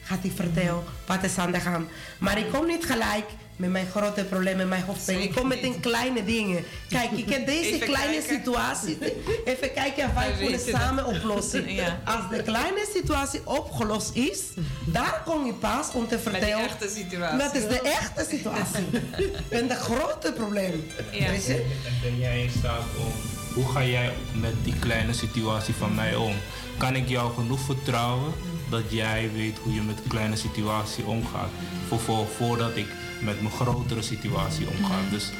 gaat 0.01 0.21
hij 0.21 0.31
vertellen 0.35 0.83
wat 1.05 1.23
is 1.23 1.37
aan 1.37 1.51
de 1.51 1.59
hand. 1.59 1.89
Maar 2.17 2.37
ik 2.37 2.51
kom 2.51 2.65
niet 2.65 2.85
gelijk 2.85 3.25
met 3.57 3.69
mijn 3.69 3.87
grote 3.87 4.23
problemen, 4.23 4.57
met 4.57 4.67
mijn 4.67 4.83
hoofdpijn. 4.83 5.21
Ik 5.21 5.35
kom 5.35 5.47
met 5.47 5.63
een 5.63 5.79
kleine 5.79 6.23
dingen. 6.23 6.63
Kijk, 6.89 7.11
ik 7.11 7.29
heb 7.29 7.45
deze 7.45 7.73
Even 7.73 7.87
kleine 7.87 8.13
kijken. 8.17 8.35
situatie. 8.35 8.97
Even 9.45 9.73
kijken 9.73 10.05
of 10.05 10.13
wij 10.13 10.31
kunnen 10.39 10.59
samen 10.59 11.05
oplossen. 11.05 11.65
Ja. 11.77 11.99
Als 12.05 12.29
de 12.37 12.43
kleine 12.43 12.87
situatie 12.93 13.41
opgelost 13.43 14.15
is, 14.15 14.39
daar 14.85 15.21
kom 15.25 15.45
je 15.45 15.53
pas 15.53 15.87
om 15.93 16.07
te 16.07 16.15
Met 16.15 16.23
de 16.23 16.29
vertellen. 16.31 16.63
echte 16.65 16.89
situatie. 16.89 17.37
Dat 17.37 17.55
is 17.55 17.61
de 17.67 17.81
echte 17.81 18.25
situatie. 18.29 18.85
en 19.59 19.67
de 19.67 19.75
grote 19.75 20.31
probleem. 20.33 20.87
Ja. 21.11 21.29
Weet 21.29 21.45
je? 21.45 21.53
En 21.85 21.93
ben 22.01 22.17
jij 22.17 22.43
in 22.43 22.49
staat 22.59 22.83
om, 22.99 23.11
hoe 23.53 23.71
ga 23.73 23.83
jij 23.83 24.13
met 24.33 24.53
die 24.63 24.75
kleine 24.79 25.13
situatie 25.13 25.73
van 25.73 25.95
mij 25.95 26.15
om? 26.15 26.33
Kan 26.77 26.95
ik 26.95 27.09
jou 27.09 27.33
genoeg 27.33 27.59
vertrouwen 27.59 28.33
dat 28.69 28.83
jij 28.89 29.29
weet 29.33 29.57
hoe 29.57 29.73
je 29.73 29.81
met 29.81 29.97
een 30.03 30.09
kleine 30.09 30.35
situatie 30.35 31.05
omgaat? 31.05 31.49
Voor, 31.87 31.99
voor, 31.99 32.25
voordat 32.37 32.75
ik 32.77 32.87
met 33.19 33.41
mijn 33.41 33.53
grotere 33.53 34.01
situatie 34.01 34.67
omga. 34.67 34.95
Dus 35.11 35.31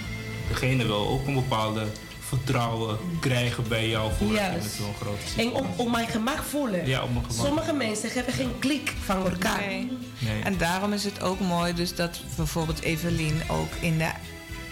degene 0.48 0.86
wil 0.86 1.08
ook 1.08 1.28
een 1.28 1.34
bepaalde 1.34 1.86
vertrouwen 2.20 2.98
krijgen 3.20 3.68
bij 3.68 3.90
jou 3.90 4.12
voordat 4.18 4.38
je 4.38 4.44
Juist. 4.44 4.64
met 4.64 4.72
zo'n 4.72 4.94
grote 5.02 5.22
En 5.22 5.28
situatie 5.28 5.54
om, 5.54 5.68
om 5.76 5.92
mijn 5.92 6.08
gemak 6.08 6.44
voelen. 6.44 6.88
Ja, 6.88 7.04
op 7.04 7.14
mijn 7.14 7.26
gemak. 7.26 7.46
Sommige 7.46 7.74
mensen 7.74 8.10
hebben 8.12 8.34
geen 8.34 8.60
klik 8.60 8.94
van 9.04 9.30
elkaar. 9.30 9.60
Nee. 9.60 9.92
Nee. 10.20 10.42
En 10.44 10.58
daarom 10.58 10.94
is 10.94 11.04
het 11.04 11.22
ook 11.22 11.40
mooi 11.40 11.74
dus 11.74 11.96
dat 11.96 12.20
bijvoorbeeld 12.36 12.82
Evelien 12.82 13.42
ook 13.48 13.72
in, 13.80 13.98
de, 13.98 14.10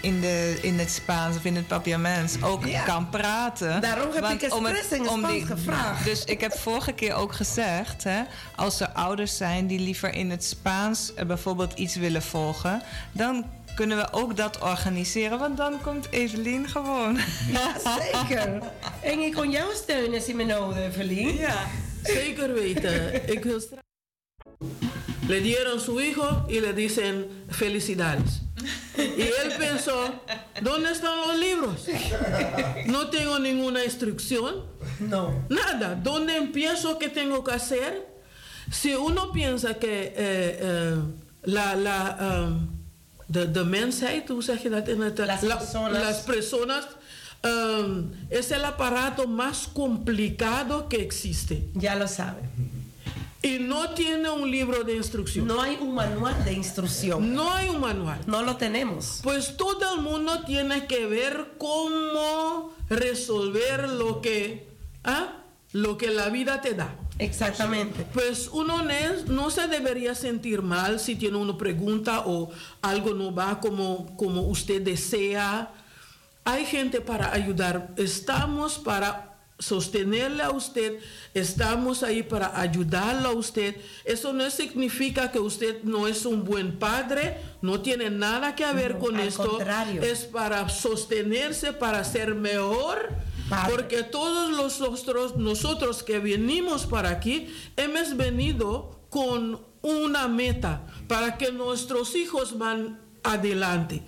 in, 0.05 0.21
de, 0.21 0.57
in 0.61 0.79
het 0.79 0.91
Spaans 0.91 1.37
of 1.37 1.45
in 1.45 1.55
het 1.55 1.67
Papiaments 1.67 2.43
ook 2.43 2.65
Ja. 2.65 2.83
kan 2.83 3.09
praten. 3.09 3.81
Daarom 3.81 4.11
heb 4.13 4.21
Want 4.21 4.43
ik 4.43 4.53
om 4.53 4.65
expres 4.65 4.97
in 4.97 5.03
het 5.03 5.11
Spaans 5.11 5.43
gevraagd. 5.43 6.05
Dus 6.05 6.23
ik 6.23 6.41
heb 6.41 6.53
vorige 6.53 6.91
keer 6.91 7.13
ook 7.13 7.33
gezegd, 7.33 8.03
hè, 8.03 8.21
als 8.55 8.79
er 8.79 8.89
ouders 8.89 9.37
zijn 9.37 9.67
die 9.67 9.79
liever 9.79 10.13
in 10.13 10.29
het 10.29 10.43
Spaans 10.43 11.13
eh, 11.13 11.25
bijvoorbeeld 11.25 11.73
iets 11.73 11.95
willen 11.95 12.21
volgen, 12.21 12.81
dan 13.11 13.45
kunnen 13.75 13.97
we 13.97 14.07
ook 14.11 14.37
dat 14.37 14.59
organiseren, 14.61 15.39
want 15.39 15.57
dan 15.57 15.81
komt 15.81 16.07
Evelien 16.11 16.67
gewoon. 16.67 17.17
Ja, 17.51 17.75
zeker. 17.99 18.59
En 19.11 19.19
ik 19.19 19.33
kon 19.33 19.51
jou 19.51 19.75
steunen 19.75 20.13
als 20.15 20.25
je 20.25 20.33
me 20.35 20.43
nodig, 20.43 20.93
Verlien. 20.93 21.35
Ja. 21.35 21.55
Zeker 22.03 22.53
weten. 22.53 23.29
Ik 23.31 23.43
wil 23.43 23.59
straks. 23.59 23.83
Le 25.27 25.41
dieron 25.41 25.79
su 25.79 25.99
hijo 25.99 26.43
y 26.47 26.59
le 26.59 26.73
dicen 26.73 27.25
felicidades. 27.49 28.41
Y 28.97 29.21
él 29.21 29.53
pensó, 29.57 30.13
¿dónde 30.61 30.91
están 30.91 31.17
los 31.27 31.37
libros? 31.37 31.85
No 32.87 33.09
tengo 33.09 33.39
ninguna 33.39 33.83
instrucción. 33.83 34.63
No. 34.99 35.45
Nada. 35.49 35.95
¿Dónde 35.95 36.37
empiezo? 36.37 36.97
¿Qué 36.97 37.09
tengo 37.09 37.43
que 37.43 37.51
hacer? 37.53 38.07
Si 38.71 38.93
uno 38.95 39.31
piensa 39.31 39.75
que 39.75 40.13
eh, 40.15 40.59
eh, 40.61 40.95
la, 41.43 41.75
la, 41.75 42.17
um, 42.47 42.67
de, 43.27 43.45
de 43.51 43.63
mensheid, 43.63 44.29
hoe 44.29 44.41
zeg 44.41 44.61
je 44.61 44.69
dat 44.69 44.87
in 44.87 45.01
het 45.01 45.17
Las 45.17 45.41
la- 45.41 45.57
personas. 45.57 46.01
las 46.01 46.19
personas 46.21 46.87
um, 47.43 48.11
es 48.29 48.51
el 48.51 48.63
aparato 48.63 49.27
más 49.27 49.67
complicado 49.73 50.87
que 50.87 50.97
existe. 51.01 51.69
Ya 51.73 51.95
lo 51.95 52.07
sabe. 52.07 52.41
Y 53.45 53.59
no 53.59 53.91
tiene 53.91 54.27
un 54.31 54.49
libro 54.49 54.83
de 54.83 54.95
instrucción. 54.95 55.45
No 55.45 55.61
hay 55.61 55.77
un 55.79 55.93
manual 55.93 56.43
de 56.43 56.53
instrucción. 56.53 57.35
No 57.35 57.53
hay 57.53 57.69
un 57.69 57.79
manual. 57.79 58.19
No 58.25 58.41
lo 58.41 58.57
tenemos. 58.57 59.19
Pues 59.21 59.55
todo 59.55 59.93
el 59.93 60.01
mundo 60.01 60.43
tiene 60.47 60.87
que 60.87 61.05
ver 61.05 61.53
cómo 61.59 62.73
resolver 62.89 63.87
lo 63.87 64.19
que, 64.19 64.67
¿ah? 65.03 65.43
lo 65.73 65.95
que 65.95 66.09
la 66.09 66.29
vida 66.29 66.59
te 66.61 66.73
da. 66.73 66.95
Exactamente. 67.19 68.07
Pues 68.15 68.49
uno 68.51 68.81
no 69.27 69.51
se 69.51 69.67
debería 69.67 70.15
sentir 70.15 70.63
mal 70.63 70.99
si 70.99 71.15
tiene 71.15 71.37
una 71.37 71.55
pregunta 71.55 72.23
o 72.25 72.49
algo 72.81 73.13
no 73.13 73.31
va 73.31 73.59
como, 73.59 74.17
como 74.17 74.41
usted 74.41 74.81
desea. 74.81 75.71
Hay 76.45 76.65
gente 76.65 76.99
para 76.99 77.31
ayudar. 77.31 77.93
Estamos 77.95 78.79
para 78.79 79.34
sostenerle 79.57 80.43
a 80.43 80.51
usted. 80.51 80.99
Estamos 81.33 82.03
ahí 82.03 82.23
para 82.23 82.59
ayudarlo 82.59 83.29
a 83.29 83.33
usted. 83.33 83.75
Eso 84.03 84.33
no 84.33 84.49
significa 84.49 85.31
que 85.31 85.39
usted 85.39 85.83
no 85.83 86.07
es 86.07 86.25
un 86.25 86.43
buen 86.43 86.77
padre. 86.77 87.37
No 87.61 87.81
tiene 87.81 88.09
nada 88.09 88.55
que 88.55 88.65
ver 88.73 88.95
No, 88.95 88.99
con 88.99 89.15
al 89.15 89.27
esto. 89.27 89.47
contrario. 89.47 90.01
Es 90.01 90.25
para 90.25 90.67
sostenerse, 90.69 91.73
para 91.73 92.03
ser 92.03 92.35
mejor. 92.35 93.13
Padre. 93.49 93.71
Porque 93.75 94.03
todos 94.03 94.49
los 94.51 94.79
nosotros, 94.79 95.37
nosotros 95.37 96.01
que 96.03 96.19
venimos 96.19 96.85
para 96.87 97.09
aquí, 97.09 97.47
hemos 97.77 98.17
venido 98.17 99.05
con 99.09 99.61
una 99.83 100.27
meta 100.27 100.85
para 101.07 101.37
que 101.37 101.51
nuestros 101.51 102.15
hijos 102.15 102.57
van 102.57 102.99
adelante. 103.23 104.03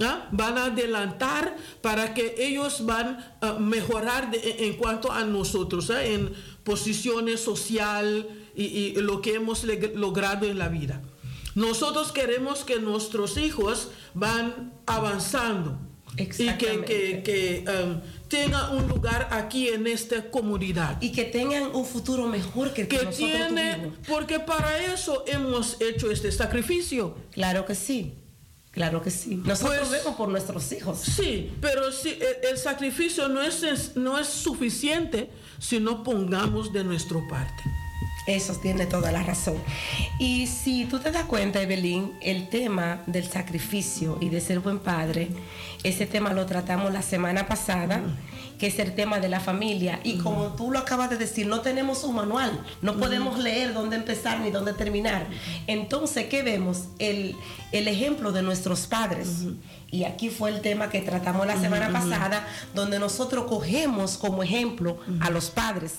¿Ah? 0.00 0.28
Van 0.32 0.58
a 0.58 0.66
adelantar 0.66 1.56
para 1.80 2.14
que 2.14 2.34
ellos 2.38 2.84
van 2.86 3.18
a 3.40 3.54
mejorar 3.54 4.30
de- 4.30 4.66
en 4.66 4.74
cuanto 4.76 5.10
a 5.12 5.24
nosotros, 5.24 5.90
¿ah? 5.90 6.04
en 6.04 6.32
posiciones 6.64 7.40
social 7.40 8.26
y, 8.56 8.64
y 8.64 8.92
lo 8.96 9.20
que 9.20 9.34
hemos 9.34 9.64
logrado 9.94 10.46
en 10.46 10.58
la 10.58 10.68
vida. 10.68 11.02
Nosotros 11.54 12.10
queremos 12.12 12.64
que 12.64 12.80
nuestros 12.80 13.36
hijos 13.36 13.88
van 14.14 14.72
avanzando 14.86 15.78
y 16.16 16.26
que, 16.26 16.84
que, 16.84 17.22
que, 17.24 17.64
um, 17.68 18.00
tengan 18.28 18.76
un 18.76 18.88
lugar 18.88 19.28
aquí 19.32 19.68
en 19.68 19.86
esta 19.86 20.30
comunidad. 20.30 21.00
Y 21.02 21.10
que 21.12 21.24
tengan 21.24 21.74
un 21.74 21.84
futuro 21.84 22.26
mejor 22.26 22.72
que 22.72 22.82
el 22.82 22.88
que, 22.88 22.98
Que 22.98 23.04
nosotros 23.04 23.30
tiene, 23.30 23.74
tuvimos. 23.74 23.98
porque 24.08 24.38
para 24.40 24.78
eso 24.92 25.24
hemos 25.26 25.80
hecho 25.80 26.10
este 26.10 26.30
sacrificio. 26.32 27.16
Claro 27.32 27.64
que 27.66 27.74
sí. 27.74 28.14
Claro 28.74 29.00
que 29.00 29.10
sí. 29.10 29.36
Nosotros 29.36 29.88
Pues- 29.88 30.02
vemos 30.02 30.16
por 30.16 30.28
nuestros 30.28 30.70
hijos. 30.72 30.98
Sí, 30.98 31.52
pero 31.60 31.92
si 31.92 32.10
el, 32.10 32.50
el 32.50 32.58
sacrificio 32.58 33.28
no 33.28 33.40
es, 33.40 33.62
es- 33.62 33.96
no 33.96 34.18
es 34.18 34.26
suficiente 34.26 35.30
si 35.60 35.78
no 35.78 36.02
pongamos 36.02 36.72
de 36.72 36.82
nuestra 36.82 37.18
parte. 37.28 37.62
Eso 38.26 38.54
tiene 38.54 38.86
toda 38.86 39.12
la 39.12 39.22
razón. 39.22 39.56
Y 40.18 40.46
si 40.46 40.86
tú 40.86 40.98
te 40.98 41.12
das 41.12 41.24
cuenta, 41.24 41.60
Evelyn, 41.60 42.12
el 42.22 42.48
tema 42.48 43.02
del 43.06 43.28
sacrificio 43.28 44.16
y 44.20 44.30
de 44.30 44.40
ser 44.40 44.60
buen 44.60 44.78
padre, 44.78 45.28
ese 45.82 46.06
tema 46.06 46.32
lo 46.32 46.46
tratamos 46.46 46.92
la 46.92 47.02
semana 47.02 47.46
pasada, 47.46 48.00
que 48.58 48.68
es 48.68 48.78
el 48.78 48.94
tema 48.94 49.20
de 49.20 49.28
la 49.28 49.40
familia. 49.40 50.00
Y 50.04 50.18
como 50.18 50.54
tú 50.54 50.70
lo 50.70 50.78
acabas 50.78 51.10
de 51.10 51.18
decir, 51.18 51.46
no 51.46 51.60
tenemos 51.60 52.02
un 52.04 52.14
manual, 52.14 52.64
no 52.80 52.96
podemos 52.96 53.38
leer 53.38 53.74
dónde 53.74 53.96
empezar 53.96 54.40
ni 54.40 54.50
dónde 54.50 54.72
terminar. 54.72 55.26
Entonces, 55.66 56.26
¿qué 56.28 56.42
vemos? 56.42 56.84
El, 56.98 57.36
el 57.72 57.88
ejemplo 57.88 58.32
de 58.32 58.42
nuestros 58.42 58.86
padres. 58.86 59.44
Y 59.90 60.04
aquí 60.04 60.30
fue 60.30 60.50
el 60.50 60.62
tema 60.62 60.88
que 60.88 61.02
tratamos 61.02 61.46
la 61.46 61.60
semana 61.60 61.92
pasada, 61.92 62.46
donde 62.74 62.98
nosotros 62.98 63.44
cogemos 63.44 64.16
como 64.16 64.42
ejemplo 64.42 64.98
a 65.20 65.28
los 65.28 65.50
padres. 65.50 65.96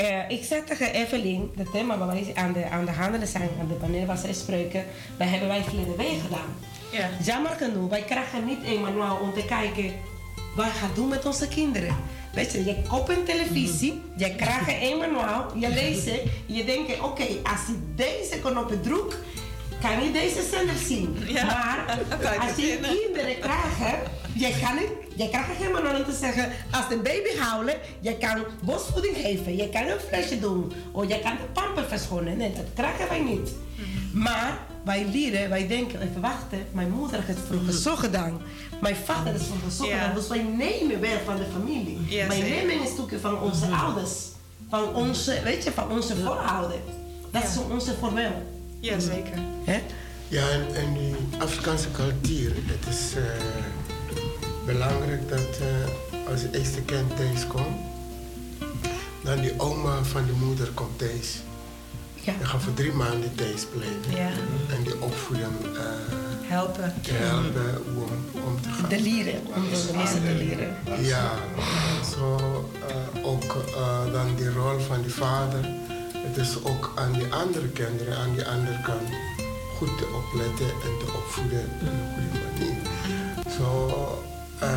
Uh, 0.00 0.30
ik 0.30 0.44
zeg 0.44 0.64
tegen 0.64 0.92
Evelien, 0.92 1.52
het 1.56 1.70
thema 1.72 1.98
waar 1.98 2.06
wij 2.06 2.32
aan 2.34 2.52
de, 2.52 2.68
aan 2.70 2.84
de 2.84 2.90
handelen 2.90 3.28
zijn, 3.28 3.48
aan 3.60 3.68
de 3.68 3.74
paneel 3.74 4.06
waar 4.06 4.18
zij 4.18 4.32
spreken, 4.32 4.84
dat 5.18 5.28
hebben 5.28 5.48
wij 5.48 5.62
verleden 5.62 5.96
week 5.96 6.20
gedaan. 6.22 6.56
Ja. 6.92 7.08
Jammer 7.24 7.50
genoeg, 7.50 7.90
wij 7.90 8.02
krijgen 8.02 8.44
niet 8.44 8.58
een 8.66 8.80
manual 8.80 9.16
om 9.16 9.32
te 9.32 9.44
kijken 9.44 9.92
wat 10.56 10.64
we 10.64 10.70
gaan 10.70 10.90
doen 10.94 11.08
met 11.08 11.26
onze 11.26 11.48
kinderen. 11.48 11.96
Weet 12.32 12.52
je, 12.52 12.64
je 12.64 12.82
koopt 12.88 13.08
een 13.08 13.24
televisie, 13.24 14.00
je 14.16 14.34
krijgt 14.34 14.82
een 14.82 14.98
manual, 14.98 15.56
je 15.56 15.68
leest 15.68 16.10
het, 16.10 16.22
je 16.46 16.64
denkt, 16.64 17.00
oké, 17.00 17.26
als 17.42 17.68
ik 17.68 17.96
deze 17.96 18.40
knop 18.40 18.72
druk, 18.82 19.16
kan 19.86 20.04
je 20.04 20.12
deze 20.12 20.42
zender 20.50 20.76
zien. 20.86 21.16
Ja. 21.26 21.44
Maar 21.44 21.98
als 22.48 22.56
je 22.56 22.78
kinderen 22.82 23.38
krijgt, 23.40 24.00
je 24.32 24.58
kan 24.62 24.74
niet, 24.74 24.90
je 25.16 25.28
krijgt 25.28 25.72
manual 25.72 25.96
om 25.96 26.04
te 26.04 26.16
zeggen, 26.20 26.52
als 26.70 26.88
de 26.88 26.96
baby 26.96 27.38
huilen, 27.38 27.74
je 28.00 28.18
kan 28.18 28.44
borstvoeding 28.62 29.16
geven, 29.16 29.56
je 29.56 29.68
kan 29.68 29.86
een 29.86 30.00
flesje 30.08 30.40
doen, 30.40 30.72
of 30.92 31.08
je 31.08 31.20
kan 31.20 31.32
de 31.36 31.44
pamper 31.52 31.84
verschonen. 31.84 32.36
Nee, 32.36 32.52
dat 32.52 32.64
krijgen 32.74 33.08
wij 33.08 33.22
niet. 33.22 33.50
Maar 34.12 34.58
wij 34.84 35.06
leren, 35.12 35.48
wij 35.48 35.66
denken, 35.66 36.00
even 36.00 36.20
wachten, 36.20 36.66
mijn 36.72 36.90
moeder 36.90 37.22
heeft 37.22 37.38
het 37.38 37.46
vroeger 37.50 37.72
zo 37.72 37.96
gedaan. 37.96 38.40
Mijn 38.80 38.96
vader 38.96 39.34
is 39.34 39.42
vroeger 39.42 39.70
zo 39.70 39.84
gedaan. 39.84 40.14
Dus 40.14 40.28
wij 40.28 40.42
nemen 40.42 41.00
weer 41.00 41.20
van 41.24 41.36
de 41.36 41.46
familie. 41.52 41.98
Ja, 42.08 42.26
wij 42.26 42.40
nemen 42.40 42.80
een 42.80 42.86
stukje 42.86 43.18
van 43.18 43.40
onze 43.40 43.66
ouders. 43.66 44.12
Van 44.68 44.94
onze, 44.94 45.40
weet 45.44 45.64
je, 45.64 45.72
van 45.72 45.90
onze 45.90 46.16
voorouder. 46.16 46.78
Dat 47.30 47.42
is 47.42 47.58
onze 47.70 47.92
formeel. 47.92 48.55
Ja, 48.80 48.98
zeker. 48.98 49.38
Hè? 49.64 49.82
Ja, 50.28 50.48
en, 50.50 50.74
en 50.74 50.92
die 50.94 51.14
Afrikaanse 51.38 51.90
cultuur, 51.90 52.52
het 52.54 52.94
is 52.94 53.14
eh, 53.16 53.22
belangrijk 54.66 55.28
dat 55.28 55.58
eh, 55.60 56.30
als 56.30 56.42
het 56.42 56.54
eerste 56.54 56.80
kind 56.82 57.16
thuis 57.16 57.46
komt, 57.46 57.76
dan 59.22 59.40
die 59.40 59.60
oma 59.60 60.02
van 60.02 60.26
de 60.26 60.32
moeder 60.32 60.68
komt 60.74 60.98
thuis. 60.98 61.40
Ja. 62.14 62.32
Die 62.38 62.46
gaat 62.46 62.62
voor 62.62 62.74
drie 62.74 62.92
maanden 62.92 63.34
thuis 63.34 63.64
blijven. 63.64 64.24
Ja. 64.24 64.30
En 64.76 64.82
die 64.82 65.00
opvoeding 65.02 65.52
eh, 65.76 65.82
Helpen. 66.48 66.94
te 67.02 67.12
helpen 67.12 67.82
hoe 67.94 68.02
om, 68.02 68.42
om 68.46 68.60
te 68.60 68.68
gaan. 68.68 68.88
De 68.88 69.00
lieren, 69.00 69.40
om 69.54 69.62
de 69.70 69.90
mensen 69.96 70.22
te 70.24 70.34
leren. 70.34 70.76
Ja, 71.00 71.30
zo 72.16 72.36
ook 73.22 73.54
dan 74.12 74.34
die 74.36 74.52
rol 74.52 74.78
van 74.78 75.02
die 75.02 75.12
vader. 75.12 75.68
Is 76.36 76.56
ook 76.64 76.92
aan 76.94 77.12
die 77.12 77.32
andere 77.32 77.68
kinderen, 77.68 78.16
aan 78.16 78.32
die 78.34 78.44
andere 78.46 78.80
kant, 78.82 79.08
goed 79.76 79.98
te 79.98 80.06
opletten 80.14 80.66
en 80.66 80.98
te 80.98 81.12
opvoeden 81.16 81.60
op 81.60 81.80
een 81.80 82.08
goede 82.14 82.38
manier. 82.44 82.76
Zo, 83.58 83.88
eh, 84.58 84.68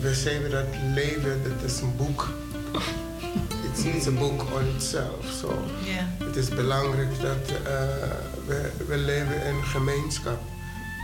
we 0.00 0.14
zeggen 0.14 0.50
dat 0.50 0.66
leven, 0.94 1.42
dat 1.42 1.70
is 1.70 1.80
een 1.80 1.96
boek. 1.96 2.28
Het 3.62 3.84
is 3.94 4.06
een 4.06 4.14
boek 4.18 4.42
on 4.42 4.66
itself. 4.74 5.24
So, 5.40 5.64
Ja. 5.84 6.24
het 6.26 6.36
is 6.36 6.48
belangrijk 6.48 7.20
dat 7.20 7.56
eh, 7.64 7.82
we, 8.46 8.70
we 8.86 8.96
leven 8.96 9.44
in 9.44 9.64
gemeenschap, 9.64 10.40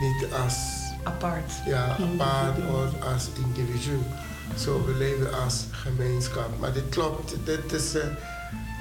niet 0.00 0.32
als 0.44 0.54
Apart. 1.02 1.52
ja, 1.66 1.96
apart 2.12 2.58
of 2.58 3.12
als 3.12 3.26
individu. 3.44 3.98
Zo, 4.58 4.84
we 4.84 4.92
leven 4.94 5.32
als 5.44 5.64
gemeenschap. 5.70 6.48
Maar 6.60 6.72
dit 6.72 6.88
klopt, 6.88 7.34
dit 7.44 7.72
is 7.72 7.94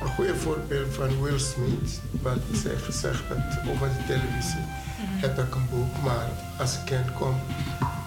een 0.02 0.08
goede 0.08 0.36
voorbeeld 0.36 0.94
van 0.94 1.22
Will 1.22 1.40
Smith. 1.40 2.02
Wat 2.22 2.38
zij 2.54 2.76
gezegd 2.76 3.24
had 3.28 3.72
over 3.74 3.88
de 3.88 4.04
televisie. 4.08 4.66
Heb 5.00 5.38
ik 5.38 5.56
een 5.56 5.68
boek, 5.72 6.04
maar 6.04 6.30
als 6.60 6.74
ik 6.74 6.86
kind 6.86 7.14
kom, 7.14 7.36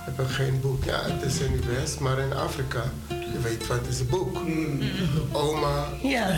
heb 0.05 0.20
ik 0.20 0.32
geen 0.34 0.61
boek. 0.61 0.84
Ja, 0.84 1.01
het 1.03 1.22
is 1.22 1.38
in 1.38 1.57
de 1.61 1.66
West, 1.66 2.01
maar 2.01 2.18
in 2.18 2.32
Afrika, 2.32 2.82
je 3.09 3.41
weet 3.43 3.66
wat 3.66 3.86
is 3.88 4.01
een 4.01 4.09
boek. 4.09 4.38
Oma, 5.32 5.86
Ja. 6.03 6.28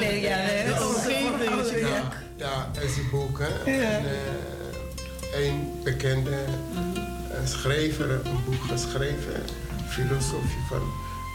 Nee, 0.00 0.20
ja, 0.20 0.36
nee, 0.36 0.66
ja. 0.66 1.88
ja, 1.88 2.12
ja, 2.36 2.80
is 2.80 2.96
een 2.96 3.08
boek. 3.10 3.38
Hè? 3.38 3.70
Ja. 3.70 3.80
En, 3.80 4.04
eh, 4.04 5.46
een 5.46 5.70
bekende 5.84 6.30
eh, 6.30 7.46
schrijver 7.46 8.08
heeft 8.08 8.24
een 8.24 8.44
boek 8.44 8.62
geschreven, 8.70 9.42
Filosofie 9.88 10.64
van 10.68 10.82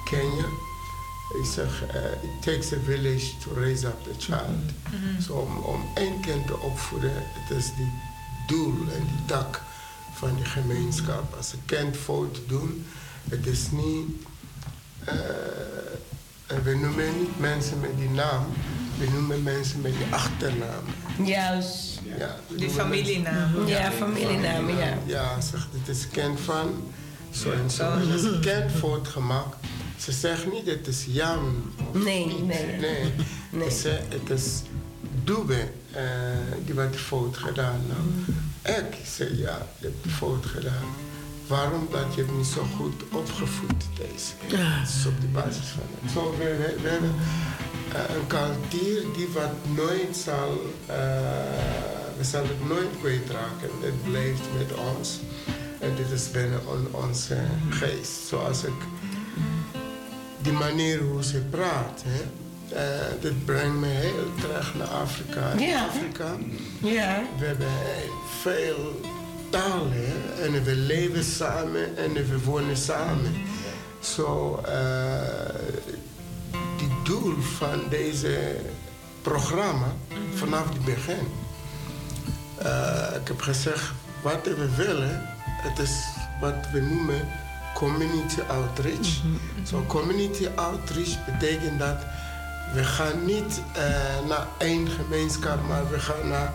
Kenia. 0.10 0.67
Hij 1.30 1.46
zegt, 1.54 1.82
eh, 1.94 2.02
it 2.24 2.42
takes 2.42 2.72
a 2.74 2.78
village 2.86 3.38
to 3.38 3.54
raise 3.62 3.88
up 3.88 4.08
a 4.08 4.16
child. 4.20 4.72
Zo 5.26 5.34
om, 5.34 5.58
om 5.58 5.82
één 5.96 6.20
kind 6.22 6.48
te 6.48 6.58
opvoeden, 6.60 7.12
het 7.16 7.58
is 7.58 7.66
die 7.76 7.92
doel 8.48 8.74
en 8.94 9.00
die 9.08 9.26
tak 9.26 9.62
van 10.14 10.36
die 10.36 10.46
gemeenschap. 10.46 11.34
Als 11.38 11.54
een 11.54 11.66
kind 11.66 11.98
fout 11.98 12.40
doen, 12.48 12.86
het 13.30 13.46
is 13.48 13.72
niet... 13.72 14.06
eh, 15.04 15.16
en 16.48 16.64
we 16.64 16.76
noemen 16.76 17.20
niet 17.20 17.40
mensen 17.40 17.80
met 17.80 17.98
die 17.98 18.10
naam, 18.10 18.46
we 18.98 19.10
noemen 19.14 19.44
mensen 19.44 19.82
met 19.82 19.92
die 19.98 20.06
achternaam. 20.14 20.84
Juist. 21.24 22.00
Ja, 22.18 22.36
Die 22.56 22.70
familienaam. 22.70 23.52
mensen- 23.52 23.68
Ja, 23.68 23.92
familienaam, 23.92 24.70
ja. 24.70 24.98
Ja, 25.06 25.42
zegt 25.42 25.68
het 25.72 25.96
is 25.98 26.08
kind 26.08 26.40
van 26.40 26.92
zo 27.32 27.52
en 27.52 27.70
zo. 27.72 27.90
Als 28.12 28.24
een 28.24 28.40
kind 28.42 28.72
fout 28.72 29.08
gemaakt, 29.08 29.56
ze 29.98 30.12
zegt 30.12 30.52
niet 30.52 30.66
het 30.66 30.88
is 30.88 31.06
of 31.94 32.04
Nee, 32.04 32.26
nee. 32.26 32.66
nee. 32.80 33.14
Nee. 33.52 33.70
Ze 33.72 33.78
zegt 33.78 34.04
het 34.10 34.30
is 34.40 34.62
Dube 35.24 35.68
eh, 35.92 36.02
die 36.66 36.74
wat 36.74 36.96
fout 36.96 37.38
gedaan. 37.38 37.82
Nou, 37.88 38.78
ik 38.78 38.98
zei 39.06 39.38
ja, 39.38 39.68
je 39.80 39.86
hebt 39.86 40.14
fout 40.16 40.46
gedaan. 40.46 40.86
Waarom? 41.48 41.88
Dat 41.92 42.16
je 42.16 42.22
hebt 42.22 42.38
niet 42.38 42.46
zo 42.46 42.66
goed 42.78 43.04
opgevoed 43.12 43.84
deze. 43.98 44.32
Dat 44.48 44.88
is 44.88 45.06
op 45.06 45.22
de 45.22 45.28
basis 45.28 45.66
van 45.68 45.84
het. 46.02 46.12
Zo, 46.12 46.36
we, 46.38 46.44
we, 46.44 46.82
we 46.82 46.90
hebben 46.90 47.14
eh, 47.94 48.16
een 48.16 48.28
cultuur 48.28 49.04
die 49.16 49.28
wat 49.34 49.76
nooit 49.76 50.18
zal, 50.24 50.62
eh, 50.86 50.96
we 52.18 52.24
zullen 52.24 52.48
het 52.48 52.68
nooit 52.68 52.90
kwijtraken. 53.00 53.70
Het 53.82 54.04
blijft 54.04 54.42
met 54.58 54.78
ons. 54.96 55.20
En 55.80 55.96
dit 55.96 56.12
is 56.12 56.32
binnen 56.32 56.60
on- 56.68 57.04
onze 57.04 57.38
geest. 57.70 58.28
Zoals 58.28 58.64
ik, 58.64 58.74
die 60.48 60.58
manier 60.58 61.00
hoe 61.00 61.24
ze 61.24 61.38
praat, 61.50 62.04
hè, 62.06 62.22
eh, 62.76 63.22
dit 63.22 63.46
brengt 63.46 63.76
me 63.80 63.88
heel 63.88 64.32
terug 64.42 64.76
naar 64.76 64.88
Afrika. 64.88 65.54
Ja. 65.58 65.86
Afrika, 65.86 66.36
Ja. 66.82 67.22
we 67.40 67.46
hebben 67.46 67.68
veel 68.42 69.02
talen 69.50 70.14
en 70.44 70.64
we 70.64 70.76
leven 70.76 71.24
samen 71.24 71.98
en 71.98 72.14
we 72.14 72.40
wonen 72.44 72.78
samen. 72.78 73.34
Zo, 74.00 74.60
eh, 74.66 75.56
die 76.78 76.90
doel 77.04 77.42
van 77.42 77.82
deze 77.90 78.56
programma 79.22 79.94
vanaf 80.34 80.70
het 80.70 80.86
begin. 80.86 81.28
Eh, 82.58 83.20
ik 83.22 83.28
heb 83.28 83.42
gezegd, 83.42 83.92
wat 84.22 84.46
we 84.46 84.76
willen, 84.76 85.22
het 85.46 85.80
is 85.80 86.04
wat 86.42 86.70
we 86.74 86.80
noemen 86.82 87.28
community 87.78 88.42
outreach. 88.50 89.22
Zo, 89.64 89.84
community 89.88 90.48
outreach 90.56 91.26
betekent 91.26 91.80
dat 91.80 92.00
we 92.74 92.84
gaan 92.84 93.26
niet 93.26 93.62
eh, 93.74 93.84
naar 94.28 94.48
één 94.58 94.88
gemeenschap, 94.88 95.68
maar 95.68 95.90
we 95.90 96.00
gaan 96.00 96.28
naar 96.28 96.52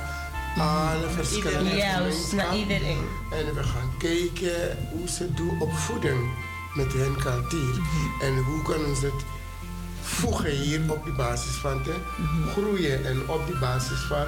alle 0.58 1.08
verschillende 1.08 1.76
Juist, 1.76 2.32
naar 2.32 2.46
gemeenschappen. 2.46 2.58
iedereen. 2.58 3.04
En 3.32 3.54
we 3.54 3.62
gaan 3.62 3.90
kijken 3.98 4.76
hoe 4.90 5.08
ze 5.08 5.34
doen 5.34 5.60
opvoeding 5.60 6.30
met 6.74 6.92
hun 6.92 7.16
cultuur. 7.16 7.80
En 8.22 8.36
hoe 8.36 8.62
kunnen 8.62 8.96
ze 8.96 9.04
het 9.04 9.24
voegen 10.02 10.50
hier 10.50 10.80
op 10.88 11.04
die 11.04 11.14
basis 11.14 11.54
van 11.54 11.82
te 11.82 11.94
groeien. 12.52 13.06
En 13.06 13.28
op 13.28 13.46
die 13.46 13.58
basis 13.58 14.00
van, 14.00 14.26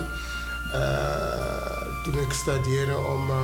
toen 2.04 2.18
ik 2.18 2.32
studeerde 2.32 2.96
om 2.98 3.30
uh, 3.30 3.36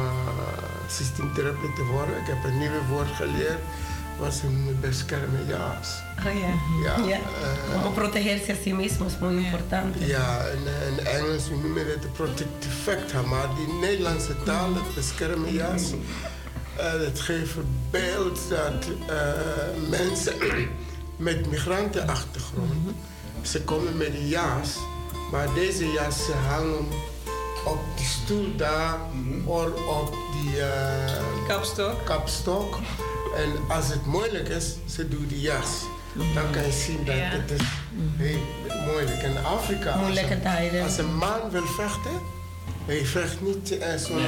systeemtherapeut 0.89 1.77
te 1.77 1.85
worden, 1.85 2.17
ik 2.17 2.27
heb 2.27 2.45
een 2.45 2.59
nieuwe 2.59 2.81
woord 2.89 3.09
geleerd, 3.15 3.59
was 4.19 4.43
een 4.43 4.79
beschermenjaars. 4.81 5.89
Oh 6.19 6.25
ja. 6.41 6.53
Ja, 6.85 7.07
Ja. 7.07 7.17
eh, 7.17 7.73
Como 7.73 7.91
protegerse 7.91 8.53
a 8.53 8.55
sí 8.65 8.73
mismo 8.75 9.07
es 9.07 9.19
muy 9.21 9.37
importante. 9.45 10.07
ja, 10.07 10.45
in, 10.45 10.65
in 10.99 11.07
Engels 11.07 11.49
we 11.49 11.57
noemen 11.57 11.87
het 11.91 12.03
de 12.03 12.09
protective 12.09 12.75
factor, 12.83 13.29
maar 13.29 13.49
die 13.57 13.75
Nederlandse 13.81 14.43
taal, 14.45 14.75
het 14.75 14.95
beschermen 14.95 15.53
jas, 15.53 15.83
eh, 16.77 16.93
het 16.93 17.21
geeft 17.21 17.55
beeld 17.91 18.39
dat 18.49 18.85
eh, 19.09 19.89
mensen 19.91 20.35
met 21.17 21.51
migrantenachtergrond, 21.51 22.73
ze 23.43 23.63
komen 23.63 23.97
met 23.97 24.15
een 24.15 24.27
jas 24.29 24.77
Maar 25.31 25.47
deze 25.55 25.93
jassen 25.93 26.39
hangen 26.49 26.87
op 27.65 27.79
die 27.97 28.07
stoel 28.07 28.57
daar 28.57 28.97
of 29.45 29.65
op 29.89 30.15
die 30.33 30.61
eh, 30.63 31.49
kapstok. 31.49 32.05
kapstok. 32.05 32.79
En 33.37 33.53
als 33.77 33.89
het 33.89 34.07
moeilijk 34.07 34.49
is, 34.49 34.75
ze 34.95 35.09
doen 35.09 35.27
die 35.27 35.41
jas. 35.41 35.69
Dan 36.35 36.51
kan 36.51 36.63
je 36.67 36.73
zien 36.73 37.05
dat 37.05 37.15
Ja. 37.17 37.23
het 37.23 37.51
is 37.51 37.67
heel 38.17 38.39
moeilijk. 38.87 39.23
In 39.23 39.45
Afrika, 39.45 39.91
als 39.91 40.01
Moeilijke 40.01 40.35
een, 40.35 40.43
tijden. 40.43 40.83
als 40.83 40.99
een 40.99 41.15
man 41.17 41.51
wil 41.51 41.67
vechten, 41.67 42.11
hij 42.87 43.05
vecht 43.07 43.41
niet 43.41 43.79
eh, 43.79 43.95
zo. 43.97 44.19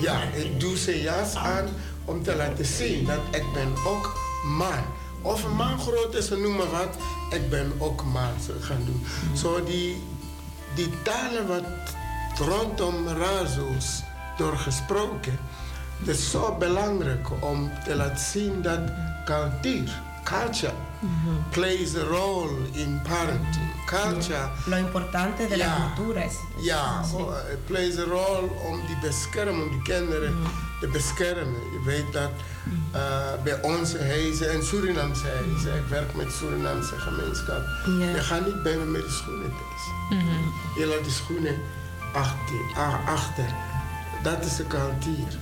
Ja, 0.00 0.22
ik 0.22 0.60
doe 0.60 0.76
zijn 0.76 1.00
jas 1.00 1.34
aan 1.36 1.68
om 2.04 2.22
te 2.22 2.36
laten 2.36 2.64
zien 2.64 3.04
dat 3.06 3.18
ik 3.30 3.52
ben 3.52 3.72
ook 3.86 4.18
man. 4.44 4.84
Of 5.22 5.44
een 5.44 5.54
man 5.56 5.80
groot 5.80 6.14
is, 6.14 6.28
noem 6.28 6.56
maar 6.56 6.70
wat, 6.70 6.96
ik 7.30 7.50
ben 7.50 7.72
ook 7.78 8.04
man. 8.04 8.32
Zo 8.46 8.52
gaan 8.60 8.82
doen. 8.84 9.06
Zo 9.36 9.64
die, 9.64 10.02
die 10.74 10.90
talen 11.02 11.46
wat 11.46 11.62
rondom 12.40 13.08
Razo's 13.08 14.02
doorgesproken. 14.36 15.38
Het 15.98 16.08
is 16.16 16.30
zo 16.30 16.56
belangrijk 16.58 17.28
om 17.40 17.70
te 17.84 17.94
laten 17.96 18.18
zien 18.24 18.62
dat 18.62 18.78
cultuur, 19.24 19.90
culture, 20.24 20.72
plays 21.50 21.96
a 21.96 22.02
role 22.02 22.50
in 22.72 23.00
parenting. 23.02 23.68
Culture 23.86 24.48
Lo 24.66 24.76
importante 24.76 25.46
de 25.48 25.56
la 25.56 25.64
Ja. 25.64 25.92
cultura 25.94 26.20
es. 26.24 26.34
ja, 26.60 27.02
Sí. 27.02 27.14
oh, 27.16 27.32
het 27.34 27.66
plays 27.66 27.98
a 27.98 28.02
role 28.04 28.48
om 28.68 28.80
die 28.86 28.96
beschermen, 29.00 29.62
om 29.62 29.70
die 29.70 29.82
kinderen 29.82 30.34
te 30.80 30.86
beschermen. 30.88 31.54
Je 31.72 31.80
weet 31.84 32.12
dat 32.12 32.30
eh, 32.92 33.00
bij 33.44 33.62
onze 33.62 33.98
huizen 33.98 34.50
en 34.50 34.64
Surinamse 34.64 35.26
huizen, 35.26 35.74
ik 35.76 35.86
werk 35.88 36.14
met 36.14 36.32
Surinamse 36.32 36.94
gemeenschap, 36.98 37.62
Ja. 37.98 38.08
je 38.08 38.20
gaat 38.22 38.46
niet 38.46 38.62
binnen 38.62 38.90
met 38.90 39.02
de 39.02 39.10
schoenen 39.10 39.50
thuis. 39.50 39.84
Je 40.78 40.86
laat 40.86 41.04
de 41.04 41.10
schoenen 41.10 41.56
achter. 42.12 42.82
achter. 43.06 43.54
Dat 44.22 44.44
is 44.44 44.56
de 44.56 44.66
cultuur. 44.66 45.38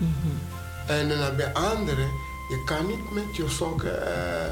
En 0.87 1.09
dan 1.09 1.37
bij 1.37 1.53
anderen, 1.53 2.09
je 2.49 2.63
kan 2.65 2.87
niet 2.87 3.11
met 3.13 3.37
je 3.37 3.49
sokken 3.49 4.07
eh, 4.07 4.51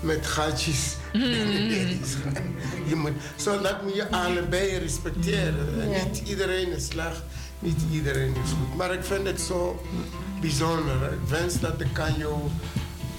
met 0.00 0.26
gatjes. 0.26 0.96
je 2.90 2.94
moet, 2.94 3.12
zo 3.36 3.60
dat 3.60 3.82
moet 3.82 3.94
je 3.94 4.10
allebei 4.10 4.78
respecteren. 4.78 5.80
En 5.80 5.90
Ja. 5.90 6.04
Niet 6.04 6.22
iedereen 6.28 6.72
is 6.72 6.86
slecht, 6.86 7.22
niet 7.58 7.80
iedereen 7.92 8.34
is 8.44 8.50
goed. 8.50 8.76
Maar 8.76 8.92
ik 8.92 9.04
vind 9.04 9.26
het 9.26 9.40
zo 9.40 9.82
bijzonder. 10.40 11.12
Ik 11.12 11.28
wens 11.28 11.60
dat 11.60 11.80
ik 11.80 11.92
kan 11.92 12.14
jou 12.18 12.38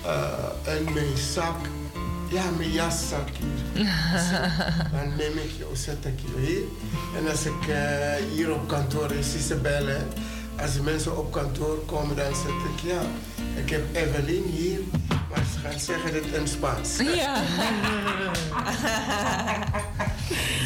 eh, 0.05 0.75
in 0.77 0.93
mijn 0.93 1.17
zak, 1.33 1.57
ja, 2.29 2.49
mijn 2.57 2.71
jaszak 2.71 3.29
hier. 3.73 3.85
Dan 4.91 5.15
neem 5.17 5.37
ik 5.37 5.51
jou, 5.57 5.75
zet 5.75 6.05
ik 6.05 6.19
je 6.19 6.41
hier. 6.45 6.63
En 7.17 7.31
als 7.31 7.45
ik 7.45 7.75
hier 8.33 8.53
op 8.53 8.67
kantoor 8.67 9.11
is, 9.11 9.35
Isabelle, 9.35 9.97
als 10.61 10.73
die 10.73 10.81
mensen 10.81 11.17
op 11.17 11.31
kantoor 11.31 11.85
komen, 11.85 12.15
dan 12.15 12.35
zeg 12.35 12.45
ik 12.45 12.91
ja, 12.91 13.01
ik 13.55 13.69
heb 13.69 13.95
Evelyn 13.95 14.43
hier, 14.43 14.79
gaan 15.63 15.79
zeggen 15.79 16.13
dit 16.13 16.25
in 16.25 16.47
Spaans. 16.47 16.97
Ja. 16.97 17.41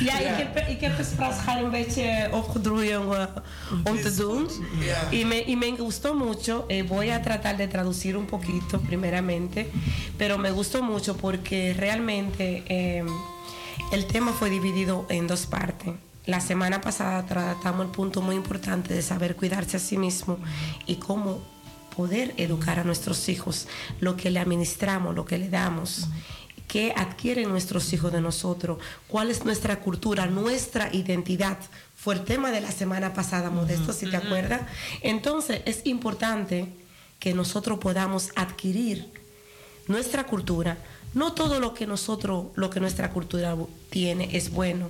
Ja, 0.04 0.20
ik 0.20 0.38
heb, 0.38 0.68
ik 0.68 0.82
heb 0.82 1.06
Spaans 1.06 1.36
gewoon 1.40 1.64
een 1.64 1.72
beetje 1.72 2.30
opgedroeien 2.32 3.02
om, 3.02 3.28
om 3.84 4.02
te 4.02 4.16
doen. 4.16 4.48
Ja. 4.80 5.12
Y 5.12 5.26
me, 5.26 5.44
y 5.46 5.56
me 5.56 5.76
gustó 5.78 6.14
mucho. 6.14 6.66
Eh, 6.68 6.88
voy 6.88 7.10
a 7.10 7.22
tratar 7.22 7.58
de 7.58 7.68
traducir 7.68 8.18
un 8.18 8.26
poquito 8.26 8.80
primeramente, 8.80 9.70
pero 10.18 10.38
me 10.38 10.52
gustó 10.52 10.82
mucho 10.82 11.16
porque 11.16 11.74
realmente 11.78 12.64
eh, 12.68 13.04
el 13.92 14.06
tema 14.06 14.32
fue 14.32 14.50
dividido 14.50 15.06
en 15.10 15.28
dos 15.28 15.46
partes. 15.46 15.94
La 16.26 16.40
semana 16.40 16.82
pasada 16.82 17.26
tratamos 17.26 17.86
el 17.86 17.92
punto 17.92 18.22
muy 18.22 18.36
importante 18.36 18.94
de 18.94 19.02
saber 19.02 19.36
cuidarse 19.36 19.78
a 19.78 19.80
sí 19.80 19.98
mismo 19.98 20.38
y 20.86 20.96
cómo 20.96 21.42
poder 22.02 22.34
educar 22.38 22.80
a 22.80 22.84
nuestros 22.84 23.30
hijos, 23.30 23.68
lo 24.00 24.18
que 24.18 24.32
le 24.32 24.40
administramos, 24.40 25.14
lo 25.14 25.24
que 25.24 25.38
le 25.38 25.50
damos, 25.50 26.08
qué 26.68 26.96
adquieren 26.98 27.50
nuestros 27.50 27.94
hijos 27.94 28.12
de 28.12 28.22
nosotros, 28.22 28.80
cuál 29.08 29.30
es 29.30 29.46
nuestra 29.46 29.82
cultura, 29.82 30.26
nuestra 30.26 30.90
identidad. 30.92 31.60
Fue 31.96 32.16
el 32.16 32.24
tema 32.24 32.50
de 32.50 32.60
la 32.60 32.72
semana 32.72 33.14
pasada, 33.14 33.52
Modesto, 33.52 33.94
si 33.94 34.10
te 34.10 34.18
acuerdas. 34.18 34.62
Entonces 35.04 35.62
es 35.66 35.86
importante 35.86 36.70
que 37.20 37.36
nosotros 37.36 37.78
podamos 37.78 38.32
adquirir 38.36 39.08
nuestra 39.88 40.26
cultura. 40.26 40.80
No 41.14 41.34
todo 41.34 41.60
lo 41.60 41.76
que 41.76 41.86
nosotros, 41.86 42.48
lo 42.56 42.72
que 42.72 42.80
nuestra 42.80 43.12
cultura 43.12 43.56
tiene 43.92 44.36
es 44.36 44.50
bueno. 44.50 44.90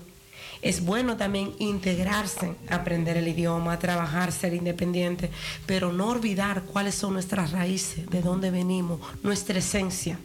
Es 0.61 0.85
bueno 0.85 1.17
también 1.17 1.53
integrarse, 1.57 2.53
aprender 2.69 3.17
el 3.17 3.27
idioma, 3.27 3.79
trabajar, 3.79 4.31
ser 4.31 4.53
independiente, 4.53 5.31
pero 5.65 5.91
no 5.91 6.09
olvidar 6.09 6.63
cuáles 6.63 6.95
son 6.95 7.13
nuestras 7.13 7.51
raíces, 7.51 8.07
de 8.09 8.21
dónde 8.21 8.51
venimos, 8.51 8.99
nuestra 9.23 9.57
esencia. 9.57 10.19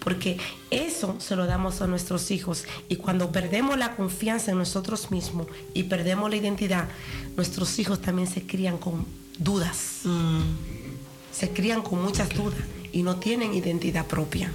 Porque 0.00 0.38
eso 0.70 1.16
se 1.20 1.36
lo 1.36 1.46
damos 1.46 1.82
a 1.82 1.86
nuestros 1.86 2.30
hijos 2.32 2.64
y 2.88 2.96
cuando 2.96 3.30
perdemos 3.30 3.78
la 3.78 3.94
confianza 3.94 4.50
en 4.50 4.58
nosotros 4.58 5.10
mismos 5.12 5.46
y 5.72 5.84
perdemos 5.84 6.30
la 6.30 6.36
identidad, 6.36 6.88
nuestros 7.36 7.78
hijos 7.78 8.00
también 8.00 8.26
se 8.26 8.42
crían 8.46 8.76
con 8.76 9.06
dudas. 9.38 10.00
Se 11.32 11.50
crían 11.50 11.82
con 11.82 12.02
muchas 12.02 12.28
dudas 12.30 12.58
y 12.92 13.02
no 13.02 13.16
tienen 13.16 13.54
identidad 13.54 14.06
propia. 14.06 14.50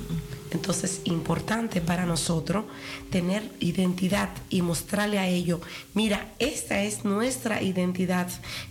Entonces, 0.51 1.01
importante 1.05 1.81
para 1.81 2.05
nosotros 2.05 2.65
tener 3.09 3.43
identidad 3.59 4.29
y 4.49 4.61
mostrarle 4.61 5.19
a 5.19 5.27
ellos, 5.27 5.59
mira, 5.93 6.31
esta 6.39 6.83
es 6.83 7.03
nuestra 7.03 7.61
identidad, 7.61 8.29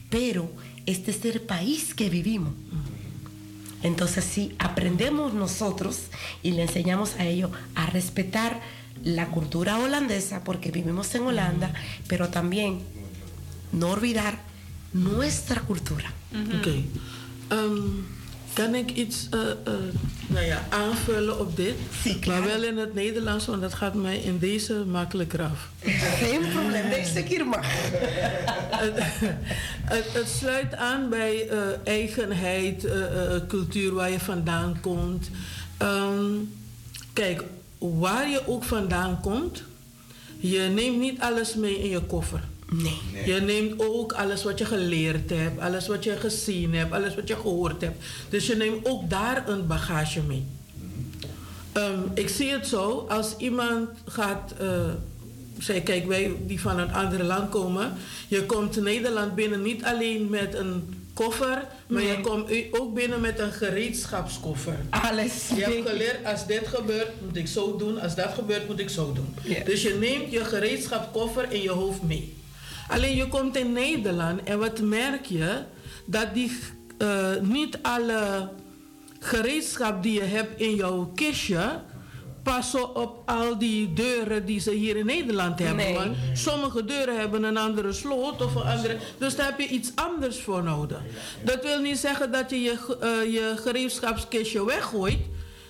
pero 0.08 0.50
este 0.86 1.10
es 1.10 1.24
el 1.24 1.40
país 1.40 1.94
que 1.94 2.10
vivimos. 2.10 2.52
Entonces, 3.82 4.24
si 4.24 4.54
aprendemos 4.58 5.34
nosotros 5.34 6.04
y 6.42 6.52
le 6.52 6.62
enseñamos 6.62 7.16
a 7.16 7.26
ellos 7.26 7.50
a 7.74 7.86
respetar 7.86 8.60
la 9.02 9.26
cultura 9.26 9.78
holandesa, 9.78 10.42
porque 10.42 10.70
vivimos 10.70 11.14
en 11.14 11.22
Holanda, 11.24 11.74
pero 12.08 12.30
también 12.30 12.80
no 13.72 13.90
olvidar 13.90 14.38
nuestra 14.94 15.60
cultura. 15.60 16.10
Oké. 16.58 16.84
Ehm, 17.50 18.06
kan 18.54 18.74
ik 18.74 18.90
iets 18.90 19.28
eh, 19.30 19.40
eh, 19.40 19.72
nou 20.26 20.44
ja, 20.44 20.62
aanvullen 20.68 21.40
op 21.40 21.56
dit? 21.56 21.74
Maar 22.26 22.44
wel 22.44 22.62
in 22.62 22.76
het 22.76 22.94
Nederlands, 22.94 23.46
want 23.46 23.60
dat 23.60 23.74
gaat 23.74 23.94
mij 23.94 24.16
in 24.16 24.38
deze 24.38 24.74
makkelijker 24.74 25.42
af. 25.42 25.68
Geen 26.18 26.40
probleem, 26.52 26.90
deze 26.90 27.22
keer 27.22 27.46
mag. 27.46 27.66
het, 28.70 28.94
het, 29.84 30.04
het 30.12 30.28
sluit 30.28 30.74
aan 30.74 31.08
bij 31.08 31.48
eh, 31.48 31.58
eigenheid, 31.84 32.86
cultuur 33.48 33.92
waar 33.92 34.10
je 34.10 34.20
vandaan 34.20 34.80
komt. 34.80 35.30
Ehm, 35.76 36.32
kijk, 37.12 37.42
waar 37.78 38.28
je 38.28 38.46
ook 38.46 38.64
vandaan 38.64 39.20
komt, 39.20 39.62
je 40.38 40.60
neemt 40.74 40.98
niet 40.98 41.20
alles 41.20 41.54
mee 41.54 41.78
in 41.78 41.88
je 41.88 42.00
koffer. 42.00 42.40
Nee. 42.82 43.34
Je 43.34 43.40
neemt 43.40 43.74
ook 43.76 44.12
alles 44.12 44.44
wat 44.44 44.58
je 44.58 44.64
geleerd 44.64 45.30
hebt, 45.30 45.60
alles 45.60 45.86
wat 45.86 46.04
je 46.04 46.16
gezien 46.16 46.74
hebt, 46.74 46.92
alles 46.92 47.14
wat 47.14 47.28
je 47.28 47.36
gehoord 47.36 47.80
hebt. 47.80 48.04
Dus 48.28 48.46
je 48.46 48.56
neemt 48.56 48.86
ook 48.88 49.10
daar 49.10 49.48
een 49.48 49.66
bagage 49.66 50.20
mee. 50.20 50.44
Ehm, 51.72 51.98
ik 52.14 52.28
zie 52.28 52.50
het 52.50 52.66
zo, 52.66 53.06
als 53.08 53.34
iemand 53.38 53.88
gaat, 54.06 54.54
uh, 54.62 54.68
zeg 55.58 55.82
kijk, 55.82 56.06
wij 56.06 56.32
die 56.46 56.60
van 56.60 56.78
een 56.78 56.92
ander 56.92 57.24
land 57.24 57.48
komen, 57.50 57.92
je 58.28 58.46
komt 58.46 58.80
Nederland 58.82 59.34
binnen 59.34 59.62
niet 59.62 59.84
alleen 59.84 60.28
met 60.28 60.54
een 60.54 60.94
koffer, 61.14 61.62
maar 61.86 62.02
Nee. 62.02 62.16
je 62.16 62.20
komt 62.20 62.50
u- 62.50 62.66
ook 62.70 62.94
binnen 62.94 63.20
met 63.20 63.38
een 63.38 63.52
gereedschapskoffer. 63.52 64.76
Alles. 64.90 65.48
Je 65.56 65.62
hebt 65.62 65.88
geleerd, 65.88 66.24
als 66.24 66.46
dit 66.46 66.66
gebeurt, 66.66 67.08
moet 67.26 67.36
ik 67.36 67.46
zo 67.46 67.76
doen. 67.76 68.00
Als 68.00 68.14
dat 68.14 68.32
gebeurt, 68.34 68.66
moet 68.68 68.78
ik 68.78 68.88
zo 68.90 69.12
doen. 69.12 69.34
Dus 69.64 69.82
je 69.82 69.96
neemt 70.00 70.32
je 70.32 70.44
gereedschapskoffer 70.44 71.52
in 71.52 71.62
je 71.62 71.70
hoofd 71.70 72.02
mee. 72.02 72.34
Alleen 72.88 73.16
je 73.16 73.28
komt 73.28 73.56
in 73.56 73.72
Nederland 73.72 74.42
en 74.42 74.58
wat 74.58 74.80
merk 74.80 75.26
je? 75.26 75.62
Dat 76.06 76.34
die, 76.34 76.58
eh, 76.98 77.30
niet 77.40 77.78
alle 77.82 78.48
gereedschap 79.18 80.02
die 80.02 80.12
je 80.12 80.22
hebt 80.22 80.60
in 80.60 80.74
jouw 80.74 81.10
kistje... 81.14 81.80
passen 82.42 82.96
op 82.96 83.22
al 83.26 83.58
die 83.58 83.92
deuren 83.92 84.46
die 84.46 84.60
ze 84.60 84.70
hier 84.70 84.96
in 84.96 85.06
Nederland 85.06 85.58
hebben. 85.58 85.84
Nee. 85.84 85.94
Want 85.94 86.16
sommige 86.32 86.84
deuren 86.84 87.18
hebben 87.18 87.42
een 87.42 87.56
andere 87.56 87.92
sloot 87.92 88.42
of 88.42 88.54
een 88.54 88.62
andere... 88.62 88.96
Dus 89.18 89.36
daar 89.36 89.46
heb 89.46 89.60
je 89.60 89.68
iets 89.68 89.92
anders 89.94 90.40
voor 90.40 90.62
nodig. 90.62 91.00
Dat 91.44 91.62
wil 91.62 91.80
niet 91.80 91.98
zeggen 91.98 92.32
dat 92.32 92.50
je 92.50 92.60
je, 92.60 92.96
eh, 93.00 93.32
je 93.32 93.54
gereedschapskistje 93.56 94.64
weggooit. 94.64 95.18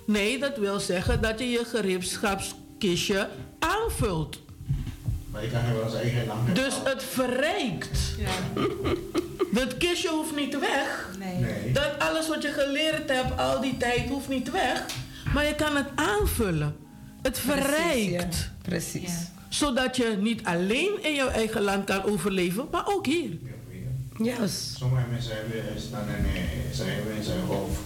Nee, 0.07 0.39
dat 0.39 0.57
wil 0.57 0.81
zeggen 0.81 1.23
dat 1.23 1.39
je 1.39 1.51
je 1.51 1.65
gereedschapskistje 1.65 3.29
aanvult. 3.59 4.44
Maar 5.35 5.43
je 5.43 5.51
kan 5.51 5.65
er 5.65 5.77
wel 5.77 5.89
zijn 5.89 6.03
eigen 6.03 6.27
lang 6.27 6.53
Dus 6.53 6.75
het 6.85 7.03
verrijkt. 7.03 7.99
Dat 9.59 9.77
kistje 9.77 10.09
hoeft 10.09 10.37
niet 10.37 10.59
weg. 10.59 11.11
Nee. 11.19 11.73
Dat 11.73 11.99
alles 11.99 12.29
wat 12.29 12.43
je 12.43 12.49
geleerd 12.49 13.11
hebt 13.11 13.39
al 13.39 13.61
die 13.61 13.77
tijd 13.77 14.09
hoeft 14.09 14.29
niet 14.29 14.51
weg. 14.51 14.85
Maar 15.35 15.47
je 15.47 15.55
kan 15.55 15.77
het 15.77 15.87
aanvullen. 15.95 16.77
Het 17.23 17.39
verrijkt. 17.39 18.51
Precies. 18.63 19.13
Zodat 19.49 19.97
je 19.97 20.17
niet 20.21 20.45
alleen 20.45 21.03
in 21.03 21.15
jouw 21.15 21.29
eigen 21.29 21.63
land 21.63 21.85
kan 21.85 22.03
overleven, 22.03 22.67
maar 22.71 22.87
ook 22.87 23.07
hier. 23.07 23.31
Juist. 24.17 24.77
Sommige 24.77 25.05
mensen 25.11 25.37
staan 25.77 26.07
in 27.17 27.25
zijn 27.25 27.41
hoofd 27.47 27.81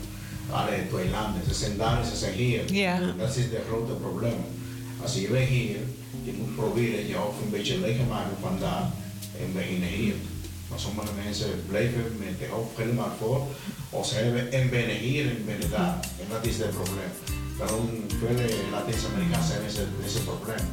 alle 0.51 0.87
twee 0.89 1.11
landen. 1.11 1.43
Ze 1.49 1.55
zijn 1.55 1.77
daar 1.77 1.99
en 1.99 2.07
ze 2.07 2.16
zijn 2.16 2.33
hier. 2.33 2.73
Ja. 2.73 3.01
Dat 3.19 3.37
is 3.37 3.45
het 3.45 3.53
grote 3.69 3.93
probleem. 3.93 4.45
Als 5.03 5.15
je 5.15 5.31
weg 5.31 5.49
hier, 5.49 5.77
je 6.29 6.35
moet 6.39 6.57
proberen 6.57 7.07
je 7.07 7.15
hoofd 7.15 7.39
een 7.45 7.51
beetje 7.57 7.79
leeg 7.81 7.97
te 7.97 8.03
maken 8.03 8.37
vandaar 8.49 8.85
en 9.41 9.53
beginnen 9.53 9.89
hier. 9.89 10.15
Maar 10.69 10.79
sommige 10.81 11.13
mensen 11.25 11.51
blijven 11.69 12.03
met 12.19 12.39
de 12.39 12.47
hoofd 12.51 12.77
helemaal 12.77 13.13
voor. 13.21 13.41
Ze 14.05 14.15
hebben 14.15 14.53
en 14.53 14.71
binnen 14.71 14.97
hier 14.97 15.25
en 15.27 15.45
binnen 15.47 15.71
daar. 15.71 15.99
En 16.21 16.27
dat 16.31 16.47
is 16.47 16.57
het 16.59 16.71
probleem. 16.71 17.13
Daarom 17.59 17.89
vele 18.21 18.49
Latijns-Amerikaanse 18.71 19.53
hebben 19.53 19.71
ze 19.71 19.85
deze 20.03 20.21
probleem. 20.23 20.67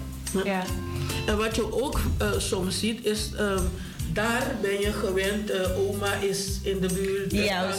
Ja. 0.45 0.63
En 1.27 1.37
wat 1.37 1.55
je 1.55 1.81
ook 1.83 1.99
eh, 2.17 2.31
soms 2.37 2.79
ziet 2.79 3.05
is, 3.05 3.29
ehm, 3.37 3.63
daar 4.13 4.55
ben 4.61 4.79
je 4.79 4.91
gewend, 4.93 5.49
eh, 5.49 5.79
oma 5.79 6.13
is 6.13 6.59
in 6.63 6.79
de 6.79 6.93
buurt. 6.93 7.31
Ja. 7.31 7.73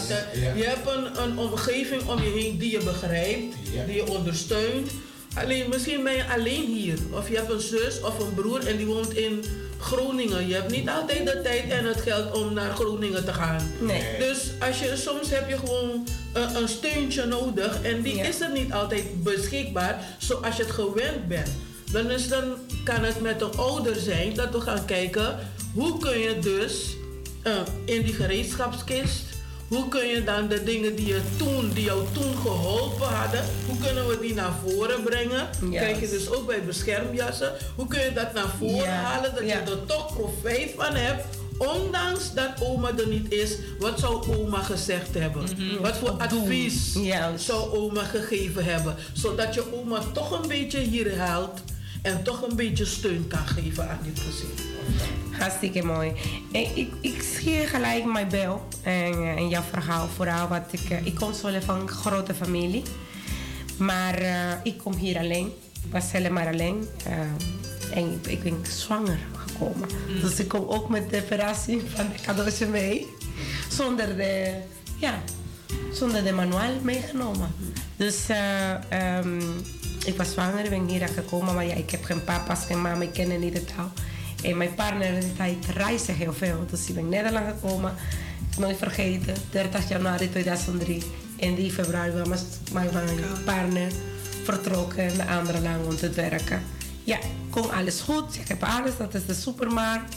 Je 0.57 0.65
hebt 0.65 0.89
een, 0.91 1.23
een 1.23 1.39
omgeving 1.39 2.03
om 2.09 2.23
je 2.23 2.31
heen 2.31 2.59
die 2.59 2.71
je 2.71 2.85
begrijpt, 2.85 3.55
Ja. 3.73 3.85
die 3.85 3.95
je 3.95 4.07
ondersteunt. 4.11 4.91
Alleen, 5.37 5.69
misschien 5.69 6.03
ben 6.03 6.17
je 6.17 6.25
alleen 6.29 6.67
hier. 6.67 6.99
Of 7.13 7.29
je 7.29 7.37
hebt 7.37 7.51
een 7.51 7.61
zus 7.61 8.01
of 8.01 8.19
een 8.19 8.35
broer 8.35 8.67
en 8.67 8.77
die 8.77 8.87
woont 8.87 9.15
in 9.15 9.45
Groningen. 9.81 10.49
Je 10.49 10.55
hebt 10.55 10.71
niet 10.71 10.89
altijd 10.89 11.27
de 11.27 11.41
tijd 11.43 11.71
en 11.71 11.85
het 11.85 12.01
geld 12.01 12.35
om 12.37 12.53
naar 12.53 12.75
Groningen 12.75 13.25
te 13.25 13.33
gaan. 13.33 13.71
Nee. 13.81 14.03
Dus 14.19 14.39
als 14.61 14.79
je, 14.79 14.97
soms 14.97 15.31
heb 15.31 15.49
je 15.49 15.59
gewoon 15.59 16.07
een, 16.33 16.57
een 16.57 16.69
steuntje 16.69 17.25
nodig 17.25 17.83
en 17.83 18.03
die 18.03 18.17
Ja. 18.17 18.25
is 18.25 18.41
er 18.41 18.51
niet 18.53 18.73
altijd 18.73 19.23
beschikbaar 19.23 20.05
zoals 20.19 20.57
je 20.57 20.63
het 20.63 20.73
gewend 20.73 21.29
bent. 21.29 21.49
Dan, 21.93 22.11
is, 22.11 22.29
dan 22.29 22.45
kan 22.85 23.05
het 23.05 23.21
met 23.21 23.39
de 23.39 23.45
ouder 23.45 23.97
zijn 23.97 24.35
dat 24.35 24.51
we 24.53 24.61
gaan 24.61 24.85
kijken 24.85 25.39
hoe 25.75 25.99
kun 25.99 26.19
je 26.19 26.39
dus 26.39 26.97
eh, 27.43 27.53
in 27.85 28.03
die 28.03 28.15
gereedschapskist, 28.15 29.25
hoe 29.69 29.89
kun 29.89 30.07
je 30.07 30.25
dan 30.25 30.49
de 30.49 30.63
dingen 30.63 30.97
die, 30.97 31.07
je 31.07 31.21
toen, 31.37 31.71
die 31.75 31.85
jou 31.85 32.05
toen 32.13 32.37
geholpen 32.37 33.09
hadden, 33.09 33.45
hoe 33.67 33.77
kunnen 33.79 34.09
we 34.09 34.19
die 34.21 34.35
naar 34.35 34.53
voren 34.67 35.03
brengen? 35.03 35.49
Kijk 35.71 36.01
je 36.01 36.09
dus 36.09 36.31
ook 36.31 36.47
bij 36.47 36.65
beschermjassen, 36.65 37.53
hoe 37.75 37.87
kun 37.87 38.01
je 38.01 38.13
dat 38.13 38.33
naar 38.33 38.55
voren 38.59 38.95
halen 38.95 39.35
dat 39.35 39.45
je 39.47 39.53
er 39.53 39.87
toch 39.87 40.15
profijt 40.15 40.73
van 40.77 40.95
hebt 40.95 41.25
Ondanks 41.59 42.35
dat 42.35 42.51
oma 42.63 42.91
er 42.99 43.09
niet 43.09 43.33
is, 43.33 43.59
wat 43.79 43.99
zou 43.99 44.37
oma 44.37 44.63
gezegd 44.63 45.15
hebben? 45.15 45.47
Wat 45.81 45.97
voor 45.97 46.11
advies 46.11 46.99
zou 47.37 47.77
oma 47.77 48.05
gegeven 48.05 48.65
hebben? 48.65 48.95
Zodat 49.13 49.55
je 49.55 49.75
oma 49.75 50.01
toch 50.13 50.43
een 50.43 50.49
beetje 50.49 50.79
hier 50.79 51.19
haalt 51.19 51.61
en 52.07 52.23
toch 52.23 52.43
een 52.43 52.57
beetje 52.57 52.85
steun 52.85 53.27
kan 53.29 53.47
geven 53.47 53.91
aan 53.91 53.99
dit 54.03 54.21
gezin. 54.21 54.49
Hartstikke 55.31 55.85
mooi. 55.85 56.13
En 56.53 56.77
ik, 56.77 56.93
ik 57.01 57.23
zie 57.23 57.67
gelijk 57.67 58.05
mijn 58.05 58.29
bel 58.29 58.69
en, 58.83 59.13
eh, 59.13 59.37
en 59.37 59.49
jouw 59.49 59.63
verhaal 59.63 60.09
vooral. 60.09 60.49
Wat 60.49 60.63
ik, 60.71 60.91
eh, 60.91 61.07
ik 61.07 61.15
kom 61.15 61.33
zo 61.33 61.61
van 61.61 61.81
een 61.81 61.89
grote 61.89 62.35
familie. 62.35 62.83
Maar 63.79 64.15
eh, 64.15 64.53
ik 64.63 64.79
kom 64.79 64.95
hier 64.95 65.19
alleen. 65.19 65.47
Ik 65.85 65.93
was 65.93 66.13
helemaal 66.13 66.47
alleen. 66.47 66.89
En 67.93 68.13
ik, 68.13 68.27
ik 68.27 68.43
ben 68.43 68.59
zwanger 68.67 69.19
gekomen. 69.37 69.89
Dus 70.21 70.39
ik 70.39 70.49
kom 70.49 70.69
ook 70.69 70.89
met 70.89 71.11
de 71.11 71.23
operatie 71.25 71.83
van 71.95 72.07
de 72.09 72.23
cadeautje 72.23 72.67
mee. 72.67 73.07
Zonder 73.69 74.17
de, 74.17 74.53
ja, 74.99 75.23
zonder 75.93 76.25
de 76.25 76.33
manual 76.33 76.81
meegenomen. 76.83 77.55
Dus 77.97 78.29
eh, 78.29 79.19
ehm, 79.19 79.41
ik 80.07 80.17
was 80.17 80.33
zwanger, 80.33 80.69
ben 80.69 80.87
hier 80.87 81.09
gekomen. 81.09 81.55
Maar 81.55 81.67
ja, 81.67 81.75
ik 81.75 81.91
heb 81.91 82.05
geen 82.05 82.25
papa's, 82.25 82.65
geen 82.65 82.83
mama, 82.83 83.03
ik 83.03 83.13
ken 83.13 83.41
niet 83.41 83.55
de 83.55 83.65
taal. 83.65 83.93
En 84.43 84.57
mijn 84.57 84.75
partner 84.75 85.23
hij 85.37 85.59
reisde 85.75 86.13
heel 86.13 86.33
veel. 86.33 86.67
Dus 86.71 86.89
ik 86.89 86.95
ben 86.95 87.09
Nederland 87.09 87.47
gekomen. 87.47 87.95
Nooit 88.59 88.77
vergeten, 88.77 89.35
30 89.51 89.89
januari 89.89 90.31
2003. 90.31 91.03
En 91.39 91.55
die 91.55 91.71
februari 91.71 92.11
was 92.11 92.43
mijn, 92.73 92.91
partner 93.45 93.93
vertrokken 94.45 95.17
naar 95.17 95.39
andere 95.39 95.61
land 95.61 95.87
om 95.87 95.97
te 95.97 96.11
werken. 96.11 96.63
Ja, 97.05 97.19
kon 97.51 97.71
alles 97.71 98.01
goed. 98.01 98.35
Ik 98.35 98.49
heb 98.49 98.63
alles, 98.63 98.97
dat 98.97 99.15
is 99.15 99.27
de 99.27 99.35
supermarkt. 99.35 100.17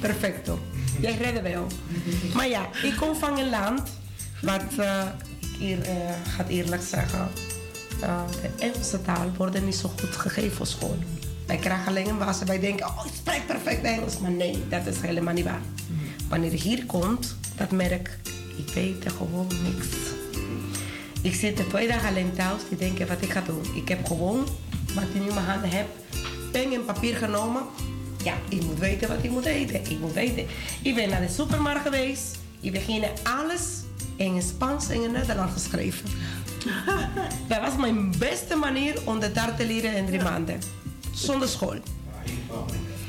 Perfecto. 0.00 0.58
Jij 1.00 1.16
redde 1.16 1.42
wel. 1.42 1.66
Maar 2.34 2.48
ja, 2.48 2.68
ik 2.82 2.96
kom 2.96 3.16
van 3.16 3.38
een 3.38 3.50
land 3.50 3.82
wat 4.42 4.78
eh, 4.78 5.02
ik 5.40 5.58
hier, 5.58 5.82
eh, 5.82 5.96
gaat 6.36 6.48
eerlijk 6.48 6.82
zeggen. 6.82 7.28
Eh, 8.00 8.20
de 8.42 8.64
Engelse 8.64 9.02
taal 9.02 9.30
wordt 9.36 9.64
niet 9.64 9.74
zo 9.74 9.90
goed 10.00 10.16
gegeven 10.16 10.60
op 10.60 10.66
school. 10.66 10.98
Wij 11.46 11.56
krijgen 11.56 11.86
alleen 11.86 12.08
een 12.08 12.18
was 12.18 12.42
wij 12.42 12.60
denken, 12.60 12.86
oh, 12.86 13.06
ik 13.06 13.12
spreek 13.14 13.46
perfect 13.46 13.84
Engels. 13.84 14.18
Maar 14.18 14.30
nee, 14.30 14.64
dat 14.68 14.86
is 14.86 15.00
helemaal 15.00 15.34
niet 15.34 15.44
waar. 15.44 15.60
Wanneer 16.28 16.50
je 16.50 16.58
hier 16.58 16.86
komt, 16.86 17.36
dat 17.56 17.70
merk 17.70 18.18
ik 18.56 18.74
weet 18.74 19.04
er 19.04 19.10
gewoon 19.10 19.46
niks. 19.62 19.86
Ik 21.22 21.34
zit 21.34 21.58
er 21.58 21.68
twee 21.68 21.88
dagen 21.88 22.08
alleen 22.08 22.32
thuis 22.32 22.62
te 22.68 22.76
denken 22.76 23.06
wat 23.06 23.22
ik 23.22 23.30
ga 23.30 23.40
doen. 23.40 23.62
Ik 23.74 23.88
heb 23.88 24.06
gewoon, 24.06 24.46
wat 24.94 25.02
ik 25.02 25.14
nu 25.14 25.20
in 25.20 25.34
mijn 25.34 25.46
handen 25.46 25.70
heb, 25.70 25.86
pen 26.52 26.72
en 26.72 26.84
papier 26.84 27.16
genomen. 27.16 27.62
Ja, 28.24 28.34
ik 28.48 28.62
moet 28.62 28.78
weten 28.78 29.08
wat 29.08 29.22
ik 29.22 29.30
moet 29.30 29.44
eten. 29.44 29.80
Ik 29.90 29.98
moet 30.00 30.12
weten. 30.12 30.46
Ik 30.82 30.94
ben 30.94 31.08
naar 31.08 31.20
de 31.20 31.28
supermarkt 31.28 31.82
geweest. 31.82 32.38
Ik 32.60 32.72
begin 32.72 33.04
alles 33.22 33.62
in 34.16 34.34
het 34.34 34.44
Spaans 34.44 34.88
en 34.88 34.94
in 34.94 35.02
het 35.02 35.12
Nederlands 35.12 35.52
geschreven. 35.52 36.08
Dat 37.48 37.60
was 37.60 37.76
mijn 37.76 38.14
beste 38.18 38.56
manier 38.56 39.00
om 39.04 39.20
de 39.20 39.32
taal 39.32 39.56
te 39.56 39.66
leren 39.66 39.96
in 39.96 40.06
drie 40.06 40.22
maanden. 40.22 40.60
Zonder 41.14 41.48
school. 41.48 41.78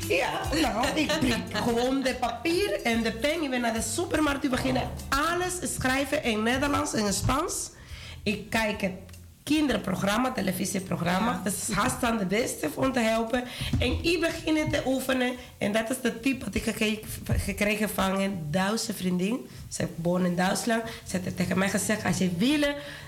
Ja, 0.08 0.40
nou, 0.60 0.86
ik 0.94 1.12
prik 1.20 1.56
gewoon 1.66 2.02
de 2.02 2.14
papier 2.14 2.82
en 2.82 3.02
de 3.02 3.12
pen. 3.12 3.42
Ik 3.42 3.50
ben 3.50 3.60
naar 3.60 3.72
de 3.72 3.82
supermarkt 3.82 4.42
te 4.42 4.48
beginnen 4.48 4.90
alles 5.08 5.74
schrijven 5.74 6.22
in 6.22 6.42
Nederlands 6.42 6.94
en 6.94 7.12
Spaans. 7.12 7.70
Ik 8.22 8.50
kijk 8.50 8.80
het 8.80 8.92
kinderprogramma, 9.48 10.32
televisieprogramma. 10.32 11.40
Dat 11.44 11.52
is 11.52 11.74
haast 11.74 12.02
aan 12.02 12.18
de 12.18 12.26
beste 12.26 12.68
om 12.74 12.92
te 12.92 13.00
helpen. 13.00 13.44
En 13.78 14.04
ik 14.04 14.20
begin 14.20 14.70
te 14.70 14.82
oefenen. 14.86 15.32
En 15.58 15.72
dat 15.72 15.90
is 15.90 16.00
de 16.02 16.20
tip 16.20 16.44
wat 16.44 16.54
ik 16.54 16.62
geke- 16.62 17.00
gekregen 17.24 17.88
van 17.88 18.20
een 18.20 18.38
Duitse 18.50 18.94
vriendin. 18.94 19.46
Ze 19.68 19.86
woont 19.94 20.24
in 20.24 20.36
Duitsland. 20.36 20.82
Ze 21.06 21.18
heeft 21.22 21.36
tegen 21.36 21.58
mij 21.58 21.68
gezegd, 21.70 22.04
als 22.04 22.18
je 22.18 22.30
wil 22.36 22.60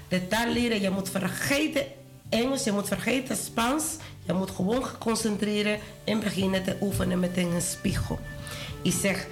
de 0.09 0.27
taal 0.29 0.53
leren, 0.53 0.81
je 0.81 0.91
moet 0.91 1.11
vergeten 1.11 1.85
Engels, 2.29 2.65
je 2.65 2.73
moet 2.73 2.89
vergeten 2.89 3.37
Spaans. 3.37 3.85
Je 4.27 4.33
moet 4.33 4.51
gewoon 4.51 4.85
concentreren 4.99 5.79
en 6.05 6.21
beginnen 6.21 6.65
te 6.65 6.77
oefenen 6.81 7.21
met 7.21 7.37
een 7.37 7.63
spiegel. 7.63 8.19
Ik 8.83 8.93
zeg, 9.01 9.27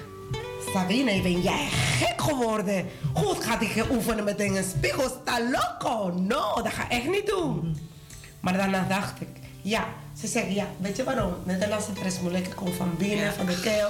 Sabine, 0.72 1.22
ben 1.22 1.40
jij 1.40 1.68
gek 1.70 2.20
geworden? 2.20 2.86
Goed 3.14 3.44
gaat 3.44 3.62
ik 3.62 3.84
oefenen 3.90 4.24
met 4.24 4.40
een 4.40 4.64
spiegel? 4.64 5.20
Sta 5.22 5.40
loco? 5.40 6.12
No, 6.12 6.62
dat 6.62 6.72
ga 6.72 6.84
ik 6.84 6.90
echt 6.90 7.08
niet 7.08 7.26
doen. 7.26 7.76
Maar 8.40 8.52
daarna 8.52 8.86
dacht 8.88 9.20
ik, 9.20 9.28
ja. 9.62 9.86
Ze 10.20 10.26
zeggen, 10.26 10.54
ja, 10.54 10.66
weet 10.78 10.96
je 10.96 11.04
waarom? 11.04 11.34
Nederlandse 11.44 11.92
taal 11.92 12.04
is 12.04 12.20
moeilijk. 12.20 12.46
Ik 12.46 12.56
kom 12.56 12.72
van 12.72 12.94
binnen, 12.98 13.32
van 13.32 13.46
de 13.46 13.60
keel. 13.60 13.88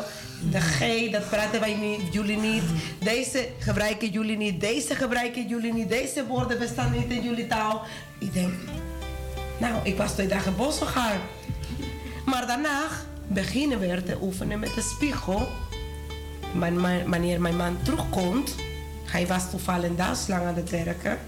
De 0.51 0.61
G, 0.61 1.11
dat 1.11 1.29
praten 1.29 1.61
wij 1.61 1.75
niet, 1.75 2.13
jullie 2.13 2.37
niet. 2.37 2.63
Deze 2.99 3.49
gebruiken 3.59 4.11
jullie 4.11 4.37
niet. 4.37 4.61
Deze 4.61 4.95
gebruiken 4.95 5.49
jullie 5.49 5.73
niet. 5.73 5.89
Deze 5.89 6.27
woorden 6.27 6.59
bestaan 6.59 6.93
niet 6.93 7.11
in 7.11 7.23
jullie 7.23 7.47
taal. 7.47 7.83
Ik 8.19 8.33
denk, 8.33 8.53
nou, 9.59 9.75
ik 9.83 9.97
was 9.97 10.13
twee 10.13 10.27
dagen 10.27 10.57
boos 10.57 10.79
gegaan. 10.79 11.19
Maar 12.27 12.47
daarna 12.47 12.83
beginnen 13.27 13.79
we 13.79 14.03
te 14.03 14.19
oefenen 14.21 14.59
met 14.59 14.75
de 14.75 14.95
spiegel. 14.97 15.49
Maar 16.53 16.73
wanneer 17.07 17.41
mijn 17.41 17.57
man 17.57 17.77
terugkomt, 17.83 18.55
hij 19.05 19.27
was 19.27 19.51
toevallig 19.51 19.85
in 19.85 19.97
Duitsland 19.97 20.45
aan 20.45 20.55
het 20.55 20.71
werken. 20.71 21.19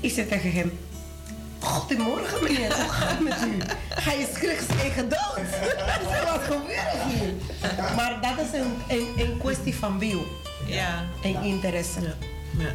Ik 0.00 0.10
zei 0.12 0.28
tegen 0.28 0.52
hem, 0.52 0.72
Goedemorgen 1.60 2.42
meneer, 2.42 2.74
hoe 2.74 2.88
gaat 2.88 3.10
het 3.10 3.20
met 3.20 3.34
u? 3.44 3.56
Hij 3.88 4.26
schrik 4.34 4.60
zijn 4.66 4.78
eigen 4.78 5.08
dood. 5.08 5.40
Wat 6.32 6.40
gebeurt 6.42 7.02
hier? 7.12 7.32
Maar 7.96 8.18
dat 8.20 8.46
is 8.46 8.58
een, 8.60 8.98
een, 8.98 9.06
een 9.16 9.38
kwestie 9.38 9.74
van 9.74 9.98
wil 9.98 10.26
Ja. 10.66 11.04
en 11.22 11.42
interesse. 11.42 12.00
Ja. 12.58 12.68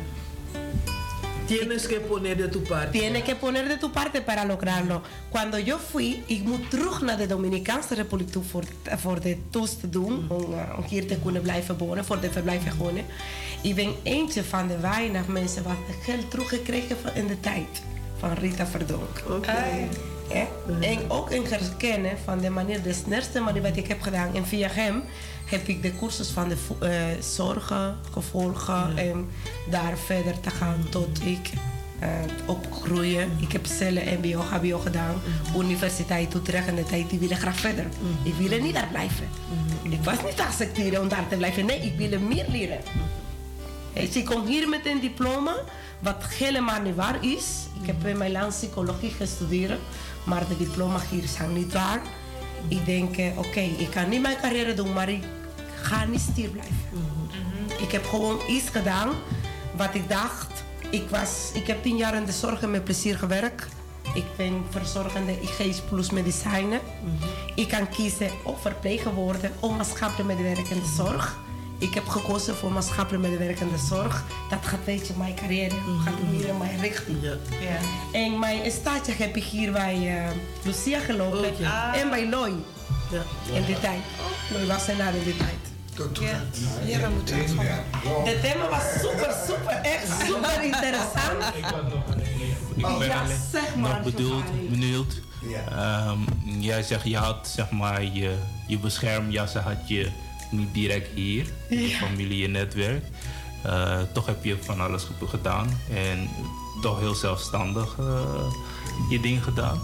Tienes 1.48 1.88
que 1.88 2.00
poner 2.00 2.38
de 2.38 2.48
tu 2.48 2.64
parte. 2.64 3.00
Tiene 3.00 3.22
que 3.22 3.36
poner 3.36 3.68
de 3.68 3.78
tu 3.78 3.92
parte 3.92 4.22
para 4.22 4.46
lograrlo. 4.46 5.02
Cuando 5.30 5.58
yo 5.58 5.78
fui, 5.78 6.24
ik 6.26 6.44
moet 6.44 6.70
terug 6.70 7.02
naar 7.02 7.18
de 7.18 7.28
Dominicaanse 7.28 7.96
Republiek 7.96 8.32
toe 8.32 8.44
voor, 8.44 8.64
voor 8.84 9.22
de 9.22 9.38
toets 9.50 9.80
te 9.80 9.90
doen. 9.90 10.26
Om, 10.30 10.54
uh, 10.54 10.78
om 10.78 10.84
hier 10.84 11.08
te 11.08 11.20
kunnen 11.20 11.42
blijven 11.42 11.78
wonen, 11.78 12.06
voor 12.06 12.20
de 12.20 12.32
verblijfvergunning. 12.32 13.06
Ik 13.62 13.76
ben 13.76 13.94
eentje 14.04 14.44
van 14.44 14.68
de 14.68 14.80
weinig 14.80 15.28
mensen 15.28 15.64
wat 15.64 15.76
geld 16.02 16.32
teruggekregen 16.32 16.98
van 16.98 17.14
in 17.14 17.28
de 17.28 17.40
tijd 17.40 17.82
van 18.18 18.34
Rita 18.34 18.66
Verdonk. 18.66 19.24
Oké. 19.30 19.88
Hè? 20.28 20.48
En 20.80 21.00
ook 21.08 21.32
in 21.32 21.44
herkennen 21.44 22.18
van 22.24 22.40
de 22.40 22.50
manier, 22.50 22.82
de 22.82 22.94
snelste 22.94 23.40
manier 23.40 23.62
wat 23.62 23.78
ik 23.78 23.88
heb 23.88 24.02
gedaan. 24.02 24.36
En 24.36 24.46
via 24.46 24.70
hem 24.72 25.04
heb 25.46 25.68
ik 25.68 25.82
de 25.82 25.98
cursus 26.00 26.30
van 26.30 26.50
de 26.50 26.58
eh, 26.80 27.22
zorgen 27.24 27.98
gevolgen 28.12 28.98
en 28.98 29.30
daar 29.70 29.98
verder 29.98 30.40
te 30.40 30.50
gaan 30.50 30.86
tot 30.90 31.26
ik 31.26 31.50
eh, 32.00 32.10
opgroeien. 32.46 33.32
Ik 33.40 33.52
heb 33.52 33.66
cellen 33.66 34.20
MBO, 34.20 34.40
HBO 34.40 34.80
gedaan. 34.80 35.22
Universiteit 35.58 36.34
Utrecht 36.34 36.68
en 36.68 36.76
de 36.76 36.84
tijd, 36.84 37.10
die 37.10 37.20
willen 37.20 37.38
graag 37.38 37.60
verder. 37.60 37.86
Ik 38.24 38.34
wil 38.34 38.62
niet 38.62 38.74
daar 38.74 38.88
blijven. 38.92 39.28
Ik 39.84 40.04
was 40.04 40.24
niet 40.24 40.40
accepteren 40.40 41.02
om 41.02 41.08
daar 41.08 41.28
te 41.28 41.36
blijven. 41.36 41.66
Nee, 41.66 41.80
ik 41.80 41.98
wil 41.98 42.20
meer 42.20 42.46
leren. 42.50 42.80
Ik 43.94 44.26
kom 44.26 44.46
hier 44.46 44.70
met 44.70 44.86
een 44.86 45.00
diploma, 45.00 45.56
wat 46.00 46.24
helemaal 46.24 46.82
niet 46.82 46.96
waar 46.96 47.24
is. 47.24 47.46
Ik 47.82 47.88
heb 47.88 48.06
in 48.06 48.18
mijn 48.18 48.32
land 48.32 48.54
psychologie 48.54 49.12
gestudeerd, 49.12 49.80
maar 50.24 50.48
de 50.48 50.58
diploma 50.58 51.00
hier 51.10 51.28
zijn 51.28 51.54
niet 51.54 51.74
waar. 51.74 52.02
Ik 52.68 52.86
denk, 52.86 53.18
eh, 53.18 53.38
oké, 53.38 53.60
ik 53.60 53.90
kan 53.90 54.10
niet 54.10 54.22
mijn 54.22 54.38
carrière 54.42 54.74
doen, 54.74 54.94
maar 54.94 55.10
ik 55.10 55.24
ga 55.82 56.06
niet 56.06 56.20
stil 56.20 56.50
blijven. 56.50 56.76
Ik 57.80 57.92
heb 57.92 58.06
gewoon 58.06 58.40
iets 58.50 58.70
gedaan 58.70 59.10
wat 59.76 59.94
ik 59.94 60.10
dacht. 60.10 60.64
Ik, 60.90 61.10
was, 61.10 61.52
ik 61.54 61.68
heb 61.68 61.84
tien 61.84 61.98
jaar 61.98 62.16
in 62.16 62.26
de 62.26 62.32
zorg 62.32 62.62
met 62.62 62.84
plezier 62.84 63.18
gewerkt. 63.18 63.68
Ik 64.14 64.26
ben 64.38 64.64
verzorgende 64.70 65.42
IG's 65.42 65.82
plus 65.82 66.10
medicijnen. 66.10 66.80
Ik 67.56 67.68
kan 67.68 67.90
kiezen 67.90 68.30
of 68.44 68.62
verpleger 68.62 69.14
worden 69.14 69.52
of 69.60 69.78
maatschappelijk 69.78 70.30
medewerker 70.30 70.76
in 70.76 70.80
de 70.80 70.94
zorg. 70.96 71.38
Ik 71.78 71.94
heb 71.94 72.08
gekozen 72.08 72.56
voor 72.56 72.72
maatschappelijk 72.72 73.24
medewerker 73.24 73.62
in 73.66 73.72
de 73.72 73.84
zorg. 73.90 74.24
Dat 74.50 74.60
gaat 74.66 74.80
weet 74.86 75.08
je, 75.08 75.14
mijn 75.18 75.36
carrière 75.36 75.76
gaat 76.06 76.14
meer 76.32 76.48
in 76.48 76.58
mijn 76.58 76.80
richting. 76.80 77.18
Ja. 77.22 77.38
En 78.12 78.40
mijn 78.40 78.72
stage 78.72 79.12
heb 79.12 79.36
ik 79.36 79.44
hier 79.44 79.72
bij 79.72 80.18
eh, 80.18 80.32
Lucia 80.64 81.00
gelopen 81.00 81.40
Oh, 81.54 81.60
ja. 81.60 81.96
en 81.96 82.10
bij 82.10 82.30
Loy 82.30 82.52
Ja. 83.12 83.22
in 83.56 83.66
die 83.66 83.80
tijd. 83.80 84.00
Loy 84.54 84.66
was 84.66 84.88
er 84.88 85.16
in 85.16 85.24
die 85.24 85.38
tijd. 85.38 85.54
Ja, 86.22 86.42
ja 86.86 87.00
we 87.00 87.14
moeten 87.14 87.38
het. 87.38 87.48
De 88.26 88.40
thema 88.42 88.70
was 88.70 88.84
super, 89.02 89.34
super, 89.48 89.80
echt 89.82 90.08
super 90.26 90.64
interessant. 90.64 91.56
Ik 91.56 91.62
ben 91.62 92.94
Oh, 92.96 93.06
Ja, 93.06 93.20
alleen 93.22 93.36
zeg 93.52 93.76
maar, 93.76 93.90
nog 93.90 94.04
bedoeld, 94.04 94.70
benieuwd. 94.70 95.22
Ehm, 95.70 96.18
jij 96.60 96.84
zegt, 96.84 97.04
je 97.08 97.18
had 97.18 97.48
zeg 97.56 97.70
maar 97.72 98.04
je, 98.04 98.36
je 98.68 98.78
beschermjassen 98.80 99.62
had 99.64 99.88
je 99.88 100.12
niet 100.52 100.74
direct 100.74 101.08
hier, 101.16 101.46
je 101.70 101.90
familie, 101.90 102.38
je 102.38 102.48
netwerk. 102.48 103.04
Eh, 103.64 104.00
toch 104.14 104.26
heb 104.26 104.44
je 104.44 104.58
van 104.62 104.82
alles 104.82 105.04
ge- 105.04 105.28
gedaan 105.28 105.80
en 105.94 106.30
toch 106.82 107.00
heel 107.00 107.14
zelfstandig 107.16 107.96
eh, 108.00 108.52
je 109.10 109.20
ding 109.20 109.44
gedaan. 109.44 109.80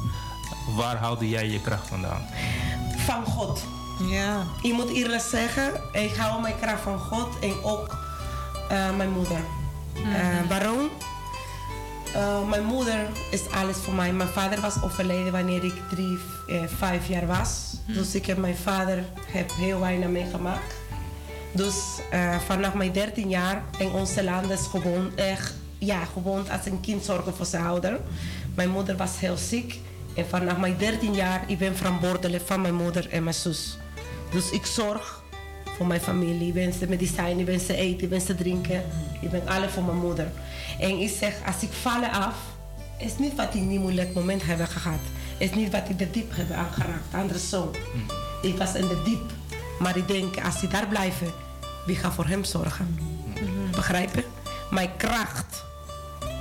Waar 0.76 0.96
haalde 0.98 1.30
jij 1.30 1.50
je 1.50 1.62
kracht 1.62 1.88
vandaan? 1.88 2.22
Van 2.98 3.26
God. 3.26 3.64
Ja. 4.10 4.44
Ik 4.62 4.74
moet 4.74 4.90
eerlijk 4.90 5.22
zeggen, 5.22 5.74
ik 5.92 6.16
hou 6.16 6.42
mijn 6.42 6.56
kracht 6.62 6.82
van 6.82 7.00
God 7.00 7.40
en 7.40 7.54
ook 7.64 7.98
eh, 8.70 8.96
mijn 8.98 9.12
moeder. 9.12 9.40
Eh, 9.96 10.50
waarom? 10.50 10.90
Eh, 12.14 12.48
mijn 12.50 12.64
moeder 12.64 13.08
is 13.32 13.42
alles 13.50 13.78
voor 13.78 13.94
mij. 13.94 14.14
Mijn 14.14 14.30
vader 14.30 14.62
was 14.62 14.82
overleden 14.84 15.32
wanneer 15.32 15.64
ik 15.64 15.74
drie, 15.90 16.18
vijf 16.78 17.08
jaar 17.08 17.28
was. 17.28 17.71
Dus 17.86 18.16
ik 18.16 18.26
heb 18.26 18.38
mijn 18.38 18.56
vader 18.56 19.04
heb 19.26 19.52
heel 19.52 19.80
weinig 19.80 20.10
meegemaakt. 20.10 20.74
Dus 21.52 21.76
eh, 22.12 22.40
vanaf 22.40 22.74
mijn 22.74 22.92
13 22.92 23.30
jaar 23.30 23.64
in 23.78 23.92
onze 23.92 24.24
land 24.24 24.50
is 24.50 24.68
gewoon 24.70 25.18
echt, 25.18 25.54
ja, 25.78 26.06
gewoon 26.06 26.50
als 26.50 26.66
een 26.66 26.80
kind 26.80 27.04
zorgen 27.04 27.36
voor 27.36 27.46
zijn 27.46 27.64
ouder. 27.64 28.00
Mijn 28.56 28.70
moeder 28.70 28.98
was 28.98 29.20
heel 29.20 29.38
ziek. 29.38 29.80
En 30.16 30.26
vanaf 30.28 30.58
mijn 30.58 30.78
13 30.78 31.14
jaar, 31.14 31.44
ik 31.48 31.58
ben 31.58 31.76
verantwoordelijk 31.76 32.44
van 32.46 32.62
mijn 32.62 32.76
moeder 32.76 33.10
en 33.10 33.24
mijn 33.24 33.36
zus. 33.36 33.78
Dus 34.32 34.50
ik 34.50 34.66
zorg 34.66 35.24
voor 35.78 35.88
mijn 35.88 36.02
familie. 36.02 36.48
Ik 36.48 36.54
ben 36.54 36.74
ze 36.74 36.88
medicijnen, 36.88 37.40
ik 37.40 37.46
ben 37.46 37.60
ze 37.60 37.76
eten, 37.76 38.04
ik 38.04 38.10
ben 38.10 38.22
ze 38.22 38.36
drinken. 38.36 38.84
Ik 39.22 39.32
ben 39.32 39.48
alles 39.48 39.72
voor 39.72 39.84
mijn 39.84 39.98
moeder. 39.98 40.32
En 40.80 41.00
ik 41.00 41.10
zeg, 41.20 41.34
als 41.46 41.62
ik 41.62 41.72
val 41.72 42.04
af, 42.04 42.36
is 42.98 43.18
niet 43.18 43.36
wat 43.36 43.54
ik 43.54 43.62
niet 43.62 43.80
moeilijk 43.80 44.14
moment 44.14 44.44
heb 44.46 44.68
gehad. 44.68 45.00
Is 45.42 45.54
niet 45.54 45.72
wat 45.72 45.90
ik 45.90 46.00
de 46.00 46.12
diep 46.12 46.32
heb 46.36 46.52
aangeraakt. 46.52 47.14
Andersom. 47.14 47.70
Ik 48.42 48.58
was 48.58 48.74
in 48.74 48.88
de 48.88 49.02
diep. 49.04 49.32
Maar 49.80 49.98
ik 49.98 50.08
denk, 50.08 50.44
als 50.44 50.64
ik 50.64 50.72
daar 50.72 50.88
blijf, 50.88 51.22
wie 51.86 51.96
gaat 51.96 52.14
voor 52.14 52.26
hem 52.26 52.44
zorgen? 52.44 53.00
Begrijp 53.72 54.16
je? 54.16 54.26
Mijn 54.72 54.96
kracht 54.98 55.64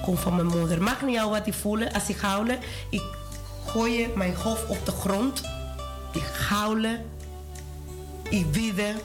komt 0.03 0.21
van 0.21 0.35
mijn 0.35 0.47
moeder. 0.47 0.83
Mag 0.83 1.03
niet 1.03 1.15
jou 1.15 1.31
wat 1.31 1.47
ik 1.47 1.55
voel 1.55 1.89
als 1.89 2.09
ik 2.09 2.17
huilen. 2.17 2.59
Ik 2.91 3.03
gooi 3.67 4.09
mijn 4.15 4.35
hoofd 4.35 4.67
op 4.67 4.87
de 4.87 4.93
grond. 4.93 5.43
Ik 6.13 6.31
huilen. 6.49 7.05
Ik 8.31 8.53
bidden. 8.53 8.97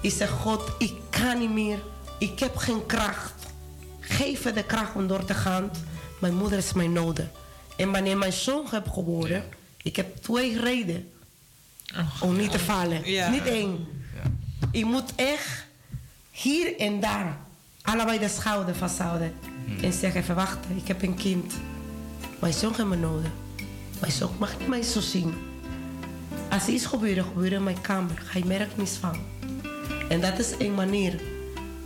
Ik 0.00 0.12
zeg, 0.12 0.30
God, 0.30 0.62
ik 0.78 0.94
kan 1.10 1.38
niet 1.38 1.52
meer. 1.52 1.78
Ik 2.18 2.38
heb 2.38 2.56
geen 2.56 2.86
kracht. 2.86 3.32
Geef 4.00 4.44
me 4.44 4.52
de 4.52 4.62
kracht 4.62 4.94
om 4.94 5.06
door 5.06 5.24
te 5.24 5.34
gaan. 5.34 5.70
Mijn 6.20 6.34
moeder 6.34 6.58
is 6.58 6.72
mijn 6.72 6.92
nodig. 6.92 7.26
En 7.76 7.92
wanneer 7.92 8.18
mijn 8.18 8.32
zoon 8.32 8.66
heb 8.70 8.88
geboren, 8.90 9.44
ik 9.82 9.96
heb 9.96 10.16
twee 10.16 10.60
redenen 10.60 11.10
om 12.20 12.36
niet 12.36 12.50
te 12.50 12.58
vallen. 12.58 13.10
Ja. 13.10 13.30
Niet 13.30 13.46
één. 13.46 13.86
Ik 14.70 14.84
moet 14.84 15.14
echt 15.14 15.64
hier 16.30 16.78
en 16.78 17.00
daar 17.00 17.38
allebei 17.82 18.18
de 18.18 18.28
schouder 18.28 18.74
vasthouden. 18.74 19.34
En 19.82 19.92
zeggen, 19.92 20.20
even 20.20 20.34
wachten, 20.34 20.76
ik 20.76 20.88
heb 20.88 21.02
een 21.02 21.14
kind. 21.14 21.54
Mijn 22.38 22.52
zoon 22.52 22.74
heeft 22.76 22.88
me 22.88 22.96
nodig. 22.96 23.30
Mijn 24.00 24.12
zoon 24.12 24.36
mag 24.38 24.58
niet 24.58 24.68
mij 24.68 24.82
zo 24.82 25.00
zien. 25.00 25.34
Als 26.50 26.66
er 26.66 26.72
iets 26.72 26.86
gebeurt, 26.86 27.26
gebeurt 27.26 27.52
in 27.52 27.62
mijn 27.62 27.80
kamer. 27.80 28.22
Hij 28.24 28.42
merkt 28.44 28.76
niets 28.76 28.96
van. 28.96 29.16
En 30.08 30.20
dat 30.20 30.38
is 30.38 30.54
een 30.58 30.74
manier 30.74 31.20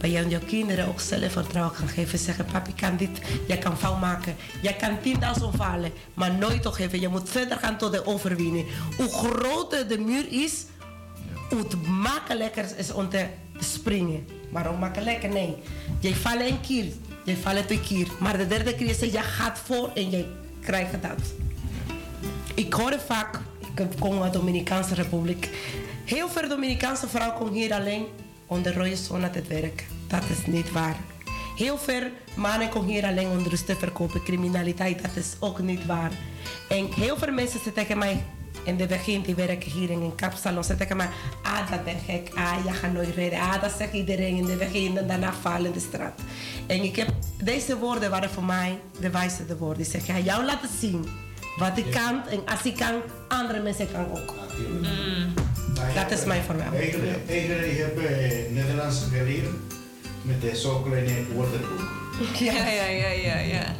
waar 0.00 0.10
je 0.10 0.28
jouw 0.28 0.40
kinderen 0.46 0.88
ook 0.88 1.00
zelfvertrouwen 1.00 1.76
kan 1.76 1.88
geven. 1.88 2.18
Zeggen, 2.18 2.44
papi 2.44 2.74
kan 2.74 2.96
dit, 2.96 3.20
jij 3.46 3.58
kan 3.58 3.78
fout 3.78 4.00
maken. 4.00 4.36
Jij 4.62 4.74
kan 4.74 4.98
10.000 5.40 5.44
vallen, 5.56 5.92
maar 6.14 6.34
nooit 6.34 6.62
toegeven. 6.62 7.00
Je 7.00 7.08
moet 7.08 7.28
verder 7.28 7.56
gaan 7.56 7.78
tot 7.78 7.92
de 7.92 8.06
overwinning. 8.06 8.66
Hoe 8.96 9.08
groter 9.08 9.88
de 9.88 9.98
muur 9.98 10.26
is, 10.30 10.64
hoe 11.50 11.66
makkelijker 11.86 12.66
is 12.76 12.92
om 12.92 13.08
te 13.08 13.26
springen. 13.58 14.26
Waarom 14.50 14.78
makkelijker? 14.78 15.28
Nee. 15.28 15.56
Jij 16.00 16.14
valt 16.14 16.40
een 16.40 16.60
keer, 16.60 16.84
jij 17.24 17.36
valt 17.36 17.66
twee 17.66 17.80
keer. 17.80 18.06
Maar 18.18 18.38
de 18.38 18.46
derde 18.46 18.74
keer 18.74 18.94
zeg 18.94 19.12
je 19.12 19.18
gaat 19.18 19.58
voor 19.58 19.90
en 19.94 20.10
jij 20.10 20.26
krijgt 20.60 20.92
dat. 21.02 21.20
Ik 22.54 22.72
hoor 22.72 22.98
vaak, 23.06 23.40
ik 23.76 23.86
kom 23.98 24.22
uit 24.22 24.32
de 24.32 24.38
Dominicaanse 24.38 24.94
Republiek. 24.94 25.48
Heel 26.04 26.28
veel 26.28 26.48
Dominicaanse 26.48 27.08
vrouwen 27.08 27.38
komen 27.38 27.52
hier 27.54 27.72
alleen 27.72 28.06
om 28.50 28.62
de 28.62 28.72
rode 28.72 28.96
zone 28.96 29.30
te 29.30 29.42
werken. 29.48 29.86
Dat 30.06 30.22
is 30.28 30.46
niet 30.46 30.72
waar. 30.72 30.96
Heel 31.56 31.78
veel 31.78 32.02
mannen 32.34 32.68
komen 32.68 32.88
hier 32.88 33.04
alleen 33.04 33.28
om 33.28 33.46
rust 33.46 33.66
te 33.66 33.76
verkopen, 33.76 34.22
criminaliteit, 34.22 35.02
dat 35.02 35.16
is 35.16 35.36
ook 35.38 35.58
niet 35.58 35.86
waar. 35.86 36.10
En 36.68 36.92
heel 36.92 37.16
veel 37.16 37.32
mensen 37.32 37.58
zeggen 37.58 37.72
tegen 37.72 37.98
mij, 37.98 38.24
in 38.64 38.78
het 38.78 38.88
begin, 38.88 39.22
die 39.22 39.34
werken 39.34 39.70
hier 39.70 39.90
in 39.90 40.00
een 40.00 40.14
kapsalon, 40.14 40.64
ze 40.64 40.76
tegen 40.76 40.96
mij, 40.96 41.08
ah 41.42 41.70
dat 41.70 41.84
ben 41.84 41.98
gek, 42.06 42.30
ah 42.34 42.64
je 42.64 42.72
gaat 42.72 42.92
nooit 42.92 43.14
redden, 43.14 43.40
ah 43.40 43.62
dat 43.62 43.72
zegt 43.78 43.92
iedereen 43.92 44.36
in 44.36 44.44
het 44.44 44.58
begin 44.58 44.98
en 44.98 45.06
daarna 45.06 45.32
vallen 45.32 45.66
in 45.66 45.72
de 45.72 45.80
straat. 45.80 46.20
En 46.66 46.82
ik 46.82 46.96
heb, 46.96 47.08
deze 47.42 47.78
woorden 47.78 48.10
waren 48.10 48.30
voor 48.30 48.44
mij 48.44 48.78
de 49.00 49.10
wijze 49.10 49.56
woorden. 49.58 49.84
Ik 49.84 49.90
zeg, 49.90 50.04
ga 50.04 50.18
jou 50.18 50.44
laten 50.44 50.68
zien 50.80 51.06
wat 51.56 51.78
ik 51.78 51.90
kan 51.90 52.26
en 52.28 52.46
als 52.46 52.62
ik 52.62 52.76
kan, 52.76 52.94
andere 53.28 53.62
mensen 53.62 53.92
kan 53.92 54.10
ook. 54.10 54.34
Dat 55.94 56.18
is 56.18 56.24
mijn 56.24 56.42
verhaal. 56.42 56.74
Eigenlijk, 56.74 57.28
eigenlijk 57.28 57.78
heb 57.78 57.98
ik 57.98 58.50
Nederlands 58.50 58.98
geleerd 59.12 59.48
met 60.22 60.40
de 60.40 60.56
zo 60.56 60.80
kleine 60.80 61.14
woordenboek. 61.34 61.98
Ja, 62.38 62.68
ja, 62.68 62.86
ja, 62.86 63.08
ja, 63.08 63.38
ja. 63.38 63.74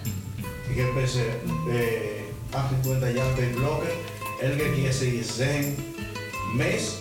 Ik 0.69 0.77
heb 0.77 0.95
dus 0.95 1.15
eh, 1.15 2.51
28 2.51 3.15
jaar 3.15 3.35
bij 3.35 3.47
bloggen. 3.47 3.89
Elke 4.41 4.73
keer 4.75 4.93
ze 4.93 5.23
zeggen 5.37 5.77
mes. 6.57 6.99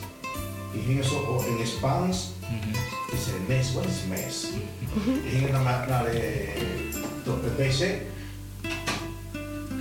Ik 0.72 0.82
ging 0.86 1.06
zo 1.06 1.44
in 1.60 1.68
Spaans. 1.68 2.30
Ik 3.12 3.18
zei 3.24 3.36
mes, 3.48 3.74
wat 3.74 3.86
is 3.86 4.02
mes? 4.10 4.48
Ik 5.24 5.32
ging 5.32 5.52
dan 5.52 5.64
naar, 5.64 5.88
naar 5.88 6.04
de, 6.04 6.48
tot 7.24 7.44
de 7.44 7.50
pc. 7.50 7.80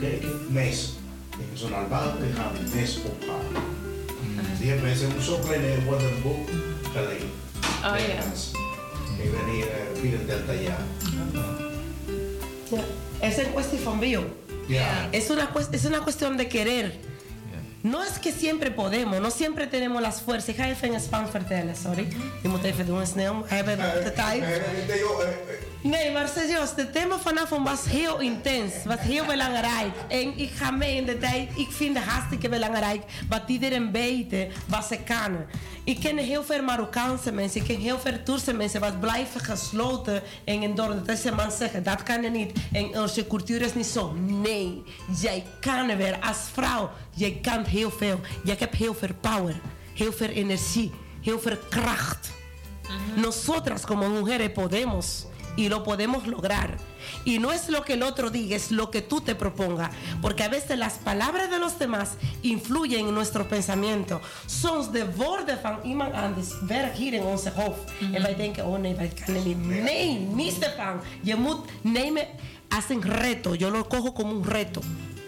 Kijk, 0.00 0.24
mes. 0.48 0.92
Ik 1.30 1.36
ging 1.46 1.58
zo 1.58 1.68
naar 1.68 1.88
buiten 1.88 2.22
en 2.22 2.34
ga 2.34 2.52
die 2.52 2.80
mes 2.80 2.98
ophalen. 3.04 3.62
Die 4.58 4.68
hebben 4.68 4.86
mensen 4.86 5.10
een 5.10 5.22
zo 5.22 5.38
kleine 5.38 5.84
woordenboek 5.84 6.48
geleerd. 6.92 7.22
Oh 7.62 7.82
ja. 7.82 7.92
Nederlands. 7.92 8.50
Ik 9.22 9.30
ben 9.30 9.54
hier 9.54 9.66
eh, 9.66 10.00
34 10.00 10.62
jaar. 10.62 10.82
Ja. 12.70 12.84
Es 13.20 13.38
en 13.38 13.52
cuestión 13.52 13.98
bio. 13.98 14.22
Ja. 14.66 15.08
Es 15.10 15.30
una, 15.30 15.50
es 15.70 15.84
una 15.84 15.98
cuestión 15.98 16.36
de 16.36 16.46
querer. 16.46 16.92
No 17.82 18.02
es 18.02 18.18
que 18.18 18.32
siempre 18.32 18.70
podemos, 18.70 19.20
no 19.20 19.30
siempre 19.30 19.66
tenemos 19.66 20.02
las 20.02 20.20
fuerzas. 20.20 20.48
Ik 20.48 20.56
ga 20.56 20.68
even 20.68 20.92
in 20.92 21.00
Spaans 21.00 21.30
vertellen, 21.30 21.76
sorry. 21.76 22.08
Je 22.42 22.48
moet 22.48 22.64
even 22.64 22.86
doen 22.86 23.06
snel, 23.06 23.42
we 23.48 23.54
hebben 23.54 23.76
de 24.04 24.12
tijd. 24.12 24.42
Nee, 25.82 26.12
maar 26.12 26.28
serieus, 26.28 26.70
het 26.76 26.92
thema 26.92 27.18
vanavond 27.18 27.68
was 27.68 27.84
heel 27.84 28.20
intens, 28.20 28.72
was 28.84 29.00
heel 29.00 29.24
belangrijk. 29.24 29.92
En 30.08 30.38
ik 30.38 30.50
ga 30.50 30.70
mee 30.70 30.96
in 30.96 31.04
de 31.04 31.18
tijd, 31.18 31.48
ik 31.56 31.70
vind 31.70 31.96
het 31.96 32.06
hartstikke 32.06 32.48
belangrijk 32.48 33.02
wat 33.28 33.42
iedereen 33.46 33.92
weet, 33.92 34.34
wat 34.66 34.84
ze 34.84 34.98
kan. 35.04 35.36
Ik 35.84 36.00
ken 36.00 36.16
heel 36.16 36.44
veel 36.44 36.62
Marokkaanse 36.62 37.32
mensen, 37.32 37.60
ik 37.60 37.66
ken 37.66 37.80
heel 37.80 37.98
veel 37.98 38.22
Turkse 38.24 38.52
mensen, 38.52 38.80
wat 38.80 39.00
blijven 39.00 39.40
gesloten 39.40 40.22
en 40.44 40.62
in 40.62 40.74
dorp. 40.74 41.06
Dat 41.06 41.18
ze 41.18 41.32
man 41.32 41.50
zeggen, 41.50 41.82
dat 41.82 42.02
kan 42.02 42.22
je 42.22 42.30
niet. 42.30 42.52
En 42.72 43.00
onze 43.00 43.26
cultuur 43.26 43.60
is 43.60 43.74
niet 43.74 43.86
zo. 43.86 44.12
Nee, 44.26 44.82
jij 45.20 45.44
kan 45.60 45.96
weer 45.96 46.18
als 46.20 46.38
vrouw. 46.52 46.90
Jij 47.14 47.38
kan 47.42 47.64
heel 47.68 47.90
veel. 47.90 48.20
Jij 48.44 48.56
hebt 48.58 48.74
heel 48.74 48.94
veel 48.94 49.14
power, 49.20 49.60
heel 49.94 50.12
veel 50.12 50.28
energie, 50.28 50.90
heel 51.20 51.38
veel 51.40 51.58
kracht. 51.68 52.30
Nosotras 53.16 53.84
como 53.84 54.08
mujeres 54.08 54.50
podemos 54.50 55.26
y 55.58 55.68
lo 55.68 55.82
podemos 55.82 56.26
lograr. 56.26 56.76
Y 57.24 57.38
no 57.38 57.50
es 57.52 57.68
lo 57.68 57.82
que 57.82 57.94
el 57.94 58.02
otro 58.02 58.30
diga, 58.30 58.54
es 58.54 58.70
lo 58.70 58.90
que 58.90 59.02
tú 59.02 59.20
te 59.20 59.34
propongas. 59.34 59.90
Porque 60.22 60.44
a 60.44 60.48
veces 60.48 60.78
las 60.78 60.94
palabras 60.94 61.50
de 61.50 61.58
los 61.58 61.78
demás 61.78 62.10
influyen 62.42 63.08
en 63.08 63.14
nuestro 63.14 63.48
pensamiento. 63.48 64.20
Soms 64.46 64.92
de 64.92 65.04
woorden 65.04 65.58
van 65.60 65.80
iemand 65.84 66.14
anders 66.14 66.48
werk 66.66 66.94
hier 66.94 67.12
in 67.12 67.22
onze 67.22 67.50
hoofd. 67.50 67.92
En 68.12 68.22
wij 68.22 68.36
denken, 68.36 68.66
oh 68.66 68.78
nee, 68.78 68.94
wij 68.94 69.12
kunnen 69.24 69.44
niet. 69.44 69.82
Nee, 69.82 70.18
niet 70.18 70.52
Stefan. 70.52 71.00
Je 71.22 71.34
moet 71.34 71.60
nemen 71.82 72.26
als 72.68 72.88
een 72.88 73.02
reto. 73.02 73.54
Yo 73.54 73.70
lo 73.70 73.84
cojo 73.86 74.12
como 74.12 74.32
un 74.32 74.44
reto. 74.44 74.80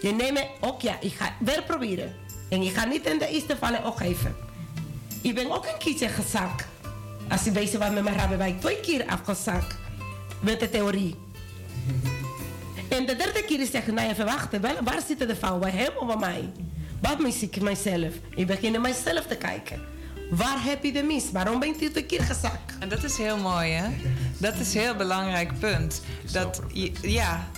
Je 0.03 0.13
neemt, 0.13 0.47
ook 0.61 0.81
ja, 0.81 0.97
ik 1.01 1.13
ga 1.13 1.35
weer 1.39 1.63
proberen. 1.63 2.20
En 2.51 2.63
je 2.63 2.71
gaat 2.71 2.89
niet 2.89 3.07
in 3.07 3.19
de 3.19 3.27
eerste 3.29 3.57
vallen 3.61 3.85
ook 3.85 3.97
geven. 3.97 4.37
Ik 5.21 5.35
ben 5.35 5.51
ook 5.51 5.65
een 5.65 5.79
keertje 5.79 6.09
gezakt. 6.09 6.65
Als 7.29 7.45
je 7.45 7.51
bezig 7.51 7.79
was 7.79 7.91
met 7.91 8.03
mijn 8.03 8.17
rabbi, 8.19 8.37
ben 8.37 8.47
ik 8.47 8.61
twee 8.61 8.81
keer 8.81 9.05
afgezakt. 9.07 9.75
Met 10.41 10.61
de 10.61 10.71
theorie. 10.71 11.17
En 12.89 13.07
de 13.07 13.17
derde 13.17 13.45
keer 13.45 13.67
zeg 13.67 13.87
ik, 13.87 13.93
nou 13.95 14.09
even 14.11 14.25
wachten, 14.25 14.61
wel, 14.61 14.75
waar 14.85 15.01
zitten 15.07 15.29
de 15.29 15.37
fout? 15.37 15.61
Bij 15.61 15.71
hem 15.71 15.91
of 15.99 16.07
bij 16.07 16.17
mij? 16.17 16.51
Wat 17.01 17.19
mis 17.19 17.43
ik 17.43 17.61
mijzelf? 17.61 18.13
Ik 18.35 18.47
begin 18.47 18.73
naar 18.73 18.81
mijzelf 18.81 19.27
te 19.27 19.37
kijken. 19.37 19.81
Waar 20.31 20.65
heb 20.65 20.85
je 20.85 20.93
de 20.93 21.03
mis? 21.03 21.31
Waarom 21.33 21.61
ben 21.61 21.75
je 21.79 21.91
twee 21.91 22.05
keer 22.05 22.23
gezakt? 22.23 22.73
En 22.79 22.89
dat 22.89 23.05
is 23.05 23.17
heel 23.17 23.37
mooi, 23.37 23.71
hè? 23.73 23.89
Dat 24.39 24.55
is 24.55 24.75
een 24.75 24.81
heel 24.81 24.95
belangrijk 24.97 25.59
punt. 25.59 26.03
Dat, 26.33 26.61
je- 26.73 26.93
ja, 27.03 27.49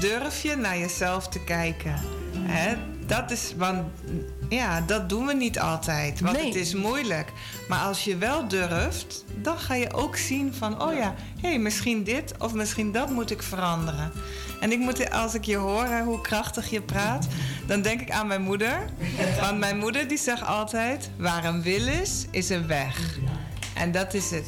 durf 0.00 0.42
je 0.42 0.56
naar 0.56 0.78
jezelf 0.78 1.28
te 1.28 1.44
kijken. 1.44 1.94
Hè? 2.38 2.74
Dat 3.06 3.30
is, 3.30 3.54
want 3.56 3.82
ja, 4.48 4.80
dat 4.80 5.08
doen 5.08 5.26
we 5.26 5.34
niet 5.34 5.58
altijd, 5.58 6.20
want 6.20 6.40
het 6.40 6.54
is 6.54 6.74
moeilijk. 6.74 7.32
Maar 7.68 7.80
als 7.80 8.04
je 8.04 8.16
wel 8.16 8.48
durft, 8.48 9.24
dan 9.34 9.58
ga 9.58 9.74
je 9.74 9.92
ook 9.92 10.16
zien 10.16 10.54
van, 10.54 10.82
oh 10.82 10.94
ja, 10.94 11.14
hé, 11.40 11.48
hey, 11.48 11.58
misschien 11.58 12.04
dit 12.04 12.34
of 12.38 12.54
misschien 12.54 12.92
dat 12.92 13.10
moet 13.10 13.30
ik 13.30 13.42
veranderen. 13.42 14.12
En 14.60 14.72
ik 14.72 14.78
moet, 14.78 15.10
als 15.10 15.34
ik 15.34 15.44
je 15.44 15.56
hoor 15.56 15.84
hè, 15.84 16.02
hoe 16.02 16.20
krachtig 16.20 16.70
je 16.70 16.82
praat, 16.82 17.26
dan 17.66 17.82
denk 17.82 18.00
ik 18.00 18.10
aan 18.10 18.26
mijn 18.26 18.42
moeder. 18.42 18.84
Want 19.40 19.58
mijn 19.58 19.78
moeder 19.78 20.08
die 20.08 20.18
zegt 20.18 20.44
altijd, 20.46 21.10
waar 21.18 21.44
een 21.44 21.62
wil 21.62 21.86
is, 21.86 22.26
is 22.30 22.48
een 22.48 22.66
weg. 22.66 23.18
En 23.74 23.92
dat 23.92 24.14
is 24.14 24.30
het. 24.30 24.46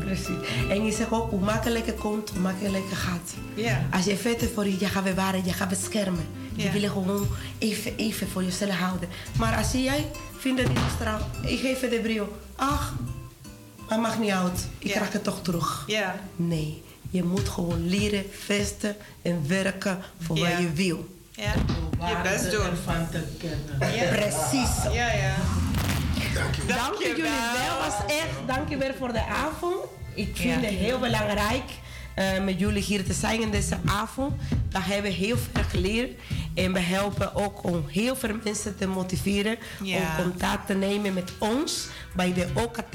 Precies. 0.00 0.68
En 0.68 0.84
je 0.84 0.92
zegt 0.92 1.12
ook, 1.12 1.30
hoe 1.30 1.40
makkelijker 1.40 1.92
komt, 1.92 2.30
hoe 2.30 2.40
makkelijker 2.40 2.96
gaat. 2.96 3.34
Ja. 3.54 3.86
Als 3.90 4.04
je 4.04 4.16
vetten 4.16 4.50
voor 4.54 4.64
je, 4.64 4.76
je 4.78 4.86
gaat 4.86 5.04
bewaren, 5.04 5.44
je 5.44 5.52
gaat 5.52 5.68
beschermen. 5.68 6.26
Je 6.58 6.64
Ja. 6.64 6.72
wil 6.72 6.80
je 6.80 6.88
gewoon 6.88 7.28
even, 7.58 7.96
even 7.96 8.28
voor 8.28 8.44
jezelf 8.44 8.70
houden. 8.74 9.08
Maar 9.38 9.56
als 9.56 9.72
jij 9.72 10.06
vindt 10.38 10.62
dat 10.62 10.66
die 10.76 10.84
straal, 10.96 11.20
ik 11.42 11.58
geef 11.60 11.80
de 11.80 12.00
bril. 12.02 12.38
Ach, 12.56 12.94
maar 13.88 14.00
mag 14.00 14.18
niet 14.18 14.30
uit. 14.30 14.68
Ik 14.78 14.90
krijg 14.90 15.12
het 15.12 15.24
toch 15.24 15.42
terug. 15.42 15.84
Ja. 15.86 16.14
Nee, 16.36 16.82
je 17.10 17.22
moet 17.24 17.48
gewoon 17.48 17.88
leren, 17.88 18.24
vesten 18.38 18.96
en 19.22 19.44
werken 19.48 19.98
voor 20.20 20.36
Ja. 20.38 20.50
wat 20.50 20.58
je 20.60 20.72
wil. 20.72 21.16
Ja, 21.32 21.52
je 22.08 22.16
best 22.22 22.50
doen. 22.50 22.76
Van 22.84 23.08
te 23.10 23.22
kennen. 23.38 23.96
Ja. 23.96 24.08
Precies. 24.14 24.82
Ja, 24.92 25.12
ja. 25.12 25.34
Dank 26.66 26.94
je 26.98 27.08
jullie 27.08 27.22
wel. 27.22 27.78
was 27.88 27.94
echt, 28.16 28.46
dank 28.46 28.68
je 28.68 28.76
wel 28.76 28.94
voor 28.98 29.12
de 29.12 29.24
avond. 29.26 29.76
Ik 30.14 30.36
vind 30.36 30.60
Ja. 30.62 30.68
het 30.68 30.78
heel 30.78 30.98
belangrijk 30.98 31.62
eh, 32.14 32.44
met 32.44 32.58
jullie 32.58 32.82
hier 32.82 33.04
te 33.04 33.12
zijn 33.12 33.40
in 33.40 33.50
deze 33.50 33.76
avond. 33.84 34.32
We 34.70 34.78
hebben 34.80 35.12
heel 35.12 35.36
veel 35.36 35.62
geleerd. 35.68 36.10
En 36.58 36.72
we 36.72 36.80
helpen 36.80 37.34
ook 37.34 37.64
om 37.64 37.84
heel 37.88 38.16
veel 38.16 38.36
mensen 38.44 38.76
te 38.76 38.86
motiveren 38.86 39.58
Ja. 39.82 39.96
om 39.98 40.22
contact 40.22 40.66
te 40.66 40.74
nemen 40.74 41.14
met 41.14 41.32
ons 41.38 41.88
bij 42.14 42.32
de 42.32 42.46
OKT. 42.54 42.92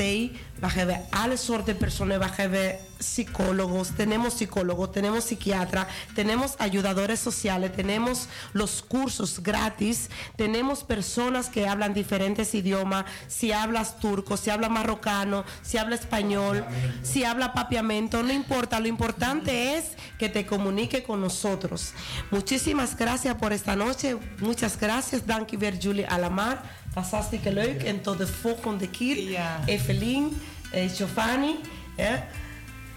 We 0.60 0.69
hebben 0.69 1.02
alle 1.10 1.38
soorten 1.38 1.77
personen. 1.77 2.19
We 2.19 2.26
hebben 2.35 2.76
psicólogos, 2.98 3.90
tenemos 3.95 4.34
psicólogos, 4.34 4.91
tenemos 4.91 5.26
psiquiatras, 5.26 5.88
tenemos 6.15 6.56
ayudadores 6.57 7.19
sociales, 7.19 7.72
tenemos 7.76 8.27
los 8.53 8.81
cursos 8.81 9.40
gratis, 9.41 10.10
tenemos 10.38 10.84
personas 10.84 11.49
que 11.49 11.68
hablan 11.68 11.94
diferentes 11.94 12.53
idiomas, 12.53 13.06
si 13.27 13.52
hablas 13.52 13.99
turco, 13.99 14.38
si 14.38 14.49
hablas 14.49 14.69
marrocano, 14.69 15.44
si 15.61 15.77
habla 15.77 15.95
español, 15.95 16.64
si 17.02 17.23
habla 17.26 17.53
papiamento, 17.53 18.23
no 18.23 18.31
importa, 18.31 18.80
lo 18.80 18.88
importante 18.88 19.76
es 19.77 19.85
que 20.18 20.30
te 20.30 20.45
comunique 20.45 21.03
con 21.03 21.19
nosotros. 21.22 21.94
Muchísimas 22.31 22.95
gracias 22.95 23.35
por 23.35 23.52
esta 23.54 23.76
noche, 23.76 24.18
muchas 24.40 24.78
gracias, 24.78 25.26
dankjewel 25.26 25.78
Julie 25.80 26.06
Alamar, 26.06 26.62
was 26.94 27.12
hartstikke 27.12 27.52
leuk 27.52 27.84
en 27.84 28.02
tot 28.02 28.18
de 28.18 28.28
volgende 28.28 28.90
keer. 28.90 29.40
Evelien, 29.66 30.42
eh, 30.72 30.90
Giovanni, 30.90 31.56
eh, 31.96 32.14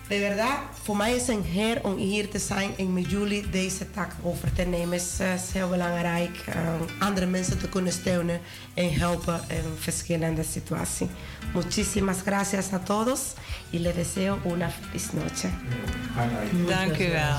de 0.09 0.19
verdad, 0.19 0.59
voor 0.83 0.97
mij 0.97 1.15
is 1.15 1.29
een 1.29 1.45
eer 1.57 1.85
om 1.85 1.97
hier 1.97 2.29
te 2.29 2.39
zijn 2.39 2.71
en 2.77 2.93
met 2.93 3.11
jullie 3.11 3.51
deze 3.51 3.91
taak 3.91 4.13
over 4.23 4.53
te 4.53 4.63
nemen. 4.63 4.93
Het 4.93 5.03
is, 5.03 5.19
eh, 5.19 5.35
is 5.35 5.53
heel 5.53 5.69
belangrijk 5.69 6.37
eh, 6.47 6.55
andere 6.99 7.27
mensen 7.27 7.59
te 7.59 7.69
kunnen 7.69 7.93
steunen 7.93 8.41
en 8.75 8.93
helpen 8.93 9.41
in 9.49 9.77
verschillende 9.79 10.43
situaties. 10.43 11.09
Muchísimas 11.55 12.23
gracias 12.25 12.73
a 12.73 12.79
todos 12.79 13.21
y 13.71 13.79
les 13.79 13.95
deseo 13.95 14.39
una 14.45 14.71
feliz 14.71 15.13
noche. 15.13 15.49
Dank 16.67 16.99
u 16.99 17.11
wel. 17.11 17.37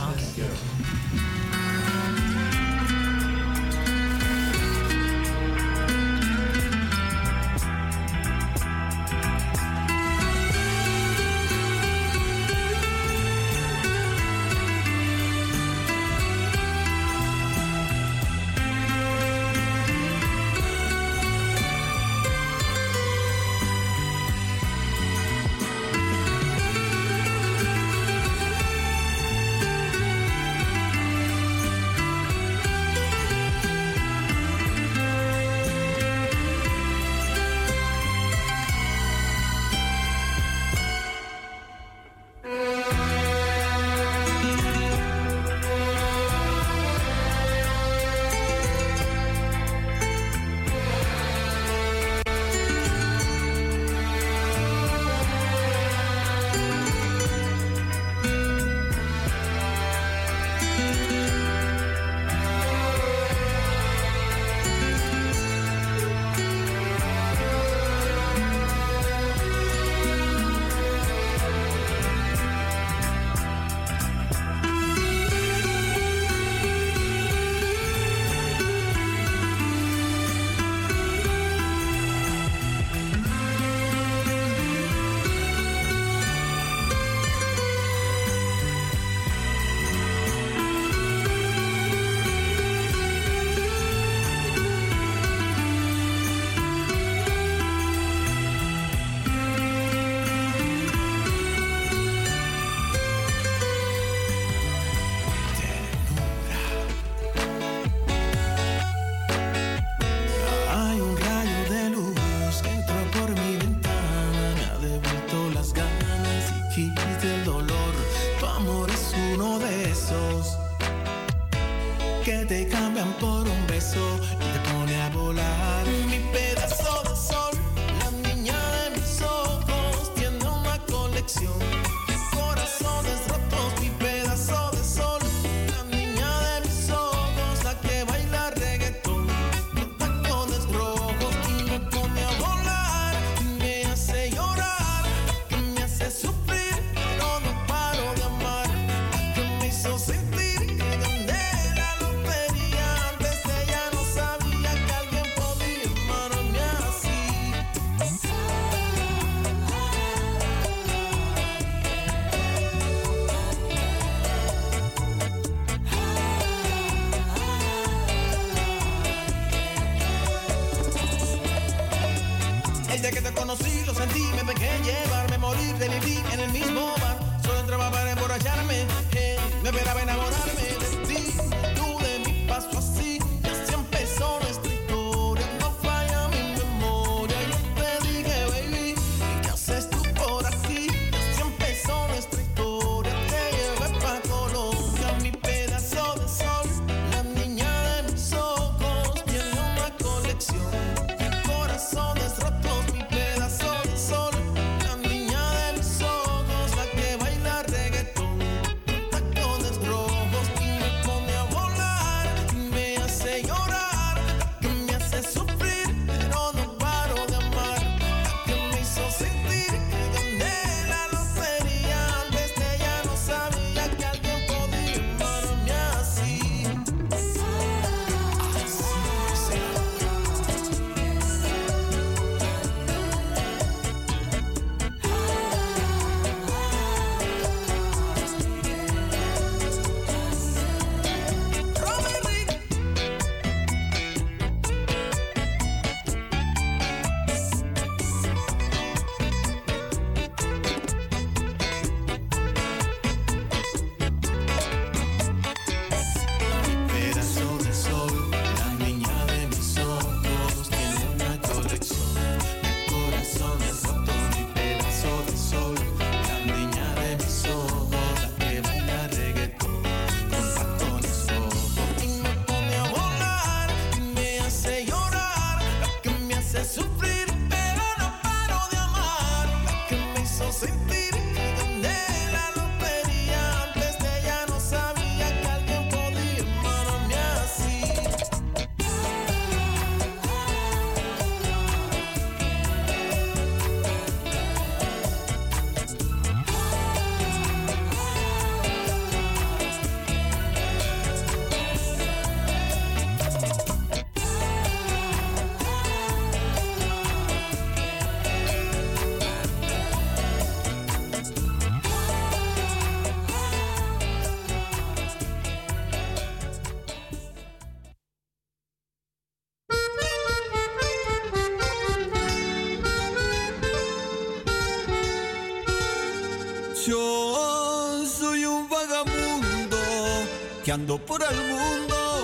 por 331.08 331.24
el 331.24 331.38
mundo 331.48 332.22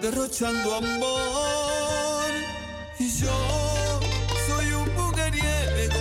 derrochando 0.00 0.76
amor. 0.76 2.30
Y 2.98 3.10
yo 3.20 4.00
soy 4.46 4.72
un 4.72 4.94
mujeriego, 4.94 6.00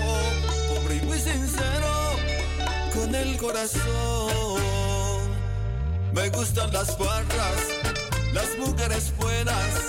pobre 0.69 0.95
y 0.98 1.02
muy 1.02 1.19
sincero, 1.19 2.15
con 2.93 3.15
el 3.15 3.38
corazón. 3.38 4.61
Me 6.14 6.30
gustan 6.30 6.72
las 6.72 6.98
barras, 6.98 7.60
las 8.34 8.57
mujeres 8.60 9.11
buenas, 9.18 9.88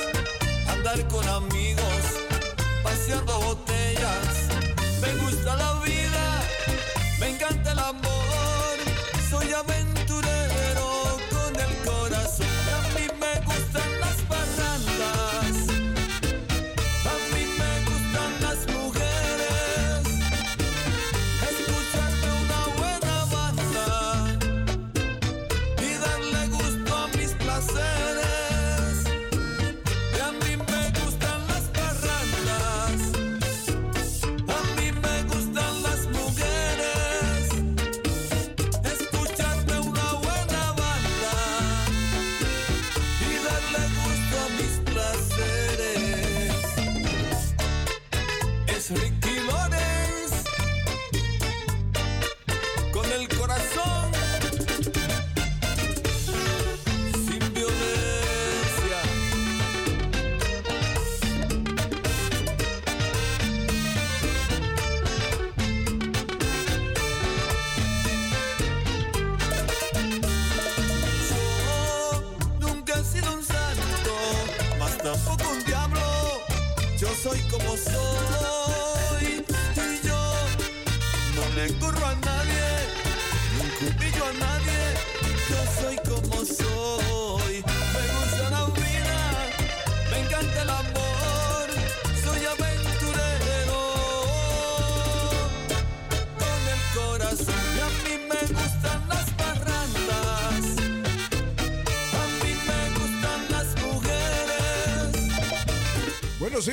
andar 0.69 1.07
con 1.09 1.29
amor. 1.29 1.52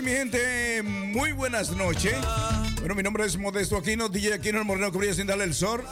Mi 0.09 0.15
gente, 0.15 0.81
muy 0.83 1.33
buenas 1.33 1.69
noches. 1.71 2.15
Bueno, 2.79 2.95
mi 2.95 3.03
nombre 3.03 3.25
es 3.25 3.37
Modesto 3.37 3.77
Aquino, 3.77 4.09
DJ 4.09 4.33
Aquino, 4.33 4.57
el 4.57 4.65
moreno 4.65 4.89
brilla 4.91 5.13
sin 5.13 5.27
darle 5.27 5.43
el 5.43 5.53
sol. 5.53 5.85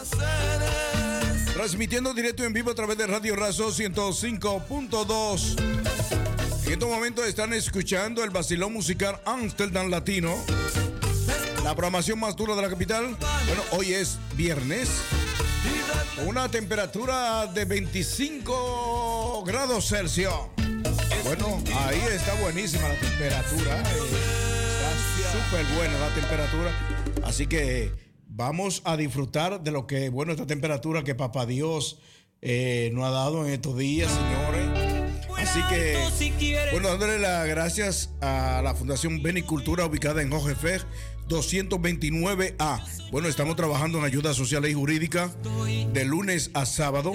Transmitiendo 1.53 2.15
directo 2.15 2.43
en 2.43 2.51
vivo 2.51 2.71
a 2.71 2.75
través 2.75 2.97
de 2.97 3.05
Radio 3.05 3.35
Razo 3.35 3.69
105.2. 3.69 5.61
En 6.65 6.73
estos 6.73 6.89
momentos 6.89 7.27
están 7.27 7.53
escuchando 7.53 8.23
el 8.23 8.31
vacilón 8.31 8.73
musical 8.73 9.21
Amsterdam 9.25 9.89
Latino. 9.89 10.35
La 11.63 11.75
programación 11.75 12.19
más 12.19 12.35
dura 12.35 12.55
de 12.55 12.63
la 12.63 12.69
capital. 12.69 13.15
Bueno, 13.45 13.61
hoy 13.71 13.93
es 13.93 14.17
viernes. 14.35 14.89
Una 16.25 16.49
temperatura 16.49 17.45
de 17.45 17.65
25 17.65 19.43
grados 19.45 19.89
Celsius. 19.89 20.56
Ahí 21.87 22.01
está 22.13 22.33
buenísima 22.41 22.89
la 22.89 22.95
temperatura. 22.95 23.81
eh, 23.81 23.97
Está 24.77 25.31
súper 25.31 25.65
buena 25.77 25.97
la 25.99 26.13
temperatura. 26.13 26.71
Así 27.23 27.47
que 27.47 27.93
vamos 28.27 28.81
a 28.83 28.97
disfrutar 28.97 29.61
de 29.63 29.71
lo 29.71 29.87
que, 29.87 30.09
bueno, 30.09 30.33
esta 30.33 30.45
temperatura 30.45 31.03
que 31.05 31.15
Papá 31.15 31.45
Dios 31.45 31.99
eh, 32.41 32.89
nos 32.93 33.05
ha 33.05 33.11
dado 33.11 33.45
en 33.45 33.53
estos 33.53 33.77
días, 33.77 34.11
señores. 34.11 34.67
Así 35.37 35.61
que, 35.69 35.97
bueno, 36.73 36.89
dándole 36.89 37.19
las 37.19 37.47
gracias 37.47 38.09
a 38.19 38.59
la 38.61 38.75
Fundación 38.75 39.23
Benicultura 39.23 39.85
ubicada 39.85 40.21
en 40.21 40.33
Hojefer 40.33 40.83
229A. 41.29 42.81
Bueno, 43.11 43.29
estamos 43.29 43.55
trabajando 43.55 43.99
en 43.99 44.03
ayuda 44.03 44.33
social 44.33 44.65
y 44.67 44.73
jurídica 44.73 45.31
de 45.93 46.03
lunes 46.03 46.51
a 46.53 46.65
sábado. 46.65 47.13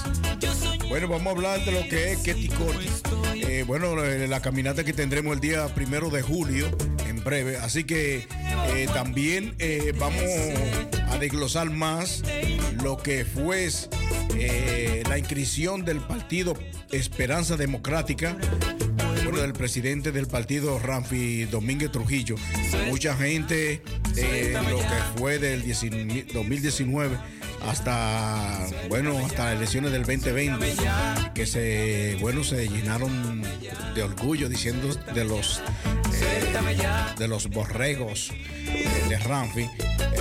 bueno, 0.89 1.07
vamos 1.07 1.27
a 1.27 1.29
hablar 1.31 1.65
de 1.65 1.71
lo 1.71 1.87
que 1.87 2.13
es 2.13 2.19
Ketty. 2.19 2.49
Eh, 3.35 3.63
bueno, 3.65 4.03
eh, 4.03 4.27
la 4.27 4.41
caminata 4.41 4.83
que 4.83 4.93
tendremos 4.93 5.33
el 5.33 5.39
día 5.39 5.67
primero 5.73 6.09
de 6.09 6.21
julio, 6.21 6.67
en 7.07 7.23
breve. 7.23 7.57
Así 7.57 7.83
que 7.83 8.27
eh, 8.69 8.87
también 8.93 9.55
vamos 9.99 10.23
a 11.09 11.17
desglosar 11.17 11.69
más 11.69 12.23
lo 12.83 12.97
que 12.97 13.25
fue 13.25 13.69
la 15.09 15.17
inscripción 15.17 15.83
del 15.83 15.99
partido 15.99 16.53
Esperanza 16.91 17.57
Democrática. 17.57 18.37
Bueno, 19.27 19.41
del 19.41 19.51
presidente 19.51 20.13
del 20.13 20.25
partido 20.27 20.79
Ramfi 20.79 21.43
Domínguez 21.45 21.91
Trujillo. 21.91 22.37
Mucha 22.87 23.13
gente 23.13 23.81
eh, 24.15 24.57
lo 24.69 24.77
que 24.77 25.17
fue 25.17 25.37
del 25.37 25.63
19 25.63 26.27
2019 26.33 27.17
hasta 27.67 28.67
bueno 28.87 29.17
hasta 29.25 29.45
las 29.45 29.55
elecciones 29.55 29.91
del 29.91 30.03
2020 30.03 30.65
que 31.33 31.45
se 31.45 32.17
bueno 32.21 32.45
se 32.45 32.69
llenaron 32.69 33.43
de 33.95 34.03
orgullo 34.03 34.47
diciendo 34.47 34.93
de 35.13 35.25
los 35.25 35.61
eh, 36.13 37.15
de 37.17 37.27
los 37.27 37.49
borregos 37.49 38.31
de 39.09 39.17
Ramfi 39.19 39.69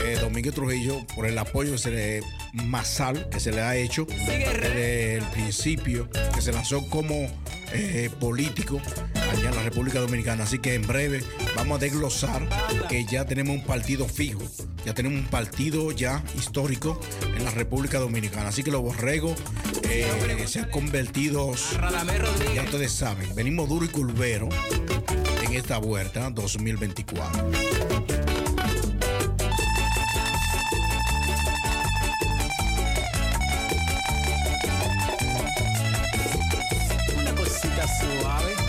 eh, 0.04 0.18
Domínguez 0.20 0.54
Trujillo 0.54 1.04
por 1.14 1.26
el 1.26 1.36
apoyo 1.38 1.76
se 1.78 1.90
le- 1.90 2.22
masal 2.52 3.28
que 3.28 3.38
se 3.40 3.52
le 3.52 3.60
ha 3.60 3.76
hecho 3.76 4.06
desde 4.06 5.16
el 5.16 5.24
principio 5.24 6.08
que 6.34 6.40
se 6.40 6.52
lanzó 6.52 6.88
como 6.88 7.28
eh, 7.72 8.08
político 8.20 8.80
allá 9.14 9.50
en 9.50 9.56
la 9.56 9.62
República 9.62 9.98
Dominicana. 10.00 10.44
Así 10.44 10.58
que 10.58 10.74
en 10.74 10.86
breve 10.86 11.22
vamos 11.54 11.76
a 11.76 11.80
desglosar 11.80 12.48
que 12.88 13.04
ya 13.04 13.26
tenemos 13.26 13.56
un 13.56 13.64
partido 13.64 14.06
fijo, 14.08 14.40
ya 14.86 14.94
tenemos 14.94 15.18
un 15.20 15.26
partido 15.26 15.90
ya 15.92 16.22
histórico 16.38 16.98
en 17.36 17.44
la 17.44 17.50
República 17.50 17.98
Dominicana. 17.98 18.48
Así 18.48 18.62
que 18.62 18.70
los 18.70 18.80
borregos 18.82 19.36
eh, 19.82 20.06
se 20.46 20.60
han 20.60 20.70
convertido, 20.70 21.52
ya 22.54 22.62
ustedes 22.62 22.92
saben, 22.92 23.34
venimos 23.34 23.68
duro 23.68 23.84
y 23.84 23.88
curvero 23.88 24.48
en 25.44 25.52
esta 25.54 25.76
vuelta 25.78 26.30
2024. 26.30 27.50
Suave. 38.06 38.65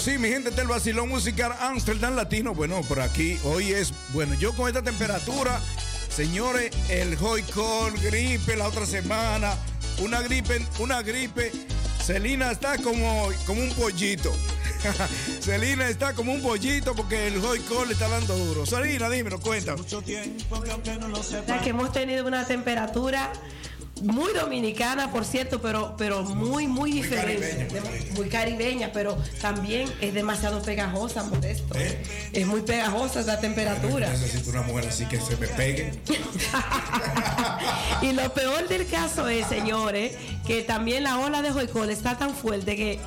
sí, 0.00 0.16
mi 0.16 0.28
gente 0.28 0.50
del 0.50 0.66
vacilón 0.66 1.10
musical 1.10 1.54
Amsterdam 1.60 2.16
Latino. 2.16 2.54
Bueno, 2.54 2.80
por 2.88 3.00
aquí 3.00 3.38
hoy 3.44 3.72
es, 3.72 3.92
bueno, 4.14 4.34
yo 4.34 4.54
con 4.54 4.66
esta 4.66 4.80
temperatura, 4.80 5.60
señores, 6.08 6.70
el 6.88 7.18
hoy 7.20 7.42
con 7.42 7.94
gripe 7.96 8.56
la 8.56 8.68
otra 8.68 8.86
semana, 8.86 9.54
una 10.02 10.22
gripe, 10.22 10.66
una 10.78 11.02
gripe. 11.02 11.52
Celina 12.02 12.50
está 12.50 12.78
como, 12.78 13.28
como 13.44 13.60
un 13.60 13.70
pollito. 13.74 14.32
Celina 15.40 15.88
está 15.88 16.14
como 16.14 16.32
un 16.32 16.40
pollito 16.40 16.94
porque 16.94 17.26
el 17.26 17.44
hoy 17.44 17.60
call 17.60 17.88
le 17.88 17.92
está 17.92 18.08
dando 18.08 18.38
duro. 18.38 18.64
Celina, 18.64 19.10
dímelo, 19.10 19.38
cuéntame. 19.38 19.82
que 21.62 21.68
hemos 21.70 21.92
tenido 21.92 22.26
una 22.26 22.46
temperatura 22.46 23.30
muy 24.00 24.32
dominicana, 24.32 25.10
por 25.12 25.24
cierto, 25.24 25.60
pero, 25.60 25.94
pero 25.96 26.22
muy, 26.22 26.66
muy 26.66 26.92
diferente. 26.92 27.46
De- 27.66 28.10
Muy 28.14 28.28
caribeña, 28.28 28.90
pero 28.92 29.16
también 29.40 29.90
es 30.00 30.12
demasiado 30.14 30.60
pegajosa, 30.62 31.22
modesto. 31.24 31.74
Es 32.32 32.46
muy 32.46 32.62
pegajosa 32.62 33.20
esa 33.20 33.38
temperatura. 33.40 34.08
Necesito 34.10 34.50
una 34.50 34.62
mujer 34.62 34.88
así 34.88 35.04
que 35.06 35.20
se 35.20 35.36
me 35.36 35.46
pegue. 35.48 35.92
Y 38.02 38.12
lo 38.12 38.32
peor 38.32 38.66
del 38.68 38.86
caso 38.86 39.28
es, 39.28 39.46
señores, 39.46 40.12
que 40.46 40.62
también 40.62 41.04
la 41.04 41.18
ola 41.18 41.42
de 41.42 41.50
joycol 41.52 41.90
está 41.90 42.16
tan 42.16 42.34
fuerte 42.34 42.76
que 42.76 42.98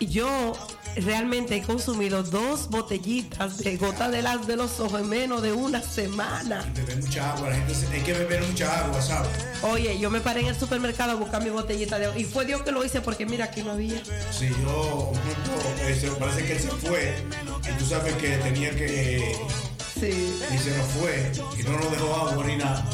yo 0.00 0.52
realmente 0.96 1.56
he 1.56 1.62
consumido 1.62 2.22
dos 2.22 2.70
botellitas 2.70 3.58
de 3.58 3.76
gotas 3.76 4.10
de 4.12 4.22
las 4.22 4.46
de 4.46 4.56
los 4.56 4.78
ojos 4.80 5.00
en 5.00 5.08
menos 5.08 5.42
de 5.42 5.52
una 5.52 5.82
semana. 5.82 6.64
Beber 6.74 6.96
mucha 7.02 7.32
agua, 7.32 7.50
la 7.50 7.56
gente 7.56 7.74
hay 7.92 8.00
que 8.02 8.12
beber 8.12 8.42
mucha 8.42 8.84
agua, 8.84 9.00
¿sabes? 9.02 9.30
Oye, 9.62 9.98
yo 9.98 10.10
me 10.10 10.20
paré 10.20 10.40
en 10.40 10.46
el 10.46 10.58
supermercado 10.58 11.12
a 11.12 11.14
buscar 11.14 11.42
mi 11.42 11.50
botellita 11.50 11.98
de 11.98 12.06
agua. 12.06 12.18
Y 12.18 12.24
fue 12.24 12.44
Dios 12.44 12.62
que 12.62 12.72
lo 12.72 12.84
hice 12.84 13.00
porque 13.00 13.26
mira, 13.26 13.46
aquí 13.46 13.62
no 13.62 13.72
había. 13.72 14.02
Si 14.30 14.48
yo, 14.48 15.12
un 15.12 15.18
momento, 15.18 15.50
eh, 15.82 16.12
parece 16.18 16.44
que 16.44 16.52
él 16.52 16.60
se 16.60 16.68
fue 16.68 17.14
y 17.68 17.78
tú 17.78 17.84
sabes 17.84 18.14
que 18.14 18.36
tenía 18.38 18.70
que. 18.70 19.36
Sí. 19.98 20.40
Y 20.54 20.58
se 20.58 20.76
nos 20.76 20.86
fue 20.88 21.32
y 21.58 21.62
no 21.64 21.72
nos 21.72 21.90
dejó 21.90 22.14
agua 22.14 22.44
ni 22.46 22.56
nada. 22.56 22.88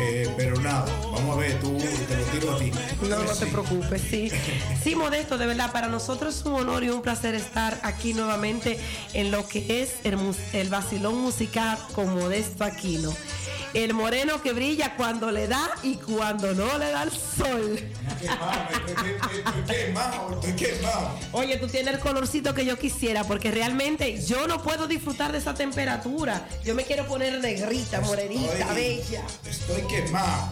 Eh, 0.00 0.32
pero 0.36 0.60
nada, 0.60 0.86
vamos 1.12 1.36
a 1.36 1.40
ver, 1.40 1.58
tú 1.58 1.76
te 1.76 2.16
lo 2.16 2.24
tiro 2.26 2.54
a 2.54 2.58
ti. 2.58 2.70
No, 3.08 3.24
no 3.24 3.32
te 3.32 3.46
preocupes, 3.46 4.00
sí. 4.08 4.30
Sí, 4.84 4.94
Modesto, 4.94 5.36
de 5.38 5.46
verdad, 5.46 5.72
para 5.72 5.88
nosotros 5.88 6.36
es 6.36 6.44
un 6.44 6.54
honor 6.54 6.84
y 6.84 6.90
un 6.90 7.02
placer 7.02 7.34
estar 7.34 7.80
aquí 7.82 8.14
nuevamente 8.14 8.78
en 9.12 9.32
lo 9.32 9.48
que 9.48 9.82
es 9.82 9.94
el, 10.04 10.16
el 10.52 10.68
vacilón 10.68 11.20
musical 11.20 11.76
con 11.94 12.14
Modesto 12.14 12.64
Aquino. 12.64 13.12
El 13.74 13.94
moreno 13.94 14.40
que 14.42 14.52
brilla 14.52 14.96
cuando 14.96 15.30
le 15.30 15.46
da 15.46 15.70
y 15.82 15.96
cuando 15.96 16.54
no 16.54 16.78
le 16.78 16.90
da 16.90 17.02
el 17.04 17.10
sol. 17.10 17.78
Estoy 18.20 19.76
quemado, 19.76 20.40
estoy 20.40 20.52
quemado. 20.54 21.10
Oye, 21.32 21.56
tú 21.58 21.66
tienes 21.68 21.94
el 21.94 22.00
colorcito 22.00 22.54
que 22.54 22.64
yo 22.64 22.78
quisiera, 22.78 23.24
porque 23.24 23.50
realmente 23.50 24.20
yo 24.24 24.46
no 24.48 24.62
puedo 24.62 24.86
disfrutar 24.86 25.32
de 25.32 25.38
esa 25.38 25.54
temperatura. 25.54 26.46
Yo 26.64 26.74
me 26.74 26.84
quiero 26.84 27.06
poner 27.06 27.40
negrita, 27.40 28.00
morenita, 28.00 28.72
bella. 28.74 29.22
Estoy 29.48 29.82
quemado. 29.82 30.48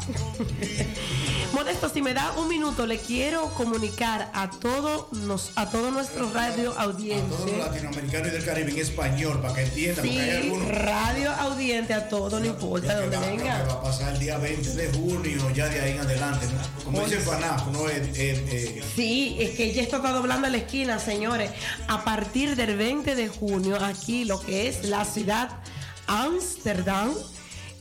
Modesto, 1.53 1.89
si 1.89 2.03
me 2.03 2.13
da 2.13 2.33
un 2.33 2.49
minuto, 2.49 2.87
le 2.87 2.99
quiero 2.99 3.47
comunicar 3.55 4.31
a 4.35 4.51
todo 4.51 5.09
nos, 5.13 5.53
a 5.57 5.71
todo 5.71 5.91
nuestro 5.91 6.31
radio 6.33 6.73
Todos 6.73 6.77
los 6.77 6.95
audiencia. 6.97 7.57
latinoamericanos 7.67 8.29
y 8.29 8.31
del 8.31 8.45
Caribe 8.45 8.71
en 8.73 8.79
español, 8.79 9.41
para 9.41 9.55
que 9.55 9.63
entiendan, 9.63 10.05
hay 10.05 10.11
Sí, 10.11 10.31
algunos. 10.31 10.69
radio 10.69 11.31
audiente 11.33 11.95
a 11.95 12.09
todo, 12.09 12.39
no 12.41 12.47
importa 12.47 13.06
venga. 13.11 13.63
va 13.65 13.73
a 13.75 13.83
pasar 13.83 14.13
el 14.15 14.19
día 14.21 14.39
20 14.39 14.75
de 14.75 14.93
junio, 14.93 15.51
ya 15.55 15.69
de 15.69 15.81
ahí 15.81 15.93
en 15.93 16.01
adelante, 16.01 16.47
¿no? 16.47 16.85
Como 16.85 17.01
dice 17.03 17.19
Fanaf, 17.21 17.67
no 17.69 17.89
es. 17.89 17.99
eh, 18.19 18.45
eh, 18.49 18.83
Sí, 18.95 19.37
es 19.41 19.51
que 19.51 19.73
ya 19.73 19.83
está 19.83 20.01
todo 20.03 20.13
doblando 20.15 20.49
la 20.49 20.57
esquina, 20.59 20.99
señores. 20.99 21.51
A 21.89 22.05
partir 22.05 22.57
del 22.57 22.77
20 22.77 23.15
de 23.15 23.29
junio, 23.29 23.77
aquí 23.83 24.25
lo 24.25 24.41
que 24.41 24.69
es 24.69 24.85
la 24.85 25.05
ciudad 25.05 25.51
Ámsterdam, 26.09 27.11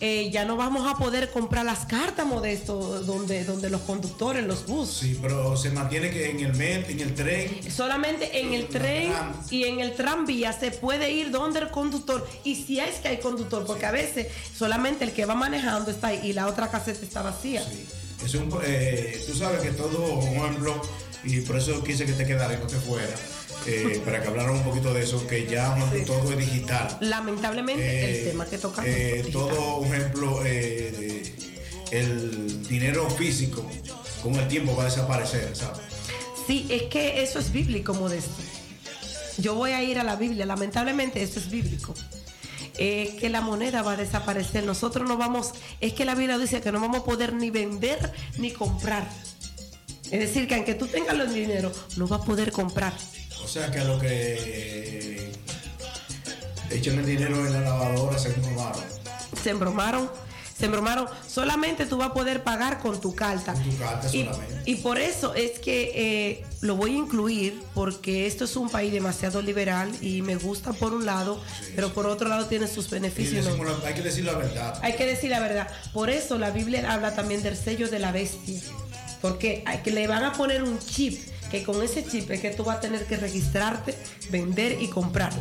eh, 0.06 0.30
ya 0.30 0.45
no 0.45 0.56
vamos 0.56 0.88
a 0.88 0.98
poder 0.99 1.32
comprar 1.32 1.65
las 1.65 1.88
cartas 1.88 2.27
modesto 2.27 3.02
donde, 3.02 3.44
donde 3.44 3.72
los 3.72 3.82
conductores, 3.82 4.45
los 4.45 4.68
bus. 4.68 4.88
sí, 5.02 5.18
pero 5.19 5.57
se 5.57 5.72
mantiene 5.72 6.11
que 6.11 6.30
en 6.30 6.41
el 6.41 6.53
metro, 6.53 6.91
en 6.91 6.99
el 6.99 7.15
tren. 7.15 7.72
Solamente 7.72 8.40
en 8.40 8.53
el 8.53 8.68
tren 8.68 9.11
y 9.49 9.64
en 9.64 9.80
el 9.80 9.95
tranvía 9.95 10.53
se 10.53 10.69
puede 10.69 11.11
ir 11.11 11.32
donde 11.32 11.60
el 11.60 11.72
conductor. 11.72 12.27
Y 12.44 12.53
si 12.53 12.80
es 12.80 12.98
que 12.98 13.07
hay 13.07 13.18
conductor, 13.18 13.65
porque 13.65 13.88
a 13.88 13.91
veces 13.91 14.27
solamente 14.56 15.06
el 15.06 15.11
que 15.11 15.26
va 15.26 15.34
manejando 15.34 15.90
está 15.90 16.07
ahí 16.07 16.19
y 16.23 16.34
la 16.34 16.45
otra 16.45 16.69
caseta 16.69 17.03
está 17.03 17.23
vacía. 17.23 17.64
Es 18.23 18.36
un, 18.36 18.53
eh, 18.64 19.23
tú 19.26 19.36
sabes 19.36 19.61
que 19.61 19.72
todo, 19.72 20.19
por 20.19 20.23
ejemplo, 20.23 20.82
y 21.26 21.41
por 21.41 21.57
eso 21.57 21.84
quise 21.84 22.06
que 22.06 22.14
te 22.14 22.26
quedara 22.26 22.53
y 22.53 22.57
no 22.57 22.68
te 22.68 22.76
fuera, 22.77 23.14
eh, 23.65 24.02
para 24.06 24.22
que 24.22 24.27
hablaran 24.27 24.56
un 24.56 24.64
poquito 24.64 24.93
de 24.93 25.03
eso, 25.03 25.26
que 25.27 25.47
ya 25.47 25.76
ejemplo, 25.76 26.15
todo 26.15 26.31
es 26.31 26.38
digital. 26.38 26.97
Lamentablemente, 27.02 27.84
Eh, 27.84 28.19
el 28.19 28.30
tema 28.31 28.45
que 28.45 28.57
tocamos. 28.57 28.89
Eh, 28.89 29.26
todo, 29.31 29.80
por 29.81 29.88
ejemplo, 29.88 30.41
eh, 30.45 31.34
el 31.91 32.68
dinero 32.68 33.10
físico 33.10 33.65
con 34.22 34.35
el 34.35 34.47
tiempo 34.47 34.76
va 34.76 34.84
a 34.84 34.85
desaparecer, 34.85 35.56
¿sabes? 35.56 35.81
Sí, 36.47 36.68
es 36.69 36.84
que 36.84 37.23
eso 37.23 37.39
es 37.39 37.52
bíblico, 37.52 37.93
Modesto. 37.93 38.35
Yo 39.38 39.56
voy 39.56 39.72
a 39.72 39.84
ir 39.84 39.99
a 39.99 40.03
la 40.03 40.15
Biblia, 40.15 40.45
lamentablemente 40.45 41.22
eso 41.22 41.39
es 41.39 41.49
bíblico. 41.49 41.93
Es 42.77 43.15
que 43.15 43.30
la 43.30 43.41
moneda 43.41 43.81
va 43.81 43.93
a 43.93 43.97
desaparecer. 43.97 44.64
Nosotros 44.65 45.07
no 45.07 45.18
vamos, 45.18 45.52
es 45.81 45.93
que 45.93 46.06
la 46.06 46.14
Biblia 46.14 46.38
dice 46.38 46.61
que 46.61 46.72
no 46.72 46.80
vamos 46.80 46.99
a 46.99 47.03
poder 47.03 47.34
ni 47.34 47.49
vender 47.49 48.11
ni 48.38 48.52
comprar. 48.52 49.07
Es 50.11 50.19
decir, 50.19 50.48
que 50.48 50.56
aunque 50.56 50.76
tú 50.76 50.88
tengas 50.88 51.15
los 51.18 51.34
dinero, 51.34 51.72
no 51.98 52.07
vas 52.07 52.22
a 52.22 52.23
poder 52.26 52.52
comprar. 52.52 52.94
O 53.44 53.48
sea 53.48 53.69
que 53.72 53.80
a 53.80 53.84
lo 53.84 53.99
que 53.99 54.07
eh, 54.10 55.32
echan 56.72 56.98
el 56.99 57.06
dinero 57.06 57.45
en 57.45 57.53
la 57.53 57.61
lavadora 57.61 58.18
se 58.18 58.34
robaron. 58.34 58.84
Se 59.41 59.49
embromaron, 59.52 60.10
se 60.57 60.65
embromaron. 60.65 61.07
Solamente 61.27 61.86
tú 61.86 61.98
vas 61.98 62.10
a 62.10 62.14
poder 62.14 62.44
pagar 62.44 62.80
con 62.80 62.99
tu 62.99 63.14
carta. 63.14 63.53
Tu 63.53 63.77
carta 63.77 64.07
Y, 64.11 64.23
solamente. 64.26 64.61
y 64.65 64.76
por 64.76 64.98
eso 64.98 65.36
es 65.36 65.60
que 65.60 65.91
eh, 65.95 66.45
lo 66.61 66.76
voy 66.76 66.94
a 66.95 66.98
incluir, 66.98 67.61
porque 67.76 68.26
esto 68.26 68.45
es 68.45 68.56
un 68.56 68.69
país 68.69 68.91
demasiado 68.91 69.41
liberal 69.41 69.91
y 70.02 70.22
me 70.23 70.36
gusta 70.38 70.73
por 70.73 70.94
un 70.94 71.06
lado, 71.06 71.40
pero 71.76 71.94
por 71.94 72.07
otro 72.07 72.27
lado 72.27 72.45
tiene 72.48 72.68
sus 72.68 72.90
beneficios. 72.90 73.45
hay 73.86 73.94
que 73.94 74.02
decir 74.02 74.26
la 74.26 74.34
verdad. 74.34 74.80
Hay 74.82 74.95
que 74.95 75.06
decir 75.06 75.30
la 75.30 75.40
verdad. 75.40 75.68
Por 75.94 76.10
eso 76.10 76.38
la 76.40 76.49
Biblia 76.49 76.91
habla 76.91 77.14
también 77.15 77.44
del 77.44 77.56
sello 77.56 77.90
de 77.90 77.99
la 77.99 78.11
bestia. 78.11 78.60
Porque 79.26 79.64
le 79.85 80.06
van 80.06 80.23
a 80.23 80.34
poner 80.34 80.61
un 80.61 80.77
chip, 80.77 81.19
que 81.60 81.64
con 81.64 81.82
ese 81.82 82.06
chip 82.06 82.30
es 82.32 82.41
que 82.41 82.49
tú 82.52 82.64
vas 82.64 82.77
a 82.77 82.80
tener 82.82 83.06
que 83.06 83.18
registrarte, 83.18 83.98
vender 84.30 84.82
y 84.82 84.88
comprar. 84.88 85.32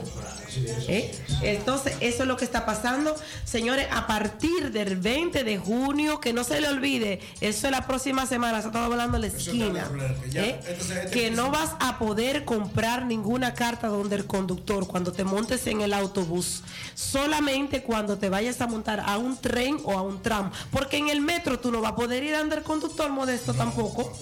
¿Eh? 0.86 1.12
Entonces, 1.42 1.94
eso 2.00 2.22
es 2.22 2.28
lo 2.28 2.36
que 2.36 2.44
está 2.44 2.64
pasando. 2.64 3.16
Señores, 3.44 3.88
a 3.90 4.06
partir 4.06 4.70
del 4.70 4.96
20 4.96 5.42
de 5.42 5.58
junio, 5.58 6.20
que 6.20 6.32
no 6.32 6.44
se 6.44 6.60
le 6.60 6.68
olvide, 6.68 7.18
eso 7.40 7.66
es 7.66 7.70
la 7.72 7.86
próxima 7.86 8.26
semana, 8.26 8.60
se 8.60 8.68
está 8.68 8.84
hablando 8.84 9.16
en 9.16 9.22
la 9.22 9.26
esquina. 9.26 9.90
¿eh? 10.34 10.60
este- 10.68 11.10
Que 11.10 11.30
no 11.32 11.50
vas 11.50 11.70
a 11.80 11.98
poder 11.98 12.44
comprar 12.44 13.06
ninguna 13.06 13.54
carta 13.54 13.88
donde 13.88 14.14
el 14.14 14.26
conductor, 14.26 14.86
cuando 14.86 15.12
te 15.12 15.24
montes 15.24 15.66
en 15.66 15.80
el 15.80 15.92
autobús, 15.92 16.62
solamente 16.94 17.82
cuando 17.82 18.16
te 18.18 18.28
vayas 18.28 18.60
a 18.60 18.66
montar 18.68 19.00
a 19.04 19.18
un 19.18 19.36
tren 19.36 19.78
o 19.84 19.92
a 19.92 20.02
un 20.02 20.22
tram, 20.22 20.52
porque 20.70 20.98
en 20.98 21.08
el 21.08 21.20
metro 21.20 21.58
tú 21.58 21.72
no 21.72 21.80
vas 21.80 21.92
a 21.92 21.96
poder 21.96 22.22
ir 22.22 22.34
andar 22.34 22.62
conductor 22.62 23.10
modesto 23.10 23.54
tampoco. 23.54 24.12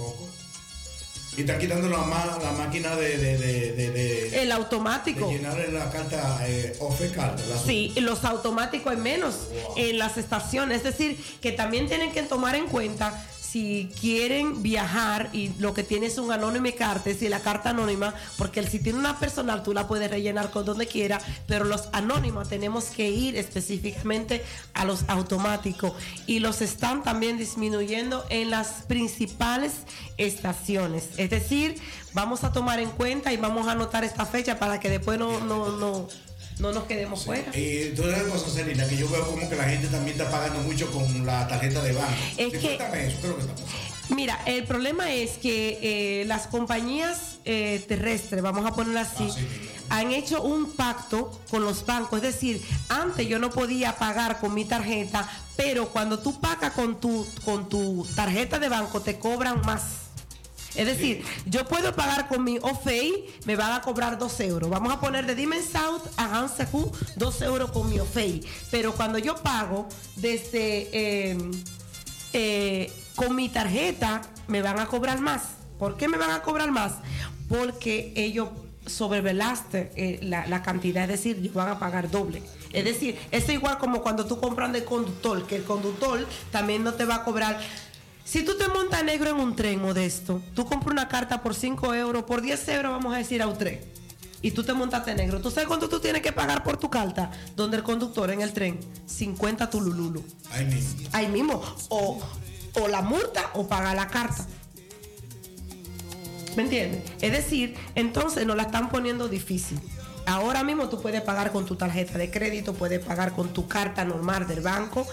Y 1.36 1.40
están 1.42 1.59
quitando 1.59 1.88
la, 1.88 1.98
ma- 1.98 2.38
la 2.42 2.52
máquina 2.52 2.94
de, 2.94 3.16
de, 3.16 3.38
de, 3.38 3.72
El 4.42 4.52
automático. 4.52 5.28
de 5.28 5.34
llenar 5.34 5.56
la 5.70 5.90
carta 5.90 6.40
eh, 6.46 6.76
la- 7.48 7.56
Sí, 7.59 7.92
los 7.96 8.24
automáticos 8.24 8.92
hay 8.92 8.98
menos 8.98 9.34
en 9.76 9.98
las 9.98 10.18
estaciones. 10.18 10.78
Es 10.78 10.82
decir, 10.84 11.18
que 11.40 11.52
también 11.52 11.86
tienen 11.88 12.12
que 12.12 12.22
tomar 12.22 12.54
en 12.54 12.66
cuenta 12.66 13.26
si 13.52 13.90
quieren 14.00 14.62
viajar 14.62 15.28
y 15.34 15.50
lo 15.58 15.74
que 15.74 15.82
tiene 15.82 16.06
es 16.06 16.16
un 16.16 16.32
anónimo 16.32 16.68
carta, 16.78 17.12
si 17.12 17.28
la 17.28 17.40
carta 17.40 17.70
anónima, 17.70 18.14
porque 18.38 18.62
si 18.62 18.78
tiene 18.78 18.98
una 18.98 19.18
personal 19.18 19.62
tú 19.62 19.74
la 19.74 19.86
puedes 19.86 20.10
rellenar 20.10 20.50
con 20.50 20.64
donde 20.64 20.86
quiera, 20.86 21.20
pero 21.46 21.66
los 21.66 21.90
anónimos 21.92 22.48
tenemos 22.48 22.86
que 22.86 23.10
ir 23.10 23.36
específicamente 23.36 24.42
a 24.72 24.86
los 24.86 25.04
automáticos 25.08 25.92
y 26.26 26.38
los 26.38 26.62
están 26.62 27.02
también 27.02 27.36
disminuyendo 27.36 28.24
en 28.30 28.50
las 28.50 28.84
principales 28.86 29.72
estaciones. 30.16 31.10
Es 31.18 31.28
decir, 31.28 31.74
vamos 32.14 32.44
a 32.44 32.52
tomar 32.52 32.80
en 32.80 32.88
cuenta 32.88 33.34
y 33.34 33.36
vamos 33.36 33.68
a 33.68 33.72
anotar 33.72 34.02
esta 34.02 34.24
fecha 34.24 34.58
para 34.58 34.80
que 34.80 34.88
después 34.88 35.18
no, 35.18 35.40
no, 35.40 35.76
no, 35.76 36.08
no 36.58 36.72
nos 36.72 36.84
quedemos 36.84 37.24
fuera. 37.24 37.56
Y 37.56 37.92
todas 37.96 38.12
las 38.22 38.30
cosas, 38.30 38.54
Celina, 38.54 38.86
que 38.86 38.96
yo 38.96 39.08
veo 39.08 39.26
como 39.26 39.48
que 39.48 39.56
la 39.56 39.64
gente 39.64 39.88
también 39.88 40.18
está 40.18 40.30
pagando 40.30 40.60
mucho 40.60 40.90
con 40.92 41.26
la 41.26 41.46
tarjeta 41.48 41.82
de 41.82 41.92
banco. 41.92 42.12
Es 42.36 42.52
que- 42.52 42.58
cuéntame 42.60 43.06
eso, 43.08 43.16
¿qué 43.20 43.26
es 43.26 43.28
lo 43.28 43.36
que 43.36 43.42
está 43.42 43.54
pasando? 43.54 43.82
Mira, 44.10 44.38
el 44.46 44.64
problema 44.64 45.12
es 45.12 45.32
que 45.38 45.78
eh, 46.20 46.24
las 46.26 46.46
compañías 46.48 47.38
eh, 47.44 47.82
terrestres, 47.88 48.42
vamos 48.42 48.66
a 48.66 48.74
ponerlo 48.74 49.00
así, 49.00 49.28
han 49.88 50.12
hecho 50.12 50.42
un 50.42 50.72
pacto 50.72 51.40
con 51.50 51.64
los 51.64 51.86
bancos. 51.86 52.18
Es 52.22 52.34
decir, 52.34 52.60
antes 52.88 53.26
yo 53.26 53.38
no 53.38 53.50
podía 53.50 53.96
pagar 53.96 54.38
con 54.38 54.54
mi 54.54 54.64
tarjeta, 54.64 55.28
pero 55.56 55.88
cuando 55.88 56.18
tú 56.18 56.40
pagas 56.40 56.72
con 56.72 57.00
tu, 57.00 57.26
con 57.44 57.68
tu 57.68 58.06
tarjeta 58.14 58.58
de 58.58 58.68
banco 58.68 59.00
te 59.00 59.18
cobran 59.18 59.60
más. 59.62 59.82
Es 60.74 60.86
decir, 60.86 61.24
yo 61.46 61.66
puedo 61.66 61.94
pagar 61.94 62.28
con 62.28 62.44
mi 62.44 62.58
OFEI, 62.58 63.26
me 63.44 63.56
van 63.56 63.72
a 63.72 63.82
cobrar 63.82 64.18
2 64.18 64.40
euros. 64.40 64.70
Vamos 64.70 64.92
a 64.92 65.00
poner 65.00 65.26
de 65.26 65.34
Dimen 65.34 65.62
South 65.62 66.02
a 66.16 66.38
Hansehu 66.38 66.90
2 67.16 67.42
euros 67.42 67.70
con 67.70 67.88
mi 67.90 67.98
OFEI. 67.98 68.42
Pero 68.70 68.94
cuando 68.94 69.18
yo 69.18 69.36
pago 69.36 69.86
desde 70.16 70.88
eh, 70.92 71.38
eh, 72.32 72.92
con 73.16 73.36
mi 73.36 73.48
tarjeta, 73.48 74.22
me 74.48 74.62
van 74.62 74.78
a 74.78 74.86
cobrar 74.86 75.20
más. 75.20 75.42
¿Por 75.78 75.96
qué 75.96 76.08
me 76.08 76.16
van 76.16 76.30
a 76.30 76.42
cobrar 76.42 76.70
más? 76.70 76.94
Porque 77.48 78.12
ellos 78.16 78.48
sobrevelaste 78.86 79.92
eh, 79.94 80.18
la, 80.22 80.46
la 80.46 80.62
cantidad, 80.62 81.04
es 81.04 81.22
decir, 81.22 81.52
van 81.52 81.68
a 81.68 81.78
pagar 81.78 82.10
doble. 82.10 82.42
Es 82.72 82.84
decir, 82.84 83.18
es 83.30 83.48
igual 83.48 83.78
como 83.78 84.02
cuando 84.02 84.26
tú 84.26 84.40
compras 84.40 84.72
de 84.72 84.84
conductor, 84.84 85.46
que 85.46 85.56
el 85.56 85.64
conductor 85.64 86.26
también 86.50 86.82
no 86.82 86.94
te 86.94 87.04
va 87.04 87.16
a 87.16 87.24
cobrar. 87.24 87.60
Si 88.24 88.44
tú 88.44 88.56
te 88.56 88.68
montas 88.68 89.04
negro 89.04 89.30
en 89.30 89.36
un 89.36 89.56
tren 89.56 89.80
modesto, 89.80 90.40
tú 90.54 90.64
compras 90.64 90.92
una 90.92 91.08
carta 91.08 91.42
por 91.42 91.54
5 91.54 91.94
euros, 91.94 92.24
por 92.24 92.40
10 92.40 92.68
euros 92.68 92.92
vamos 92.92 93.14
a 93.14 93.18
decir 93.18 93.42
a 93.42 93.46
un 93.46 93.58
tren. 93.58 93.80
Y 94.40 94.50
tú 94.50 94.64
te 94.64 94.72
montaste 94.72 95.14
negro. 95.14 95.40
¿Tú 95.40 95.50
sabes 95.50 95.68
cuánto 95.68 95.88
tú 95.88 96.00
tienes 96.00 96.20
que 96.20 96.32
pagar 96.32 96.64
por 96.64 96.76
tu 96.76 96.90
carta? 96.90 97.30
Donde 97.54 97.76
el 97.76 97.82
conductor 97.84 98.30
en 98.30 98.42
el 98.42 98.52
tren, 98.52 98.80
50 99.06 99.70
tulululu. 99.70 100.24
Ahí 100.50 100.64
mismo. 100.66 101.08
Ahí 101.12 101.28
mismo. 101.28 101.62
O, 101.90 102.20
o 102.74 102.88
la 102.88 103.02
multa 103.02 103.50
o 103.54 103.68
paga 103.68 103.94
la 103.94 104.08
carta. 104.08 104.44
¿Me 106.56 106.64
entiendes? 106.64 107.02
Es 107.20 107.32
decir, 107.32 107.76
entonces 107.94 108.44
nos 108.44 108.56
la 108.56 108.64
están 108.64 108.90
poniendo 108.90 109.28
difícil. 109.28 109.80
Ahora 110.26 110.62
mismo 110.64 110.88
tú 110.88 111.00
puedes 111.00 111.20
pagar 111.22 111.52
con 111.52 111.64
tu 111.64 111.76
tarjeta 111.76 112.18
de 112.18 112.30
crédito, 112.30 112.74
puedes 112.74 113.04
pagar 113.04 113.34
con 113.34 113.52
tu 113.52 113.66
carta 113.68 114.04
normal 114.04 114.46
del 114.46 114.60
banco, 114.60 115.06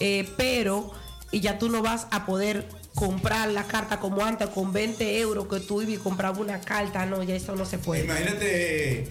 eh, 0.00 0.30
pero 0.36 0.92
y 1.34 1.40
ya 1.40 1.58
tú 1.58 1.68
no 1.68 1.82
vas 1.82 2.06
a 2.12 2.26
poder 2.26 2.66
comprar 2.94 3.50
la 3.50 3.64
carta 3.64 3.98
como 3.98 4.24
antes 4.24 4.48
con 4.50 4.72
20 4.72 5.18
euros 5.18 5.48
que 5.48 5.58
tú 5.60 5.82
ibas 5.82 5.94
y 5.94 5.98
comprabas 5.98 6.38
una 6.38 6.60
carta. 6.60 7.04
No, 7.06 7.22
ya 7.24 7.34
eso 7.34 7.56
no 7.56 7.64
se 7.66 7.78
puede. 7.78 8.04
Imagínate, 8.04 9.08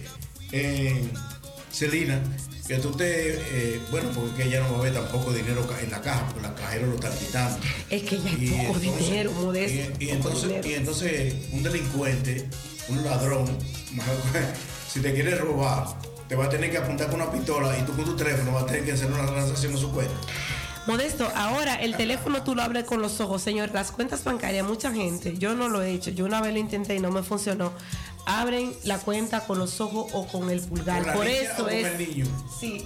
eh, 0.52 1.08
Celina, 1.70 2.18
que 2.66 2.76
tú 2.78 2.92
te. 2.92 3.34
eh, 3.34 3.80
bueno, 3.90 4.08
porque 4.14 4.44
ella 4.44 4.60
no 4.60 4.72
va 4.72 4.78
a 4.78 4.82
ver 4.82 4.94
tampoco 4.94 5.32
dinero 5.32 5.66
en 5.82 5.90
la 5.90 6.00
caja, 6.00 6.26
porque 6.28 6.40
la 6.48 6.54
cajera 6.54 6.86
lo 6.86 6.94
están 6.94 7.12
quitando. 7.18 7.58
Es 7.90 8.02
que 8.04 8.18
ya 8.18 8.30
hay 8.30 8.36
Y 8.46 8.50
poco 8.50 8.78
entonces- 8.80 9.04
dinero, 9.06 9.32
modesto. 9.32 9.92
Y, 10.02 10.08
entonces, 10.10 10.42
dinero. 10.48 10.68
y 10.68 10.72
entonces 10.74 11.34
un 11.52 11.62
delincuente, 11.62 12.48
un 12.88 13.04
ladrón, 13.04 13.46
si 14.92 15.00
te 15.00 15.12
quiere 15.12 15.34
robar, 15.36 15.88
te 16.28 16.36
va 16.36 16.46
a 16.46 16.48
tener 16.48 16.70
que 16.70 16.78
apuntar 16.78 17.08
con 17.10 17.20
una 17.20 17.30
pistola 17.30 17.76
y 17.78 17.82
tú 17.82 17.92
con 17.94 18.06
tu 18.06 18.16
teléfono 18.16 18.52
vas 18.52 18.62
a 18.62 18.66
tener 18.66 18.84
que 18.84 18.92
hacer 18.92 19.12
una 19.12 19.26
transacción 19.26 19.74
a 19.74 19.76
su 19.76 19.92
cuenta. 19.92 20.14
Modesto, 20.86 21.30
ahora 21.34 21.76
el 21.76 21.96
teléfono 21.96 22.42
tú 22.42 22.54
lo 22.54 22.62
abres 22.62 22.84
con 22.84 23.00
los 23.00 23.18
ojos, 23.20 23.40
señor. 23.40 23.70
Las 23.72 23.90
cuentas 23.90 24.22
bancarias, 24.22 24.66
mucha 24.66 24.92
gente, 24.92 25.36
yo 25.38 25.54
no 25.54 25.68
lo 25.68 25.82
he 25.82 25.92
hecho, 25.92 26.10
yo 26.10 26.26
una 26.26 26.42
vez 26.42 26.52
lo 26.52 26.58
intenté 26.58 26.94
y 26.94 27.00
no 27.00 27.10
me 27.10 27.22
funcionó. 27.22 27.72
Abren 28.26 28.72
la 28.84 28.98
cuenta 28.98 29.40
con 29.40 29.58
los 29.58 29.80
ojos 29.80 30.10
o 30.12 30.26
con 30.26 30.50
el 30.50 30.60
pulgar. 30.60 31.14
Por 31.14 31.26
eso 31.26 31.68
es. 31.68 31.86
Sí, 32.60 32.84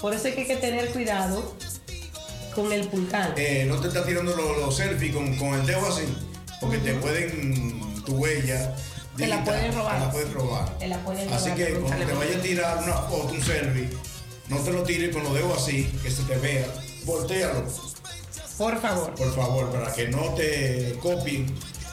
por 0.00 0.14
eso 0.14 0.28
es 0.28 0.34
que 0.34 0.42
hay 0.42 0.46
que 0.46 0.56
tener 0.56 0.90
cuidado 0.92 1.56
con 2.54 2.72
el 2.72 2.86
pulgar. 2.86 3.34
Eh, 3.36 3.64
no 3.68 3.80
te 3.80 3.88
estás 3.88 4.06
tirando 4.06 4.34
los, 4.36 4.58
los 4.58 4.76
selfies 4.76 5.14
con, 5.14 5.36
con 5.36 5.54
el 5.54 5.66
dedo 5.66 5.86
así, 5.86 6.04
porque 6.60 6.78
te 6.78 6.94
pueden, 6.94 8.04
tu 8.04 8.14
huella. 8.14 8.76
Te 9.16 9.26
la 9.26 9.44
pueden 9.44 9.72
robar. 9.74 9.98
Te 9.98 10.06
la 10.06 10.10
pueden 10.12 10.32
robar. 10.32 10.78
Te 10.78 10.86
la 10.86 10.98
pueden 10.98 11.32
Así 11.32 11.50
que 11.50 11.74
cuando 11.74 12.06
te 12.06 12.12
vayas 12.12 12.36
a 12.36 12.42
tirar 12.42 12.82
una 12.84 12.94
foto, 12.94 13.34
un 13.34 13.42
selfie, 13.42 13.88
no 14.48 14.58
te 14.58 14.72
lo 14.72 14.82
tires 14.84 15.12
con 15.12 15.24
los 15.24 15.34
dedos 15.34 15.62
así, 15.62 15.90
que 16.02 16.10
se 16.10 16.22
te 16.22 16.36
vea. 16.36 16.66
Por 18.58 18.80
favor. 18.80 19.14
Por 19.14 19.34
favor, 19.34 19.70
para 19.70 19.92
que 19.92 20.08
no 20.08 20.34
te 20.34 20.96
copien. 21.00 21.46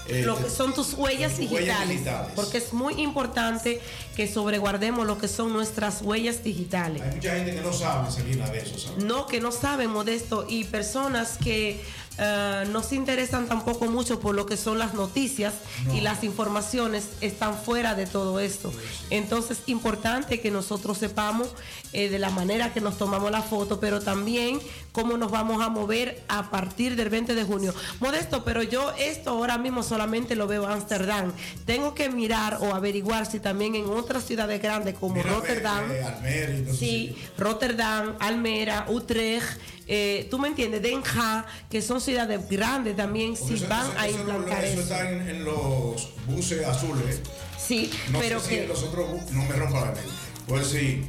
eh, 0.09 0.23
lo 0.23 0.37
que 0.41 0.49
son 0.49 0.73
tus 0.73 0.93
huellas 0.93 1.31
tus 1.31 1.39
digitales, 1.41 1.69
huellas 1.69 1.89
digitales. 1.89 2.31
Porque 2.35 2.57
es 2.57 2.73
muy 2.73 2.93
importante 3.01 3.79
que 4.15 4.27
sobreguardemos 4.27 5.05
lo 5.07 5.17
que 5.17 5.27
son 5.27 5.53
nuestras 5.53 6.01
huellas 6.01 6.43
digitales. 6.43 7.01
Hay 7.01 7.15
mucha 7.15 7.35
gente 7.35 7.55
que 7.55 7.61
no 7.61 7.73
sabe 7.73 8.11
salir 8.11 8.43
de 8.43 8.59
eso, 8.59 8.77
¿sabes? 8.79 9.03
No, 9.03 9.27
que 9.27 9.39
no 9.41 9.51
saben, 9.51 9.89
Modesto, 9.91 10.45
y 10.47 10.63
personas 10.65 11.37
que 11.37 11.81
eh, 12.19 12.63
no 12.71 12.81
se 12.81 12.95
interesan 12.95 13.47
tampoco 13.47 13.85
mucho 13.85 14.19
por 14.19 14.33
lo 14.33 14.45
que 14.47 14.57
son 14.57 14.79
las 14.79 14.93
noticias 14.95 15.53
y 15.93 16.01
las 16.01 16.23
informaciones 16.23 17.09
están 17.21 17.55
fuera 17.55 17.93
de 17.93 18.07
todo 18.07 18.39
esto. 18.39 18.71
Entonces, 19.11 19.59
importante 19.67 20.39
que 20.41 20.49
nosotros 20.49 20.97
sepamos 20.97 21.49
eh, 21.93 22.09
de 22.09 22.17
la 22.17 22.29
manera 22.31 22.73
que 22.73 22.81
nos 22.81 22.97
tomamos 22.97 23.29
la 23.29 23.41
foto, 23.43 23.79
pero 23.79 23.99
también 24.01 24.59
cómo 24.97 25.15
nos 25.15 25.29
vamos 25.29 25.61
a 25.63 25.69
mover 25.69 26.23
a 26.27 26.49
partir 26.49 26.95
del 26.95 27.09
20 27.09 27.35
de 27.35 27.43
junio. 27.43 27.71
Modesto, 27.99 28.43
pero 28.43 28.63
yo 28.63 28.91
esto 28.97 29.29
ahora 29.29 29.59
mismo 29.59 29.83
solamente 29.83 30.35
lo 30.35 30.47
veo 30.47 30.63
en 30.63 30.71
Ámsterdam. 30.71 31.31
Tengo 31.67 31.93
que 31.93 32.09
mirar 32.09 32.57
o 32.61 32.73
averiguar 32.73 33.27
si 33.27 33.39
también 33.39 33.75
en 33.75 33.85
otras 33.85 34.23
ciudades 34.25 34.59
grandes 34.59 34.95
como 34.95 35.13
Mira, 35.13 35.29
Rotterdam. 35.29 35.83
eh, 36.23 36.45
entonces, 36.57 36.79
Sí, 36.79 37.15
Rotterdam, 37.37 38.15
Almera, 38.19 38.87
Utrecht, 38.89 39.45
eh, 39.85 40.27
tú 40.31 40.39
me 40.39 40.47
entiendes, 40.47 40.81
Den 40.81 41.03
Haag, 41.05 41.45
que 41.69 41.83
son 41.83 42.01
ciudades 42.01 42.49
grandes 42.49 42.95
también, 42.95 43.35
si 43.37 43.53
eso- 43.53 43.67
van 43.69 43.85
eso- 43.91 43.99
a 43.99 44.09
implantar 44.09 44.65
eso 44.65 44.73
eso. 44.73 44.81
está 44.81 45.11
en, 45.11 45.29
en 45.29 45.45
los 45.45 46.09
buses 46.25 46.65
azules. 46.65 47.21
Sí, 47.55 47.91
No 48.11 48.17
pero 48.17 48.39
sé 48.39 48.45
si 48.49 48.55
que 48.55 48.63
en 48.63 48.69
los 48.69 48.81
otros 48.81 49.31
no 49.31 49.43
me 49.43 49.55
rompa 49.55 49.79
la 49.79 49.85
mente. 49.91 50.01
Pues 50.47 50.65
sí. 50.65 51.03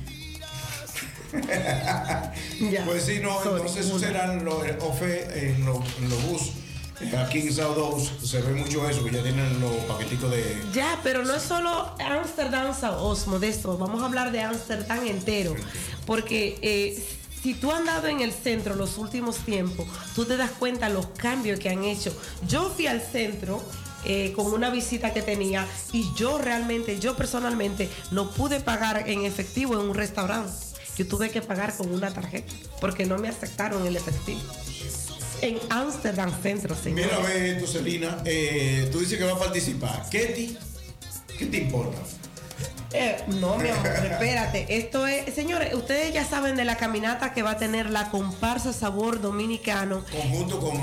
pues 2.86 3.04
sí, 3.04 3.20
no, 3.22 3.38
entonces 3.42 3.86
una. 3.90 3.98
serán 4.06 4.44
los 4.44 4.64
eh, 4.66 4.78
OFE 4.80 5.50
en 5.50 5.64
los, 5.64 5.78
en 6.00 6.08
los 6.10 6.22
bus. 6.24 6.42
Eh, 7.00 7.16
Aquí 7.16 7.40
en 7.40 7.52
South 7.52 8.08
se 8.24 8.40
ve 8.42 8.52
mucho 8.54 8.88
eso, 8.88 9.04
que 9.04 9.12
ya 9.12 9.22
tienen 9.22 9.60
los 9.60 9.72
paqueticos 9.84 10.30
de. 10.30 10.60
Ya, 10.72 10.98
pero 11.02 11.24
no 11.24 11.34
es 11.34 11.42
solo 11.42 11.94
Amsterdam, 12.00 12.74
Saos, 12.78 13.26
Modesto. 13.28 13.78
Vamos 13.78 14.02
a 14.02 14.06
hablar 14.06 14.32
de 14.32 14.40
Amsterdam 14.42 15.06
entero. 15.06 15.54
Porque 16.06 16.58
eh, 16.62 17.00
si 17.42 17.54
tú 17.54 17.70
has 17.70 17.78
andado 17.80 18.08
en 18.08 18.20
el 18.20 18.32
centro 18.32 18.74
los 18.74 18.98
últimos 18.98 19.36
tiempos, 19.38 19.86
tú 20.16 20.24
te 20.24 20.36
das 20.36 20.50
cuenta 20.58 20.88
los 20.88 21.06
cambios 21.08 21.60
que 21.60 21.68
han 21.68 21.84
hecho. 21.84 22.12
Yo 22.48 22.68
fui 22.74 22.86
al 22.86 23.00
centro. 23.00 23.62
eh, 24.04 24.32
con 24.34 24.46
una 24.46 24.70
visita 24.70 25.12
que 25.12 25.22
tenía 25.22 25.66
y 25.92 26.08
yo 26.14 26.38
realmente, 26.38 27.00
yo 27.00 27.16
personalmente 27.16 27.88
no 28.12 28.30
pude 28.30 28.60
pagar 28.60 29.08
en 29.08 29.24
efectivo 29.24 29.74
en 29.74 29.80
un 29.88 29.94
restaurante. 29.94 30.52
Yo 30.98 31.06
tuve 31.06 31.30
que 31.30 31.40
pagar 31.40 31.76
con 31.76 31.94
una 31.94 32.12
tarjeta 32.12 32.52
porque 32.80 33.06
no 33.06 33.18
me 33.18 33.28
aceptaron 33.28 33.86
el 33.86 33.96
efectivo. 33.96 34.40
En 35.40 35.60
Amsterdam 35.70 36.32
Centro, 36.42 36.74
señor. 36.74 37.06
Mira, 37.06 37.18
ve 37.20 37.54
tú, 37.60 37.68
Celina, 37.68 38.20
eh, 38.24 38.88
tú 38.90 38.98
dices 38.98 39.16
que 39.16 39.24
va 39.24 39.34
a 39.34 39.38
participar. 39.38 40.04
¿Qué, 40.10 40.26
ti, 40.26 40.58
qué 41.38 41.46
te 41.46 41.58
importa? 41.58 41.98
Eh, 42.92 43.22
no, 43.40 43.58
mi 43.58 43.68
amor, 43.68 43.86
espérate. 43.86 44.66
Esto 44.76 45.06
es, 45.06 45.32
señores, 45.34 45.72
ustedes 45.74 46.12
ya 46.12 46.24
saben 46.24 46.56
de 46.56 46.64
la 46.64 46.76
caminata 46.76 47.32
que 47.32 47.42
va 47.42 47.52
a 47.52 47.58
tener 47.58 47.90
la 47.90 48.10
comparsa 48.10 48.72
sabor 48.72 49.20
dominicano. 49.20 50.04
Conjunto 50.10 50.58
con. 50.58 50.78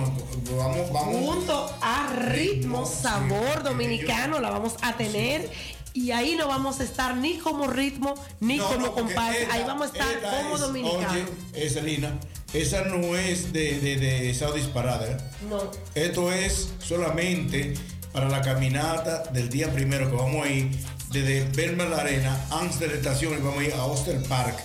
Vamos, 0.55 0.91
vamos. 0.93 1.15
Junto 1.15 1.75
a 1.81 2.13
ritmo 2.15 2.85
sabor 2.85 3.63
dominicano 3.63 4.39
la 4.39 4.51
vamos 4.51 4.75
a 4.81 4.95
tener. 4.95 5.49
Y 5.95 6.11
ahí 6.11 6.35
no 6.35 6.47
vamos 6.49 6.79
a 6.81 6.83
estar 6.83 7.15
ni 7.15 7.37
como 7.37 7.67
ritmo 7.67 8.13
ni 8.41 8.57
No, 8.57 8.67
como 8.67 8.87
no, 9.01 9.07
esta- 9.09 9.27
ahí 9.53 9.63
vamos 9.65 9.87
a 9.87 9.91
estar 9.93 10.11
esta 10.13 10.41
como 10.43 10.55
es- 10.55 10.61
dominicano. 10.61 11.09
Oye, 11.13 11.25
eh, 11.53 11.69
Celina, 11.69 12.19
esa 12.53 12.83
no 12.83 13.15
es 13.17 13.53
de, 13.53 13.79
de, 13.79 13.95
de 13.95 14.29
esa 14.29 14.51
disparada. 14.51 15.07
¿eh? 15.09 15.17
No. 15.49 15.71
Esto 15.95 16.31
es 16.33 16.69
solamente 16.85 17.73
para 18.11 18.27
la 18.29 18.41
caminata 18.41 19.23
del 19.31 19.49
día 19.49 19.71
primero 19.73 20.09
que 20.09 20.15
vamos 20.17 20.45
a 20.45 20.49
ir 20.49 20.69
desde 21.11 21.45
Belma 21.55 21.85
la 21.85 21.97
Arena, 21.97 22.45
Amstel 22.51 22.91
Estación 22.91 23.33
y 23.33 23.37
vamos 23.37 23.59
a 23.59 23.63
ir 23.63 23.73
a 23.73 23.85
Oster 23.85 24.21
Park. 24.23 24.57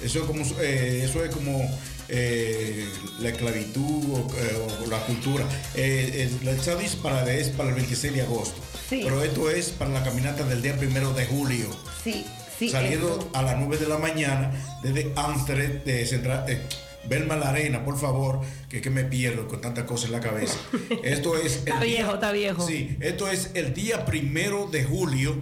Eso 0.00 0.20
es 0.20 0.24
como, 0.26 0.44
eh, 0.60 1.02
eso 1.04 1.24
es 1.24 1.34
como 1.34 1.68
eh, 2.08 2.88
la 3.18 3.30
esclavitud 3.30 4.04
o, 4.14 4.28
eh, 4.38 4.84
o 4.84 4.86
la 4.88 5.00
cultura. 5.00 5.44
Eh, 5.74 6.30
esa 6.46 6.76
disparada 6.76 7.32
es 7.32 7.48
para 7.48 7.70
el 7.70 7.74
26 7.74 8.12
de 8.14 8.22
agosto. 8.22 8.60
Sí. 8.88 9.00
Pero 9.04 9.22
esto 9.22 9.50
es 9.50 9.70
para 9.70 9.90
la 9.90 10.04
caminata 10.04 10.44
del 10.44 10.62
día 10.62 10.76
primero 10.76 11.12
de 11.12 11.26
julio. 11.26 11.66
Sí, 12.04 12.24
sí. 12.58 12.68
Saliendo 12.70 13.30
a 13.34 13.42
las 13.42 13.56
9 13.58 13.78
de 13.78 13.88
la 13.88 13.98
mañana 13.98 14.52
desde 14.82 15.12
Amsterdam, 15.16 15.82
de 15.84 16.06
Central, 16.06 16.44
eh, 16.48 16.60
Belma 17.08 17.36
la 17.36 17.50
Arena, 17.50 17.84
por 17.84 17.98
favor, 17.98 18.40
que 18.68 18.76
es 18.78 18.82
que 18.82 18.90
me 18.90 19.04
pierdo 19.04 19.46
con 19.48 19.60
tantas 19.60 19.84
cosas 19.84 20.06
en 20.06 20.12
la 20.12 20.20
cabeza. 20.20 20.56
Esto 21.04 21.36
es. 21.36 21.58
Está 21.58 21.80
viejo, 21.80 22.14
está 22.14 22.32
viejo. 22.32 22.66
Sí, 22.66 22.96
esto 23.00 23.28
es 23.28 23.50
el 23.54 23.74
día 23.74 24.04
primero 24.04 24.66
de 24.66 24.84
julio, 24.84 25.36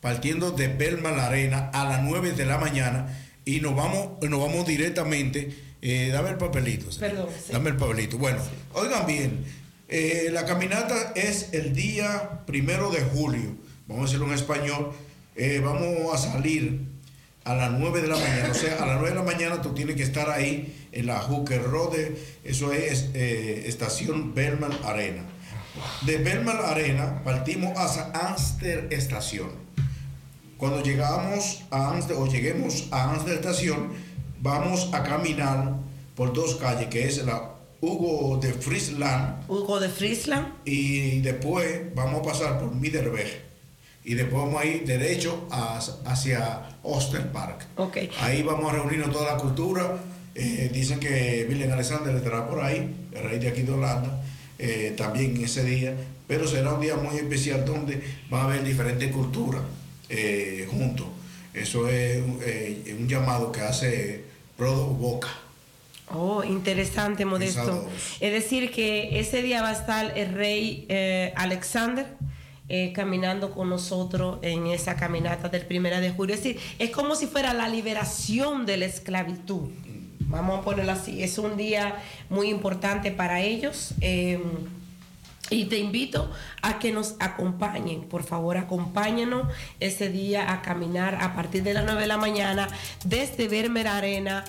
partiendo 0.00 0.50
de 0.52 0.68
Belma 0.68 1.10
la 1.10 1.26
Arena 1.26 1.70
a 1.72 1.84
las 1.84 2.02
9 2.02 2.32
de 2.32 2.46
la 2.46 2.58
mañana 2.58 3.06
y 3.44 3.60
nos 3.60 3.74
vamos, 3.74 4.10
nos 4.22 4.40
vamos 4.40 4.66
directamente. 4.66 5.54
eh, 5.82 6.10
dame 6.12 6.30
el 6.30 6.36
papelito. 6.36 6.86
Perdón, 6.98 7.28
sí. 7.44 7.52
Dame 7.52 7.70
el 7.70 7.76
papelito. 7.76 8.18
Bueno, 8.18 8.40
oigan 8.72 9.06
bien, 9.06 9.44
eh, 9.88 10.30
la 10.32 10.44
caminata 10.44 11.12
es 11.14 11.52
el 11.52 11.72
día 11.72 12.40
primero 12.46 12.90
de 12.90 13.02
julio. 13.02 13.56
Vamos 13.86 14.02
a 14.02 14.06
decirlo 14.06 14.26
en 14.26 14.34
español. 14.34 14.92
Eh, 15.36 15.60
vamos 15.62 16.12
a 16.12 16.18
salir 16.18 16.88
a 17.44 17.54
las 17.54 17.70
9 17.70 18.02
de 18.02 18.08
la 18.08 18.16
mañana. 18.16 18.50
O 18.50 18.54
sea, 18.54 18.82
a 18.82 18.86
las 18.86 18.96
9 18.96 19.10
de 19.10 19.14
la 19.14 19.22
mañana 19.22 19.62
tú 19.62 19.74
tienes 19.74 19.94
que 19.94 20.02
estar 20.02 20.28
ahí 20.28 20.88
en 20.90 21.06
la 21.06 21.20
Hooker 21.20 21.62
Road. 21.62 21.94
Eso 22.42 22.72
es 22.72 23.10
eh, 23.14 23.64
estación 23.66 24.34
Belman 24.34 24.72
Arena. 24.84 25.22
De 26.02 26.16
Belman 26.16 26.58
Arena 26.64 27.22
partimos 27.22 27.78
hacia 27.78 28.10
Amster 28.12 28.88
Estación. 28.90 29.50
Cuando 30.56 30.82
llegamos 30.82 31.64
a 31.70 31.90
Amster, 31.90 32.16
o 32.16 32.26
lleguemos 32.26 32.88
a 32.90 33.12
Amster 33.12 33.34
Estación, 33.34 33.92
vamos 34.40 34.88
a 34.92 35.04
caminar 35.04 35.76
por 36.16 36.32
dos 36.32 36.56
calles, 36.56 36.88
que 36.88 37.06
es 37.06 37.24
la 37.24 37.55
Hugo 37.80 38.38
de 38.38 38.52
Friesland 38.52 39.44
Hugo 39.48 39.78
de 39.80 39.88
Friesland. 39.88 40.46
y 40.64 41.20
después 41.20 41.94
vamos 41.94 42.20
a 42.20 42.22
pasar 42.22 42.58
por 42.58 42.74
Miderberg. 42.74 43.44
y 44.04 44.14
después 44.14 44.40
vamos 44.44 44.62
a 44.62 44.64
ir 44.64 44.84
derecho 44.86 45.48
a- 45.50 45.78
hacia 46.04 46.78
Oster 46.84 47.30
Park. 47.32 47.66
Ok. 47.76 47.96
Ahí 48.20 48.42
vamos 48.42 48.70
a 48.72 48.76
reunirnos 48.76 49.10
toda 49.10 49.32
la 49.34 49.36
cultura. 49.38 49.98
Eh, 50.36 50.70
dicen 50.72 51.00
que 51.00 51.44
William 51.48 51.72
Alexander 51.72 52.14
estará 52.14 52.46
por 52.48 52.60
ahí, 52.62 52.94
el 53.12 53.22
rey 53.24 53.38
de 53.40 53.48
aquí 53.48 53.62
de 53.62 53.72
Holanda, 53.72 54.22
eh, 54.60 54.94
también 54.96 55.36
ese 55.42 55.64
día. 55.64 55.92
Pero 56.28 56.46
será 56.46 56.74
un 56.74 56.80
día 56.80 56.94
muy 56.96 57.16
especial 57.16 57.64
donde 57.64 58.00
va 58.32 58.42
a 58.42 58.44
haber 58.44 58.62
diferentes 58.62 59.10
culturas 59.10 59.62
eh, 60.08 60.68
juntos. 60.70 61.06
Eso 61.52 61.88
es 61.88 62.22
un- 62.22 62.38
un 63.00 63.08
llamado 63.08 63.50
que 63.50 63.60
hace 63.62 64.22
Prodo 64.56 64.86
Boca. 64.86 65.28
Oh, 66.12 66.44
interesante, 66.44 67.24
Modesto. 67.24 67.88
Es 68.20 68.32
decir, 68.32 68.70
que 68.70 69.18
ese 69.18 69.42
día 69.42 69.62
va 69.62 69.70
a 69.70 69.72
estar 69.72 70.16
el 70.16 70.32
rey 70.34 70.86
eh, 70.88 71.32
Alexander 71.36 72.06
eh, 72.68 72.92
caminando 72.94 73.52
con 73.52 73.68
nosotros 73.68 74.38
en 74.42 74.66
esa 74.68 74.96
caminata 74.96 75.48
del 75.48 75.66
primero 75.66 76.00
de 76.00 76.10
julio. 76.10 76.34
Es 76.34 76.42
decir, 76.42 76.60
es 76.78 76.90
como 76.90 77.14
si 77.16 77.26
fuera 77.26 77.52
la 77.54 77.68
liberación 77.68 78.66
de 78.66 78.76
la 78.76 78.86
esclavitud. 78.86 79.68
Vamos 80.20 80.60
a 80.60 80.62
ponerlo 80.62 80.92
así. 80.92 81.22
Es 81.22 81.38
un 81.38 81.56
día 81.56 81.96
muy 82.28 82.50
importante 82.50 83.10
para 83.10 83.40
ellos. 83.42 83.94
eh, 84.00 84.40
y 85.50 85.66
te 85.66 85.78
invito 85.78 86.30
a 86.62 86.78
que 86.78 86.92
nos 86.92 87.14
acompañen, 87.20 88.02
por 88.02 88.24
favor, 88.24 88.56
acompáñanos 88.56 89.46
ese 89.80 90.08
día 90.08 90.52
a 90.52 90.62
caminar 90.62 91.16
a 91.22 91.34
partir 91.34 91.62
de 91.62 91.74
las 91.74 91.84
9 91.84 92.00
de 92.00 92.06
la 92.06 92.16
mañana 92.16 92.68
desde 93.04 93.48
Vermeer 93.48 93.88
Arena, 93.88 94.44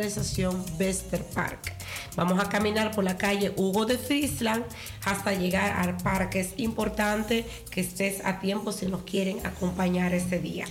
Estación, 0.00 0.64
Wester 0.78 1.24
Park. 1.34 1.74
Vamos 2.16 2.40
a 2.40 2.48
caminar 2.48 2.92
por 2.92 3.04
la 3.04 3.16
calle 3.16 3.52
Hugo 3.56 3.86
de 3.86 3.98
Friesland 3.98 4.64
hasta 5.04 5.34
llegar 5.34 5.72
al 5.72 5.96
parque. 5.96 6.40
Es 6.40 6.54
importante 6.56 7.44
que 7.70 7.80
estés 7.80 8.24
a 8.24 8.40
tiempo 8.40 8.72
si 8.72 8.86
nos 8.86 9.02
quieren 9.02 9.44
acompañar 9.46 10.12
ese 10.14 10.38
día. 10.38 10.66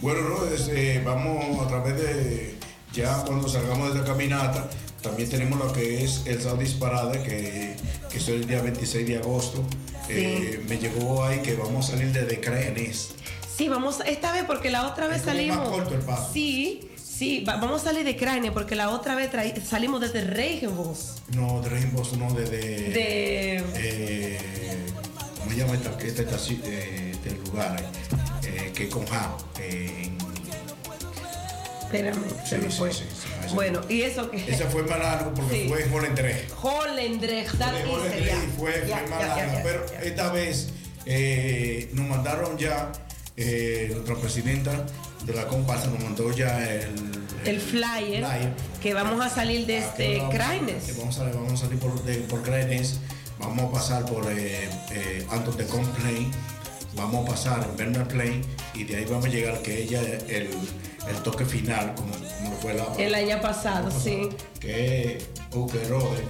Bueno, 0.00 0.20
no, 0.28 0.44
es, 0.46 0.68
eh, 0.68 1.02
vamos 1.04 1.64
a 1.64 1.68
través 1.68 1.96
de, 1.96 2.58
ya 2.98 3.22
cuando 3.24 3.48
salgamos 3.48 3.92
de 3.94 4.00
esta 4.00 4.12
caminata, 4.12 4.68
también 5.02 5.28
tenemos 5.30 5.58
lo 5.58 5.72
que 5.72 6.02
es 6.04 6.22
el 6.26 6.40
sábado 6.42 6.60
disparada, 6.60 7.12
que, 7.22 7.76
que 8.10 8.18
es 8.18 8.28
el 8.28 8.46
día 8.46 8.60
26 8.62 9.06
de 9.06 9.16
agosto. 9.18 9.62
Eh, 10.08 10.64
me 10.68 10.78
llegó 10.78 11.22
ahí 11.24 11.40
que 11.40 11.54
vamos 11.54 11.88
a 11.88 11.92
salir 11.92 12.12
desde 12.12 12.40
Crenes. 12.40 13.10
Sí, 13.56 13.68
vamos 13.68 13.98
esta 14.06 14.32
vez 14.32 14.44
porque 14.46 14.70
la 14.70 14.86
otra 14.88 15.06
vez 15.06 15.18
Es 15.18 15.24
salimos. 15.24 15.58
más 15.58 15.68
corto 15.68 15.94
el 15.94 16.00
paso. 16.00 16.30
Sí, 16.32 16.90
sí, 16.96 17.44
va- 17.48 17.56
vamos 17.56 17.82
a 17.82 17.84
salir 17.86 18.04
de 18.04 18.16
Crane 18.16 18.50
porque 18.52 18.74
la 18.74 18.90
otra 18.90 19.14
vez 19.14 19.30
salimos 19.68 20.00
desde 20.00 20.22
Regenbos. 20.24 21.16
No, 21.34 21.60
de 21.60 21.68
Rainbow, 21.68 22.04
no, 22.18 22.32
desde... 22.34 22.56
De- 22.90 23.64
eh, 23.76 24.38
¿Cómo 25.38 25.50
se 25.50 25.56
llama 25.56 25.74
esta, 25.74 25.90
estación 26.22 26.60
eh, 26.64 27.14
del 27.24 27.38
lugar? 27.44 27.84
Eh, 28.44 28.72
que 28.74 28.88
con 28.88 29.06
Ja. 29.06 29.36
en- 29.60 30.16
Espérame, 31.88 32.22
se 32.44 32.56
Sí, 32.58 32.62
me 32.64 32.70
sí, 32.70 32.78
fue. 32.78 32.92
sí, 32.92 33.04
sí, 33.48 33.54
bueno, 33.54 33.80
y 33.88 34.02
eso 34.02 34.30
que. 34.30 34.36
ese 34.50 34.64
fue 34.66 34.82
más 34.82 34.98
largo 34.98 35.32
porque 35.32 35.66
fue 35.68 35.82
en 35.84 35.92
Holendrecht. 35.92 36.50
Holendrecht, 36.62 37.54
Holendrecht 37.60 38.56
fue, 38.58 38.72
fue 38.72 38.88
Ya, 38.88 39.06
más 39.08 39.20
ya, 39.20 39.52
ya, 39.54 39.62
pero 39.62 39.86
esta 40.02 40.30
vez 40.32 40.68
eh, 41.06 41.88
nos 41.94 42.06
mandaron 42.06 42.58
ya, 42.58 42.92
eh, 43.36 43.88
nuestra 43.94 44.16
presidenta 44.16 44.84
de 45.24 45.32
la 45.32 45.46
comparsa 45.46 45.86
nos 45.86 46.00
mandó 46.00 46.30
ya 46.32 46.62
el, 46.68 46.90
El 47.46 47.60
flyer, 47.60 48.22
que 48.82 48.92
vamos 48.92 49.24
a 49.24 49.30
salir 49.30 49.64
desde 49.66 50.18
vamos, 50.18 50.34
Craines. 50.34 50.88
eh, 50.90 50.94
Vamos 50.98 51.18
a, 51.18 51.24
vamos 51.24 51.52
a 51.54 51.56
salir 51.56 51.78
por, 51.78 52.02
de, 52.04 52.14
por 52.18 52.42
vamos 53.38 53.64
a 53.64 53.70
pasar 53.72 54.04
por 54.04 54.30
eh, 54.30 54.68
eh, 54.92 55.26
Anton 55.30 55.56
de 55.56 55.64
Plain, 55.64 56.30
vamos 56.94 57.26
a 57.26 57.30
pasar 57.32 57.66
en 57.70 57.76
Bernard 57.76 58.08
Plain 58.08 58.42
y 58.74 58.84
de 58.84 58.96
ahí 58.96 59.04
vamos 59.06 59.24
a 59.26 59.28
llegar 59.28 59.62
que 59.62 59.82
ella 59.82 60.02
el, 60.28 60.50
el 61.10 61.16
toque 61.22 61.44
final, 61.44 61.94
como, 61.94 62.12
como 62.12 62.56
fue 62.56 62.74
la 62.74 62.84
El 62.98 63.14
año 63.14 63.40
pasado, 63.40 63.90
sí. 63.90 64.28
que 64.60 65.16
es 65.16 65.28
Hooker 65.52 65.88
Rode, 65.88 66.22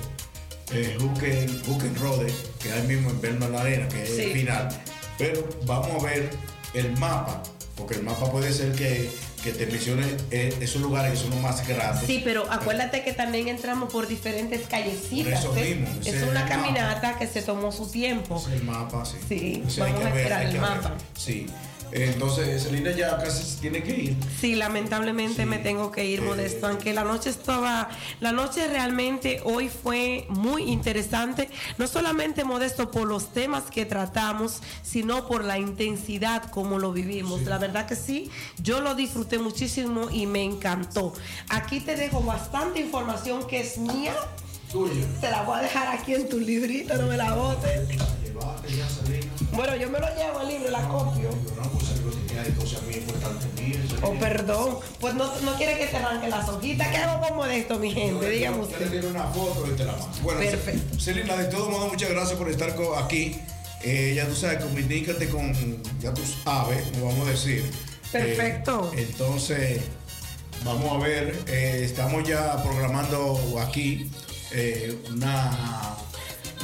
eh, 0.73 0.97
Hooker, 1.01 1.49
Hooker 1.67 1.99
Rode, 1.99 2.33
que 2.63 2.73
hay 2.73 2.83
mismo 2.87 3.11
en 3.11 3.21
Bernal 3.21 3.57
Arena, 3.57 3.89
que 3.89 4.03
es 4.03 4.19
el 4.19 4.33
final. 4.33 4.69
Pero 5.17 5.49
vamos 5.67 5.89
a 6.03 6.07
ver 6.07 6.31
el 6.75 6.97
mapa, 6.99 7.43
porque 7.77 7.95
el 7.95 8.03
mapa 8.03 8.31
puede 8.31 8.53
ser 8.53 8.73
que, 8.73 9.11
que 9.43 9.53
te 9.53 9.67
mencione 9.67 10.05
eh, 10.31 10.55
esos 10.61 10.83
lugares 10.83 11.13
que 11.13 11.19
son 11.19 11.31
los 11.31 11.41
más 11.41 11.67
grandes. 11.67 12.07
Sí, 12.07 12.21
pero 12.23 12.51
acuérdate 12.51 13.03
que 13.03 13.13
también 13.13 13.49
entramos 13.49 13.91
por 13.93 14.07
diferentes 14.07 14.67
callecitas. 14.67 15.45
Por 15.45 15.59
eso 15.59 15.65
¿eh? 15.65 15.75
mismo, 15.75 16.01
es 16.05 16.23
una 16.23 16.47
caminata 16.47 17.19
que 17.19 17.27
se 17.27 17.43
tomó 17.43 17.73
su 17.73 17.91
tiempo. 17.91 18.37
Es 18.37 18.53
el 18.53 18.63
mapa, 18.65 19.05
sí. 19.05 19.63
Vamos 19.79 20.05
a 20.05 20.09
esperar 20.09 20.47
el 20.47 20.61
mapa. 20.61 20.95
Sí. 21.17 21.47
Entonces, 21.93 22.63
Celina 22.65 22.91
ya 22.91 23.17
casi 23.19 23.45
se 23.45 23.61
tiene 23.61 23.83
que 23.83 23.93
ir. 23.93 24.17
Sí, 24.41 24.55
lamentablemente 24.55 25.47
me 25.47 25.59
tengo 25.59 25.91
que 25.91 26.05
ir, 26.05 26.21
Eh, 26.21 26.23
Modesto, 26.23 26.67
aunque 26.67 26.93
la 26.93 27.05
noche 27.05 27.31
estaba, 27.31 27.89
la 28.21 28.33
noche 28.33 28.67
realmente 28.69 29.41
hoy 29.45 29.69
fue 29.69 30.27
muy 30.29 30.65
interesante, 30.65 31.49
no 31.79 31.87
solamente 31.87 32.45
Modesto 32.45 32.91
por 32.91 33.07
los 33.07 33.33
temas 33.33 33.65
que 33.65 33.85
tratamos, 33.87 34.61
sino 34.83 35.27
por 35.27 35.45
la 35.45 35.59
intensidad 35.59 36.51
como 36.51 36.79
lo 36.79 36.93
vivimos. 36.93 37.43
La 37.43 37.59
verdad 37.59 37.87
que 37.87 37.97
sí, 37.97 38.31
yo 38.63 38.81
lo 38.81 38.95
disfruté 38.95 39.39
muchísimo 39.39 40.11
y 40.11 40.27
me 40.27 40.43
encantó. 40.43 41.15
Aquí 41.49 41.81
te 41.81 41.97
dejo 41.97 42.21
bastante 42.21 42.81
información 42.81 43.47
que 43.47 43.61
es 43.61 43.79
mía. 43.79 44.15
Tuya. 44.71 45.07
Te 45.21 45.31
la 45.31 45.43
voy 45.43 45.59
a 45.59 45.63
dejar 45.63 45.89
aquí 45.97 46.15
en 46.15 46.29
tu 46.29 46.39
librito, 46.39 46.95
no 46.97 47.07
me 47.07 47.17
la 47.17 47.35
botes. 47.35 47.89
Bueno, 49.53 49.77
yo 49.77 49.89
me 49.91 49.99
lo 49.99 50.07
llevo 50.15 50.41
el 50.43 50.49
libro, 50.49 50.71
la 50.71 50.87
copio. 50.89 51.31
Oh, 54.03 54.15
perdón. 54.15 54.79
Pues 55.01 55.15
no, 55.15 55.41
no 55.41 55.57
quiere 55.57 55.79
que 55.79 55.87
te 55.87 55.97
arranque 55.97 56.29
las 56.29 56.49
hojitas. 56.49 56.89
¿Qué 56.89 56.97
hago 56.99 57.27
como 57.27 57.45
de 57.45 57.59
esto, 57.59 57.79
mi 57.79 57.91
gente? 57.93 58.31
Dígame 58.31 58.61
Usted 58.61 58.91
le 58.91 59.07
una 59.07 59.25
foto 59.25 59.67
y 59.67 59.77
te 59.77 59.85
la 59.85 59.93
mando. 59.93 60.09
Bueno, 60.23 60.41
Perfecto. 60.41 61.01
Celina, 61.01 61.37
de 61.37 61.47
todo 61.47 61.71
modo, 61.71 61.89
muchas 61.89 62.11
gracias 62.11 62.39
por 62.39 62.49
estar 62.49 62.75
aquí. 62.99 63.37
Eh, 63.83 64.13
ya 64.15 64.27
tú 64.27 64.35
sabes, 64.35 64.63
comunícate 64.63 65.29
con, 65.29 65.83
ya 66.01 66.13
tú 66.13 66.23
sabes, 66.45 66.83
como 66.93 67.07
vamos 67.07 67.29
a 67.29 67.31
decir. 67.31 67.71
Perfecto. 68.13 68.93
Eh, 68.95 69.07
entonces, 69.09 69.81
vamos 70.65 70.93
a 70.93 71.07
ver, 71.07 71.43
eh, 71.47 71.83
estamos 71.85 72.27
ya 72.29 72.63
programando 72.63 73.61
aquí 73.61 74.11
eh, 74.53 74.97
una, 75.11 75.97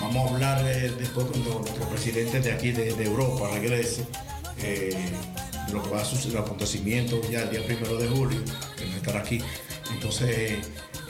vamos 0.00 0.30
a 0.30 0.34
hablar 0.34 0.64
eh, 0.66 0.92
después 0.98 1.26
con 1.26 1.44
los- 1.44 1.60
nuestros 1.60 1.86
presidentes 1.88 2.44
de 2.44 2.52
aquí 2.52 2.72
de, 2.72 2.90
Europa, 3.04 3.50
regrese, 3.52 4.06
eh, 4.58 4.96
de 5.66 5.72
lo 5.72 5.82
que 5.82 5.90
va 5.90 6.02
a 6.02 6.04
suceder, 6.04 6.34
los 6.34 6.44
acontecimientos 6.46 7.28
ya 7.30 7.42
el 7.42 7.50
día 7.50 7.64
primero 7.66 7.96
de 7.96 8.08
julio, 8.08 8.40
que 8.76 8.86
no 8.86 8.96
estará 8.96 9.20
aquí. 9.20 9.40
Entonces, 9.92 10.58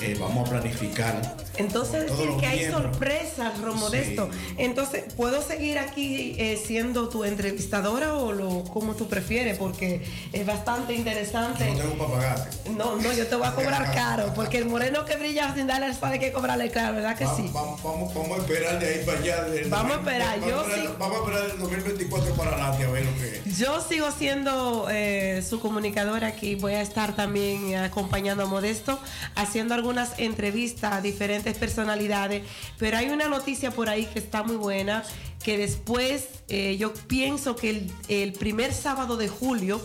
eh, 0.01 0.17
vamos 0.19 0.47
a 0.47 0.51
planificar. 0.51 1.37
Entonces 1.57 2.11
decir 2.11 2.31
que 2.41 2.47
hay 2.47 2.59
miembros. 2.61 2.83
sorpresas, 2.83 3.61
Romodesto. 3.61 4.29
Entonces, 4.59 5.05
¿puedo 5.15 5.41
seguir 5.41 5.79
aquí 5.79 6.35
eh, 6.39 6.61
siendo 6.65 7.09
tu 7.09 7.25
entrevistadora 7.25 8.15
o 8.15 8.33
lo 8.33 8.65
como 8.65 8.95
tú 8.95 9.07
prefieres? 9.07 9.57
Porque 9.57 10.05
es 10.33 10.47
bastante 10.47 10.95
interesante. 10.95 11.71
No 11.71 11.79
tengo 11.79 11.99
para 11.99 12.11
pagarte. 12.11 12.71
No, 12.71 12.97
no, 12.97 13.13
yo 13.13 13.27
te 13.27 13.37
voy 13.37 13.47
a 13.47 13.55
cobrar 13.55 13.95
caro, 13.95 14.33
porque 14.35 14.59
el 14.59 14.67
moreno 14.67 15.05
que 15.05 15.17
brilla 15.17 15.55
sin 15.55 15.67
darle 15.67 15.95
sabe 15.95 16.19
que 16.19 16.33
cobrarle 16.33 16.71
caro, 16.71 16.97
¿verdad 16.97 17.17
que 17.17 17.27
sí? 17.27 17.49
Vamos, 17.53 17.83
vamos, 17.83 18.13
vamos 18.13 18.39
a 18.39 18.43
esperar 18.43 18.81
de 18.81 18.87
ahí 18.89 19.03
para 19.05 19.19
allá. 19.19 19.37
Vamos 19.69 19.93
a 19.93 19.97
2000, 19.97 20.09
esperar, 20.09 20.41
Vamos, 20.41 20.51
yo 20.51 20.59
a 20.59 20.63
esperar, 20.63 20.87
sí. 20.87 20.95
vamos 20.99 21.17
a 21.17 21.21
esperar 21.21 21.49
del 21.49 21.59
2024 21.59 22.35
para 22.35 22.51
adelante 22.51 22.85
a 22.85 22.91
ver 22.91 23.05
lo 23.05 23.15
que 23.15 23.37
es. 23.49 23.59
Yo 23.59 23.81
sigo 23.81 24.11
siendo 24.11 24.89
eh, 24.91 25.45
su 25.49 25.61
comunicadora 25.61 26.27
aquí. 26.27 26.57
Voy 26.57 26.73
a 26.73 26.83
estar 26.83 27.15
también 27.15 27.77
acompañando 27.77 28.43
a 28.43 28.47
Modesto, 28.47 28.99
haciendo 29.37 29.75
algunas 29.85 30.19
entrevistas 30.19 30.95
a 30.95 31.01
diferentes 31.03 31.55
personalidades. 31.59 32.43
Pero 32.79 32.97
hay 32.97 33.11
una 33.11 33.29
noticia 33.29 33.71
por 33.71 33.91
ahí 33.91 34.07
que 34.07 34.19
está 34.19 34.43
muy 34.43 34.57
buena, 34.57 35.05
que 35.43 35.59
después 35.59 36.25
eh, 36.49 36.79
yo 36.79 36.95
pienso 36.95 37.55
que 37.55 37.69
el, 37.69 37.93
el 38.09 38.33
primer 38.33 38.73
sábado 38.73 39.19
de 39.19 39.29
julio 39.29 39.79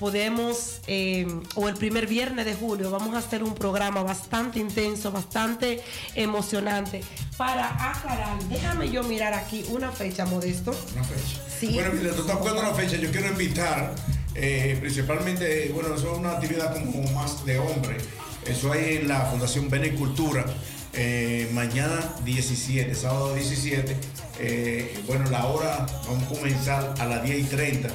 podemos, 0.00 0.80
eh, 0.88 1.28
o 1.54 1.68
el 1.68 1.76
primer 1.76 2.08
viernes 2.08 2.46
de 2.46 2.54
julio, 2.54 2.90
vamos 2.90 3.14
a 3.14 3.18
hacer 3.18 3.44
un 3.44 3.54
programa 3.54 4.02
bastante 4.02 4.58
intenso, 4.58 5.12
bastante 5.12 5.80
emocionante 6.16 7.00
para 7.36 7.92
aclarar. 7.92 8.42
Déjame 8.48 8.90
yo 8.90 9.04
mirar 9.04 9.34
aquí 9.34 9.64
una 9.68 9.92
fecha, 9.92 10.26
Modesto. 10.26 10.72
Una 10.94 11.04
fecha. 11.04 11.40
Sí. 11.60 11.74
Bueno, 11.74 11.90
mientras 11.92 12.16
tú 12.16 12.22
estás 12.22 12.38
buscando 12.38 12.60
una 12.60 12.74
fecha, 12.74 12.96
yo 12.96 13.08
quiero 13.12 13.28
invitar, 13.28 13.94
eh, 14.34 14.76
principalmente, 14.80 15.70
bueno, 15.72 15.94
eso 15.94 16.12
es 16.12 16.18
una 16.18 16.32
actividad 16.32 16.74
como 16.74 17.08
más 17.12 17.44
de 17.46 17.60
hombre. 17.60 17.98
Eso 18.46 18.72
hay 18.72 18.96
en 18.98 19.08
la 19.08 19.20
Fundación 19.26 19.68
Benicultura. 19.70 20.44
Eh, 20.92 21.50
mañana 21.52 22.14
17, 22.24 22.94
sábado 22.94 23.34
17. 23.34 23.96
eh, 24.38 25.00
bueno, 25.06 25.28
la 25.30 25.46
hora 25.46 25.86
vamos 26.06 26.24
a 26.24 26.28
comenzar 26.28 26.94
a 26.98 27.06
las 27.06 27.22
10 27.24 27.38
y 27.40 27.42
30 27.44 27.88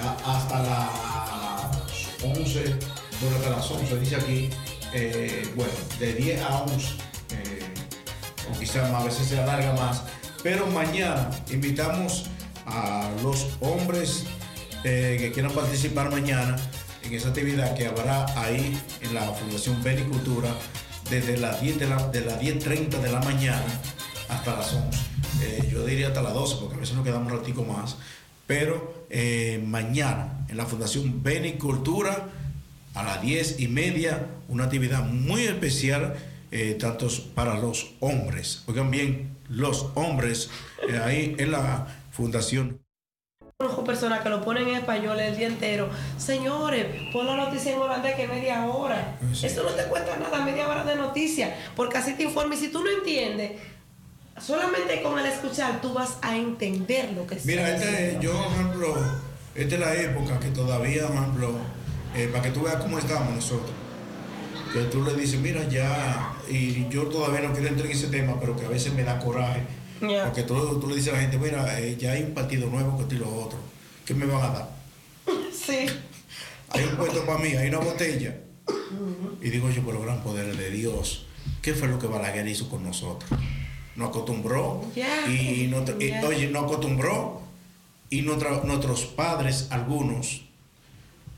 a- 0.00 0.36
hasta 0.36 0.62
las 0.62 2.24
11, 2.24 2.74
bueno, 3.20 3.36
hasta 3.36 3.50
las 3.50 3.70
11, 3.70 3.98
dice 3.98 4.16
aquí. 4.16 4.50
eh, 4.94 5.48
bueno, 5.56 5.72
de 5.98 6.14
10 6.14 6.40
a 6.42 6.58
11. 6.62 6.86
eh, 7.32 7.60
o 8.54 8.58
quizás 8.58 8.88
a 8.92 9.02
veces 9.04 9.26
se 9.26 9.38
alarga 9.40 9.72
más. 9.74 10.02
Pero 10.42 10.66
mañana 10.68 11.28
invitamos 11.50 12.26
a 12.66 13.10
los 13.22 13.48
hombres 13.60 14.24
eh, 14.84 15.16
que 15.18 15.32
quieran 15.32 15.50
participar 15.52 16.10
mañana 16.10 16.56
en 17.06 17.14
esa 17.14 17.28
actividad 17.28 17.74
que 17.74 17.86
habrá 17.86 18.26
ahí 18.40 18.76
en 19.00 19.14
la 19.14 19.22
Fundación 19.32 19.82
Benicultura 19.82 20.50
desde 21.08 21.36
las 21.36 21.60
10 21.60 21.78
de 21.78 21.86
la, 21.86 22.08
de 22.08 22.20
las 22.22 22.40
10.30 22.40 23.00
de 23.00 23.12
la 23.12 23.20
mañana 23.20 23.80
hasta 24.28 24.56
las 24.56 24.72
11. 24.74 24.98
Eh, 25.42 25.68
yo 25.70 25.84
diría 25.84 26.08
hasta 26.08 26.22
las 26.22 26.34
12 26.34 26.56
porque 26.60 26.76
a 26.76 26.80
veces 26.80 26.96
nos 26.96 27.04
quedamos 27.04 27.32
un 27.32 27.38
ratico 27.38 27.64
más. 27.64 27.96
Pero 28.46 29.06
eh, 29.10 29.62
mañana 29.64 30.46
en 30.48 30.56
la 30.56 30.66
Fundación 30.66 31.22
Benicultura 31.22 32.28
a 32.94 33.02
las 33.02 33.22
10 33.22 33.60
y 33.60 33.68
media 33.68 34.26
una 34.48 34.64
actividad 34.64 35.04
muy 35.04 35.42
especial 35.42 36.16
eh, 36.50 36.76
tanto 36.80 37.08
para 37.34 37.58
los 37.58 37.92
hombres. 38.00 38.62
Oigan 38.66 38.90
bien, 38.90 39.36
los 39.48 39.90
hombres 39.94 40.50
eh, 40.88 40.98
ahí 40.98 41.36
en 41.38 41.52
la 41.52 41.86
Fundación 42.10 42.80
Conozco 43.58 43.84
personas 43.84 44.20
que 44.20 44.28
lo 44.28 44.44
ponen 44.44 44.68
en 44.68 44.74
español 44.74 45.18
el 45.18 45.34
día 45.34 45.46
entero. 45.46 45.88
Señores, 46.18 46.84
pon 47.10 47.26
la 47.26 47.36
noticia 47.36 47.72
en 47.72 47.80
holandés 47.80 48.14
que 48.14 48.28
media 48.28 48.66
hora. 48.66 49.16
Eso 49.32 49.62
no 49.62 49.70
te 49.70 49.84
cuesta 49.84 50.14
nada, 50.18 50.44
media 50.44 50.68
hora 50.68 50.84
de 50.84 50.94
noticia. 50.94 51.56
Porque 51.74 51.96
así 51.96 52.12
te 52.12 52.24
informa. 52.24 52.54
Y 52.54 52.58
si 52.58 52.68
tú 52.68 52.84
no 52.84 52.90
entiendes, 52.90 53.52
solamente 54.38 55.00
con 55.00 55.18
el 55.18 55.24
escuchar 55.24 55.80
tú 55.80 55.94
vas 55.94 56.18
a 56.20 56.36
entender 56.36 57.14
lo 57.14 57.26
que 57.26 57.38
Mira, 57.44 57.74
este, 57.74 58.18
yo, 58.20 58.34
por 58.34 58.52
ejemplo, 58.52 58.94
esta 59.54 59.74
es 59.74 59.80
la 59.80 59.94
época 59.94 60.38
que 60.38 60.48
todavía, 60.48 61.06
por 61.06 61.16
ejemplo, 61.16 61.52
eh, 62.14 62.28
para 62.30 62.42
que 62.42 62.50
tú 62.50 62.60
veas 62.60 62.76
cómo 62.76 62.98
estamos 62.98 63.34
nosotros. 63.34 63.70
Que 64.70 64.80
tú 64.82 65.02
le 65.02 65.14
dices, 65.14 65.40
mira, 65.40 65.66
ya, 65.66 66.34
y 66.46 66.86
yo 66.90 67.04
todavía 67.04 67.40
no 67.40 67.54
quiero 67.54 67.68
entrar 67.68 67.86
en 67.86 67.96
ese 67.96 68.08
tema, 68.08 68.38
pero 68.38 68.54
que 68.54 68.66
a 68.66 68.68
veces 68.68 68.92
me 68.92 69.02
da 69.02 69.18
coraje. 69.18 69.62
Porque 70.26 70.42
tú, 70.42 70.78
tú 70.80 70.88
le 70.88 70.96
dices 70.96 71.12
a 71.12 71.16
la 71.16 71.22
gente, 71.22 71.38
mira, 71.38 71.80
eh, 71.80 71.96
ya 71.98 72.12
hay 72.12 72.22
un 72.22 72.34
partido 72.34 72.68
nuevo 72.68 72.96
que 72.96 73.02
esto 73.04 73.14
y 73.14 73.18
lo 73.18 73.34
otro. 73.34 73.58
¿Qué 74.04 74.14
me 74.14 74.26
van 74.26 74.42
a 74.42 74.48
dar? 74.54 74.70
Sí. 75.52 75.86
Hay 76.70 76.84
un 76.84 76.96
puesto 76.96 77.24
para 77.26 77.38
mí, 77.38 77.48
hay 77.56 77.68
una 77.68 77.78
botella. 77.78 78.36
Y 79.40 79.50
digo 79.50 79.70
yo, 79.70 79.82
por 79.82 79.94
los 79.94 80.02
gran 80.04 80.22
poderes 80.22 80.56
de 80.58 80.70
Dios, 80.70 81.26
¿qué 81.62 81.74
fue 81.74 81.88
lo 81.88 81.98
que 81.98 82.06
Balaguer 82.06 82.46
hizo 82.48 82.68
con 82.68 82.82
nosotros? 82.84 83.28
Nos 83.96 84.10
acostumbró 84.10 84.84
Ya, 84.94 85.26
y, 85.28 85.68
no- 85.68 85.84
y- 85.98 86.12
oye, 86.24 86.48
nos 86.48 86.64
acostumbró 86.64 87.40
y 88.10 88.22
nuestra- 88.22 88.62
nuestros 88.64 89.06
padres, 89.06 89.68
algunos, 89.70 90.42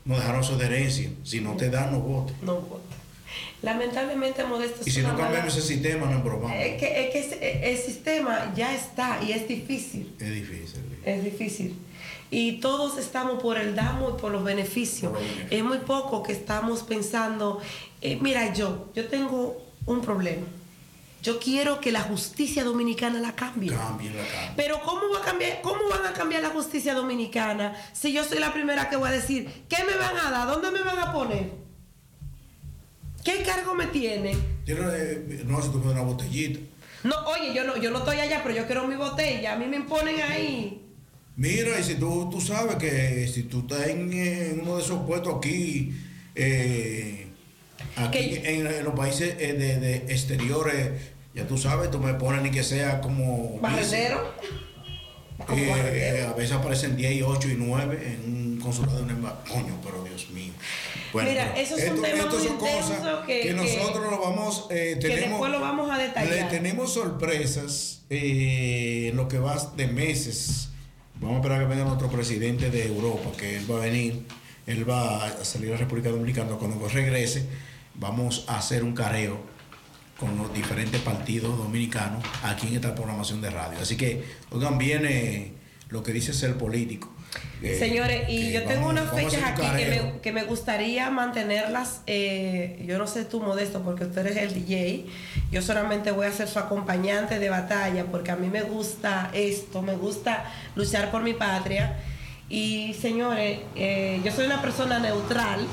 nos 0.05 0.17
dejaron 0.19 0.57
de 0.57 0.65
herencia. 0.65 1.09
Si 1.23 1.39
no 1.41 1.55
te 1.55 1.69
dan, 1.69 1.91
no 1.91 1.99
votes. 2.01 2.35
No 2.41 2.55
vota. 2.61 2.95
Lamentablemente, 3.61 4.43
Modesto. 4.45 4.81
Y 4.85 4.91
si 4.91 5.01
no 5.01 5.17
cambiamos 5.17 5.55
ese 5.55 5.67
sistema, 5.67 6.05
no 6.07 6.21
broma. 6.21 6.55
Es 6.55 6.79
que, 6.79 7.05
es 7.05 7.11
que 7.11 7.19
ese- 7.19 7.71
el 7.71 7.77
sistema 7.77 8.53
ya 8.55 8.73
está 8.73 9.19
y 9.21 9.33
es 9.33 9.47
difícil. 9.47 10.13
Es 10.19 10.33
difícil. 10.33 10.81
Es 11.05 11.23
difícil. 11.23 11.75
Y 12.31 12.59
todos 12.59 12.97
estamos 12.97 13.41
por 13.41 13.57
el 13.57 13.75
damo 13.75 14.15
y 14.15 14.21
por 14.21 14.31
los 14.31 14.43
beneficios. 14.43 15.11
Es 15.49 15.63
muy 15.63 15.79
poco 15.79 16.23
que 16.23 16.31
estamos 16.31 16.83
pensando, 16.83 17.59
eh, 18.01 18.17
mira, 18.21 18.53
yo, 18.53 18.89
yo 18.95 19.07
tengo 19.07 19.61
un 19.85 20.01
problema. 20.01 20.45
Yo 21.21 21.37
quiero 21.39 21.81
que 21.81 21.91
la 21.91 21.99
justicia 22.01 22.63
dominicana 22.63 23.19
la 23.19 23.35
cambie. 23.35 23.71
Cambien 23.71 24.15
la 24.15 24.23
cambia. 24.23 24.53
Pero 24.55 24.79
¿cómo 24.83 25.01
va 25.13 25.19
a 25.19 25.25
cambiar, 25.25 25.59
cómo 25.61 25.81
van 25.89 26.05
a 26.05 26.13
cambiar 26.13 26.41
la 26.43 26.49
justicia 26.49 26.93
dominicana 26.93 27.75
si 27.91 28.13
yo 28.13 28.23
soy 28.23 28.39
la 28.39 28.53
primera 28.53 28.89
que 28.89 28.95
voy 28.95 29.09
a 29.09 29.11
decir, 29.11 29.49
¿qué 29.67 29.83
me 29.83 29.97
van 29.97 30.15
a 30.15 30.31
dar? 30.31 30.47
¿Dónde 30.47 30.71
me 30.71 30.81
van 30.81 30.97
a 30.99 31.11
poner? 31.11 31.51
¿Qué 33.23 33.43
cargo 33.43 33.75
me 33.75 33.87
tienen? 33.87 34.37
Yo 34.65 34.77
no, 34.77 34.91
eh, 34.93 35.43
no, 35.45 35.59
tú 35.59 35.79
pones 35.81 35.93
una 35.93 36.01
botellita. 36.01 36.59
No, 37.03 37.15
oye, 37.27 37.53
yo 37.53 37.63
no, 37.63 37.77
yo 37.77 37.91
no 37.91 37.99
estoy 37.99 38.19
allá, 38.19 38.41
pero 38.43 38.55
yo 38.55 38.65
quiero 38.65 38.87
mi 38.87 38.95
botella. 38.95 39.53
A 39.53 39.55
mí 39.57 39.65
me 39.65 39.77
imponen 39.77 40.21
ahí. 40.21 40.81
Mira, 41.35 41.79
y 41.79 41.83
si 41.83 41.95
tú, 41.95 42.29
tú 42.29 42.41
sabes 42.41 42.75
que 42.75 43.27
si 43.27 43.43
tú 43.43 43.59
estás 43.61 43.87
en, 43.87 44.11
en 44.11 44.59
uno 44.61 44.75
de 44.77 44.83
esos 44.83 45.05
puestos 45.05 45.35
aquí, 45.37 45.93
eh, 46.35 47.27
aquí 47.95 48.41
en, 48.43 48.67
en 48.67 48.83
los 48.83 48.93
países 48.93 49.35
eh, 49.39 49.53
de, 49.53 49.79
de 49.79 49.95
exteriores, 50.09 50.89
ya 51.33 51.47
tú 51.47 51.57
sabes, 51.57 51.89
tú 51.91 51.99
me 51.99 52.13
pones 52.15 52.41
ni 52.41 52.51
que 52.51 52.63
sea 52.63 52.99
como... 52.99 53.57
Barrendero. 53.61 54.33
Eh, 55.55 56.27
a 56.29 56.33
veces 56.33 56.51
aparecen 56.51 56.97
10 56.97 57.13
y 57.13 57.21
8 57.21 57.47
y 57.49 57.55
9 57.55 57.99
en 58.05 58.33
un 58.33 58.38
consulado 58.59 58.99
en 58.99 59.09
el 59.11 59.17
Coño, 59.17 59.77
pero 59.83 60.03
Dios 60.03 60.29
mío. 60.31 60.53
Mira, 61.13 61.55
esos 61.57 61.79
son 61.81 62.01
temas 62.01 62.33
muy 62.33 62.47
intensos 62.47 62.97
que- 63.25 63.41
que- 63.41 63.53
nosotros 63.53 64.11
lo 64.11 64.19
vamos, 64.21 64.67
eh, 64.69 64.97
que 65.01 65.07
tenemos, 65.07 65.29
después 65.29 65.51
lo 65.51 65.59
vamos 65.61 65.89
a 65.91 65.97
detallar. 65.97 66.33
le 66.33 66.43
tenemos 66.45 66.93
sorpresas 66.93 68.01
eh, 68.09 69.09
en 69.11 69.15
lo 69.17 69.27
que 69.27 69.37
va 69.39 69.55
de 69.75 69.87
meses. 69.87 70.69
Vamos 71.15 71.35
a 71.35 71.39
esperar 71.39 71.59
que 71.61 71.65
venga 71.67 71.83
nuestro 71.85 72.09
presidente 72.09 72.69
de 72.71 72.87
Europa, 72.87 73.29
que 73.37 73.57
él 73.57 73.69
va 73.71 73.77
a 73.77 73.79
venir, 73.81 74.25
él 74.67 74.89
va 74.89 75.25
a 75.25 75.43
salir 75.45 75.69
a 75.69 75.73
la 75.73 75.77
República 75.77 76.09
Dominicana. 76.09 76.51
Cuando 76.53 76.87
regrese, 76.87 77.45
vamos 77.95 78.45
a 78.47 78.57
hacer 78.57 78.83
un 78.83 78.93
careo 78.93 79.37
con 80.17 80.37
los 80.37 80.53
diferentes 80.53 80.99
partidos 81.01 81.57
dominicanos 81.57 82.23
aquí 82.43 82.67
en 82.67 82.75
esta 82.75 82.93
programación 82.95 83.41
de 83.41 83.49
radio. 83.49 83.79
Así 83.81 83.95
que, 83.97 84.23
oigan 84.51 84.77
bien 84.77 85.05
eh, 85.05 85.51
lo 85.89 86.03
que 86.03 86.11
dice 86.13 86.33
ser 86.33 86.57
político. 86.57 87.13
Eh, 87.61 87.77
Señores, 87.77 88.29
y 88.29 88.53
yo 88.53 88.63
tengo 88.63 88.87
unas 88.87 89.13
fechas 89.13 89.43
aquí 89.43 89.61
me, 89.61 90.19
que 90.21 90.31
me 90.31 90.43
gustaría 90.43 91.09
mantenerlas. 91.09 92.01
eh, 92.07 92.81
yo 92.87 92.97
no 92.97 93.05
sé 93.05 93.25
tú, 93.25 93.41
Modesto, 93.41 93.81
porque 93.81 94.05
usted 94.05 94.25
eres 94.25 94.37
el 94.37 94.53
DJ. 94.53 95.05
Yo 95.51 95.61
solamente 95.61 96.11
voy 96.11 96.27
a 96.27 96.31
ser 96.31 96.47
su 96.47 96.57
acompañante 96.57 97.37
de 97.37 97.49
batalla 97.49 98.05
porque 98.05 98.31
a 98.31 98.37
mí 98.37 98.47
me 98.47 98.61
gusta 98.61 99.29
esto, 99.33 99.81
me 99.81 99.95
gusta 99.95 100.45
luchar 100.75 101.11
por 101.11 101.21
mi 101.21 101.33
patria. 101.33 101.97
Y 102.47 102.95
señores, 102.99 103.59
eh, 103.75 104.21
yo 104.23 104.31
soy 104.31 104.45
una 104.45 104.61
persona 104.61 104.99
neutral, 104.99 105.67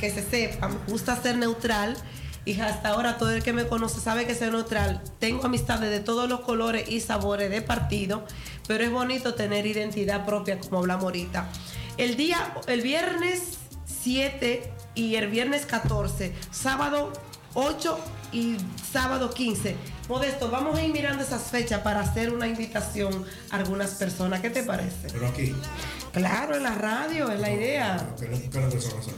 que 0.00 0.10
se 0.10 0.22
sepa, 0.22 0.68
me 0.68 0.76
gusta 0.88 1.14
ser 1.22 1.36
neutral. 1.38 1.96
Y 2.44 2.60
hasta 2.60 2.88
ahora 2.88 3.18
todo 3.18 3.30
el 3.30 3.44
que 3.44 3.52
me 3.52 3.68
conoce 3.68 4.00
sabe 4.00 4.26
que 4.26 4.34
soy 4.34 4.50
neutral. 4.50 5.00
Tengo 5.20 5.46
amistades 5.46 5.90
de 5.90 6.00
todos 6.00 6.28
los 6.28 6.40
colores 6.40 6.90
y 6.90 6.98
sabores 6.98 7.48
de 7.50 7.62
partido, 7.62 8.26
pero 8.66 8.84
es 8.84 8.90
bonito 8.90 9.34
tener 9.34 9.66
identidad 9.66 10.24
propia, 10.24 10.58
como 10.58 10.78
hablamos 10.78 11.04
ahorita. 11.04 11.48
El 11.96 12.16
día, 12.16 12.54
el 12.66 12.80
viernes 12.82 13.58
7 13.84 14.72
y 14.94 15.16
el 15.16 15.28
viernes 15.28 15.66
14, 15.66 16.32
sábado 16.50 17.12
8 17.54 17.98
y 18.32 18.56
sábado 18.92 19.30
15. 19.30 19.76
Modesto, 20.08 20.50
vamos 20.50 20.78
a 20.78 20.82
ir 20.82 20.92
mirando 20.92 21.22
esas 21.22 21.42
fechas 21.42 21.80
para 21.82 22.00
hacer 22.00 22.32
una 22.32 22.48
invitación 22.48 23.24
a 23.50 23.56
algunas 23.56 23.90
personas. 23.92 24.40
¿Qué 24.40 24.50
te 24.50 24.62
parece? 24.62 25.08
Pero 25.12 25.26
aquí, 25.28 25.54
Claro, 26.12 26.56
en 26.56 26.62
la 26.62 26.74
radio, 26.74 27.30
es 27.30 27.40
la 27.40 27.50
idea. 27.50 28.14
¿qué 28.18 28.26
qué 28.26 28.60
las 28.60 28.72
personas 28.72 29.04
son? 29.04 29.14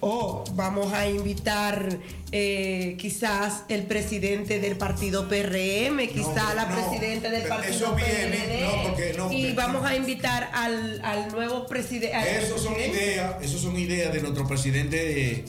O 0.00 0.44
vamos 0.54 0.92
a 0.94 1.06
invitar 1.06 1.98
eh, 2.32 2.96
quizás 2.98 3.64
el 3.68 3.82
presidente 3.82 4.58
del 4.58 4.76
partido 4.76 5.28
PRM, 5.28 6.08
quizás 6.08 6.54
la 6.54 6.66
no, 6.66 6.74
presidenta 6.74 7.28
del 7.28 7.46
partido 7.46 7.74
eso 7.74 7.94
viene, 7.94 8.36
PRD, 8.36 8.64
no, 8.64 8.82
porque 8.88 9.14
no, 9.16 9.32
y 9.32 9.52
vamos 9.52 9.84
a 9.84 9.94
invitar 9.96 10.50
al, 10.54 11.04
al 11.04 11.30
nuevo 11.32 11.66
presidente. 11.66 12.38
Esos 12.38 12.62
son 12.62 12.74
ideas, 12.74 13.34
esos 13.42 13.60
son 13.60 13.76
ideas 13.78 14.12
de 14.12 14.20
nuestro 14.20 14.46
presidente 14.46 14.96
de, 14.96 15.44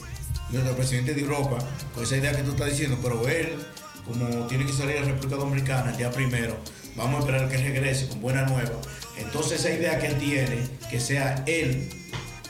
nuestro 0.50 0.76
presidente 0.76 1.14
de 1.14 1.20
Europa, 1.22 1.58
con 1.94 2.04
esa 2.04 2.16
idea 2.18 2.32
que 2.32 2.42
tú 2.42 2.50
estás 2.50 2.68
diciendo, 2.68 2.98
pero 3.02 3.26
él, 3.26 3.54
como 4.04 4.46
tiene 4.48 4.66
que 4.66 4.72
salir 4.72 4.98
a 4.98 5.00
la 5.00 5.06
República 5.06 5.36
Dominicana 5.36 5.92
el 5.92 5.96
día 5.96 6.10
primero, 6.10 6.56
vamos 6.96 7.16
a 7.16 7.18
esperar 7.20 7.48
que 7.48 7.56
regrese 7.56 8.08
con 8.08 8.20
buena 8.20 8.42
nueva. 8.42 8.78
Entonces 9.16 9.60
esa 9.60 9.70
idea 9.70 9.98
que 9.98 10.08
él 10.08 10.18
tiene, 10.18 10.58
que 10.90 11.00
sea 11.00 11.42
él, 11.46 11.88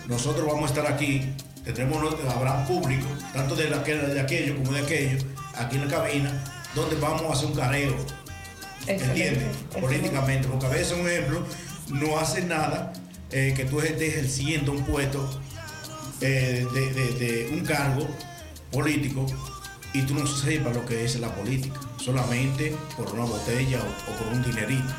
nosotros 0.09 0.47
vamos 0.47 0.71
a 0.71 0.75
estar 0.75 0.93
aquí, 0.93 1.33
tendremos, 1.65 2.15
habrá 2.35 2.65
público, 2.67 3.07
tanto 3.33 3.55
de, 3.57 3.67
de 3.69 4.21
aquello 4.21 4.57
como 4.57 4.73
de 4.73 4.81
aquello, 4.81 5.19
aquí 5.57 5.77
en 5.77 5.89
la 5.89 5.97
cabina, 5.97 6.45
donde 6.75 6.97
vamos 6.97 7.23
a 7.23 7.33
hacer 7.33 7.47
un 7.47 7.55
careo. 7.55 7.95
¿Entiendes? 9.11 9.45
Políticamente, 9.81 10.49
porque 10.49 10.67
a 10.67 10.71
veces, 10.71 10.93
un 10.99 11.09
ejemplo, 11.09 11.47
no 11.89 12.19
hace 12.19 12.43
nada 12.43 12.93
eh, 13.31 13.53
que 13.57 13.65
tú 13.65 13.81
estés 13.81 14.15
ejerciendo 14.15 14.73
un 14.73 14.83
puesto 14.85 15.41
eh, 16.21 16.67
de, 16.73 16.93
de- 16.93 17.13
de 17.15 17.49
un 17.53 17.61
cargo 17.65 18.09
político 18.71 19.27
y 19.93 20.03
tú 20.03 20.15
no 20.15 20.27
sepas 20.27 20.75
lo 20.75 20.85
que 20.87 21.05
es 21.05 21.19
la 21.21 21.29
política, 21.35 21.79
solamente 21.99 22.75
por 22.97 23.13
una 23.13 23.25
botella 23.25 23.79
o, 23.81 24.13
o 24.13 24.17
por 24.17 24.27
un 24.33 24.43
dinerito. 24.43 24.93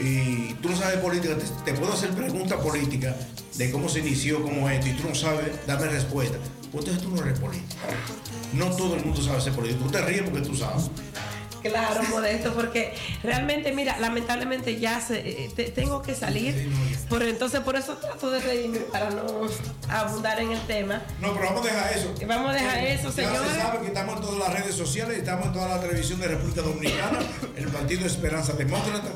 Y 0.00 0.54
tú 0.54 0.70
no 0.70 0.76
sabes 0.76 0.98
política, 0.98 1.36
te, 1.64 1.72
puedo 1.74 1.92
hacer 1.92 2.10
preguntas 2.10 2.60
políticas 2.60 3.14
de 3.56 3.70
cómo 3.70 3.88
se 3.88 4.00
inició, 4.00 4.42
cómo 4.42 4.68
esto, 4.68 4.88
y 4.88 4.92
tú 4.92 5.08
no 5.08 5.14
sabes 5.14 5.64
darme 5.66 5.86
respuesta. 5.86 6.36
Pues 6.72 6.84
entonces 6.86 7.02
tú 7.02 7.14
no 7.14 7.22
eres 7.22 7.38
político. 7.38 7.76
No 8.52 8.70
todo 8.74 8.96
el 8.96 9.04
mundo 9.04 9.22
sabe 9.22 9.40
ser 9.40 9.52
político. 9.52 9.84
Tú 9.84 9.90
te 9.90 10.02
ríes 10.02 10.22
porque 10.22 10.40
tú 10.40 10.56
sabes. 10.56 10.90
Claro, 11.70 12.02
modesto, 12.10 12.52
porque 12.54 12.94
realmente, 13.22 13.72
mira, 13.72 13.98
lamentablemente 13.98 14.78
ya 14.78 15.00
se, 15.00 15.18
eh, 15.18 15.50
te- 15.54 15.70
tengo 15.70 16.02
que 16.02 16.14
salir, 16.14 16.70
por 17.08 17.22
entonces 17.22 17.60
por 17.60 17.76
eso 17.76 17.94
trato 17.96 18.30
de 18.30 18.40
reírme 18.40 18.78
para 18.80 19.10
no 19.10 19.22
abundar 19.88 20.40
en 20.40 20.52
el 20.52 20.60
tema. 20.66 21.02
No, 21.20 21.32
pero 21.34 21.46
vamos 21.46 21.62
a 21.66 21.72
dejar 21.72 21.92
eso. 21.96 22.14
Vamos 22.26 22.50
a 22.50 22.54
dejar 22.54 22.78
Eh, 22.78 22.94
eso, 22.94 23.08
Ya 23.08 23.12
señores. 23.12 23.52
se 23.52 23.58
sabe 23.60 23.78
que 23.80 23.86
estamos 23.86 24.16
en 24.16 24.22
todas 24.22 24.38
las 24.38 24.60
redes 24.60 24.74
sociales, 24.74 25.18
estamos 25.18 25.46
en 25.46 25.52
toda 25.52 25.68
la 25.68 25.80
televisión 25.80 26.20
de 26.20 26.28
República 26.28 26.62
Dominicana, 26.62 27.18
el 27.56 27.66
Partido 27.68 28.06
Esperanza 28.06 28.52
Demócrata. 28.52 29.08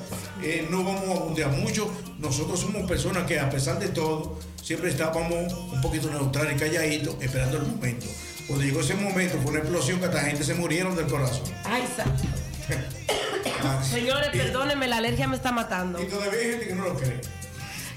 Eh, 0.42 0.66
no 0.70 0.84
vamos 0.84 1.08
a 1.08 1.20
abundear 1.20 1.50
mucho. 1.50 1.90
Nosotros 2.18 2.60
somos 2.60 2.88
personas 2.88 3.24
que, 3.26 3.38
a 3.38 3.48
pesar 3.50 3.78
de 3.78 3.88
todo, 3.88 4.38
siempre 4.62 4.90
estábamos 4.90 5.52
un 5.52 5.80
poquito 5.80 6.10
neutrales 6.10 6.56
y 6.56 6.58
calladitos, 6.58 7.16
esperando 7.20 7.58
el 7.58 7.64
momento. 7.66 8.06
Cuando 8.48 8.64
llegó 8.64 8.80
ese 8.80 8.94
momento, 8.94 9.38
fue 9.42 9.50
una 9.50 9.60
explosión 9.60 10.00
que 10.00 10.06
hasta 10.06 10.20
gente 10.20 10.42
se 10.42 10.54
murieron 10.54 10.96
del 10.96 11.06
corazón. 11.06 11.42
Ay. 11.64 11.84
Señores, 13.90 14.30
perdónenme, 14.32 14.88
la 14.88 14.96
alergia 14.96 15.28
me 15.28 15.36
está 15.36 15.52
matando. 15.52 16.02
Y 16.02 16.06
todavía 16.06 16.40
hay 16.40 16.50
gente 16.52 16.68
que 16.68 16.74
no 16.74 16.84
lo 16.84 16.94
cree. 16.94 17.20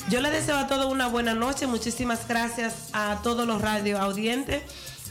Yo 0.09 0.19
les 0.19 0.33
deseo 0.33 0.57
a 0.57 0.67
todos 0.67 0.91
una 0.91 1.07
buena 1.07 1.33
noche. 1.33 1.67
Muchísimas 1.67 2.27
gracias 2.27 2.89
a 2.91 3.21
todos 3.23 3.47
los 3.47 3.61
radio 3.61 3.97
audientes. 3.97 4.61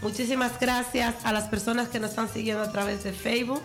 Muchísimas 0.03 0.61
gracias 0.61 1.15
a 1.25 1.33
las 1.33 1.45
personas 1.49 1.89
que 1.89 2.01
nos 2.01 2.11
están 2.11 2.29
siguiendo 2.29 2.63
a 2.63 2.71
través 2.71 3.03
de 3.03 3.13
Facebook. 3.13 3.63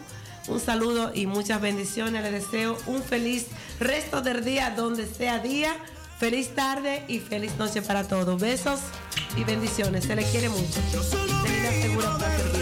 Un 0.47 0.61
saludo 0.61 1.11
y 1.13 1.25
muchas 1.25 1.59
bendiciones. 1.59 2.23
Les 2.23 2.31
deseo 2.31 2.77
un 2.87 3.03
feliz 3.03 3.47
resto 3.81 4.21
del 4.21 4.45
día 4.45 4.71
donde 4.71 5.07
sea 5.07 5.39
día. 5.39 5.75
Feliz 6.19 6.55
tarde 6.55 7.03
y 7.09 7.19
feliz 7.19 7.57
noche 7.57 7.81
para 7.81 8.07
todos. 8.07 8.39
Besos 8.39 8.79
y 9.35 9.43
bendiciones. 9.43 10.05
Se 10.05 10.15
les 10.15 10.25
quiere 10.27 10.47
mucho. 10.47 10.79
Celina 11.55 11.71
Segura 11.71 12.54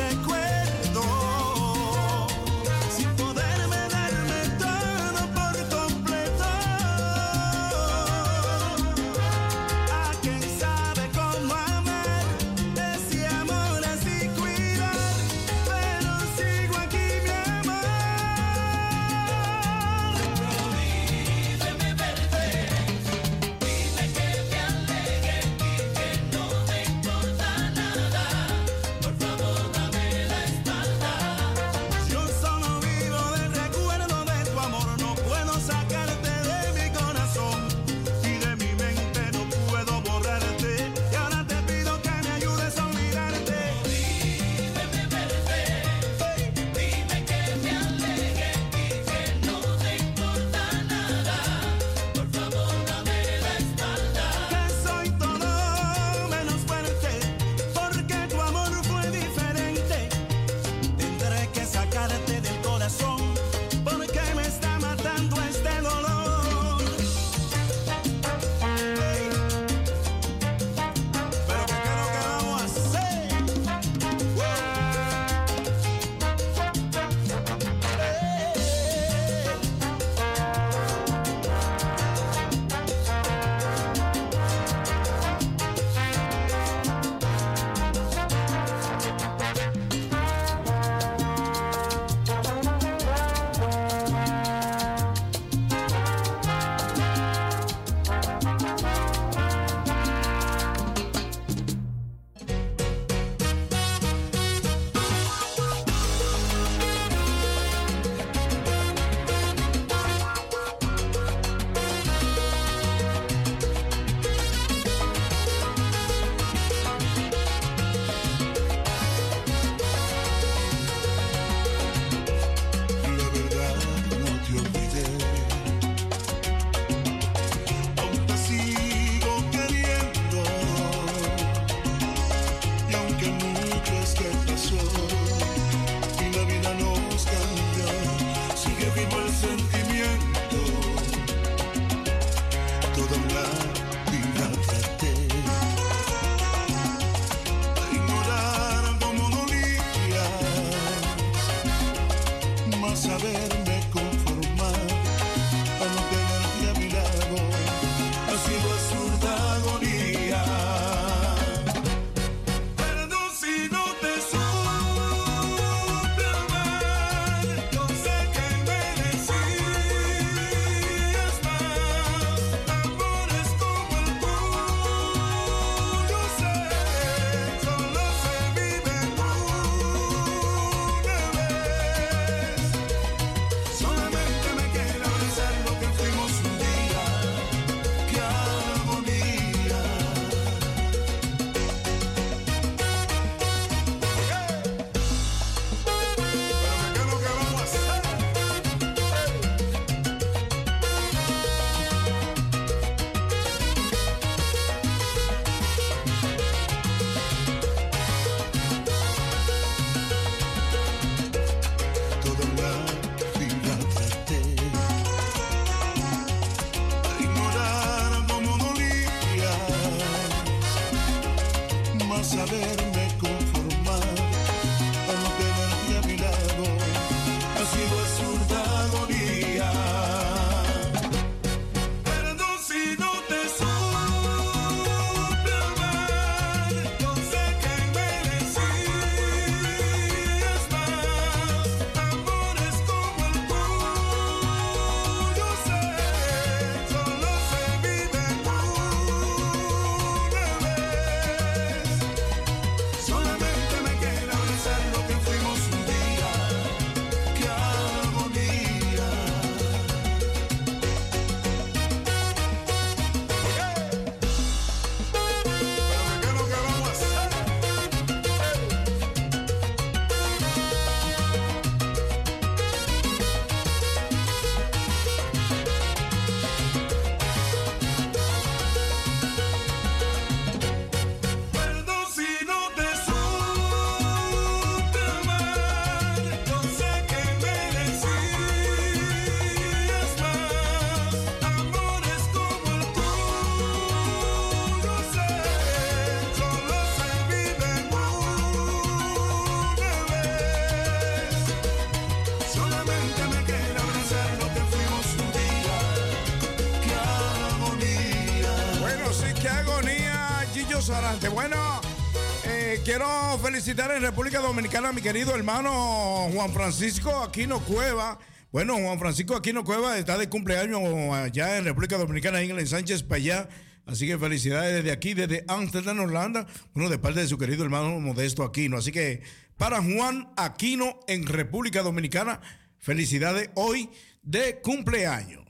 quiero 312.84 313.40
felicitar 313.42 313.92
en 313.92 314.02
República 314.02 314.40
Dominicana 314.40 314.90
a 314.90 314.94
mi 314.94 315.02
querido 315.02 315.34
hermano 315.34 316.30
Juan 316.34 316.52
Francisco 316.52 317.24
Aquino 317.24 317.62
Cueva. 317.62 318.20
Bueno, 318.52 318.76
Juan 318.76 319.00
Francisco 319.00 319.36
Aquino 319.36 319.64
Cueva 319.64 319.98
está 319.98 320.18
de 320.18 320.28
cumpleaños 320.28 320.82
allá 321.14 321.58
en 321.58 321.64
República 321.64 321.98
Dominicana, 321.98 322.42
en 322.42 322.68
Sánchez 322.68 323.04
Payá. 323.04 323.48
Así 323.86 324.06
que 324.06 324.18
felicidades 324.18 324.76
desde 324.76 324.92
aquí, 324.92 325.14
desde 325.14 325.46
Amsterdam, 325.48 326.00
Holanda. 326.00 326.46
Bueno, 326.74 326.90
de 326.90 327.00
parte 327.00 327.22
de 327.22 327.28
su 327.28 327.38
querido 327.38 327.64
hermano 327.64 328.00
Modesto 328.00 328.44
Aquino. 328.44 328.78
Así 328.78 328.92
que 328.92 329.22
para 329.58 329.82
Juan 329.82 330.34
Aquino 330.36 331.00
en 331.08 331.26
República 331.26 331.84
Dominicana, 331.84 332.42
felicidades 332.80 333.50
hoy 333.56 333.90
de 334.24 334.60
cumpleaños. 334.62 335.43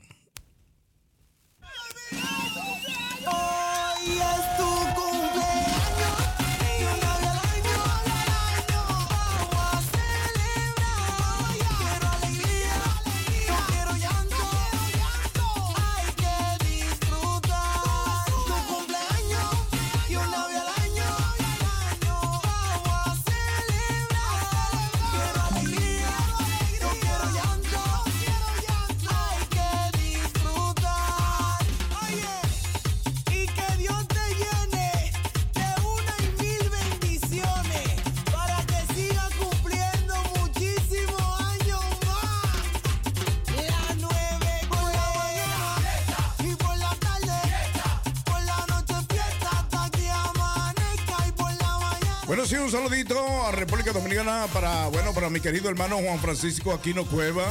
Dominicana 53.92 54.46
para, 54.52 54.88
bueno, 54.88 55.12
para 55.12 55.28
mi 55.28 55.40
querido 55.40 55.68
hermano 55.68 55.98
Juan 55.98 56.18
Francisco 56.18 56.72
Aquino 56.72 57.04
Cueva. 57.04 57.44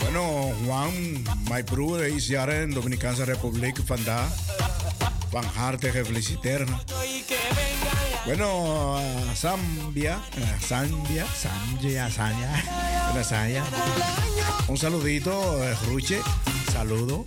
Bueno, 0.00 0.52
Juan, 0.64 0.92
my 1.50 1.62
brother 1.62 2.08
is 2.08 2.28
jaren 2.28 2.70
Dominicaanse 2.70 3.24
Republiek 3.24 3.78
vandaag. 3.86 4.30
Van 5.32 5.44
harte 5.56 5.90
gefeliciteerd. 5.90 6.68
Bueno, 8.24 9.00
Zambia, 9.34 10.20
Zambia, 10.60 11.26
Zambia, 11.26 12.10
Zambia, 12.10 13.24
Zambia. 13.24 13.64
Un 14.68 14.76
saludito, 14.76 15.62
eh, 15.64 15.74
Ruche, 15.86 16.20
saludo. 16.72 17.26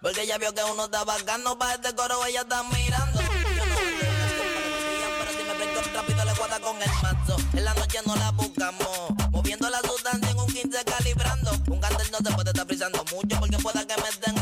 Porque 0.00 0.22
ella 0.22 0.38
vio 0.38 0.54
que 0.54 0.62
uno 0.62 0.84
está 0.84 1.02
bacano 1.02 1.58
para 1.58 1.74
este 1.74 1.92
coro, 1.94 2.24
ella 2.24 2.42
está 2.42 2.62
mirando. 2.62 3.20
Yo 3.20 3.26
no 3.26 3.74
pero 5.18 5.30
si 5.32 5.44
me 5.44 5.54
prendo 5.54 5.80
rápido 5.92 6.24
le 6.24 6.34
guarda 6.34 6.60
con 6.60 6.80
el 6.80 6.90
mazo. 7.02 7.36
En 7.52 7.64
la 7.64 7.74
noche 7.74 7.98
no 8.06 8.14
la 8.14 8.30
buscamos, 8.30 9.10
moviendo 9.30 9.68
la 9.70 9.80
sustancia 9.80 10.30
en 10.30 10.38
un 10.38 10.46
15 10.46 10.84
calibrando. 10.84 11.50
Un 11.66 11.80
cartel 11.80 12.06
no 12.12 12.18
se 12.18 12.32
puede 12.32 12.50
estar 12.50 12.66
frisando 12.66 13.04
mucho 13.12 13.40
porque 13.40 13.58
pueda 13.58 13.84
que 13.84 14.00
me 14.00 14.08
estén 14.08 14.33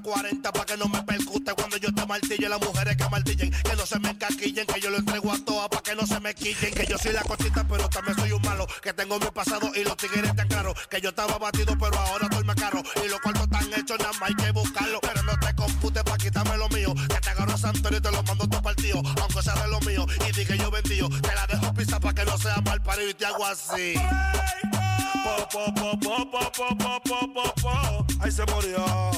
W40 0.00 0.02
pa' 0.02 0.02
grasa 0.02 0.02
la 0.02 0.02
40 0.02 0.52
pa' 0.52 0.64
que 0.64 0.76
no 0.76 0.88
me 0.88 1.02
percute 1.02 1.52
cuando 1.54 1.76
yo 1.76 1.92
te 1.92 2.06
martille 2.06 2.48
las 2.48 2.60
mujeres 2.60 2.96
que 2.96 3.08
martillen 3.08 3.50
que 3.50 3.76
no 3.76 3.86
se 3.86 3.98
me 3.98 4.10
encaquillen 4.10 4.66
que 4.66 4.80
yo 4.80 4.90
lo 4.90 4.98
entrego 4.98 5.32
a 5.32 5.38
todas 5.38 5.68
pa' 5.68 5.82
que 5.82 5.94
no 5.94 6.06
se 6.06 6.20
me 6.20 6.34
quillen 6.34 6.74
que 6.74 6.86
yo 6.86 6.98
soy 6.98 7.12
la 7.12 7.22
cosita 7.22 7.66
pero 7.68 7.88
también 7.88 8.16
soy 8.16 8.32
un 8.32 8.42
malo 8.42 8.66
que 8.82 8.92
tengo 8.92 9.18
mi 9.18 9.26
pasado 9.26 9.70
y 9.74 9.84
los 9.84 9.96
tigres 9.96 10.34
tan 10.34 10.48
claros 10.48 10.74
que 10.88 11.00
yo 11.00 11.10
estaba 11.10 11.38
batido 11.38 11.76
pero 11.78 11.98
ahora 11.98 12.26
estoy 12.26 12.44
más 12.44 12.56
caro 12.56 12.82
y 13.04 13.08
los 13.08 13.20
cuartos 13.20 13.44
están 13.44 13.80
hechos 13.80 13.98
nada 13.98 14.12
más 14.12 14.22
hay 14.28 14.34
que 14.34 14.50
buscarlo 14.52 15.00
pero 15.00 15.22
no 15.22 15.38
te 15.38 15.54
computes 15.54 16.02
pa' 16.02 16.18
quitarme 16.18 16.56
lo 16.56 16.68
mío 16.70 16.94
que 16.94 17.20
te 17.20 17.30
agarro 17.30 17.52
a 17.52 17.58
Santorio 17.58 17.98
y 17.98 18.02
te 18.02 18.10
lo 18.10 18.22
mando 18.22 18.46
todo 18.48 18.62
partido 18.62 19.02
aunque 19.22 19.42
sea 19.42 19.54
de 19.54 19.68
lo 19.68 19.80
mío 19.80 20.06
y 20.28 20.32
di 20.32 20.44
que 20.44 20.58
yo 20.58 20.70
vendío 20.70 21.08
te 21.08 21.34
la 21.34 21.46
dejo 21.46 21.72
pisa 21.74 22.00
pa' 22.00 22.12
que 22.12 22.24
no 22.24 22.36
sea 22.38 22.60
mal 22.62 22.82
parido 22.82 23.10
y 23.10 23.14
te 23.14 23.26
hago 23.26 23.46
así 23.46 23.94
po, 25.26 25.72
po, 25.72 25.72
po, 25.72 25.96
po, 25.98 26.30
po, 26.30 26.50
po, 26.50 26.76
po, 26.76 27.00
po, 27.00 27.28
po, 27.34 27.54
po. 27.62 28.06
Ahí 28.20 28.30
se 28.30 28.44
murió 28.46 29.15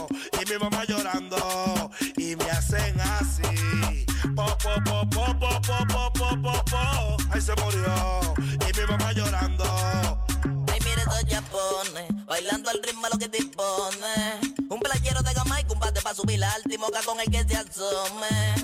Ahí 7.30 7.40
se 7.40 7.54
murió 7.62 8.20
y 8.42 8.80
mi 8.80 8.86
mamá 8.86 9.12
llorando. 9.12 9.64
Ay, 10.72 10.80
mire 10.80 11.02
esos 11.02 11.24
japones, 11.30 12.26
bailando 12.26 12.70
al 12.70 12.82
ritmo 12.82 13.06
a 13.06 13.10
lo 13.10 13.18
que 13.18 13.28
dispone. 13.28 14.40
Un 14.68 14.80
playero 14.80 15.22
de 15.22 15.32
gama 15.32 15.60
y 15.60 15.64
combate 15.64 16.00
pa' 16.00 16.14
subir 16.14 16.40
la 16.40 16.50
alta 16.50 16.74
y 16.74 16.78
moca 16.78 17.00
con 17.04 17.20
el 17.20 17.30
que 17.30 17.44
se 17.44 17.56
asome. 17.56 18.54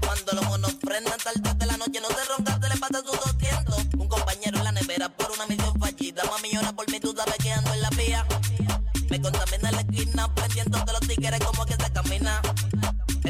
Cuando 0.00 0.32
los 0.32 0.44
monos 0.44 0.74
prendan 0.74 1.18
tarde 1.18 1.54
de 1.54 1.66
la 1.66 1.76
noche 1.76 2.00
no 2.00 2.08
se 2.08 2.24
ronca, 2.24 2.58
se 2.62 2.68
le 2.68 2.76
pasa 2.76 3.00
sus 3.00 3.18
200. 3.18 3.94
Un 3.98 4.08
compañero 4.08 4.58
en 4.58 4.64
la 4.64 4.72
nevera 4.72 5.08
por 5.08 5.32
una 5.32 5.46
misión 5.46 5.78
fallida. 5.80 6.22
Mami 6.30 6.52
llora 6.52 6.72
por 6.72 6.88
mí, 6.90 7.00
tú 7.00 7.12
sabes 7.16 7.36
que 7.38 7.52
ando 7.52 7.72
en 7.74 7.82
la 7.82 7.90
vía. 7.90 8.26
Me 9.10 9.20
contamina 9.20 9.72
la 9.72 9.80
esquina, 9.80 10.32
pendiente 10.34 10.78
de 10.78 10.92
los 10.92 11.00
tigres 11.00 11.40
como 11.44 11.66
que 11.66 11.74
se 11.74 11.92
camina. 11.92 12.40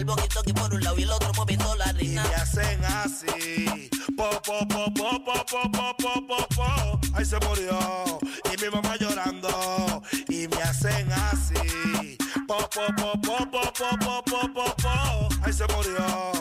El 0.02 0.06
boquito 0.06 0.42
que 0.42 0.52
por 0.52 0.74
un 0.74 0.82
lado 0.82 0.98
y 0.98 1.04
el 1.04 1.12
otro 1.12 1.32
moviendo 1.34 1.76
la 1.76 1.92
reina. 1.92 2.24
Y 2.28 2.34
hacen 2.34 2.84
así. 2.84 3.88
Po, 4.16 4.30
po, 4.42 4.66
po, 4.66 4.92
po, 4.92 5.24
po, 5.24 5.44
po, 5.44 5.70
po, 5.70 5.96
po, 5.96 6.26
po, 6.26 6.46
po. 6.56 7.00
Ahí 7.14 7.24
se 7.24 7.38
murió. 7.46 7.78
Y 8.52 8.60
mi 8.60 8.68
mamá 8.68 8.96
llorando. 8.96 10.02
Y 10.28 10.48
me 10.48 10.60
hacen 10.60 11.08
así. 11.12 12.18
Po, 12.48 12.68
po, 12.68 12.92
po, 12.96 13.12
po, 13.22 13.46
po, 13.48 13.62
po, 13.78 13.96
po, 13.96 14.22
po, 14.24 14.48
po, 14.52 14.74
po. 14.82 15.28
Ahí 15.44 15.52
se 15.52 15.68
murió. 15.68 16.31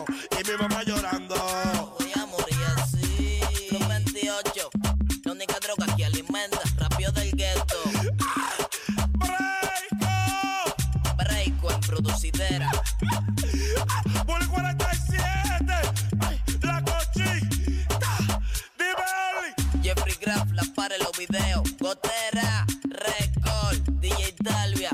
Gotera, 21.82 22.68
Record, 22.90 23.80
DJ 23.99 24.34
Talvia, 24.44 24.91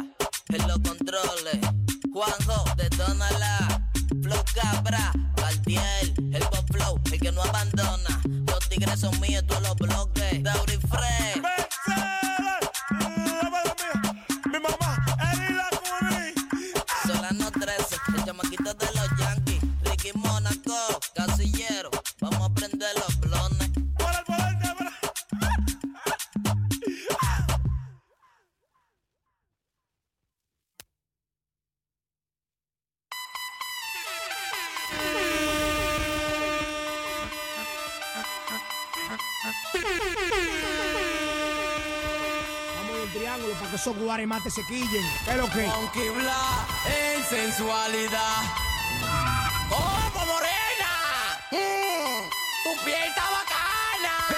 en 0.48 0.68
los 0.70 0.80
controles. 0.80 1.60
Juanjo, 2.14 2.64
detónala. 2.78 3.90
Flow 4.24 4.42
Cabra, 4.56 5.12
Cartier, 5.36 6.14
el 6.32 6.44
Pop 6.50 6.66
Flow, 6.72 6.98
el 7.12 7.20
que 7.20 7.32
no 7.34 7.44
abandona. 7.44 8.22
Los 8.24 8.70
tigres 8.70 9.02
son 9.02 9.20
míos, 9.20 9.44
todos 9.46 9.64
los 9.64 9.76
bloques. 9.76 10.42
Dauri 10.42 10.77
aremates 44.18 44.56
se 44.56 44.64
quillen. 44.64 45.06
¿Qué 45.26 45.32
es 45.32 45.38
lo 45.38 45.48
que? 45.52 45.64
Aunque 45.68 46.10
bla 46.10 46.66
en 46.88 47.24
sensualidad. 47.24 48.42
¡Oh, 49.70 50.12
morena! 50.26 50.94
Mm. 51.52 52.26
¡Tu 52.64 52.84
piel 52.84 53.04
está 53.10 53.26
bacana! 53.30 54.37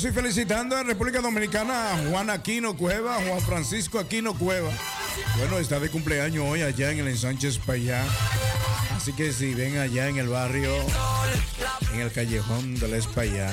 Bueno, 0.00 0.14
felicitando 0.14 0.76
a 0.76 0.84
República 0.84 1.20
Dominicana 1.20 1.92
a 1.92 1.96
Juan 2.08 2.30
Aquino 2.30 2.76
Cueva, 2.76 3.14
Juan 3.14 3.40
Francisco 3.40 3.98
Aquino 3.98 4.32
Cueva. 4.32 4.70
Bueno, 5.38 5.58
está 5.58 5.80
de 5.80 5.90
cumpleaños 5.90 6.44
hoy 6.46 6.62
allá 6.62 6.92
en 6.92 7.00
el 7.00 7.08
Ensánchez 7.08 7.58
Payá. 7.58 8.04
Así 8.94 9.12
que 9.12 9.32
si 9.32 9.54
ven 9.54 9.76
allá 9.76 10.06
en 10.06 10.18
el 10.18 10.28
barrio, 10.28 10.72
en 11.92 12.00
el 12.00 12.12
callejón 12.12 12.78
del 12.78 12.94
Espayá, 12.94 13.50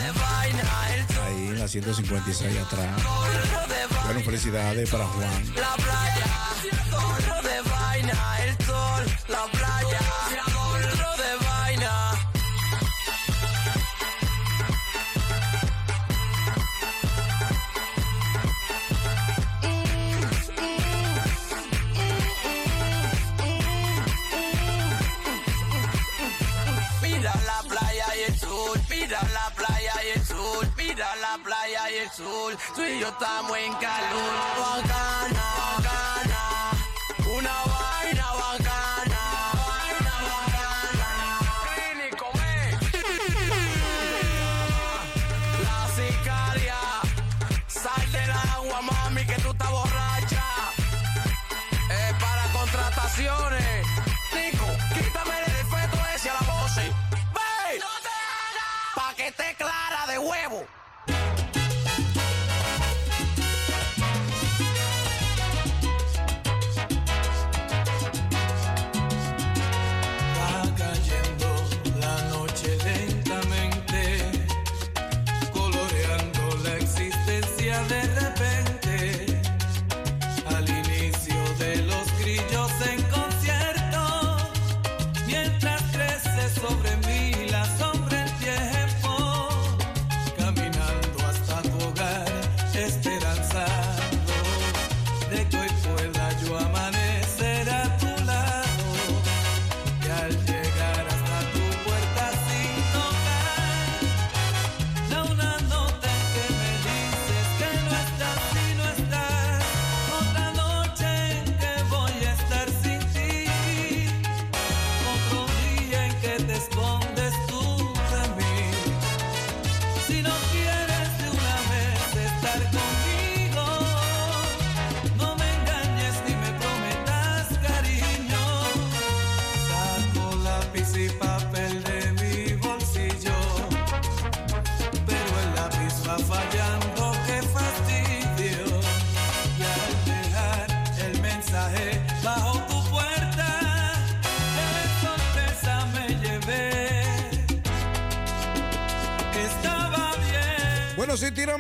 ahí 1.26 1.48
en 1.48 1.60
la 1.60 1.68
156 1.68 2.60
atrás. 2.60 3.02
Bueno, 4.06 4.20
felicidades 4.22 4.88
para 4.88 5.08
Juan. 5.08 5.56
La 5.56 5.74
playa, 5.78 7.40
el 7.40 7.44
de 7.44 7.70
vaina, 7.72 8.44
el 8.44 8.66
sol, 8.66 9.04
la 9.30 9.46
playa. 9.48 9.65
azul. 32.16 32.58
Tú 32.76 32.82
y 32.84 33.00
yo 33.00 33.10
estamos 33.10 33.58
en 33.58 33.74
calor. 33.74 35.85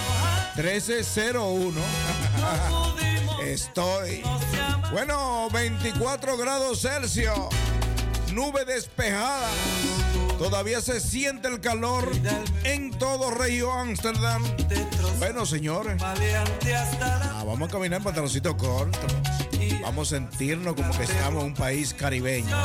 1301. 0.58 1.80
Estoy. 3.46 4.22
Bueno, 4.92 5.48
24 5.54 6.36
grados 6.36 6.82
Celsius. 6.82 7.48
Nube 8.34 8.66
despejada. 8.66 9.50
Todavía 10.40 10.80
se 10.80 11.02
siente 11.02 11.50
el 11.50 11.60
calor 11.60 12.10
en 12.64 12.92
todo 12.92 13.30
Río 13.30 13.74
Ámsterdam. 13.74 14.42
Bueno, 15.20 15.46
señores. 15.46 16.02
Ah, 16.02 17.44
vamos 17.46 17.68
a 17.68 17.72
caminar 17.72 17.98
en 17.98 18.04
pantaloncito 18.06 18.56
corto. 18.56 18.98
Vamos 19.82 20.14
a 20.14 20.16
sentirnos 20.16 20.76
como 20.76 20.98
que 20.98 21.04
estamos 21.04 21.44
en 21.44 21.50
un 21.50 21.54
país 21.54 21.94
caribeño. 21.94 22.56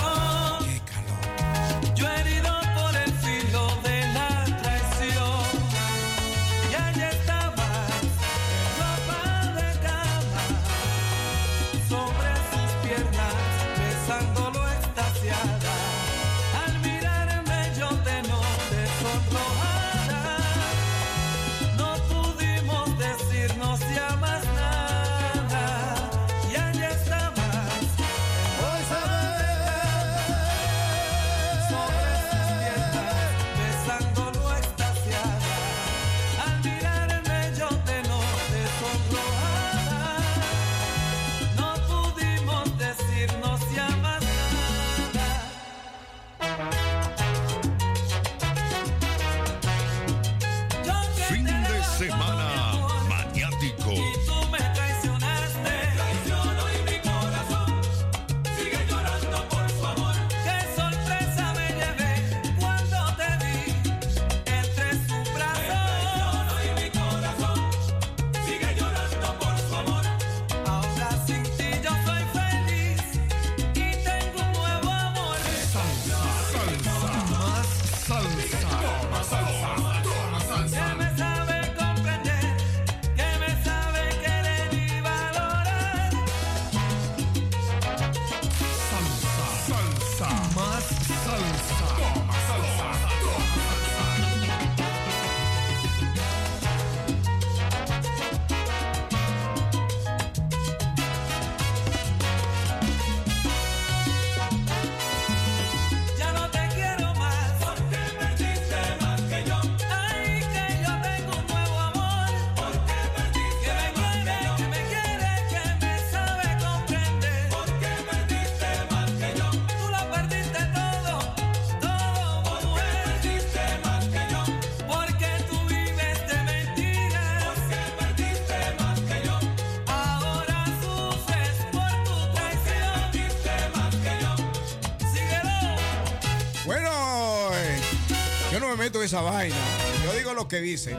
Esa 139.05 139.21
vaina. 139.21 139.55
Yo 140.03 140.17
digo 140.17 140.33
lo 140.33 140.49
que 140.49 140.61
dice. 140.61 140.97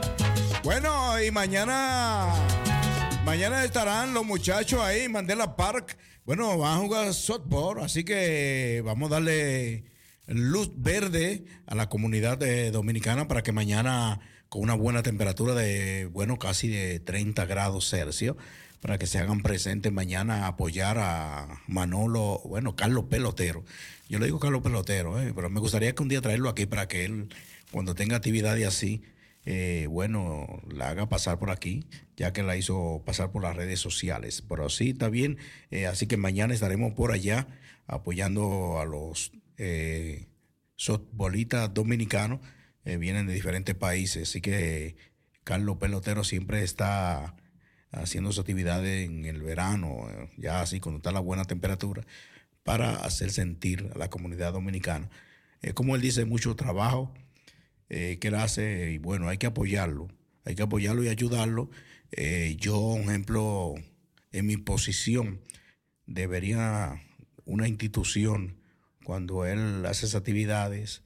Bueno, 0.64 1.20
y 1.22 1.32
mañana. 1.32 2.32
Mañana 3.26 3.64
estarán 3.64 4.14
los 4.14 4.24
muchachos 4.24 4.80
ahí 4.80 5.02
en 5.02 5.12
Mandela 5.12 5.56
Park. 5.56 5.98
Bueno, 6.24 6.56
van 6.58 6.78
a 6.78 6.82
jugar 6.82 7.14
softball, 7.16 7.80
así 7.80 8.04
que 8.04 8.84
vamos 8.86 9.10
a 9.10 9.16
darle 9.16 9.86
luz 10.28 10.72
verde 10.76 11.46
a 11.66 11.74
la 11.74 11.90
comunidad 11.90 12.38
dominicana 12.72 13.28
para 13.28 13.42
que 13.42 13.52
mañana, 13.52 14.20
con 14.50 14.62
una 14.62 14.76
buena 14.76 15.02
temperatura 15.02 15.56
de, 15.56 16.06
bueno, 16.06 16.38
casi 16.38 16.68
de 16.68 17.00
30 17.00 17.46
grados 17.46 17.90
Celsius, 17.90 18.36
para 18.82 19.00
que 19.00 19.08
se 19.08 19.18
hagan 19.18 19.42
presentes 19.42 19.92
mañana 19.92 20.46
a 20.46 20.50
apoyar 20.50 21.00
a 21.00 21.64
Manolo, 21.68 22.42
bueno, 22.46 22.76
Carlos 22.76 23.06
Pelotero. 23.10 23.64
Yo 24.08 24.20
le 24.20 24.26
digo 24.26 24.40
Carlos 24.40 24.62
Pelotero, 24.62 25.20
eh, 25.20 25.34
pero 25.36 25.50
me 25.50 25.60
gustaría 25.60 25.96
que 25.96 26.04
un 26.04 26.10
día 26.10 26.22
traerlo 26.22 26.50
aquí 26.50 26.68
para 26.68 26.88
que 26.88 27.06
él, 27.06 27.30
cuando 27.72 27.96
tenga 27.96 28.16
actividades 28.18 28.66
así, 28.68 29.04
eh, 29.46 29.88
bueno, 29.90 30.62
la 30.72 30.90
haga 30.90 31.08
pasar 31.08 31.38
por 31.40 31.52
aquí, 31.52 31.86
ya 32.18 32.34
que 32.34 32.44
la 32.44 32.58
hizo 32.58 33.04
pasar 33.06 33.32
por 33.32 33.44
las 33.44 33.56
redes 33.56 33.80
sociales. 33.80 34.42
Pero 34.48 34.70
sí, 34.70 34.90
está 34.92 35.10
bien. 35.10 35.38
eh, 35.72 35.86
así 35.88 36.08
que 36.08 36.18
mañana 36.18 36.54
estaremos 36.54 36.94
por 36.94 37.12
allá 37.12 37.48
apoyando 37.88 38.80
a 38.80 38.86
los 38.86 39.32
eh, 39.58 40.28
softbolistas 40.76 41.74
dominicanos. 41.74 42.40
eh, 42.86 42.98
vienen 42.98 43.28
de 43.28 43.34
diferentes 43.34 43.76
países. 43.76 44.30
Así 44.30 44.42
que 44.42 44.96
Carlos 45.44 45.78
Pelotero 45.78 46.24
siempre 46.24 46.64
está 46.64 47.36
haciendo 47.92 48.32
sus 48.32 48.40
actividades 48.42 49.06
en 49.08 49.26
el 49.26 49.42
verano, 49.42 50.08
ya 50.38 50.62
así 50.62 50.80
cuando 50.80 50.98
está 50.98 51.12
la 51.12 51.20
buena 51.22 51.46
temperatura, 51.46 52.06
para 52.64 52.96
hacer 52.98 53.32
sentir 53.32 53.92
a 53.96 53.98
la 53.98 54.10
comunidad 54.10 54.54
dominicana. 54.54 55.10
Como 55.76 55.96
él 55.96 56.02
dice, 56.02 56.26
mucho 56.26 56.56
trabajo 56.56 57.14
eh, 57.96 58.20
que 58.20 58.28
él 58.28 58.36
hace 58.36 58.92
y 58.92 58.98
bueno, 58.98 59.30
hay 59.30 59.38
que 59.38 59.48
apoyarlo, 59.48 60.10
hay 60.44 60.56
que 60.56 60.64
apoyarlo 60.64 61.02
y 61.04 61.08
ayudarlo. 61.08 61.70
Eh, 62.12 62.58
yo, 62.60 62.78
un 62.78 63.10
ejemplo, 63.10 63.74
en 64.34 64.46
mi 64.46 64.58
posición, 64.58 65.40
debería 66.06 67.02
una 67.46 67.70
institución, 67.70 68.58
cuando 69.06 69.46
él 69.46 69.86
hace 69.86 70.08
esas 70.08 70.16
actividades, 70.16 71.04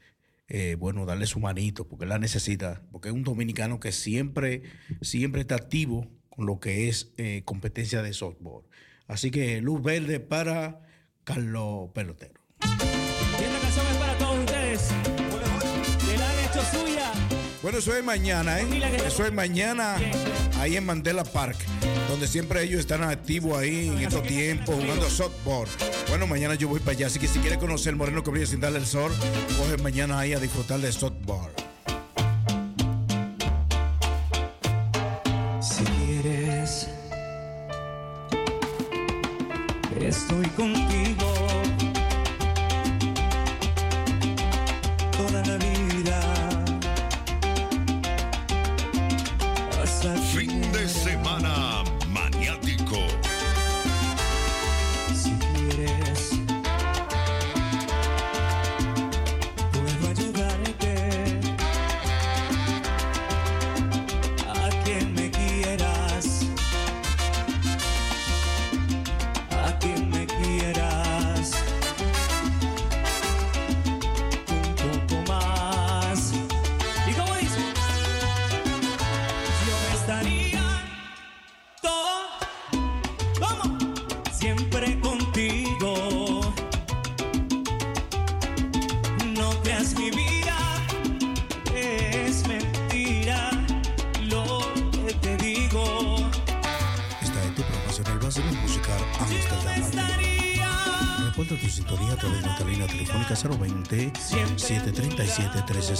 eh, 0.48 0.76
bueno, 0.80 1.06
darle 1.06 1.28
su 1.28 1.40
manito, 1.40 1.88
porque 1.88 2.06
él 2.06 2.10
la 2.10 2.18
necesita, 2.18 2.82
porque 2.92 3.10
es 3.10 3.14
un 3.14 3.24
dominicano 3.24 3.80
que 3.80 3.92
siempre, 3.92 4.64
siempre 5.02 5.42
está 5.42 5.56
activo 5.56 6.08
con 6.30 6.48
lo 6.48 6.60
que 6.60 6.90
es 6.90 7.14
eh, 7.18 7.44
competencia 7.46 8.02
de 8.02 8.14
softball. 8.14 8.64
Así 9.06 9.30
que 9.30 9.62
luz 9.62 9.84
verde 9.84 10.20
para 10.20 10.82
Carlos 11.24 11.92
Pelotero. 11.94 12.42
Suya. 16.66 17.12
Bueno, 17.62 17.80
eso 17.80 17.94
es 17.96 18.04
mañana, 18.04 18.60
¿eh? 18.62 18.68
Eso 19.06 19.26
es 19.26 19.34
mañana 19.34 19.98
ahí 20.60 20.78
en 20.78 20.86
Mandela 20.86 21.24
Park, 21.24 21.58
donde 22.10 22.28
siempre 22.28 22.64
ellos 22.64 22.80
están 22.80 23.04
activos 23.04 23.58
ahí 23.58 23.90
en 23.90 24.00
estos 24.00 24.24
tiempos 24.24 24.76
jugando 24.76 25.10
softball. 25.10 25.68
Bueno, 26.08 26.26
mañana 26.26 26.56
yo 26.56 26.70
voy 26.70 26.80
para 26.80 26.92
allá, 26.92 27.08
así 27.08 27.20
que 27.20 27.28
si 27.28 27.40
quieres 27.40 27.58
conocer 27.58 27.92
el 27.92 27.96
moreno 27.98 28.24
que 28.24 28.32
brilla 28.32 28.48
sin 28.48 28.62
darle 28.62 28.80
el 28.80 28.86
sol, 28.86 29.12
coge 29.58 29.82
mañana 29.82 30.20
ahí 30.20 30.34
a 30.34 30.40
disfrutar 30.40 30.80
de 30.80 30.92
softball. 30.92 31.52
Si 35.62 35.84
quieres, 35.84 36.88
estoy 40.00 40.46
contigo 40.56 41.09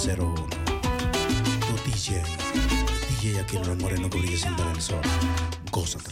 1301. 0.00 0.34
Tu 1.66 1.74
DJ, 1.90 2.22
DJ 3.20 3.40
el 3.72 3.78
Moreno 3.78 4.08
que 4.08 4.18
brilla 4.18 4.38
sin 4.38 4.56
dar 4.56 4.74
el 4.74 4.80
sol. 4.80 5.00
Gózate. 5.70 6.10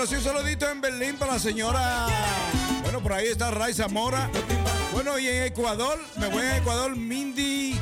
Bueno, 0.00 0.16
sí, 0.16 0.16
un 0.16 0.34
saludito 0.34 0.66
en 0.66 0.80
Berlín 0.80 1.16
para 1.18 1.34
la 1.34 1.38
señora. 1.38 2.06
Bueno, 2.84 3.02
por 3.02 3.12
ahí 3.12 3.26
está 3.26 3.50
Ray 3.50 3.74
Zamora. 3.74 4.30
Bueno, 4.94 5.18
y 5.18 5.28
en 5.28 5.42
Ecuador, 5.42 5.98
me 6.16 6.26
voy 6.28 6.40
a 6.40 6.56
Ecuador, 6.56 6.96
Mindy. 6.96 7.78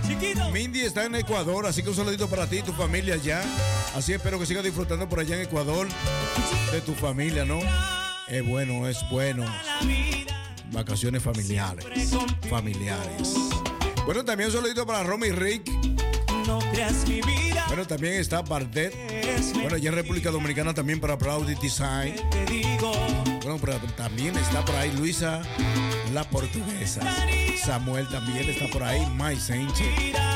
Mindy 0.52 0.80
está 0.80 1.04
en 1.04 1.14
Ecuador, 1.14 1.64
así 1.66 1.80
que 1.80 1.90
un 1.90 1.94
saludito 1.94 2.28
para 2.28 2.48
ti 2.48 2.56
y 2.56 2.62
tu 2.62 2.72
familia 2.72 3.14
allá. 3.14 3.40
Así 3.94 4.14
espero 4.14 4.36
que 4.36 4.46
sigas 4.46 4.64
disfrutando 4.64 5.08
por 5.08 5.20
allá 5.20 5.36
en 5.36 5.42
Ecuador 5.42 5.86
de 6.72 6.80
tu 6.80 6.92
familia, 6.92 7.44
¿no? 7.44 7.60
Es 8.26 8.44
bueno, 8.44 8.88
es 8.88 8.98
bueno. 9.12 9.44
Vacaciones 10.72 11.22
familiares. 11.22 11.86
Familiares. 12.50 13.32
Bueno, 14.06 14.24
también 14.24 14.50
un 14.50 14.56
saludito 14.56 14.84
para 14.84 15.04
Romy 15.04 15.30
Rick. 15.30 15.70
No 16.48 16.58
creas 16.72 17.06
mi 17.06 17.20
vida. 17.20 17.47
Bueno, 17.68 17.86
también 17.86 18.14
está 18.14 18.42
Bardet. 18.42 18.94
Bueno, 19.54 19.76
allá 19.76 19.90
en 19.90 19.94
República 19.94 20.30
Dominicana 20.30 20.74
también 20.74 21.00
para 21.00 21.16
Proud 21.16 21.46
Design. 21.60 22.14
Bueno, 23.42 23.58
pero 23.60 23.78
también 23.96 24.36
está 24.36 24.64
por 24.64 24.74
ahí 24.74 24.90
Luisa, 24.92 25.42
la 26.12 26.24
portuguesa. 26.24 27.00
Samuel 27.64 28.08
también 28.08 28.48
está 28.48 28.66
por 28.68 28.82
ahí. 28.82 29.04
Mai 29.14 29.36
Sánchez. 29.36 29.86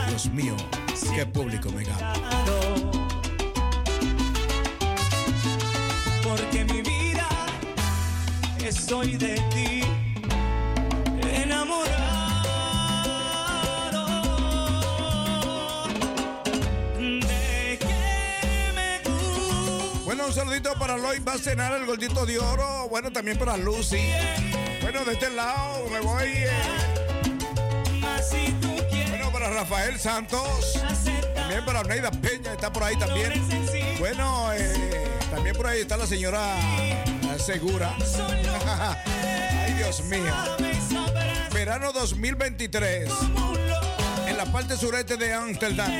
Dios 0.08 0.26
mío, 0.30 0.56
qué 1.14 1.26
público 1.26 1.70
me 1.72 1.84
gana. 1.84 2.12
Porque 6.22 6.64
mi 6.66 6.82
vida 6.82 7.28
estoy 8.64 9.16
de 9.16 9.34
ti 9.54 9.81
Un 20.26 20.32
saludito 20.32 20.72
para 20.78 20.96
Lloyd. 20.96 21.20
Va 21.26 21.34
a 21.34 21.38
cenar 21.38 21.72
el 21.72 21.84
gordito 21.86 22.24
de 22.24 22.38
oro. 22.38 22.88
Bueno, 22.88 23.10
también 23.10 23.38
para 23.38 23.56
Lucy. 23.56 24.00
Bueno, 24.80 25.04
de 25.04 25.12
este 25.12 25.30
lado 25.30 25.86
me 25.90 26.00
voy. 26.00 26.28
eh. 26.28 26.50
Bueno, 29.10 29.30
para 29.32 29.50
Rafael 29.50 29.98
Santos. 29.98 30.80
También 31.34 31.64
para 31.64 31.82
Neida 31.84 32.10
Peña. 32.10 32.52
Está 32.52 32.72
por 32.72 32.84
ahí 32.84 32.96
también. 32.96 33.32
Bueno, 33.98 34.52
eh, 34.52 35.10
también 35.30 35.56
por 35.56 35.66
ahí 35.66 35.80
está 35.80 35.96
la 35.96 36.06
señora 36.06 36.56
Segura. 37.38 37.94
Ay, 39.66 39.74
Dios 39.74 40.02
mío. 40.04 40.34
Verano 41.52 41.92
2023. 41.92 43.10
En 44.28 44.36
la 44.36 44.44
parte 44.46 44.76
sureste 44.76 45.16
de 45.16 45.32
Ámsterdam. 45.32 45.90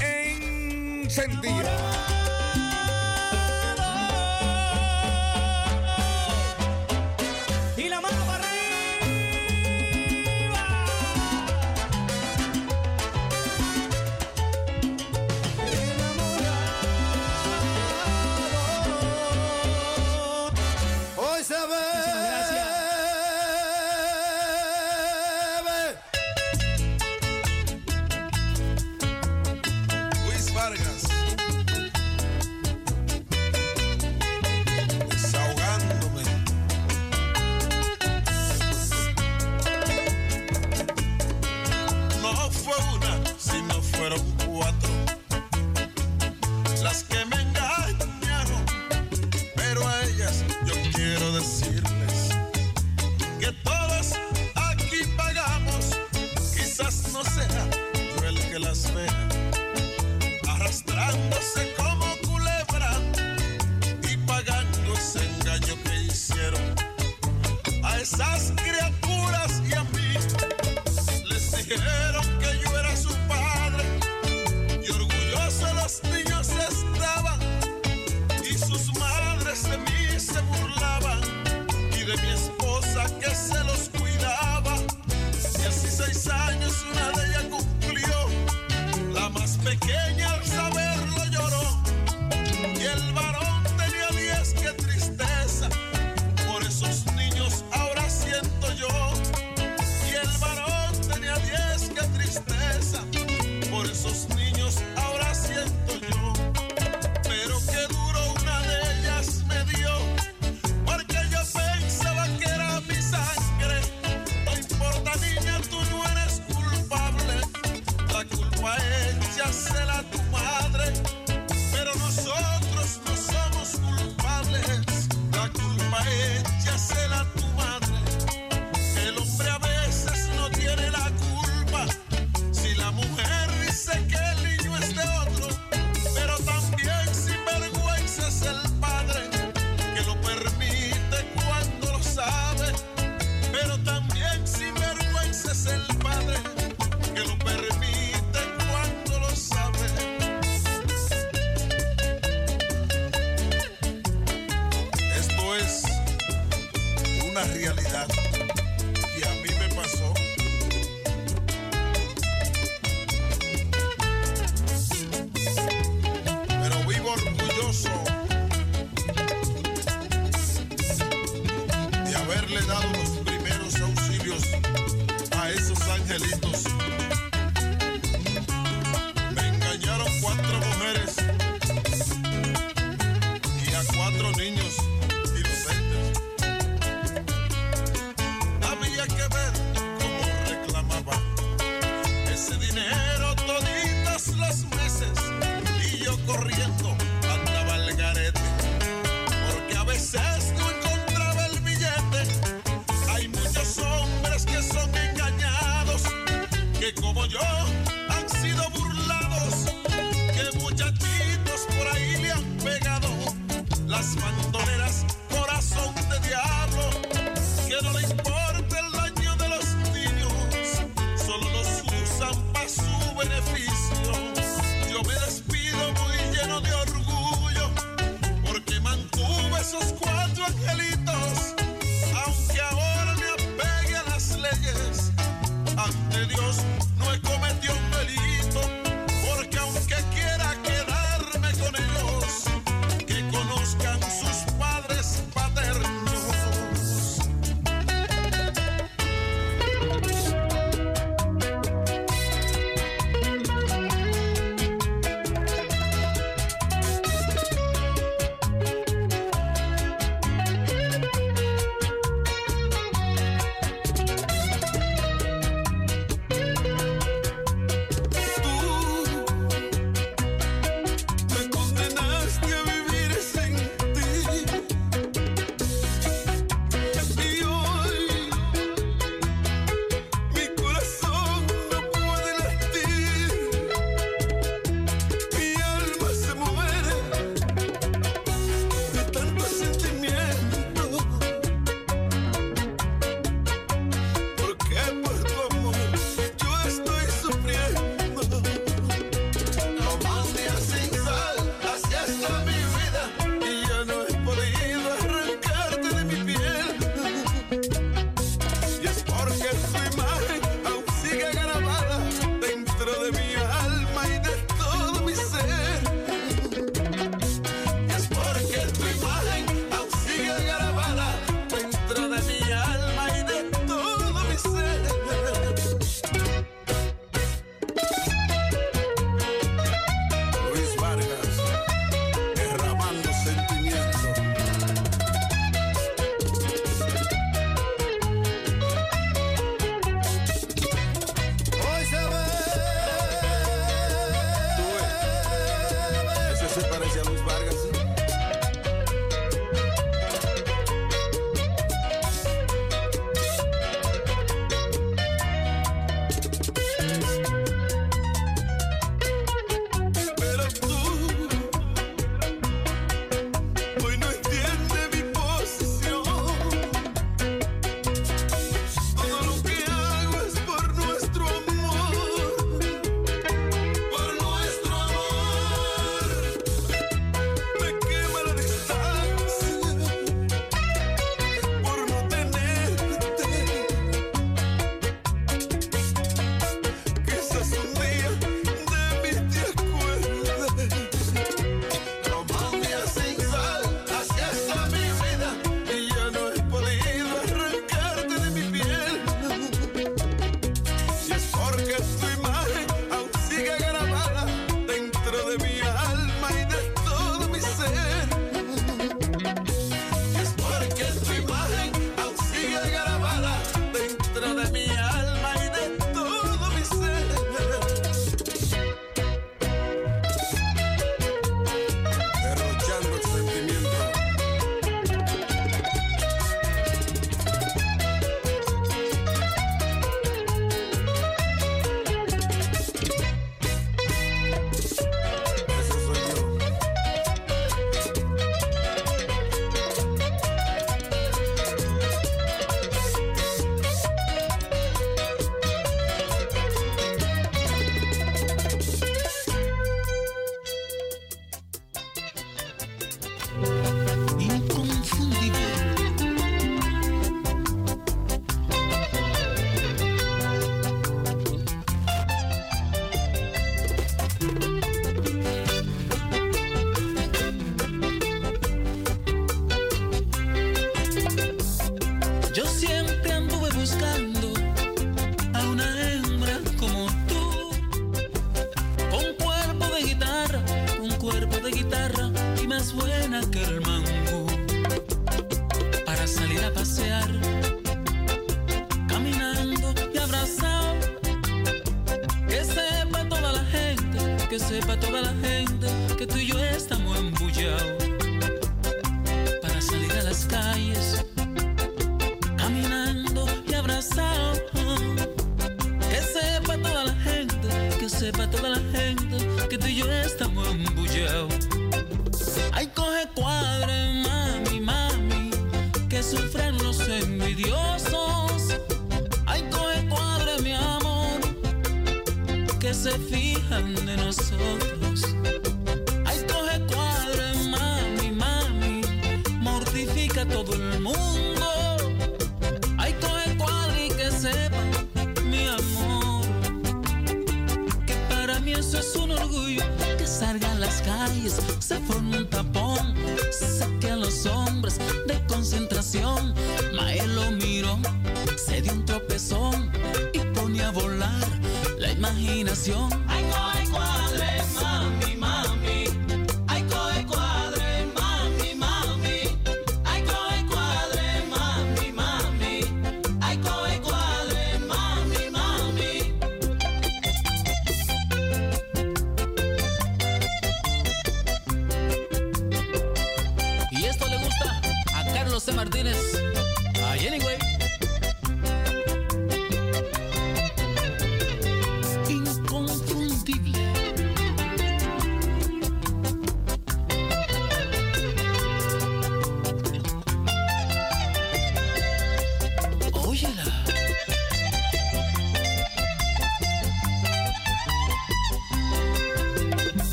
En 0.00 1.10
sentido. 1.10 1.64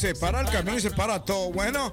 se 0.00 0.14
para 0.14 0.40
el 0.40 0.46
camión 0.46 0.78
y 0.78 0.80
se 0.80 0.90
para 0.90 1.26
todo. 1.26 1.52
Bueno, 1.52 1.92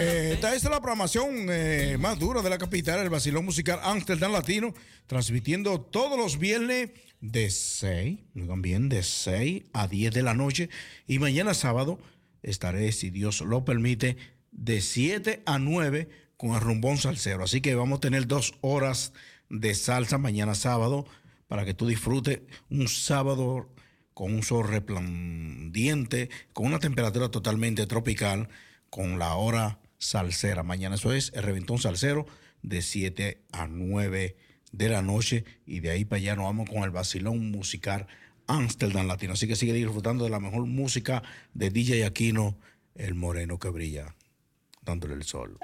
eh, 0.00 0.30
esta 0.32 0.54
es 0.54 0.64
la 0.64 0.80
programación 0.80 1.48
eh, 1.50 1.98
más 2.00 2.18
dura 2.18 2.40
de 2.40 2.48
la 2.48 2.56
capital, 2.56 3.00
el 3.00 3.10
vacilón 3.10 3.44
musical 3.44 3.78
Amsterdam 3.82 4.32
Latino, 4.32 4.72
transmitiendo 5.06 5.78
todos 5.78 6.18
los 6.18 6.38
viernes 6.38 6.92
de 7.20 7.50
6, 7.50 8.20
también 8.46 8.88
de 8.88 9.02
6 9.02 9.64
a 9.74 9.86
10 9.86 10.14
de 10.14 10.22
la 10.22 10.32
noche. 10.32 10.70
Y 11.06 11.18
mañana 11.18 11.52
sábado 11.52 11.98
estaré, 12.42 12.90
si 12.90 13.10
Dios 13.10 13.42
lo 13.42 13.66
permite, 13.66 14.16
de 14.50 14.80
7 14.80 15.42
a 15.44 15.58
9 15.58 16.08
con 16.38 16.52
el 16.52 16.60
rumbón 16.62 16.96
salsero. 16.96 17.44
Así 17.44 17.60
que 17.60 17.74
vamos 17.74 17.98
a 17.98 18.00
tener 18.00 18.26
dos 18.26 18.54
horas 18.62 19.12
de 19.50 19.74
salsa 19.74 20.16
mañana 20.16 20.54
sábado 20.54 21.04
para 21.48 21.66
que 21.66 21.74
tú 21.74 21.86
disfrutes 21.86 22.40
un 22.70 22.88
sábado 22.88 23.68
con 24.14 24.34
un 24.34 24.42
sol 24.42 24.68
resplandiente, 24.68 26.30
con 26.52 26.66
una 26.66 26.78
temperatura 26.78 27.30
totalmente 27.30 27.86
tropical, 27.86 28.48
con 28.90 29.18
la 29.18 29.34
hora 29.34 29.78
salsera. 29.98 30.62
Mañana 30.62 30.96
eso 30.96 31.12
es 31.12 31.32
el 31.34 31.42
reventón 31.42 31.78
salsero 31.78 32.26
de 32.62 32.82
7 32.82 33.42
a 33.52 33.66
9 33.66 34.36
de 34.72 34.88
la 34.88 35.02
noche 35.02 35.44
y 35.66 35.80
de 35.80 35.90
ahí 35.90 36.04
para 36.04 36.18
allá 36.18 36.36
nos 36.36 36.46
vamos 36.46 36.68
con 36.68 36.82
el 36.82 36.90
vacilón 36.90 37.50
musical 37.50 38.06
Amsterdam 38.46 39.06
Latino. 39.06 39.34
Así 39.34 39.46
que 39.46 39.56
sigue 39.56 39.72
disfrutando 39.72 40.24
de 40.24 40.30
la 40.30 40.40
mejor 40.40 40.66
música 40.66 41.22
de 41.54 41.70
DJ 41.70 42.04
Aquino, 42.04 42.56
el 42.94 43.14
moreno 43.14 43.58
que 43.58 43.68
brilla, 43.68 44.14
dándole 44.82 45.14
el 45.14 45.24
sol. 45.24 45.58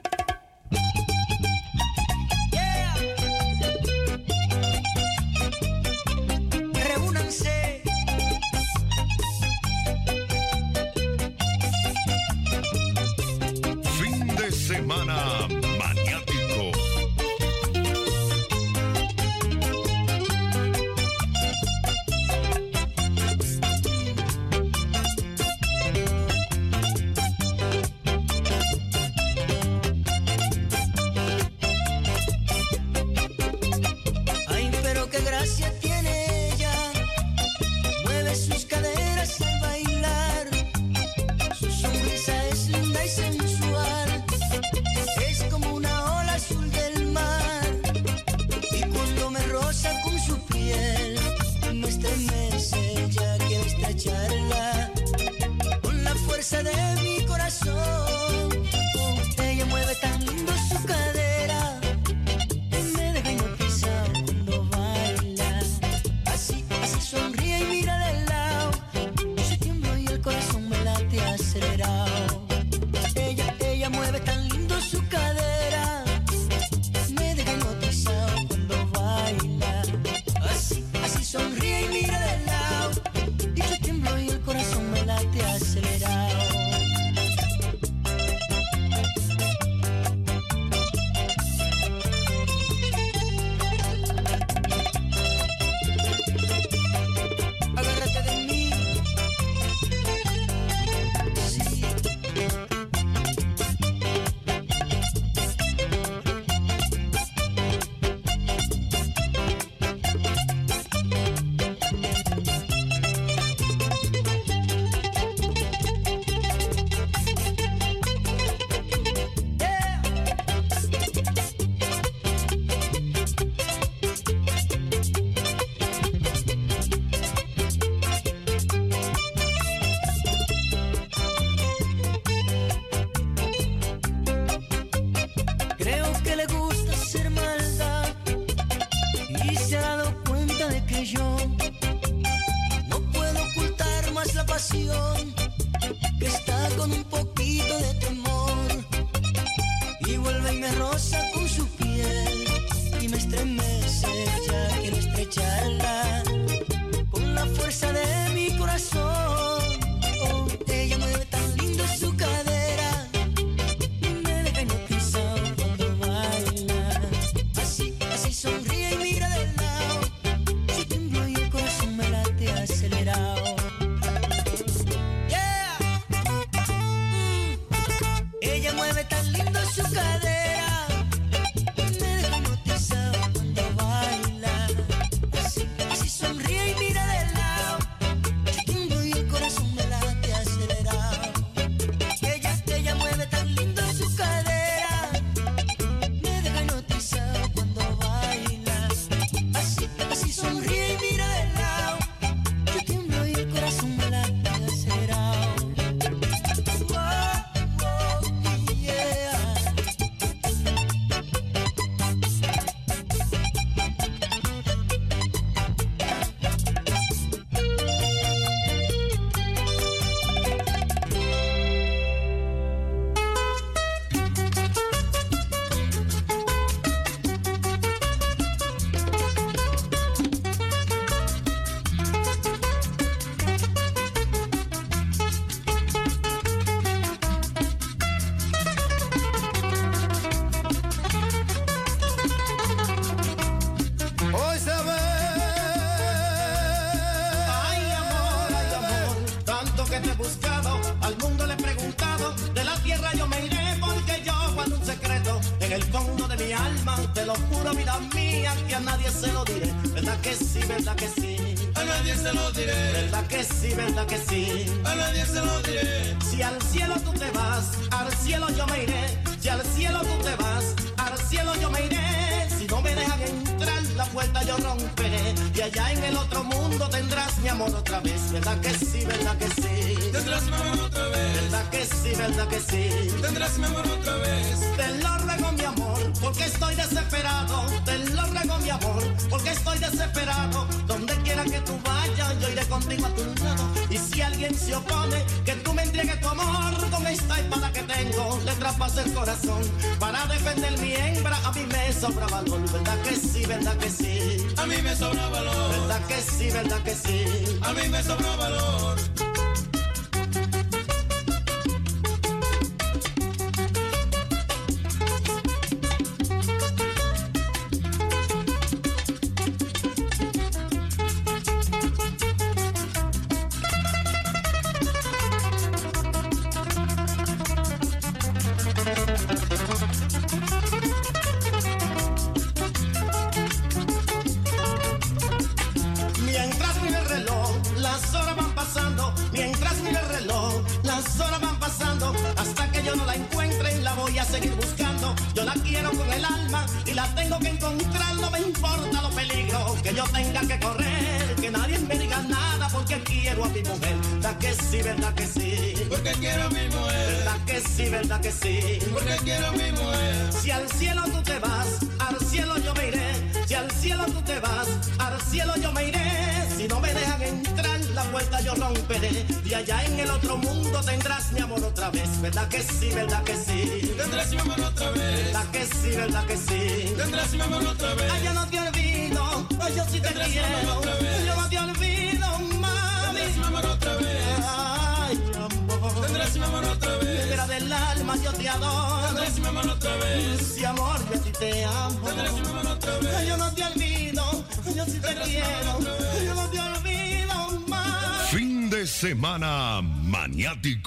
yo 274.49 274.57
romperé 274.57 275.35
y 275.55 275.60
allá 275.60 275.93
en 275.93 276.05
el 276.05 276.17
otro 276.17 276.43
mundo 276.43 276.89
tendrás 276.89 277.36
mi 277.39 277.49
amor 277.49 277.68
otra 277.75 278.01
vez. 278.01 278.33
¿Verdad 278.33 278.59
que 278.60 278.70
sí, 278.70 279.05
verdad 279.05 279.36
que 279.36 279.47
sí? 279.49 280.10
Tendrás 280.10 280.43
mi 280.44 280.55
amor 280.55 280.81
otra 280.86 281.09
vez. 281.09 281.35
¿Verdad 281.43 281.70
que 281.70 281.85
sí, 281.85 282.10
verdad 282.17 282.49
que 282.49 282.60
sí? 282.60 283.12
Tendrás 283.20 283.59
mi 283.59 283.67
amor 283.67 283.86
otra 283.86 284.17
vez. 284.17 284.77
Te 284.77 284.89
lo 285.02 285.18
ruego 285.18 285.52
mi 285.52 285.65
amor, 285.65 286.12
porque 286.23 286.44
estoy 286.44 286.75
desesperado. 286.77 287.67
Te 287.85 287.99
lo 287.99 288.23
ruego 288.23 288.59
mi 288.59 288.70
amor, 288.70 289.02
porque 289.28 289.51
estoy 289.51 289.78
desesperado. 289.78 290.67
Donde 290.86 291.15
quiera 291.23 291.44
que 291.44 291.60
tú 291.60 291.78
vayas, 291.85 292.41
yo 292.41 292.49
iré 292.49 292.65
contigo 292.68 293.07
a 293.07 293.10
tu 293.10 293.25
lado. 293.44 293.65
Y 293.91 293.99
si 293.99 294.23
alguien 294.23 294.59
se 294.59 294.75
opone, 294.75 295.25
que 295.44 295.57
tú 295.57 295.68
Entregué 295.99 296.20
tu 296.20 296.28
amor 296.28 296.91
con 296.91 297.05
esta 297.09 297.41
espada 297.41 297.73
que 297.73 297.83
tengo, 297.83 298.39
le 298.44 298.52
trampas 298.52 298.97
el 298.99 299.12
corazón. 299.12 299.60
Para 299.99 300.27
defender 300.27 300.78
mi 300.78 300.94
hembra, 300.94 301.36
a 301.44 301.51
mí 301.51 301.67
me 301.67 301.93
sobra 301.93 302.25
valor. 302.28 302.60
¿Verdad 302.70 303.02
que 303.02 303.17
sí, 303.17 303.44
verdad 303.44 303.77
que 303.78 303.91
sí? 303.91 304.47
A 304.59 304.67
mí 304.67 304.77
me 304.81 304.94
sobra 304.94 305.28
valor. 305.28 305.70
¿Verdad 305.73 306.07
que 306.07 306.20
sí, 306.20 306.51
verdad 306.52 306.81
que 306.85 306.94
sí? 306.94 307.59
A 307.62 307.73
mí 307.73 307.89
me 307.89 308.01
sobra 308.05 308.36
valor. 308.36 309.18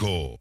México. 0.01 0.40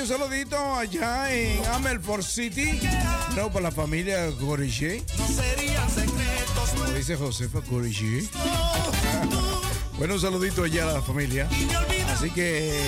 un 0.00 0.06
saludito 0.06 0.56
allá 0.74 1.30
en 1.30 1.64
Amelford 1.66 2.22
City. 2.22 2.80
No, 3.36 3.52
para 3.52 3.64
la 3.64 3.70
familia 3.70 4.30
Goriché. 4.30 5.02
Como 6.74 6.90
dice 6.92 7.16
Josefa 7.16 7.60
Goriché. 7.68 8.26
bueno, 9.98 10.14
un 10.14 10.20
saludito 10.20 10.64
allá 10.64 10.88
a 10.88 10.94
la 10.94 11.02
familia. 11.02 11.48
Así 12.12 12.30
que 12.30 12.80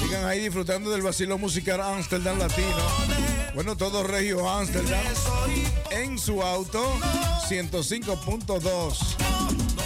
sigan 0.00 0.24
ahí 0.26 0.40
disfrutando 0.42 0.90
del 0.90 1.02
vacilo 1.02 1.38
musical 1.38 1.80
Amsterdam 1.80 2.38
Latino. 2.38 2.76
Bueno, 3.54 3.76
todo 3.76 4.04
Regio 4.04 4.48
Amsterdam 4.48 5.00
en 5.90 6.18
su 6.18 6.40
auto 6.40 6.84
105.2. 7.48 8.98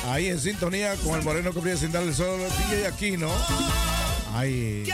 Ahí 0.09 0.27
en 0.27 0.39
sintonía 0.39 0.97
con 0.97 1.19
el 1.19 1.25
Moreno 1.25 1.53
que 1.55 1.61
brilla 1.61 1.79
sin 1.79 1.93
darle 1.93 2.11
el 2.11 2.15
sol, 2.15 2.41
DJ 2.69 2.89
Aquino. 2.89 3.31
Ay. 4.35 4.85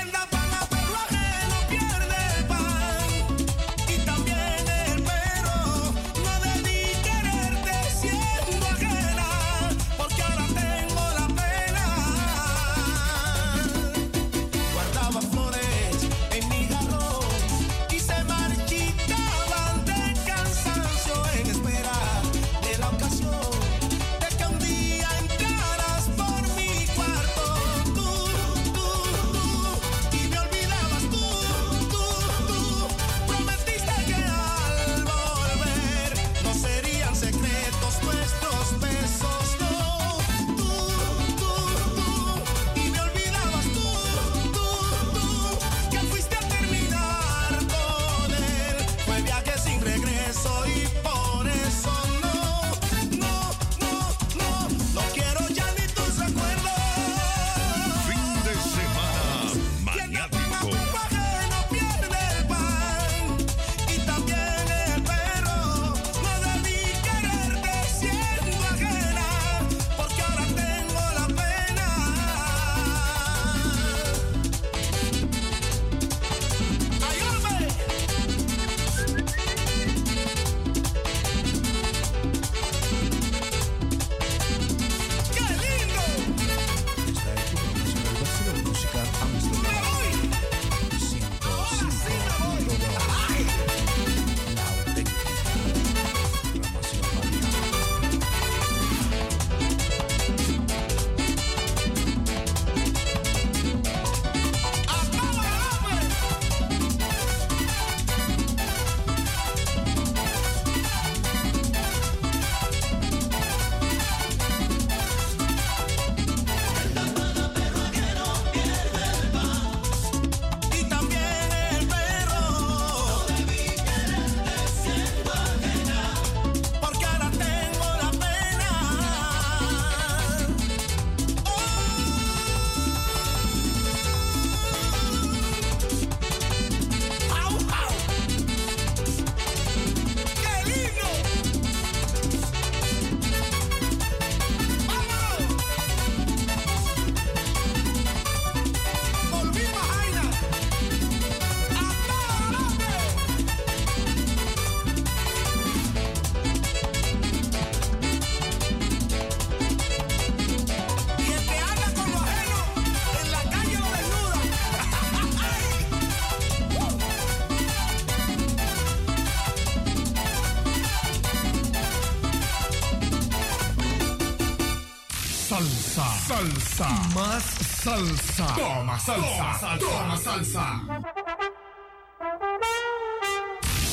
Más 176.79 177.43
salsa. 177.83 178.55
Toma 178.55 178.99
salsa. 179.01 179.79
Toma 179.79 180.17
salsa. 180.19 180.81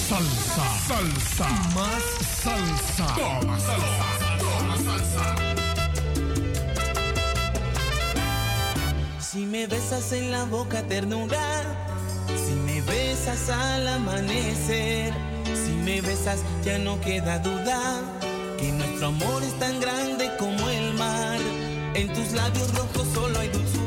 Salsa. 0.09 0.65
Salsa. 0.87 1.47
Más 1.75 2.03
salsa. 2.43 3.15
Toma 3.15 3.57
salsa. 3.57 4.37
Toma 4.37 4.77
salsa. 4.77 5.35
Si 9.19 9.45
me 9.45 9.65
besas 9.65 10.11
en 10.11 10.31
la 10.31 10.43
boca 10.43 10.83
ternura, 10.83 11.61
si 12.27 12.53
me 12.53 12.81
besas 12.81 13.49
al 13.49 13.87
amanecer, 13.87 15.13
si 15.45 15.71
me 15.71 16.01
besas 16.01 16.41
ya 16.65 16.77
no 16.79 16.99
queda 16.99 17.39
duda 17.39 18.01
que 18.59 18.73
nuestro 18.73 19.07
amor 19.07 19.41
está 19.41 19.69
en 19.69 19.72
en 21.95 22.11
tus 22.11 22.31
labios 22.31 22.73
rojos 22.73 23.07
solo 23.13 23.39
hay 23.39 23.49
dulzura. 23.49 23.82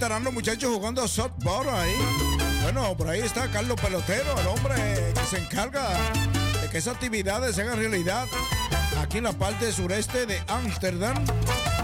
estarán 0.00 0.24
los 0.24 0.32
muchachos 0.32 0.72
jugando 0.72 1.06
softball 1.06 1.68
ahí. 1.68 1.94
Bueno, 2.62 2.96
por 2.96 3.06
ahí 3.10 3.20
está 3.20 3.50
Carlos 3.50 3.78
Pelotero, 3.78 4.34
el 4.40 4.46
hombre 4.46 5.12
que 5.12 5.26
se 5.28 5.36
encarga 5.36 5.90
de 6.62 6.70
que 6.70 6.78
esas 6.78 6.94
actividades 6.94 7.54
se 7.54 7.60
hagan 7.60 7.76
realidad 7.76 8.26
aquí 8.98 9.18
en 9.18 9.24
la 9.24 9.34
parte 9.34 9.70
sureste 9.70 10.24
de 10.24 10.42
Ámsterdam. 10.48 11.22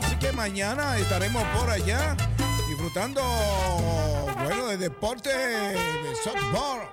Así 0.03 0.17
que 0.17 0.33
mañana 0.33 0.97
estaremos 0.97 1.43
por 1.59 1.69
allá 1.69 2.17
disfrutando, 2.71 3.21
bueno, 4.45 4.69
de 4.69 4.79
deporte 4.79 5.29
de 5.29 6.15
softball. 6.25 6.86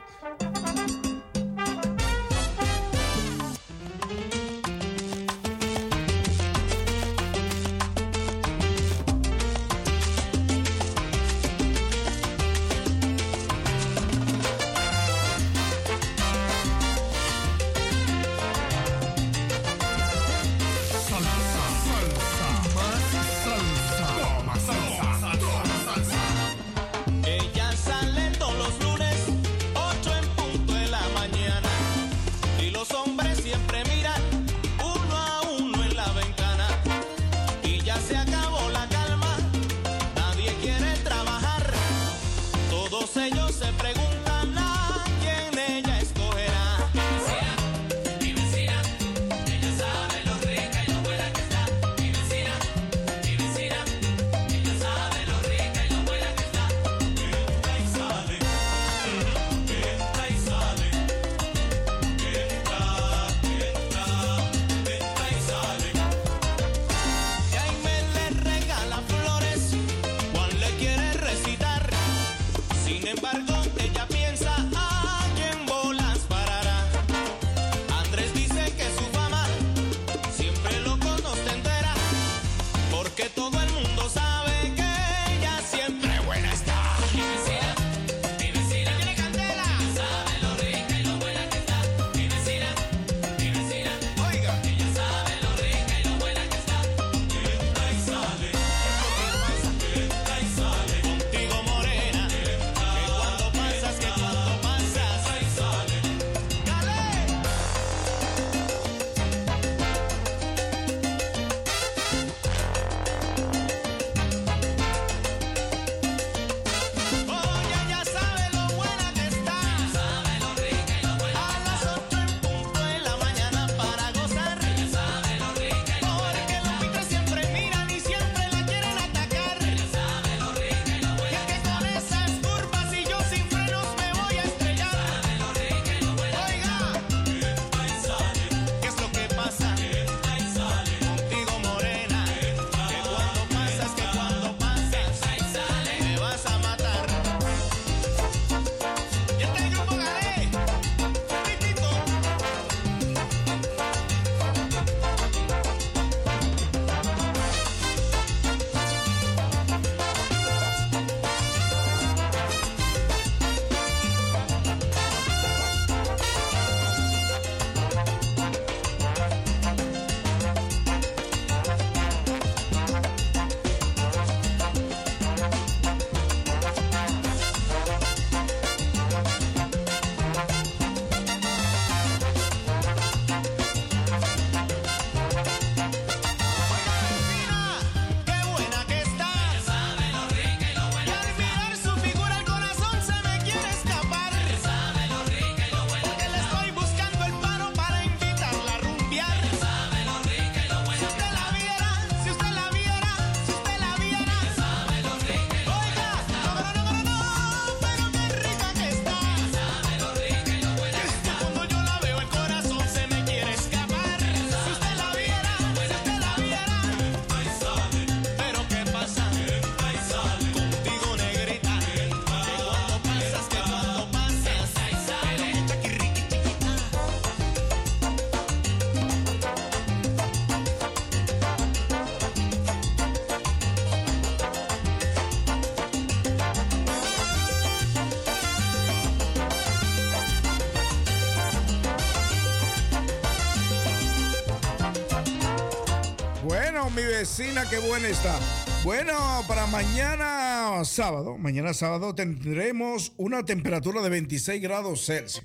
qué 247.70 247.80
buena 247.80 248.10
está. 248.10 248.40
Bueno, 248.84 249.14
para 249.48 249.66
mañana 249.66 250.84
sábado, 250.86 251.36
mañana 251.36 251.74
sábado 251.74 252.14
tendremos 252.14 253.14
una 253.18 253.44
temperatura 253.44 254.04
de 254.04 254.10
26 254.10 254.62
grados 254.62 255.06
Celsius. 255.06 255.44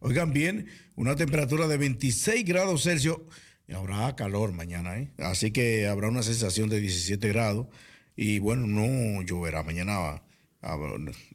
Oigan 0.00 0.32
bien, 0.32 0.66
una 0.96 1.14
temperatura 1.14 1.68
de 1.68 1.76
26 1.76 2.44
grados 2.44 2.82
Celsius. 2.82 3.18
Y 3.68 3.72
habrá 3.74 4.16
calor 4.16 4.52
mañana, 4.52 4.98
¿eh? 4.98 5.12
Así 5.18 5.52
que 5.52 5.86
habrá 5.86 6.08
una 6.08 6.24
sensación 6.24 6.68
de 6.70 6.80
17 6.80 7.28
grados. 7.28 7.68
Y 8.16 8.40
bueno, 8.40 8.66
no 8.66 9.22
lloverá. 9.22 9.62
Mañana 9.62 10.22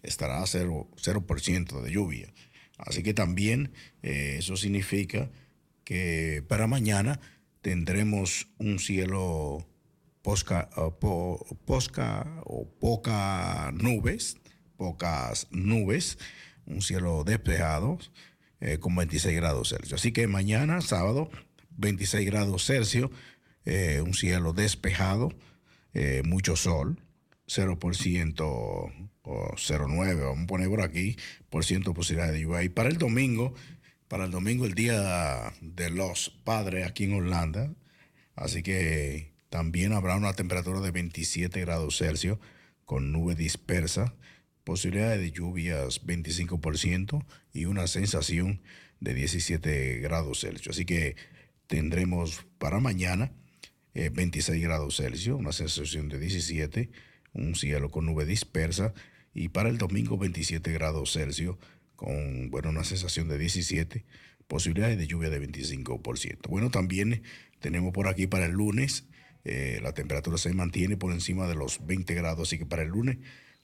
estará 0.01 0.41
a 0.41 0.45
0%, 0.45 1.81
de 1.81 1.91
lluvia. 1.91 2.33
Así 2.77 3.03
que 3.03 3.13
también 3.13 3.71
eh, 4.01 4.35
eso 4.39 4.57
significa 4.57 5.31
que 5.85 6.43
para 6.45 6.67
mañana 6.67 7.21
tendremos 7.61 8.49
un 8.57 8.79
cielo 8.79 9.65
posca, 10.23 10.69
uh, 10.77 10.89
po- 10.99 11.45
posca 11.65 12.25
o 12.45 12.65
poca 12.79 13.71
nubes, 13.73 14.37
pocas 14.77 15.47
nubes, 15.51 16.17
un 16.65 16.81
cielo 16.81 17.23
despejado 17.23 17.99
eh, 18.59 18.79
con 18.79 18.95
26 18.95 19.35
grados 19.35 19.69
Celsius. 19.69 19.93
Así 19.93 20.11
que 20.11 20.25
mañana, 20.27 20.81
sábado, 20.81 21.29
26 21.77 22.25
grados 22.25 22.65
Celsius, 22.65 23.11
eh, 23.65 24.01
un 24.01 24.13
cielo 24.13 24.53
despejado, 24.53 25.29
eh, 25.93 26.23
mucho 26.25 26.55
sol, 26.55 26.99
0% 27.47 28.41
o 28.41 28.89
0,9, 29.55 30.15
vamos 30.23 30.43
a 30.43 30.47
poner 30.47 30.69
por 30.69 30.81
aquí, 30.81 31.17
por 31.49 31.65
ciento 31.65 31.93
posibilidad 31.93 32.31
de 32.31 32.41
lluvia. 32.41 32.63
Y 32.63 32.69
para 32.69 32.89
el 32.89 32.97
domingo, 32.97 33.53
para 34.07 34.25
el 34.25 34.31
domingo, 34.31 34.65
el 34.65 34.73
día 34.73 35.53
de 35.61 35.89
los 35.89 36.29
padres 36.43 36.87
aquí 36.87 37.03
en 37.05 37.13
Holanda, 37.15 37.73
así 38.35 38.63
que 38.63 39.32
también 39.53 39.93
habrá 39.93 40.15
una 40.15 40.33
temperatura 40.33 40.81
de 40.81 40.89
27 40.89 41.61
grados 41.61 41.99
Celsius 41.99 42.39
con 42.85 43.11
nube 43.11 43.35
dispersa, 43.35 44.15
posibilidad 44.63 45.15
de 45.15 45.31
lluvias 45.31 46.03
25% 46.03 47.23
y 47.53 47.65
una 47.65 47.85
sensación 47.85 48.63
de 48.99 49.13
17 49.13 49.99
grados 49.99 50.39
Celsius. 50.39 50.69
Así 50.69 50.85
que 50.85 51.17
tendremos 51.67 52.47
para 52.57 52.79
mañana 52.79 53.31
eh, 53.93 54.09
26 54.11 54.59
grados 54.63 54.97
Celsius, 54.97 55.37
una 55.37 55.51
sensación 55.51 56.09
de 56.09 56.17
17, 56.17 56.89
un 57.33 57.53
cielo 57.53 57.91
con 57.91 58.07
nube 58.07 58.25
dispersa 58.25 58.95
y 59.35 59.49
para 59.49 59.69
el 59.69 59.77
domingo 59.77 60.17
27 60.17 60.71
grados 60.71 61.13
Celsius 61.13 61.57
con 61.95 62.49
bueno, 62.49 62.71
una 62.71 62.83
sensación 62.83 63.27
de 63.27 63.37
17, 63.37 64.03
posibilidades 64.47 64.97
de 64.97 65.05
lluvia 65.05 65.29
de 65.29 65.47
25%. 65.47 66.47
Bueno, 66.49 66.71
también 66.71 67.21
tenemos 67.59 67.93
por 67.93 68.07
aquí 68.07 68.25
para 68.25 68.47
el 68.47 68.53
lunes, 68.53 69.05
eh, 69.43 69.79
la 69.81 69.93
temperatura 69.93 70.37
se 70.37 70.53
mantiene 70.53 70.97
por 70.97 71.11
encima 71.11 71.47
de 71.47 71.55
los 71.55 71.85
20 71.85 72.13
grados, 72.13 72.47
así 72.47 72.57
que 72.57 72.65
para 72.65 72.83
el 72.83 72.89
lunes 72.89 73.17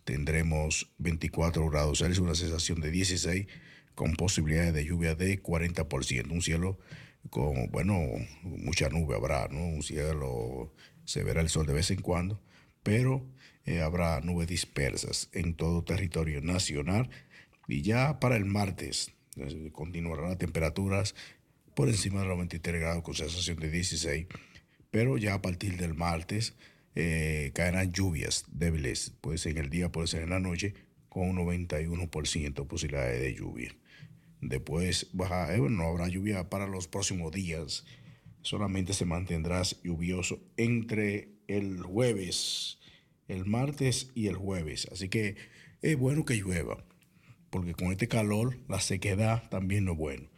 tendremos 0.03 0.91
24 0.97 1.69
grados 1.69 1.99
Celsius, 1.99 2.19
una 2.19 2.35
sensación 2.35 2.81
de 2.81 2.91
16 2.91 3.47
con 3.95 4.15
posibilidades 4.15 4.73
de 4.73 4.85
lluvia 4.85 5.15
de 5.15 5.41
40%, 5.41 6.31
un 6.31 6.41
cielo 6.41 6.79
con, 7.29 7.69
bueno, 7.71 7.99
mucha 8.43 8.89
nube 8.89 9.15
habrá, 9.15 9.47
¿no? 9.49 9.59
Un 9.59 9.83
cielo, 9.83 10.73
se 11.05 11.23
verá 11.23 11.41
el 11.41 11.49
sol 11.49 11.65
de 11.65 11.73
vez 11.73 11.91
en 11.91 12.01
cuando, 12.01 12.41
pero 12.81 13.25
eh, 13.65 13.81
habrá 13.81 14.21
nubes 14.21 14.47
dispersas 14.47 15.29
en 15.33 15.53
todo 15.53 15.83
territorio 15.83 16.41
nacional. 16.41 17.09
Y 17.67 17.81
ya 17.81 18.19
para 18.19 18.35
el 18.35 18.45
martes 18.45 19.11
eh, 19.35 19.69
continuarán 19.71 20.29
las 20.29 20.37
temperaturas 20.37 21.13
por 21.75 21.87
encima 21.87 22.21
de 22.21 22.27
los 22.27 22.37
23 22.37 22.81
grados 22.81 23.03
con 23.03 23.13
sensación 23.13 23.57
de 23.57 23.69
16, 23.69 24.27
pero 24.91 25.17
ya 25.17 25.35
a 25.35 25.41
partir 25.41 25.77
del 25.77 25.93
martes 25.93 26.55
eh, 26.95 27.51
caerán 27.53 27.91
lluvias 27.91 28.45
débiles, 28.51 29.13
puede 29.21 29.37
ser 29.37 29.57
en 29.57 29.65
el 29.65 29.69
día, 29.69 29.91
puede 29.91 30.07
ser 30.07 30.23
en 30.23 30.31
la 30.31 30.39
noche, 30.39 30.73
con 31.09 31.29
un 31.29 31.37
91% 31.37 32.67
posibilidades 32.67 33.21
de 33.21 33.33
lluvia. 33.33 33.75
Después 34.41 35.03
eh, 35.13 35.57
bueno, 35.59 35.69
no 35.69 35.83
habrá 35.83 36.07
lluvia 36.07 36.49
para 36.49 36.67
los 36.67 36.87
próximos 36.87 37.31
días. 37.31 37.85
Solamente 38.41 38.93
se 38.93 39.05
mantendrá 39.05 39.61
lluvioso 39.83 40.39
entre 40.55 41.29
el 41.47 41.81
jueves, 41.81 42.79
el 43.27 43.45
martes 43.45 44.11
y 44.15 44.27
el 44.27 44.35
jueves. 44.35 44.87
Así 44.91 45.09
que 45.09 45.35
es 45.81 45.97
bueno 45.97 46.25
que 46.25 46.35
llueva, 46.35 46.83
porque 47.49 47.73
con 47.73 47.91
este 47.91 48.07
calor 48.07 48.57
la 48.67 48.79
sequedad 48.79 49.49
también 49.49 49.85
no 49.85 49.93
es 49.93 49.97
bueno. 49.97 50.28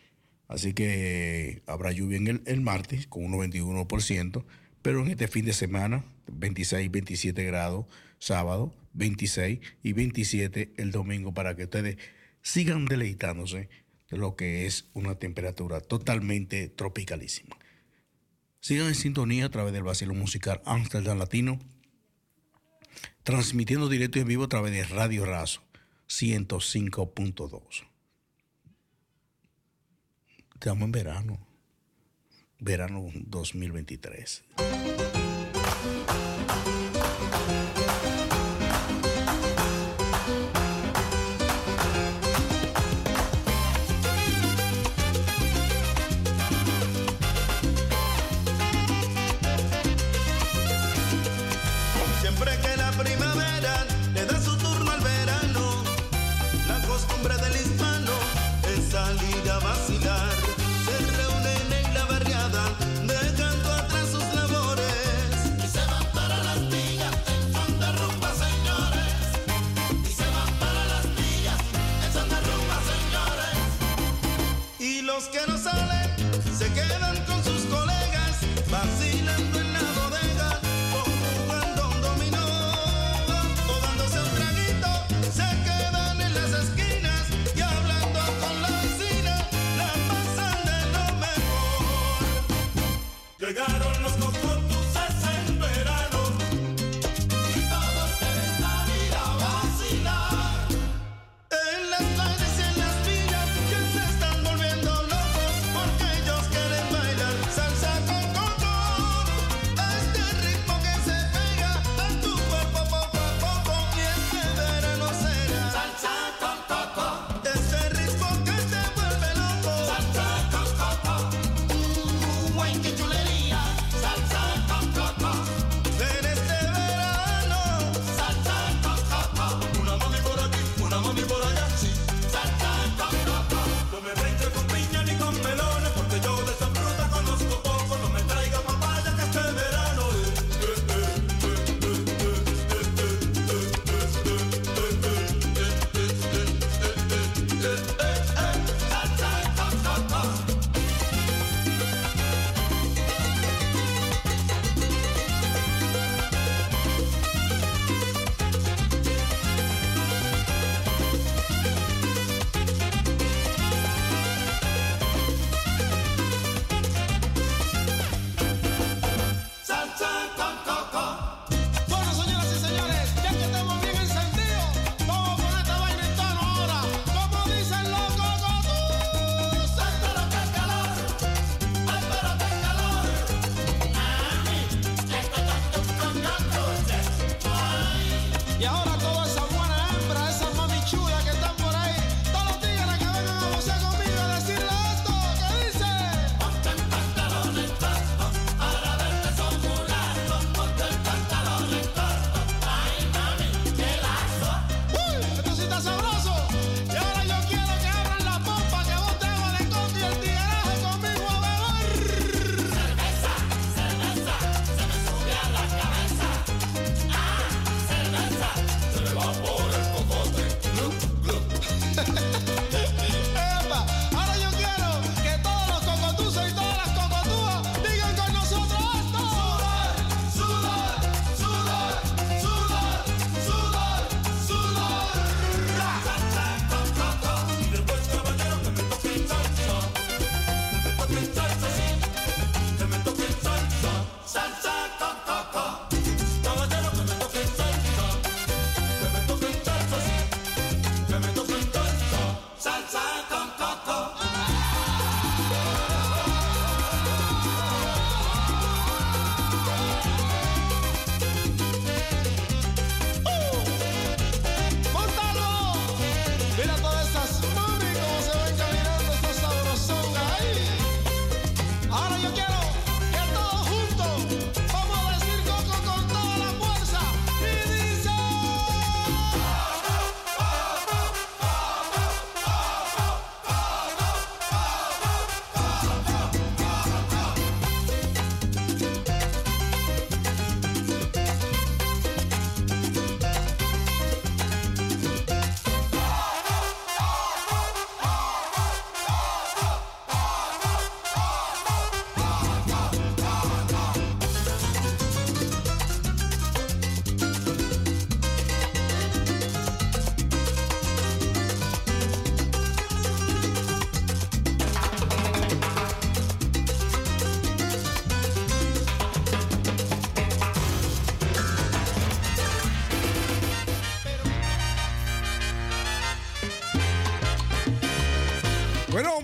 Así 0.52 0.74
que 0.74 1.62
habrá 1.66 1.94
lluvia 1.94 2.18
en 2.18 2.28
el, 2.28 2.42
el 2.46 2.60
martes 2.60 3.08
con 3.08 3.24
un 3.24 3.32
91%, 3.32 4.44
pero 4.82 5.02
en 5.02 5.08
este 5.08 5.30
fin 5.30 5.46
de 5.46 5.54
semana, 5.54 6.04
26, 6.28 6.92
27 6.92 7.46
grados, 7.46 7.86
sábado, 8.20 8.76
26 8.92 9.60
y 9.82 9.94
27 9.94 10.74
el 10.76 10.92
domingo, 10.92 11.34
para 11.34 11.56
que 11.56 11.64
ustedes 11.64 11.96
sigan 12.42 12.84
deleitándose 12.84 13.70
de 14.10 14.18
lo 14.18 14.36
que 14.36 14.66
es 14.66 14.90
una 14.94 15.16
temperatura 15.16 15.80
totalmente 15.80 16.68
tropicalísima. 16.68 17.56
Sigan 18.60 18.88
en 18.88 18.96
sintonía 18.96 19.46
a 19.46 19.50
través 19.50 19.72
del 19.72 19.84
vacilo 19.84 20.14
musical 20.14 20.62
Amsterdam 20.66 21.18
Latino, 21.18 21.60
transmitiendo 23.24 23.88
directo 23.88 24.20
y 24.20 24.24
en 24.24 24.28
vivo 24.28 24.44
a 24.44 24.50
través 24.50 24.74
de 24.74 24.84
Radio 24.84 25.24
Razo 25.26 25.64
105.2. 26.10 27.91
Estamos 30.62 30.84
en 30.84 30.92
verano, 30.92 31.40
verano 32.60 33.10
2023. 33.16 34.44
Dios 75.30 75.46
que 75.46 75.51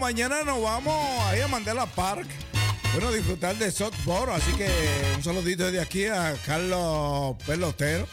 mañana 0.08 0.42
nos 0.45 0.61
vamos 0.61 0.95
ahí 1.26 1.42
a 1.42 1.50
Mandela 1.50 1.86
Park. 1.86 2.30
Bueno, 2.94 3.11
disfrutar 3.11 3.58
de 3.58 3.69
softball. 3.69 4.30
Así 4.30 4.53
que 4.53 4.69
un 5.18 5.22
saludito 5.22 5.66
desde 5.66 5.82
aquí 5.82 6.06
a 6.06 6.34
Carlos 6.45 7.36
Pelotero. 7.45 8.08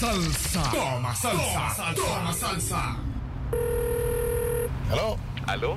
salsa. 0.00 0.62
Toma 0.72 1.14
salsa. 1.14 1.94
Toma 1.94 2.32
salsa. 2.32 2.96
¿Aló? 4.90 5.18
¿Aló? 5.46 5.76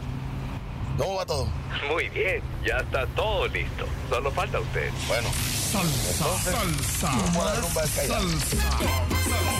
¿Cómo 0.98 1.16
va 1.16 1.26
todo? 1.26 1.48
Muy 1.90 2.08
bien, 2.10 2.42
ya 2.66 2.78
está 2.78 3.06
todo 3.08 3.48
listo. 3.50 3.86
Solo 4.10 4.32
falta 4.32 4.60
usted. 4.62 4.90
Bueno. 5.10 5.30
Salsa, 5.72 6.14
salsa. 6.40 7.12
Salsa. 7.12 7.68
Toma 7.68 7.88
salsa. 7.88 9.53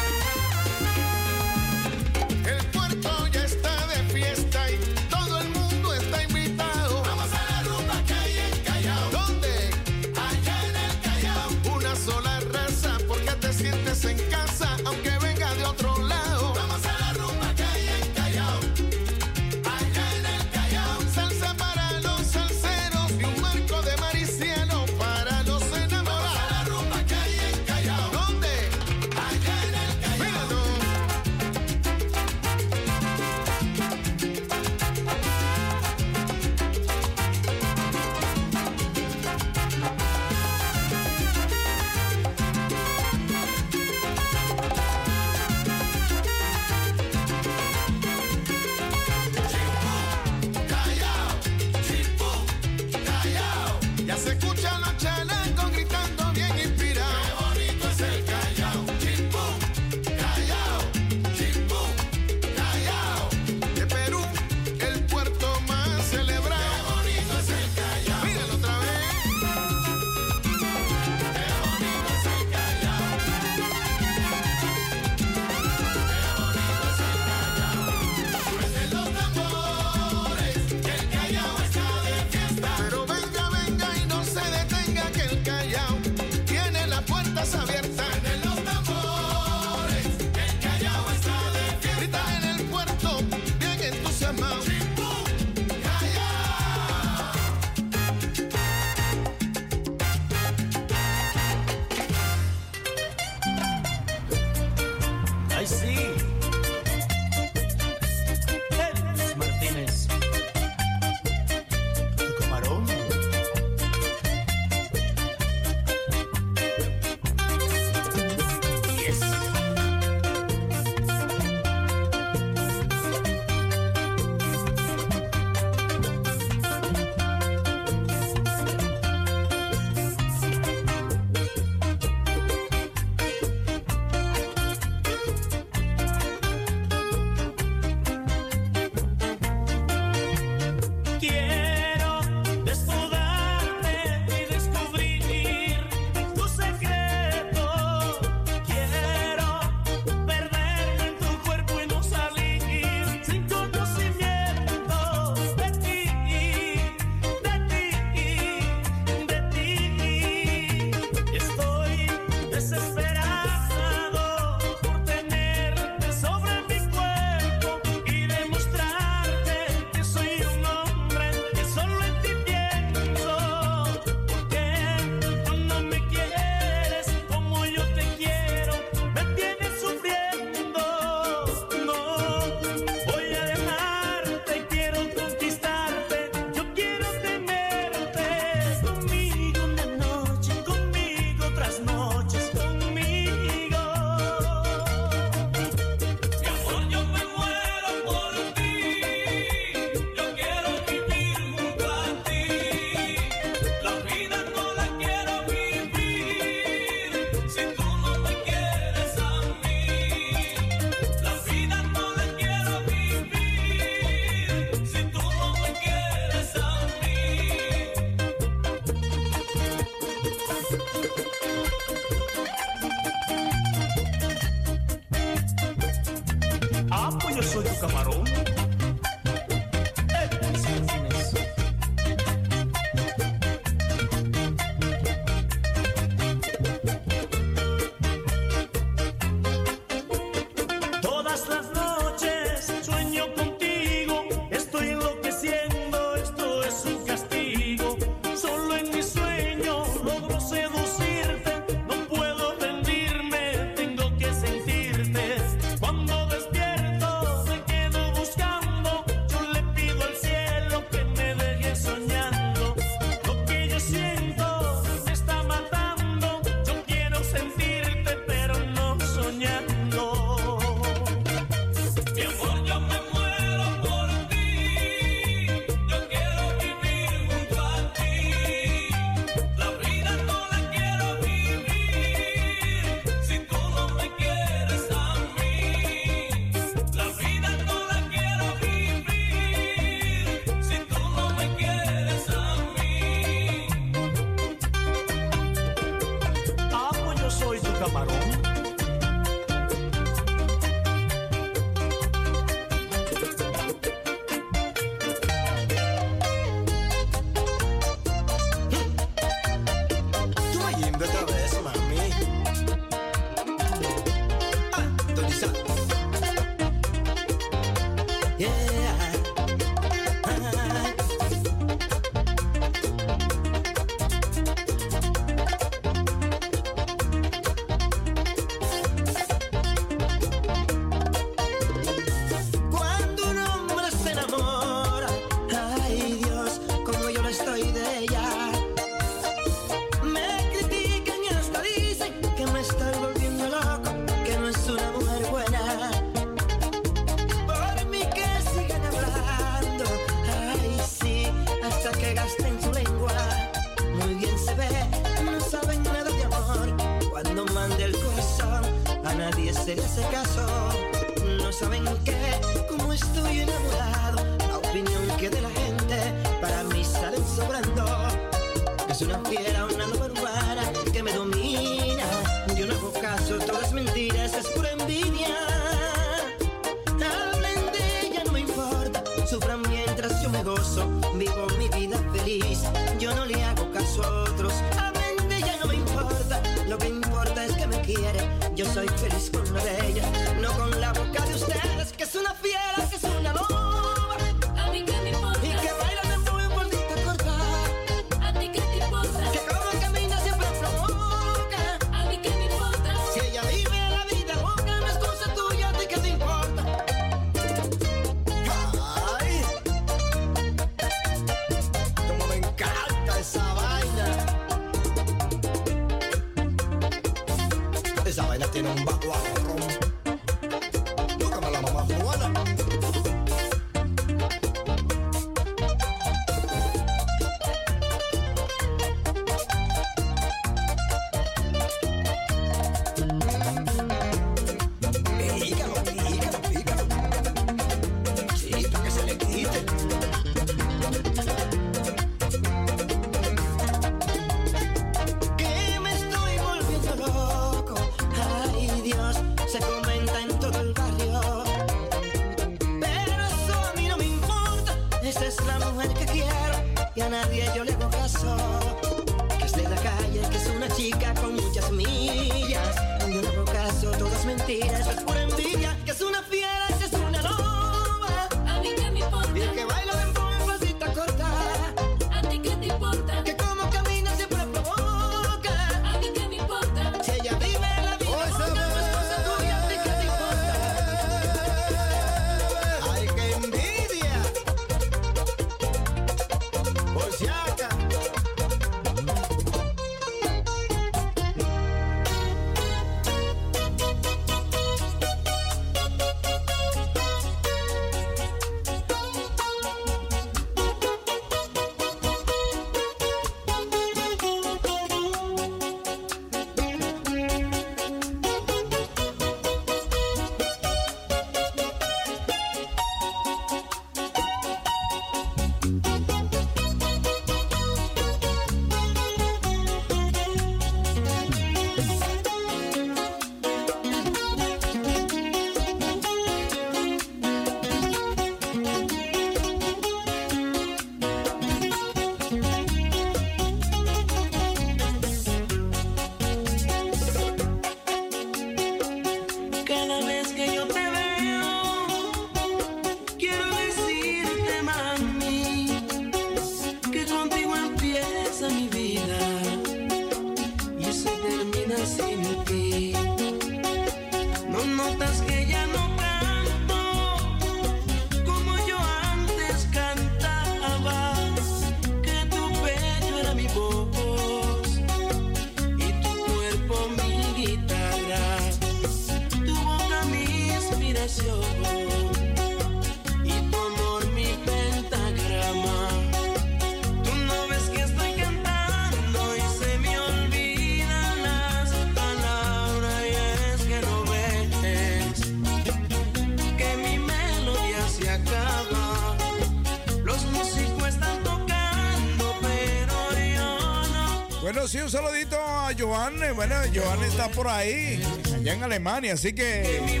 bueno, 596.34 596.54
Joan 596.74 597.02
está 597.02 597.28
por 597.28 597.48
ahí, 597.48 598.02
allá 598.34 598.54
en 598.54 598.62
Alemania, 598.62 599.14
así 599.14 599.32
que 599.32 600.00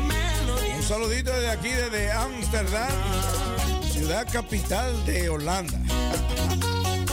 un 0.76 0.82
saludito 0.82 1.30
desde 1.30 1.50
aquí, 1.50 1.68
desde 1.68 2.10
Ámsterdam, 2.10 2.90
ciudad 3.90 4.26
capital 4.32 5.04
de 5.04 5.28
Holanda. 5.28 5.78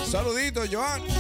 Saludito, 0.09 0.61
Joan. 0.72 1.18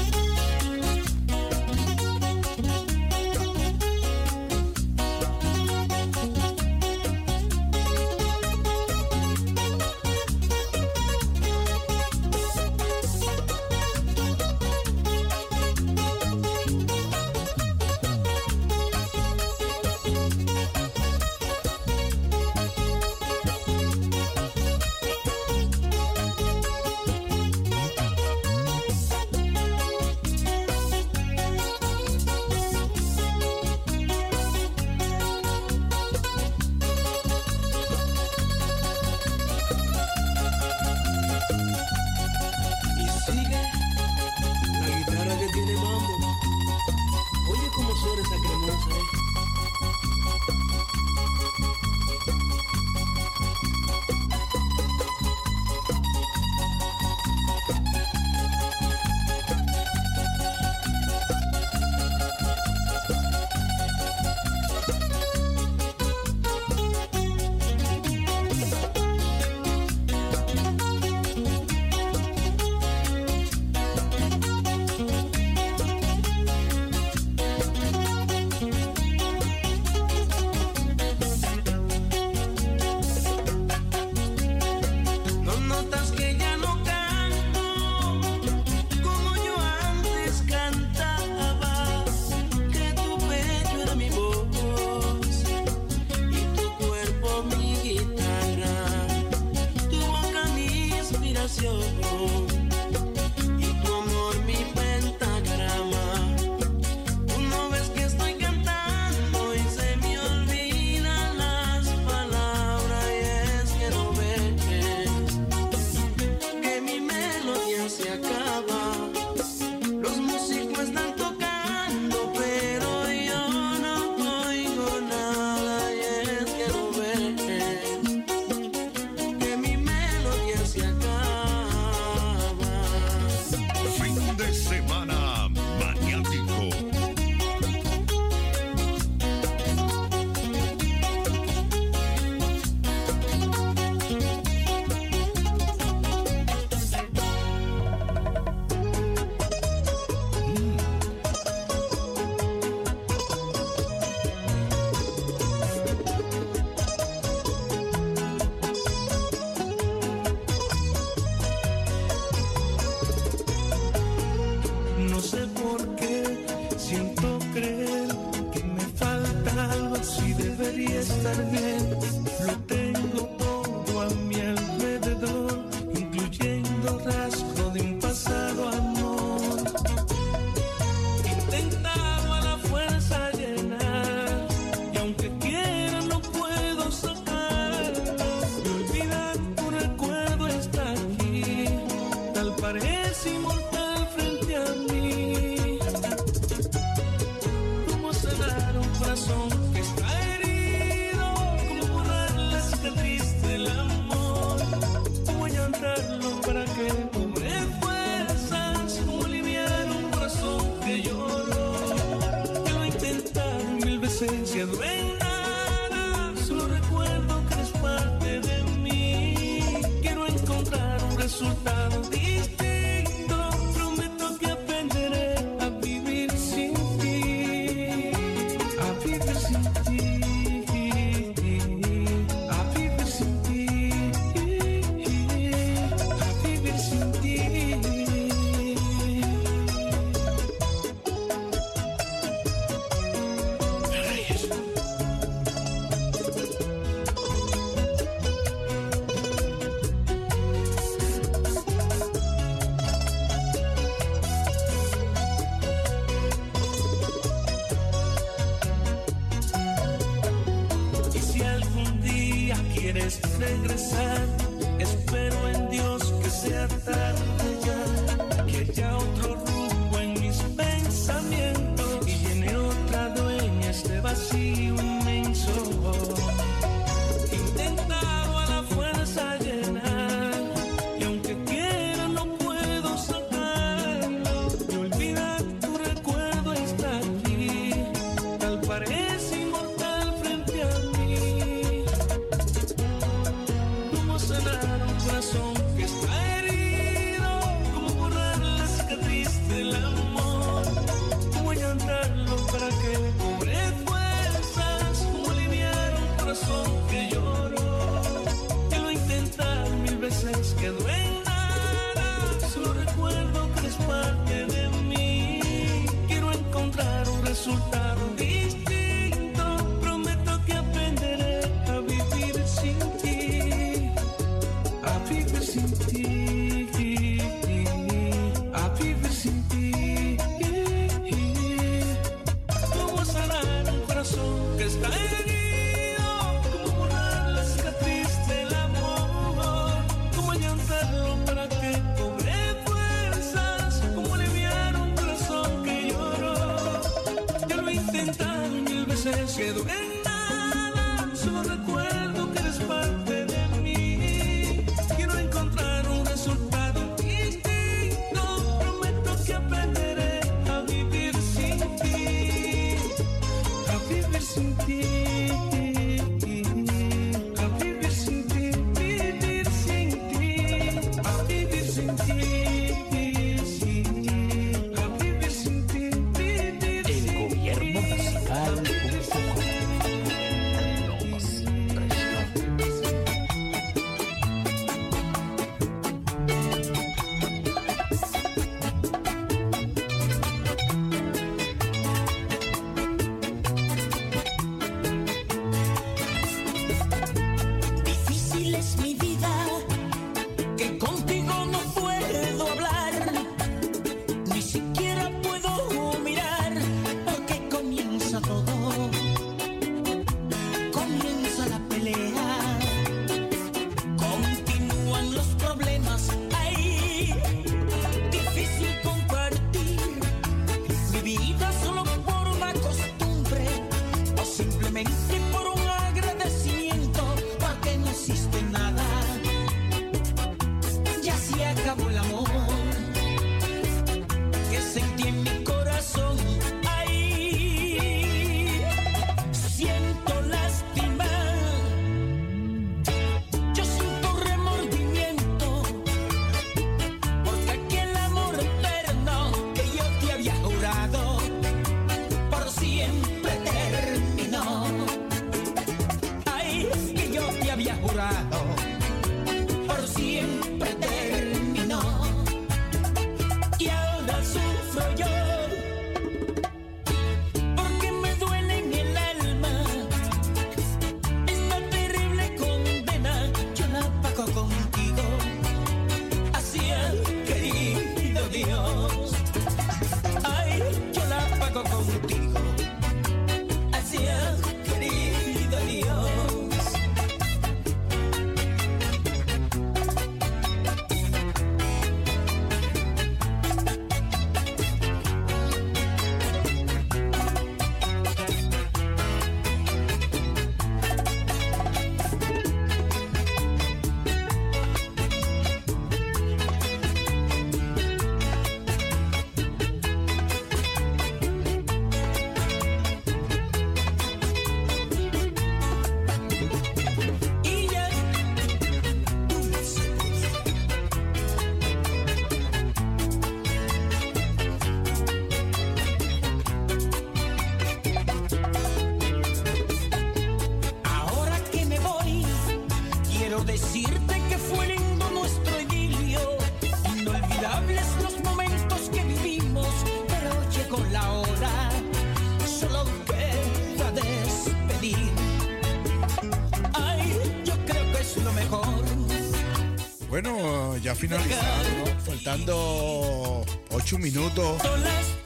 ya 550.89 550.95
finalizando, 550.95 552.01
faltando 552.03 553.45
8 553.69 553.99
minutos 553.99 554.59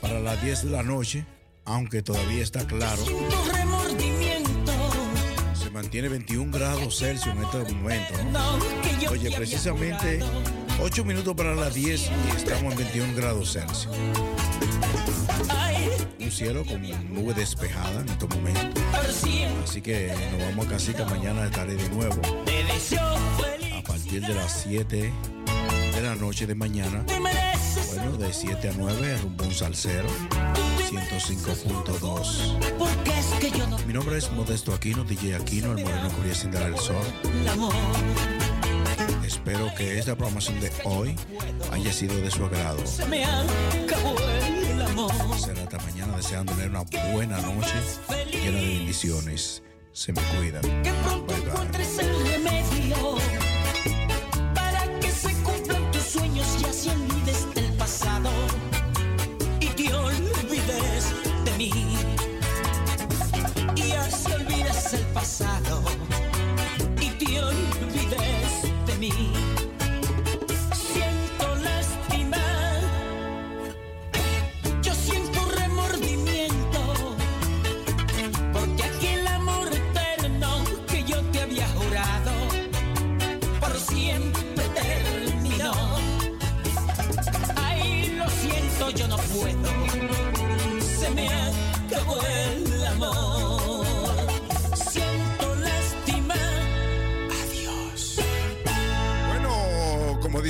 para 0.01 0.19
las 0.19 0.41
10 0.43 0.65
de 0.65 0.71
la 0.71 0.83
noche, 0.83 1.25
aunque 1.63 2.01
todavía 2.01 2.43
está 2.43 2.67
claro. 2.67 3.01
Se 5.53 5.69
mantiene 5.69 6.09
21 6.09 6.51
grados 6.51 6.99
Celsius 6.99 7.33
en 7.33 7.43
este 7.43 7.73
momento. 7.73 8.13
¿no? 8.25 8.59
Oye, 9.09 9.31
precisamente 9.31 10.19
8 10.81 11.05
minutos 11.05 11.33
para 11.33 11.55
las 11.55 11.73
10 11.73 12.09
y 12.09 12.35
estamos 12.35 12.73
en 12.73 12.79
21 12.79 13.15
grados 13.15 13.53
Celsius. 13.53 13.95
Un 16.19 16.31
cielo 16.31 16.65
con 16.65 16.81
nube 17.13 17.33
despejada 17.33 18.01
en 18.01 18.09
este 18.09 18.27
momento. 18.27 18.81
Así 19.63 19.81
que 19.81 20.13
nos 20.29 20.41
vamos 20.41 20.67
a 20.67 20.69
casita, 20.71 21.05
mañana 21.05 21.45
estaré 21.45 21.75
de 21.75 21.87
nuevo. 21.87 22.21
A 23.77 23.81
partir 23.83 24.25
de 24.25 24.33
las 24.33 24.63
7 24.63 25.13
de 25.95 26.01
la 26.01 26.15
noche 26.15 26.47
de 26.47 26.55
mañana. 26.55 27.05
Bueno, 27.87 28.17
de 28.17 28.33
7 28.33 28.69
a 28.69 28.73
9, 28.75 29.19
rumbo 29.21 29.43
un 29.45 29.53
salsero. 29.53 30.09
105.2. 30.89 33.85
Mi 33.85 33.93
nombre 33.93 34.17
es 34.17 34.31
Modesto 34.31 34.73
Aquino, 34.73 35.03
DJ 35.03 35.35
Aquino, 35.35 35.77
el 35.77 35.83
moreno 35.83 36.09
que 36.21 36.33
sin 36.33 36.49
dar 36.51 36.63
el 36.63 36.75
sol. 36.77 37.05
Espero 39.25 39.71
que 39.75 39.99
esta 39.99 40.15
programación 40.15 40.59
de 40.59 40.71
hoy 40.85 41.15
haya 41.71 41.93
sido 41.93 42.15
de 42.15 42.31
su 42.31 42.43
agrado. 42.45 42.83
Será 42.85 43.43
hasta 45.63 45.77
mañana 45.79 46.15
deseando 46.17 46.53
tener 46.53 46.69
una 46.69 46.83
buena 47.11 47.39
noche 47.41 47.73
llena 48.31 48.57
de 48.57 48.67
bendiciones. 48.67 49.61
Se 49.91 50.11
me 50.11 50.21
cuidan. 50.21 50.61
Bye 50.61 50.81
bye. 51.41 51.53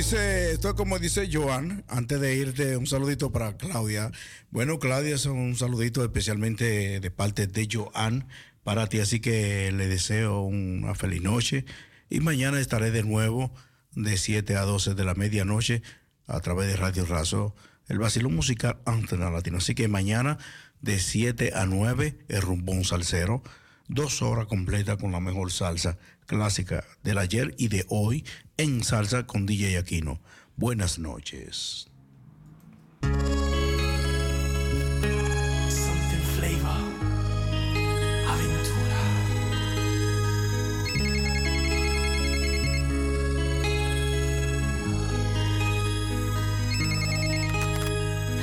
Dice, 0.04 0.52
esto 0.52 0.68
es 0.68 0.74
como 0.74 0.98
dice 0.98 1.30
Joan, 1.32 1.82
antes 1.88 2.20
de 2.20 2.36
irte, 2.36 2.76
un 2.76 2.86
saludito 2.86 3.32
para 3.32 3.56
Claudia. 3.56 4.12
Bueno, 4.50 4.78
Claudia, 4.78 5.14
es 5.14 5.24
un 5.24 5.56
saludito 5.56 6.04
especialmente 6.04 7.00
de 7.00 7.10
parte 7.10 7.46
de 7.46 7.66
Joan 7.72 8.28
para 8.64 8.86
ti, 8.86 9.00
así 9.00 9.20
que 9.20 9.72
le 9.72 9.88
deseo 9.88 10.42
una 10.42 10.94
feliz 10.94 11.22
noche 11.22 11.64
y 12.10 12.20
mañana 12.20 12.60
estaré 12.60 12.90
de 12.90 13.02
nuevo 13.02 13.50
de 13.92 14.18
7 14.18 14.56
a 14.56 14.62
12 14.64 14.94
de 14.94 15.04
la 15.04 15.14
medianoche 15.14 15.82
a 16.26 16.38
través 16.40 16.66
de 16.68 16.76
Radio 16.76 17.06
Razo, 17.06 17.54
el 17.88 17.98
vacilón 17.98 18.34
musical 18.34 18.80
Antena 18.84 19.30
Latino. 19.30 19.56
Así 19.56 19.74
que 19.74 19.88
mañana 19.88 20.36
de 20.82 20.98
7 20.98 21.52
a 21.54 21.64
9 21.64 22.18
el 22.28 22.42
rumbón 22.42 22.84
salsero, 22.84 23.42
dos 23.88 24.20
horas 24.20 24.48
completas 24.48 24.98
con 24.98 25.12
la 25.12 25.20
mejor 25.20 25.50
salsa 25.50 25.96
clásica 26.26 26.84
del 27.02 27.18
ayer 27.18 27.54
y 27.58 27.68
de 27.68 27.84
hoy 27.88 28.24
en 28.56 28.82
Salsa 28.82 29.26
con 29.26 29.46
DJ 29.46 29.78
Aquino. 29.78 30.20
Buenas 30.56 30.98
noches. 30.98 31.88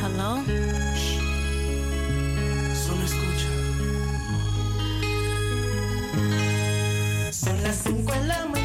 Hello? 0.04 0.81
cinco 7.92 8.14
en 8.14 8.28
la 8.28 8.46
mañana. 8.46 8.61